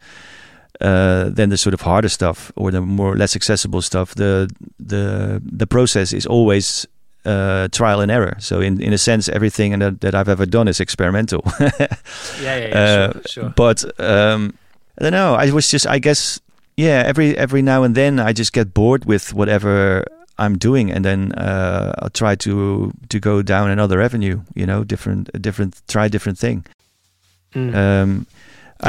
uh, 0.81 1.31
than 1.35 1.51
the 1.51 1.57
sort 1.57 1.75
of 1.75 1.81
harder 1.83 2.09
stuff 2.09 2.53
or 2.57 2.71
the 2.71 2.81
more 2.81 3.17
less 3.17 3.37
accessible 3.37 3.83
stuff. 3.83 4.15
The 4.15 4.49
the 4.79 5.41
the 5.59 5.67
process 5.67 6.13
is 6.13 6.27
always 6.27 6.87
uh, 7.25 7.69
trial 7.69 8.01
and 8.01 8.11
error. 8.11 8.37
So 8.39 8.61
in 8.61 8.81
in 8.81 8.93
a 8.93 8.99
sense, 8.99 9.29
everything 9.29 9.79
that, 9.79 10.01
that 10.01 10.15
I've 10.15 10.29
ever 10.29 10.47
done 10.47 10.69
is 10.69 10.81
experimental. 10.81 11.43
Yeah, 12.43 12.57
yeah, 12.69 12.79
Uh, 12.79 13.49
But 13.57 13.85
um, 14.01 14.55
I 14.99 15.03
don't 15.05 15.13
know. 15.13 15.35
I 15.35 15.51
was 15.51 15.71
just, 15.73 15.87
I 15.87 15.99
guess, 15.99 16.41
yeah. 16.77 17.03
Every 17.07 17.37
every 17.37 17.63
now 17.63 17.83
and 17.85 17.95
then, 17.95 18.19
I 18.21 18.33
just 18.33 18.53
get 18.53 18.73
bored 18.75 19.05
with 19.05 19.33
whatever 19.35 20.05
I'm 20.39 20.59
doing, 20.59 20.93
and 20.93 21.05
then 21.05 21.33
uh, 21.33 21.93
I'll 21.99 22.11
try 22.11 22.37
to 22.37 22.93
to 23.09 23.19
go 23.21 23.43
down 23.43 23.71
another 23.71 24.01
avenue. 24.01 24.41
You 24.55 24.67
know, 24.67 24.85
different, 24.85 25.31
different, 25.41 25.81
try 25.87 26.07
a 26.07 26.09
different 26.09 26.39
thing. 26.39 26.65
Mm. 27.55 27.75
Um, 27.75 28.27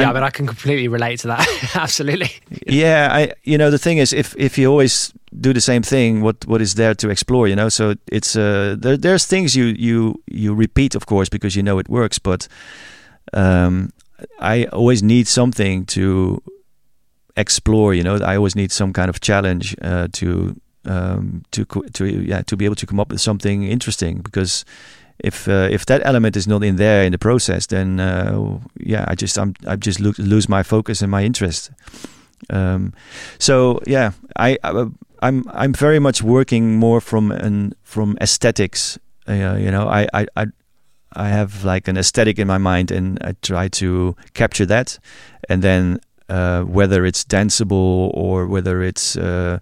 yeah, 0.02 0.14
mean, 0.14 0.24
I 0.24 0.30
can 0.30 0.48
completely 0.48 0.88
relate 0.88 1.20
to 1.22 1.28
that. 1.28 1.76
Absolutely. 1.76 2.32
yeah 2.68 3.10
i 3.12 3.32
you 3.43 3.58
know 3.58 3.70
the 3.72 3.78
thing 3.80 3.98
is 3.98 4.14
if 4.14 4.36
if 4.38 4.58
you 4.58 4.70
always 4.70 5.14
do 5.39 5.54
the 5.54 5.62
same 5.62 5.82
thing 5.82 6.22
what 6.22 6.46
what 6.48 6.62
is 6.62 6.76
there 6.76 6.96
to 6.96 7.10
explore 7.10 7.48
you 7.48 7.56
know 7.56 7.70
so 7.70 7.93
it's 8.12 8.36
uh 8.36 8.76
there, 8.80 8.98
there's 8.98 9.26
things 9.26 9.56
you 9.56 9.66
you 9.78 10.22
you 10.28 10.54
repeat 10.54 10.96
of 10.96 11.06
course 11.06 11.30
because 11.30 11.56
you 11.56 11.64
know 11.64 11.80
it 11.80 11.89
works 11.89 12.20
but 12.20 12.48
um 13.34 13.89
i 14.39 14.66
always 14.66 15.02
need 15.04 15.28
something 15.28 15.86
to 15.86 16.41
explore 17.38 17.93
you 17.93 18.04
know 18.04 18.16
i 18.24 18.36
always 18.36 18.56
need 18.56 18.72
some 18.72 18.93
kind 18.93 19.10
of 19.10 19.20
challenge 19.20 19.76
uh 19.82 20.08
to 20.14 20.56
um 20.86 21.43
to 21.52 21.66
to 21.93 22.06
yeah 22.06 22.41
to 22.41 22.56
be 22.56 22.66
able 22.66 22.76
to 22.76 22.86
come 22.86 23.00
up 23.00 23.10
with 23.12 23.20
something 23.22 23.64
interesting 23.64 24.22
because 24.22 24.64
if 25.20 25.47
uh, 25.47 25.68
if 25.72 25.86
that 25.86 26.01
element 26.05 26.36
is 26.36 26.47
not 26.47 26.63
in 26.63 26.76
there 26.76 27.03
in 27.03 27.11
the 27.11 27.18
process, 27.18 27.68
then 27.68 27.99
uh, 27.99 28.59
yeah, 28.80 29.05
I 29.07 29.16
just 29.16 29.38
I'm 29.38 29.53
I 29.68 29.76
just 29.76 29.99
lo- 29.99 30.13
lose 30.18 30.49
my 30.49 30.63
focus 30.63 31.01
and 31.01 31.11
my 31.11 31.24
interest. 31.24 31.72
Um, 32.49 32.93
so 33.39 33.80
yeah, 33.88 34.11
I, 34.36 34.57
I 34.63 34.86
I'm 35.22 35.45
I'm 35.49 35.74
very 35.74 35.99
much 35.99 36.22
working 36.22 36.78
more 36.78 37.01
from 37.01 37.32
an 37.32 37.74
from 37.84 38.18
aesthetics. 38.22 38.99
Uh, 39.28 39.57
you 39.59 39.72
know, 39.72 39.88
I, 39.88 40.07
I 40.13 40.26
I 40.36 40.45
I 41.13 41.30
have 41.30 41.63
like 41.63 41.88
an 41.88 41.97
aesthetic 41.97 42.38
in 42.38 42.47
my 42.47 42.57
mind, 42.57 42.91
and 42.91 43.18
I 43.22 43.36
try 43.41 43.70
to 43.70 44.16
capture 44.34 44.66
that, 44.66 44.99
and 45.49 45.61
then 45.61 45.99
uh, 46.30 46.63
whether 46.63 47.05
it's 47.05 47.24
danceable 47.24 48.11
or 48.13 48.47
whether 48.47 48.82
it's 48.84 49.16
uh, 49.16 49.59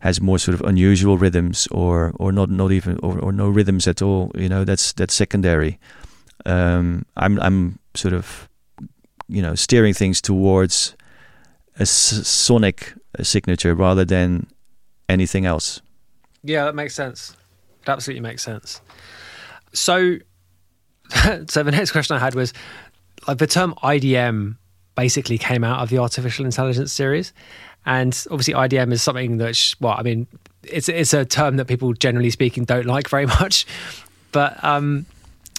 has 0.00 0.20
more 0.20 0.38
sort 0.38 0.54
of 0.54 0.60
unusual 0.68 1.16
rhythms 1.18 1.66
or 1.70 2.12
or 2.16 2.32
not 2.32 2.50
not 2.50 2.70
even 2.72 2.98
or, 3.02 3.18
or 3.18 3.32
no 3.32 3.48
rhythms 3.48 3.86
at 3.88 4.02
all 4.02 4.30
you 4.34 4.48
know 4.48 4.64
that's 4.64 4.92
that's 4.92 5.14
secondary 5.14 5.78
um 6.44 7.04
i'm 7.16 7.40
i'm 7.40 7.78
sort 7.94 8.14
of 8.14 8.48
you 9.28 9.42
know 9.42 9.54
steering 9.54 9.94
things 9.94 10.20
towards 10.20 10.94
a 11.78 11.82
s- 11.82 12.26
sonic 12.26 12.92
signature 13.22 13.74
rather 13.74 14.04
than 14.04 14.46
anything 15.08 15.46
else 15.46 15.80
Yeah, 16.42 16.64
that 16.64 16.74
makes 16.74 16.94
sense. 16.94 17.34
It 17.82 17.88
absolutely 17.88 18.20
makes 18.20 18.42
sense. 18.42 18.80
So, 19.72 20.18
so 21.48 21.62
the 21.62 21.70
next 21.72 21.92
question 21.92 22.16
I 22.16 22.20
had 22.20 22.34
was 22.34 22.52
like 23.26 23.38
the 23.38 23.46
term 23.46 23.74
IDM 23.82 24.56
basically 24.94 25.38
came 25.38 25.64
out 25.64 25.80
of 25.82 25.88
the 25.90 25.98
artificial 25.98 26.44
intelligence 26.44 26.92
series, 26.92 27.32
and 27.86 28.26
obviously 28.30 28.54
IDM 28.54 28.92
is 28.92 29.02
something 29.02 29.38
that's 29.38 29.80
well, 29.80 29.94
I 29.96 30.02
mean, 30.02 30.26
it's 30.62 30.88
it's 30.88 31.14
a 31.14 31.24
term 31.24 31.56
that 31.56 31.66
people 31.66 31.92
generally 31.94 32.30
speaking 32.30 32.64
don't 32.64 32.86
like 32.86 33.08
very 33.08 33.26
much, 33.40 33.66
but 34.32 34.62
um, 34.62 35.06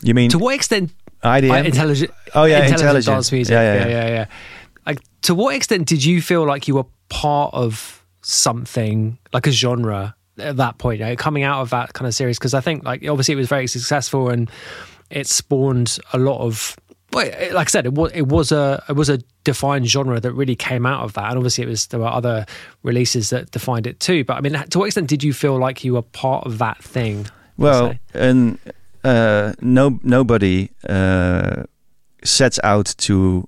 you 0.03 0.13
mean 0.13 0.29
to 0.29 0.37
what 0.37 0.53
extent 0.53 0.91
idm 1.23 1.49
uh, 1.49 1.63
intelligent? 1.63 2.11
oh 2.35 2.43
yeah 2.43 2.57
intelligent 2.57 2.81
intelligent 2.81 3.15
dance 3.15 3.31
music. 3.31 3.51
yeah 3.53 3.73
yeah, 3.73 3.79
yeah, 3.79 3.87
yeah, 3.87 4.07
yeah. 4.09 4.25
Like, 4.87 4.99
to 5.23 5.35
what 5.35 5.53
extent 5.53 5.85
did 5.85 6.03
you 6.05 6.21
feel 6.21 6.45
like 6.45 6.67
you 6.69 6.75
were 6.75 6.85
part 7.09 7.53
of 7.53 8.05
something 8.21 9.17
like 9.33 9.45
a 9.45 9.51
genre 9.51 10.15
at 10.37 10.55
that 10.57 10.77
point, 10.77 10.99
you 10.99 11.05
know, 11.05 11.15
coming 11.17 11.43
out 11.43 11.61
of 11.61 11.71
that 11.71 11.91
kind 11.91 12.07
of 12.07 12.15
series? 12.15 12.39
Because 12.39 12.53
I 12.53 12.61
think, 12.61 12.85
like, 12.85 13.05
obviously, 13.05 13.33
it 13.33 13.37
was 13.37 13.49
very 13.49 13.67
successful 13.67 14.29
and 14.29 14.49
it 15.09 15.27
spawned 15.27 15.99
a 16.13 16.17
lot 16.17 16.39
of. 16.39 16.77
Well, 17.13 17.25
it- 17.25 17.53
like 17.53 17.67
I 17.67 17.71
said, 17.71 17.85
it 17.85 17.93
was 17.93 18.11
it 18.13 18.27
was 18.27 18.51
a 18.51 18.83
it 18.89 18.93
was 18.93 19.09
a 19.09 19.19
defined 19.43 19.87
genre 19.87 20.19
that 20.19 20.31
really 20.33 20.55
came 20.55 20.85
out 20.85 21.03
of 21.03 21.13
that, 21.13 21.25
and 21.29 21.37
obviously, 21.37 21.63
it 21.63 21.67
was 21.67 21.87
there 21.87 21.99
were 21.99 22.07
other 22.07 22.45
releases 22.83 23.29
that 23.29 23.51
defined 23.51 23.87
it 23.87 23.99
too. 23.99 24.23
But 24.23 24.37
I 24.37 24.41
mean, 24.41 24.53
to 24.53 24.79
what 24.79 24.85
extent 24.85 25.07
did 25.07 25.23
you 25.23 25.33
feel 25.33 25.57
like 25.57 25.83
you 25.83 25.93
were 25.93 26.01
part 26.01 26.45
of 26.45 26.57
that 26.57 26.83
thing? 26.83 27.27
Well, 27.57 27.95
and 28.13 28.59
uh, 29.03 29.53
no 29.61 29.99
nobody 30.03 30.69
uh, 30.87 31.63
sets 32.23 32.59
out 32.63 32.93
to 32.99 33.47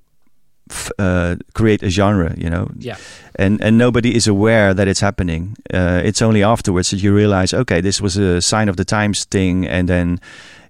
uh, 1.00 1.36
create 1.54 1.84
a 1.84 1.90
genre, 1.90 2.34
you 2.38 2.50
know. 2.50 2.70
Yeah. 2.78 2.98
And 3.36 3.62
and 3.62 3.78
nobody 3.78 4.16
is 4.16 4.28
aware 4.28 4.74
that 4.74 4.88
it's 4.88 5.02
happening. 5.02 5.56
Uh, 5.74 6.02
it's 6.04 6.22
only 6.22 6.44
afterwards 6.44 6.90
that 6.90 7.02
you 7.02 7.16
realize, 7.16 7.54
okay, 7.54 7.82
this 7.82 8.02
was 8.02 8.18
a 8.18 8.42
sign 8.42 8.70
of 8.70 8.76
the 8.76 8.86
times 8.86 9.26
thing, 9.26 9.68
and 9.68 9.88
then 9.88 10.20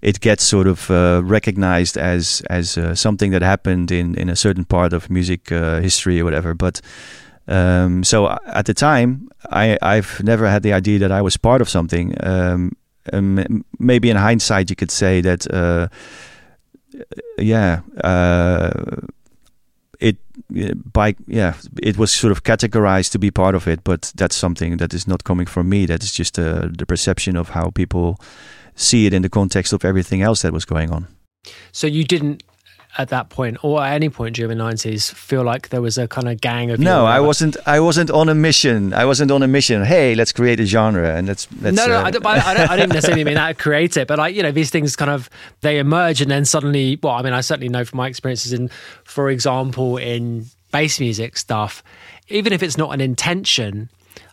it 0.02 0.20
gets 0.20 0.44
sort 0.44 0.68
of 0.68 0.90
uh, 0.90 1.22
recognized 1.24 1.98
as 1.98 2.42
as 2.50 2.78
uh, 2.78 2.96
something 2.96 3.32
that 3.32 3.42
happened 3.42 3.92
in 3.92 4.16
in 4.16 4.30
a 4.30 4.36
certain 4.36 4.66
part 4.66 4.94
of 4.94 5.10
music 5.10 5.52
uh, 5.52 5.82
history 5.82 6.20
or 6.20 6.24
whatever. 6.24 6.54
But 6.54 6.82
um, 7.48 8.04
so 8.04 8.38
at 8.46 8.66
the 8.66 8.74
time, 8.74 9.30
I 9.52 9.78
I've 9.82 10.22
never 10.24 10.48
had 10.48 10.64
the 10.64 10.74
idea 10.74 11.00
that 11.00 11.12
I 11.12 11.22
was 11.22 11.38
part 11.38 11.62
of 11.62 11.70
something. 11.70 12.14
Um, 12.24 12.72
um, 13.14 13.66
maybe 13.80 14.10
in 14.10 14.18
hindsight, 14.18 14.70
you 14.70 14.76
could 14.76 14.92
say 14.92 15.22
that, 15.22 15.52
uh, 15.52 15.88
yeah, 17.38 17.82
uh, 18.04 18.72
it 20.00 20.18
by 20.94 21.16
yeah, 21.28 21.54
it 21.82 21.98
was 21.98 22.12
sort 22.12 22.32
of 22.32 22.44
categorized 22.44 23.12
to 23.12 23.20
be 23.20 23.32
part 23.32 23.56
of 23.56 23.68
it, 23.68 23.84
but 23.84 24.12
that's 24.16 24.36
something 24.36 24.78
that 24.78 24.94
is 24.94 25.08
not 25.08 25.24
coming 25.24 25.46
from 25.46 25.70
me. 25.70 25.86
That 25.86 26.04
is 26.04 26.14
just 26.14 26.40
uh, 26.40 26.70
the 26.78 26.86
perception 26.86 27.36
of 27.36 27.50
how 27.50 27.72
people 27.72 28.20
see 28.76 29.06
it 29.06 29.14
in 29.14 29.22
the 29.22 29.30
context 29.30 29.74
of 29.74 29.84
everything 29.84 30.22
else 30.22 30.42
that 30.42 30.54
was 30.54 30.66
going 30.66 30.92
on. 30.92 31.08
So 31.72 31.88
you 31.88 32.04
didn't 32.04 32.44
at 32.98 33.10
that 33.10 33.30
point 33.30 33.58
or 33.64 33.82
at 33.82 33.94
any 33.94 34.10
point 34.10 34.36
during 34.36 34.50
the 34.50 34.56
nineties 34.56 35.12
feel 35.12 35.44
like 35.44 35.70
there 35.70 35.82
was 35.82 35.98
a 35.98 36.08
kind 36.08 36.28
of 36.28 36.42
gang 36.42 36.72
of 36.72 36.80
No, 36.80 37.06
I 37.06 37.20
wasn't. 37.20 37.56
I 37.66 37.80
wasn't 37.80 38.10
on 38.10 38.30
a 38.30 38.36
mission. 38.36 38.94
I 38.94 39.06
wasn't 39.06 39.32
on 39.32 39.44
a 39.44 39.48
mission. 39.48 39.84
Hey, 39.84 40.16
let's 40.16 40.32
create 40.32 40.60
a 40.60 40.66
genre 40.66 41.16
and 41.16 41.28
let's. 41.28 41.48
let's 41.62 41.78
no, 41.78 41.88
no, 41.88 41.98
uh, 41.98 42.04
I 42.04 42.12
don't, 42.12 42.26
I, 42.26 42.54
don't, 42.54 42.70
I 42.72 42.76
don't 42.76 42.90
necessarily 42.90 43.24
mean 43.24 43.36
that 43.36 43.60
create 43.60 43.96
it, 43.96 44.08
but 44.08 44.18
like 44.18 44.36
you 44.36 44.44
know, 44.44 44.52
these 44.52 44.72
things 44.72 44.96
kind 44.96 45.12
of 45.12 45.30
they 45.62 45.78
emerge 45.78 46.22
and 46.22 46.32
then 46.32 46.46
suddenly. 46.46 47.00
Well, 47.02 47.14
I 47.14 47.22
mean, 47.22 47.34
I 47.34 47.42
certainly 47.42 47.70
know 47.70 47.86
from 47.86 47.98
my 47.98 48.08
experiences 48.08 48.54
in, 48.54 48.70
for 49.04 49.30
example, 49.30 49.98
in 49.98 50.46
bass 50.72 51.00
music 51.00 51.38
stuff, 51.38 51.84
even 52.28 52.54
if 52.54 52.64
it's 52.64 52.78
not 52.78 52.94
an 52.94 53.02
intention, 53.02 53.90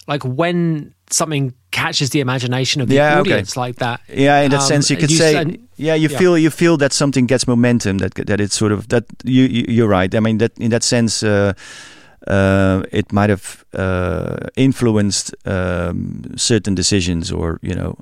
like 0.06 0.22
when 0.24 0.94
something 1.10 1.52
catches 1.70 2.10
the 2.10 2.20
imagination 2.20 2.82
of 2.82 2.88
the 2.88 2.94
Yeah, 2.94 3.20
okay. 3.20 3.32
audience 3.32 3.56
like 3.56 3.76
that. 3.76 4.00
Yeah, 4.08 4.40
in 4.44 4.50
that 4.50 4.60
Um, 4.60 4.66
sense, 4.66 4.90
you 4.90 4.96
could 4.98 5.10
you 5.10 5.18
say, 5.18 5.58
yeah, 5.76 5.94
you 5.94 6.08
yeah. 6.08 6.18
feel 6.18 6.38
you 6.38 6.50
feel 6.50 6.76
that 6.78 6.92
something 6.92 7.26
gets 7.28 7.46
momentum. 7.46 7.98
That 7.98 8.14
that 8.26 8.40
it's 8.40 8.56
sort 8.56 8.72
of 8.72 8.86
that 8.88 9.04
you, 9.24 9.44
you 9.44 9.64
you're 9.68 9.88
right. 10.00 10.14
I 10.14 10.20
mean 10.20 10.38
that 10.38 10.52
in 10.58 10.70
that 10.70 10.82
sense, 10.84 11.22
uh, 11.26 11.52
uh, 12.28 12.82
it 12.92 13.12
might 13.12 13.30
have 13.30 13.64
uh, 13.74 14.36
influenced 14.56 15.34
um, 15.44 16.22
certain 16.36 16.74
decisions, 16.74 17.30
or 17.32 17.58
you 17.62 17.74
know. 17.74 17.96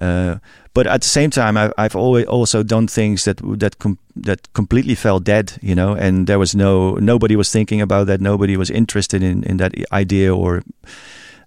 Uh, 0.00 0.36
but 0.74 0.86
at 0.86 1.02
the 1.02 1.08
same 1.08 1.28
time, 1.30 1.56
I, 1.58 1.70
I've 1.76 1.94
always 1.94 2.24
also 2.26 2.62
done 2.62 2.86
things 2.88 3.24
that 3.24 3.40
that 3.60 3.78
com- 3.78 3.98
that 4.24 4.38
completely 4.54 4.94
fell 4.94 5.20
dead, 5.20 5.52
you 5.60 5.74
know, 5.74 5.94
and 5.94 6.26
there 6.26 6.38
was 6.38 6.54
no 6.54 6.94
nobody 6.98 7.36
was 7.36 7.50
thinking 7.50 7.82
about 7.82 8.06
that, 8.06 8.20
nobody 8.20 8.56
was 8.56 8.70
interested 8.70 9.22
in 9.22 9.42
in 9.44 9.58
that 9.58 9.72
idea, 9.92 10.34
or 10.34 10.62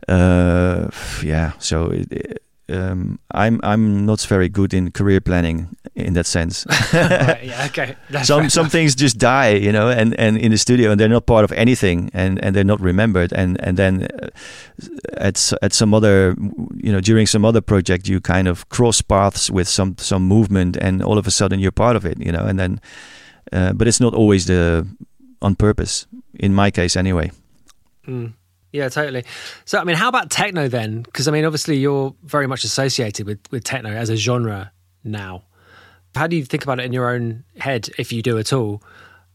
uh, 0.07 0.89
yeah. 1.23 1.53
So 1.59 1.91
it, 1.91 2.41
um, 2.69 3.19
I'm 3.31 3.59
I'm 3.63 4.05
not 4.05 4.21
very 4.21 4.49
good 4.49 4.73
in 4.73 4.91
career 4.91 5.21
planning 5.21 5.75
in 5.95 6.13
that 6.13 6.25
sense. 6.25 6.65
Right, 6.93 7.43
yeah, 7.43 7.65
okay. 7.69 7.95
That's 8.09 8.27
some 8.27 8.49
some 8.49 8.69
things 8.69 8.95
just 8.95 9.17
die, 9.17 9.53
you 9.53 9.71
know, 9.71 9.89
and, 9.89 10.19
and 10.19 10.37
in 10.37 10.51
the 10.51 10.57
studio, 10.57 10.91
and 10.91 10.99
they're 10.99 11.09
not 11.09 11.25
part 11.25 11.43
of 11.43 11.51
anything, 11.51 12.09
and, 12.13 12.43
and 12.43 12.55
they're 12.55 12.63
not 12.63 12.81
remembered, 12.81 13.33
and 13.33 13.59
and 13.61 13.77
then 13.77 14.07
uh, 14.23 14.29
at 15.17 15.53
at 15.61 15.73
some 15.73 15.93
other, 15.93 16.35
you 16.75 16.91
know, 16.91 17.01
during 17.01 17.27
some 17.27 17.45
other 17.45 17.61
project, 17.61 18.07
you 18.07 18.19
kind 18.19 18.47
of 18.47 18.67
cross 18.69 19.01
paths 19.01 19.49
with 19.51 19.67
some 19.67 19.95
some 19.97 20.23
movement, 20.23 20.77
and 20.77 21.03
all 21.03 21.17
of 21.17 21.27
a 21.27 21.31
sudden 21.31 21.59
you're 21.59 21.71
part 21.71 21.95
of 21.95 22.05
it, 22.05 22.17
you 22.19 22.31
know, 22.31 22.45
and 22.45 22.57
then, 22.59 22.79
uh, 23.51 23.73
but 23.73 23.87
it's 23.87 23.99
not 23.99 24.13
always 24.13 24.45
the 24.45 24.87
on 25.41 25.55
purpose. 25.55 26.07
In 26.33 26.53
my 26.53 26.71
case, 26.71 26.95
anyway. 26.95 27.31
Mm. 28.07 28.33
Yeah, 28.75 28.89
totally. 28.89 29.23
So, 29.63 29.79
I 29.79 29.85
mean, 29.85 29.95
how 29.95 30.09
about 30.09 30.29
techno 30.29 30.67
then? 30.67 31.01
Because 31.03 31.27
I 31.27 31.31
mean, 31.31 31.45
obviously, 31.45 31.77
you're 31.77 32.13
very 32.23 32.47
much 32.47 32.63
associated 32.63 33.25
with 33.25 33.39
with 33.51 33.63
techno 33.63 33.91
as 33.91 34.09
a 34.09 34.17
genre 34.17 34.71
now. 35.03 35.43
How 36.13 36.27
do 36.27 36.35
you 36.35 36.45
think 36.45 36.63
about 36.63 36.79
it 36.79 36.85
in 36.85 36.93
your 36.93 37.09
own 37.09 37.43
head, 37.57 37.89
if 37.97 38.11
you 38.11 38.21
do 38.21 38.37
at 38.37 38.51
all? 38.51 38.83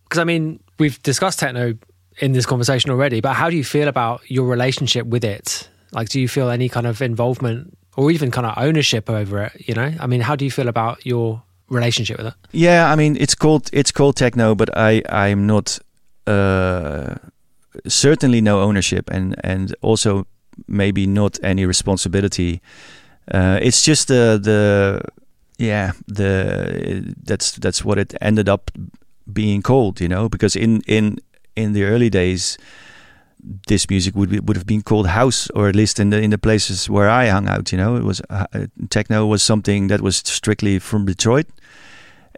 Because 0.05 0.19
I 0.19 0.25
mean, 0.25 0.61
we've 0.79 1.03
discussed 1.03 1.39
techno 1.39 1.79
in 2.19 2.33
this 2.33 2.45
conversation 2.45 2.91
already, 2.91 3.21
but 3.21 3.33
how 3.33 3.49
do 3.49 3.57
you 3.57 3.65
feel 3.65 3.89
about 3.89 4.31
your 4.31 4.47
relationship 4.47 5.07
with 5.07 5.25
it? 5.25 5.69
Like, 5.93 6.11
do 6.11 6.21
you 6.21 6.29
feel 6.29 6.51
any 6.51 6.69
kind 6.69 6.87
of 6.87 7.01
involvement 7.01 7.77
or 7.97 8.11
even 8.11 8.31
kind 8.31 8.47
of 8.47 8.55
ownership 8.59 9.09
over 9.09 9.45
it? 9.45 9.69
You 9.69 9.75
know, 9.75 9.93
I 9.99 10.07
mean, 10.07 10.21
how 10.21 10.37
do 10.37 10.45
you 10.45 10.51
feel 10.51 10.69
about 10.69 11.05
your 11.07 11.43
relationship 11.71 12.19
with 12.19 12.27
it? 12.27 12.35
Yeah, 12.53 12.93
I 12.93 12.97
mean 12.97 13.17
it's 13.17 13.35
called 13.35 13.71
it's 13.73 13.93
called 13.93 14.17
techno, 14.17 14.55
but 14.55 14.77
I 14.77 15.03
I'm 15.09 15.47
not 15.47 15.79
uh, 16.27 17.15
certainly 17.86 18.40
no 18.40 18.60
ownership 18.60 19.10
and 19.10 19.34
and 19.44 19.74
also 19.82 20.26
maybe 20.66 21.06
not 21.06 21.38
any 21.42 21.66
responsibility. 21.66 22.60
Uh, 23.30 23.59
it's 23.62 23.82
just 23.82 24.09
the 24.09 24.38
the 24.42 25.01
yeah 25.59 25.92
the 26.06 27.14
that's 27.22 27.52
that's 27.52 27.84
what 27.84 27.98
it 27.98 28.14
ended 28.20 28.48
up 28.48 28.70
being 29.32 29.62
called, 29.62 30.01
you 30.01 30.09
know, 30.09 30.28
because 30.28 30.56
in 30.56 30.82
in 30.86 31.18
in 31.56 31.72
the 31.72 31.84
early 31.84 32.10
days. 32.10 32.59
This 33.68 33.88
music 33.88 34.14
would 34.16 34.28
be, 34.28 34.38
would 34.38 34.59
have 34.59 34.66
been 34.66 34.82
called 34.82 35.06
house, 35.06 35.48
or 35.55 35.66
at 35.66 35.74
least 35.74 35.98
in 35.98 36.10
the 36.10 36.20
in 36.20 36.28
the 36.28 36.36
places 36.36 36.90
where 36.90 37.09
I 37.09 37.28
hung 37.28 37.48
out. 37.48 37.72
You 37.72 37.78
know, 37.78 37.97
it 37.97 38.05
was 38.05 38.20
uh, 38.28 38.44
techno 38.90 39.24
was 39.24 39.42
something 39.42 39.88
that 39.88 40.02
was 40.02 40.16
strictly 40.16 40.78
from 40.78 41.06
Detroit, 41.06 41.47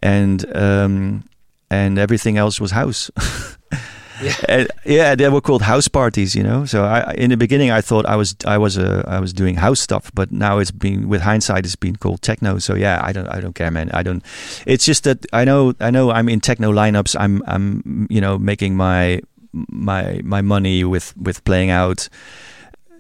and 0.00 0.46
um, 0.56 1.24
and 1.70 1.98
everything 1.98 2.36
else 2.36 2.60
was 2.60 2.70
house. 2.70 3.10
Yeah. 4.22 4.66
Yeah, 4.84 5.14
they 5.14 5.28
were 5.28 5.40
called 5.40 5.62
house 5.62 5.88
parties, 5.88 6.34
you 6.34 6.42
know. 6.42 6.64
So 6.64 6.84
I, 6.84 7.12
in 7.14 7.30
the 7.30 7.36
beginning, 7.36 7.70
I 7.70 7.80
thought 7.80 8.06
I 8.06 8.16
was 8.16 8.34
I 8.46 8.58
was 8.58 8.78
uh, 8.78 9.02
I 9.06 9.20
was 9.20 9.32
doing 9.32 9.56
house 9.56 9.80
stuff, 9.80 10.10
but 10.14 10.30
now 10.30 10.58
it's 10.58 10.70
been 10.70 11.08
with 11.08 11.22
hindsight, 11.22 11.64
it's 11.64 11.76
been 11.76 11.96
called 11.96 12.22
techno. 12.22 12.58
So 12.58 12.74
yeah, 12.74 13.00
I 13.02 13.12
don't 13.12 13.28
I 13.28 13.40
don't 13.40 13.54
care, 13.54 13.70
man. 13.70 13.90
I 13.92 14.02
don't. 14.02 14.22
It's 14.66 14.84
just 14.84 15.04
that 15.04 15.24
I 15.32 15.44
know 15.44 15.74
I 15.80 15.90
know 15.90 16.10
I'm 16.10 16.28
in 16.28 16.40
techno 16.40 16.72
lineups. 16.72 17.16
I'm 17.18 17.42
I'm 17.46 18.06
you 18.10 18.20
know 18.20 18.38
making 18.38 18.76
my 18.76 19.20
my 19.52 20.20
my 20.24 20.42
money 20.42 20.84
with 20.84 21.16
with 21.16 21.42
playing 21.44 21.70
out. 21.70 22.08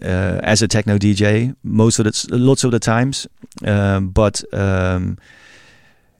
Uh, 0.04 0.40
as 0.42 0.60
a 0.62 0.66
techno 0.66 0.98
DJ, 0.98 1.54
most 1.62 2.00
of 2.00 2.04
the 2.04 2.36
lots 2.36 2.64
of 2.64 2.72
the 2.72 2.80
times, 2.80 3.28
um, 3.64 4.08
but 4.08 4.42
um, 4.52 5.16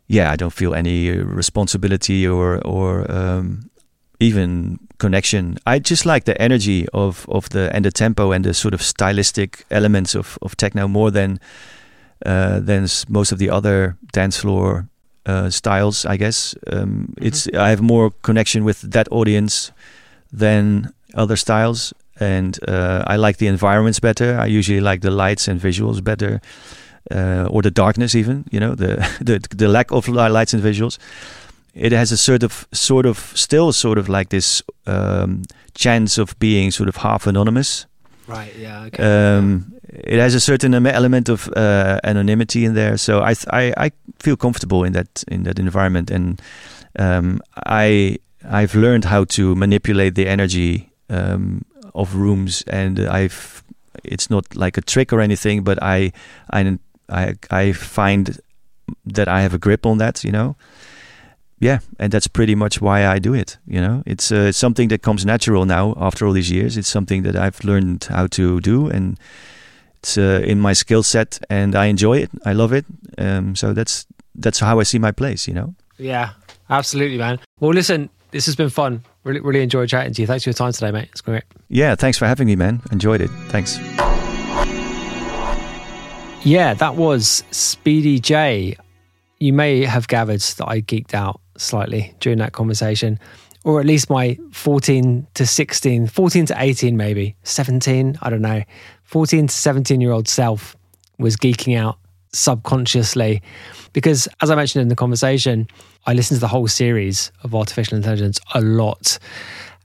yeah, 0.07 0.31
I 0.31 0.37
don't 0.37 0.53
feel 0.53 0.73
any 0.73 1.11
responsibility 1.11 2.25
or 2.29 2.65
or 2.65 3.11
um, 3.11 3.71
even 4.23 4.79
connection. 4.99 5.59
I 5.67 5.79
just 5.79 6.07
like 6.07 6.25
the 6.25 6.41
energy 6.41 6.87
of 6.93 7.27
of 7.29 7.49
the 7.49 7.75
and 7.75 7.85
the 7.85 7.91
tempo 7.91 8.33
and 8.33 8.45
the 8.45 8.55
sort 8.55 8.75
of 8.75 8.83
stylistic 8.83 9.65
elements 9.71 10.15
of 10.15 10.39
of 10.41 10.57
techno 10.57 10.89
more 10.89 11.11
than 11.11 11.41
uh, 12.27 12.61
than 12.61 12.87
most 13.09 13.33
of 13.33 13.39
the 13.39 13.51
other 13.51 13.97
dance 14.13 14.41
floor 14.41 14.87
uh, 15.27 15.51
styles. 15.51 16.07
I 16.07 16.17
guess 16.17 16.55
um, 16.73 17.15
it's 17.21 17.49
I 17.49 17.71
have 17.71 17.83
more 17.83 18.13
connection 18.23 18.65
with 18.65 18.81
that 18.93 19.09
audience 19.11 19.73
than 20.33 20.93
other 21.15 21.37
styles. 21.37 21.93
And 22.21 22.59
uh, 22.69 23.03
I 23.07 23.17
like 23.17 23.39
the 23.39 23.49
environments 23.49 24.01
better. 24.01 24.39
I 24.39 24.47
usually 24.47 24.81
like 24.81 25.01
the 25.01 25.11
lights 25.11 25.49
and 25.49 25.61
visuals 25.61 26.03
better, 26.03 26.41
uh, 27.11 27.49
or 27.51 27.63
the 27.63 27.71
darkness 27.71 28.15
even. 28.15 28.45
You 28.51 28.61
know, 28.61 28.75
the 28.75 28.97
the 29.21 29.41
the 29.57 29.69
lack 29.69 29.91
of 29.91 30.09
lights 30.09 30.55
and 30.55 30.63
visuals 30.63 30.99
it 31.75 31.93
has 31.93 32.13
a 32.13 32.17
sort 32.17 32.43
of 32.43 32.67
sort 32.73 33.07
of 33.07 33.19
still 33.35 33.73
sort 33.73 33.99
of 33.99 34.09
like 34.09 34.29
this 34.29 34.63
um, 34.87 35.43
chance 35.75 36.19
of 36.19 36.39
being 36.39 36.71
sort 36.71 36.89
of 36.89 36.97
half 36.97 37.27
anonymous. 37.27 37.87
Right. 38.27 38.55
Yeah. 38.57 38.85
Okay. 38.85 39.03
Um, 39.03 39.73
it 39.89 40.19
has 40.19 40.35
a 40.35 40.41
certain 40.41 40.75
element 40.87 41.29
of 41.29 41.49
uh, 41.57 41.99
anonymity 42.05 42.65
in 42.65 42.75
there, 42.75 42.97
so 42.97 43.23
I, 43.23 43.35
th- 43.35 43.47
I 43.53 43.75
I 43.87 43.93
feel 44.19 44.37
comfortable 44.37 44.85
in 44.85 44.93
that 44.93 45.25
in 45.29 45.43
that 45.43 45.59
environment, 45.59 46.11
and 46.11 46.41
um, 46.99 47.41
I 47.67 48.19
I've 48.49 48.75
learned 48.75 49.05
how 49.05 49.25
to 49.25 49.55
manipulate 49.55 50.15
the 50.15 50.29
energy 50.29 50.93
um, 51.11 51.65
of 51.95 52.15
rooms, 52.15 52.63
and 52.69 53.01
I've 53.01 53.63
it's 54.05 54.31
not 54.31 54.55
like 54.57 54.79
a 54.79 54.83
trick 54.83 55.13
or 55.13 55.21
anything, 55.21 55.63
but 55.65 55.83
I 55.83 56.13
I 56.51 56.79
I, 57.09 57.35
I 57.51 57.73
find 57.73 58.41
that 59.05 59.29
I 59.29 59.43
have 59.43 59.55
a 59.55 59.59
grip 59.59 59.85
on 59.85 59.99
that, 59.99 60.25
you 60.25 60.33
know 60.33 60.57
yeah, 61.63 61.79
and 62.01 62.13
that's 62.13 62.27
pretty 62.27 62.57
much 62.57 62.81
why 62.81 63.07
I 63.07 63.21
do 63.21 63.35
it. 63.35 63.57
You 63.69 63.81
know, 63.81 64.03
it's 64.05 64.33
uh, 64.33 64.51
something 64.51 64.89
that 64.89 65.03
comes 65.03 65.25
natural 65.25 65.65
now 65.65 65.95
after 65.97 66.27
all 66.27 66.33
these 66.33 66.51
years. 66.51 66.77
It's 66.77 66.89
something 66.89 67.23
that 67.23 67.37
I've 67.37 67.63
learned 67.63 68.09
how 68.11 68.27
to 68.29 68.61
do, 68.61 68.89
and 68.89 69.17
it's 69.99 70.19
uh, 70.19 70.43
in 70.45 70.59
my 70.59 70.73
skill 70.73 71.05
set, 71.05 71.39
and 71.49 71.77
I 71.77 71.87
enjoy 71.87 72.19
it. 72.19 72.31
I 72.45 72.53
love 72.53 72.73
it. 72.73 72.85
Um, 73.17 73.55
so 73.55 73.73
that's 73.73 74.07
that's 74.35 74.59
how 74.59 74.81
I 74.81 74.83
see 74.83 74.99
my 74.99 75.13
place. 75.13 75.47
You 75.47 75.55
know. 75.55 75.75
Yeah, 75.99 76.31
absolutely, 76.69 77.19
man. 77.19 77.39
Well, 77.61 77.73
listen, 77.73 78.11
this 78.33 78.47
has 78.47 78.57
been 78.57 78.71
fun. 78.71 79.05
Really, 79.23 79.39
really 79.39 79.63
enjoyed 79.63 79.89
chatting 79.89 80.15
to 80.15 80.23
you. 80.23 80.27
Thanks 80.27 80.43
for 80.43 80.51
your 80.51 80.55
time 80.55 80.73
today, 80.73 80.91
mate. 80.91 81.11
It's 81.13 81.21
great. 81.21 81.45
Yeah, 81.69 81.95
thanks 81.95 82.19
for 82.19 82.27
having 82.27 82.49
me, 82.49 82.57
man. 82.57 82.83
Enjoyed 82.91 83.21
it. 83.21 83.31
Thanks. 83.51 83.79
Yeah, 86.45 86.75
that 86.75 86.97
was 86.97 87.45
Speedy 87.53 88.19
J. 88.19 88.77
You 89.39 89.53
may 89.53 89.85
have 89.85 90.09
gathered 90.09 90.41
that 90.41 90.69
I 90.69 90.81
geeked 90.81 91.15
out 91.15 91.42
slightly 91.63 92.15
during 92.21 92.39
that 92.39 92.53
conversation, 92.53 93.19
or 93.65 93.81
at 93.81 93.87
least 93.87 94.11
my 94.11 94.39
14 94.53 95.27
to 95.35 95.47
16, 95.47 96.09
14 96.09 96.47
to 96.47 96.55
18, 96.59 96.97
maybe 96.97 97.37
17, 97.45 98.19
I 98.21 98.31
don't 98.31 98.43
know, 98.43 98.63
14 99.05 99.47
to 99.47 99.55
17 99.55 100.01
year 100.01 100.11
old 100.11 100.29
self 100.29 100.77
was 101.19 101.37
geeking 101.37 101.79
out 101.79 101.99
subconsciously. 102.33 103.43
Because 103.93 104.29
as 104.41 104.51
I 104.51 104.55
mentioned 104.55 104.83
in 104.83 104.89
the 104.89 104.97
conversation, 104.97 105.69
I 106.07 106.15
listened 106.15 106.37
to 106.37 106.41
the 106.41 106.49
whole 106.49 106.67
series 106.69 107.31
of 107.45 107.55
artificial 107.55 107.97
intelligence 107.97 108.41
a 108.55 108.61
lot. 108.61 109.19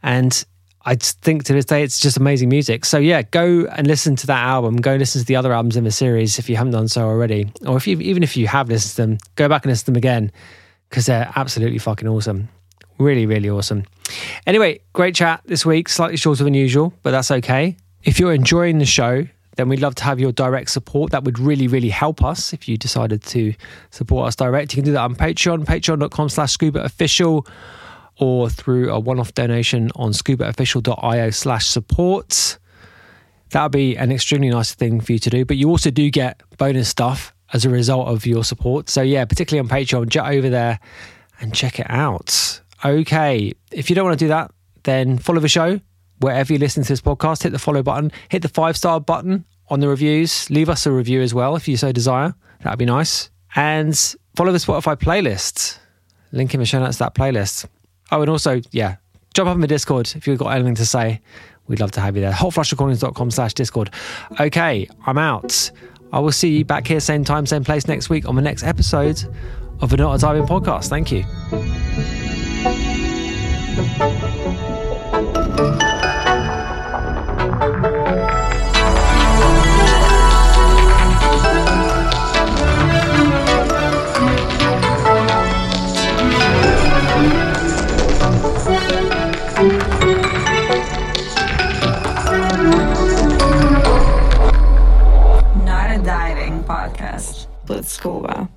And 0.02 0.44
I 0.86 0.96
think 0.96 1.44
to 1.44 1.54
this 1.54 1.66
day 1.66 1.84
it's 1.84 2.00
just 2.00 2.16
amazing 2.16 2.48
music. 2.48 2.86
So 2.86 2.98
yeah, 2.98 3.22
go 3.22 3.68
and 3.76 3.86
listen 3.86 4.16
to 4.16 4.28
that 4.28 4.42
album. 4.42 4.78
Go 4.78 4.96
listen 4.96 5.20
to 5.20 5.28
the 5.28 5.36
other 5.36 5.52
albums 5.52 5.76
in 5.76 5.84
the 5.84 5.92
series 5.92 6.40
if 6.40 6.50
you 6.50 6.56
haven't 6.56 6.72
done 6.72 6.88
so 6.88 7.06
already, 7.06 7.52
or 7.66 7.76
if 7.76 7.86
you 7.86 8.00
even 8.00 8.24
if 8.24 8.38
you 8.38 8.48
have 8.48 8.70
listened 8.70 8.92
to 8.92 8.96
them, 8.96 9.30
go 9.36 9.50
back 9.50 9.66
and 9.66 9.72
listen 9.72 9.86
to 9.86 9.92
them 9.92 9.98
again 9.98 10.32
because 10.90 11.06
they're 11.06 11.32
absolutely 11.36 11.80
fucking 11.80 12.08
awesome. 12.08 12.50
Really, 12.98 13.26
really 13.26 13.50
awesome. 13.50 13.84
Anyway, 14.46 14.80
great 14.94 15.16
chat 15.16 15.42
this 15.46 15.66
week. 15.66 15.90
Slightly 15.90 16.18
shorter 16.18 16.44
than 16.44 16.54
usual, 16.54 16.94
but 17.04 17.12
that's 17.12 17.30
okay. 17.30 17.78
If 18.04 18.20
you're 18.20 18.34
enjoying 18.34 18.80
the 18.80 18.86
show, 18.86 19.28
then 19.58 19.70
we'd 19.70 19.82
love 19.82 19.96
to 19.96 20.04
have 20.04 20.20
your 20.20 20.32
direct 20.32 20.70
support. 20.70 21.12
That 21.12 21.24
would 21.24 21.40
really, 21.40 21.68
really 21.68 21.90
help 21.90 22.24
us 22.24 22.54
if 22.54 22.68
you 22.68 22.78
decided 22.78 23.24
to 23.24 23.54
support 23.90 24.28
us 24.28 24.36
direct. 24.36 24.74
You 24.74 24.78
can 24.78 24.86
do 24.86 24.92
that 24.94 25.02
on 25.02 25.16
Patreon, 25.16 25.66
patreon.com 25.66 26.30
slash 26.30 26.54
scuba 26.54 26.84
official 26.84 27.46
or 28.20 28.50
through 28.50 28.92
a 28.92 29.00
one-off 29.00 29.34
donation 29.34 29.92
on 29.96 30.12
scubaofficial.io 30.12 31.30
slash 31.32 31.68
support. 31.68 32.58
That 33.52 33.64
would 33.64 33.72
be 33.72 33.96
an 33.96 34.12
extremely 34.12 34.50
nice 34.50 34.74
thing 34.74 35.02
for 35.02 35.14
you 35.14 35.20
to 35.20 35.30
do. 35.30 35.46
But 35.46 35.58
you 35.58 35.70
also 35.70 35.92
do 35.92 36.10
get 36.10 36.42
bonus 36.58 36.90
stuff 36.90 37.34
as 37.54 37.66
a 37.66 37.70
result 37.70 38.08
of 38.08 38.26
your 38.26 38.44
support. 38.44 38.90
So 38.90 39.02
yeah, 39.02 39.26
particularly 39.26 39.68
on 39.68 39.78
Patreon, 39.78 40.10
jet 40.10 40.26
over 40.26 40.50
there 40.50 40.80
and 41.40 41.54
check 41.54 41.80
it 41.80 41.90
out. 41.90 42.62
Okay. 42.84 43.54
If 43.72 43.90
you 43.90 43.96
don't 43.96 44.06
want 44.06 44.20
to 44.20 44.26
do 44.26 44.30
that, 44.30 44.52
then 44.84 45.18
follow 45.18 45.40
the 45.40 45.48
show 45.48 45.80
wherever 46.20 46.52
you 46.52 46.60
listen 46.60 46.84
to 46.84 46.90
this 46.90 47.02
podcast, 47.02 47.44
hit 47.44 47.52
the 47.52 47.60
follow 47.60 47.84
button, 47.84 48.12
hit 48.30 48.42
the 48.42 48.50
five 48.50 48.78
star 48.78 49.00
button 49.00 49.46
on 49.70 49.80
the 49.80 49.88
reviews. 49.88 50.50
Leave 50.50 50.70
us 50.70 50.86
a 50.86 50.92
review 50.92 51.22
as 51.22 51.34
well 51.34 51.56
if 51.56 51.68
you 51.68 51.78
so 51.78 51.92
desire. 51.92 52.34
That'd 52.62 52.80
be 52.80 52.86
nice. 52.86 53.30
And 53.56 53.96
follow 54.36 54.52
the 54.52 54.58
Spotify 54.58 54.96
playlist. 54.96 55.80
Link 56.32 56.54
in 56.54 56.60
the 56.60 56.66
show 56.66 56.80
notes 56.80 56.98
to 56.98 57.04
that 57.06 57.16
playlist. 57.16 57.66
Oh, 58.12 58.22
and 58.22 58.30
also, 58.30 58.62
yeah, 58.72 58.98
jump 59.34 59.50
up 59.50 59.56
in 59.56 59.62
the 59.62 59.68
Discord 59.68 60.14
if 60.16 60.28
you've 60.28 60.40
got 60.40 60.50
anything 60.50 60.76
to 60.76 60.86
say. 60.86 61.22
We'd 61.68 61.82
love 61.82 61.92
to 61.92 62.02
have 62.02 62.16
you 62.16 62.22
there. 62.22 62.32
Hotflushrecordings.com 62.32 63.32
slash 63.32 63.54
Discord. 63.54 63.92
Okay, 64.40 64.88
I'm 65.06 65.18
out. 65.18 65.70
I 66.12 66.20
will 66.20 66.32
see 66.32 66.58
you 66.58 66.66
back 66.66 66.88
here, 66.88 67.00
same 67.00 67.24
time, 67.24 67.46
same 67.46 67.64
place 67.64 67.88
next 67.88 68.10
week 68.10 68.28
on 68.28 68.36
the 68.36 68.42
next 68.42 68.64
episode 68.64 69.24
of 69.82 69.90
the 69.90 69.98
Not 69.98 70.16
a 70.16 70.18
Diving 70.20 70.46
podcast. 70.46 70.90
Thank 70.90 71.12
you. 71.12 71.24
At 97.70 97.86
school. 97.86 98.48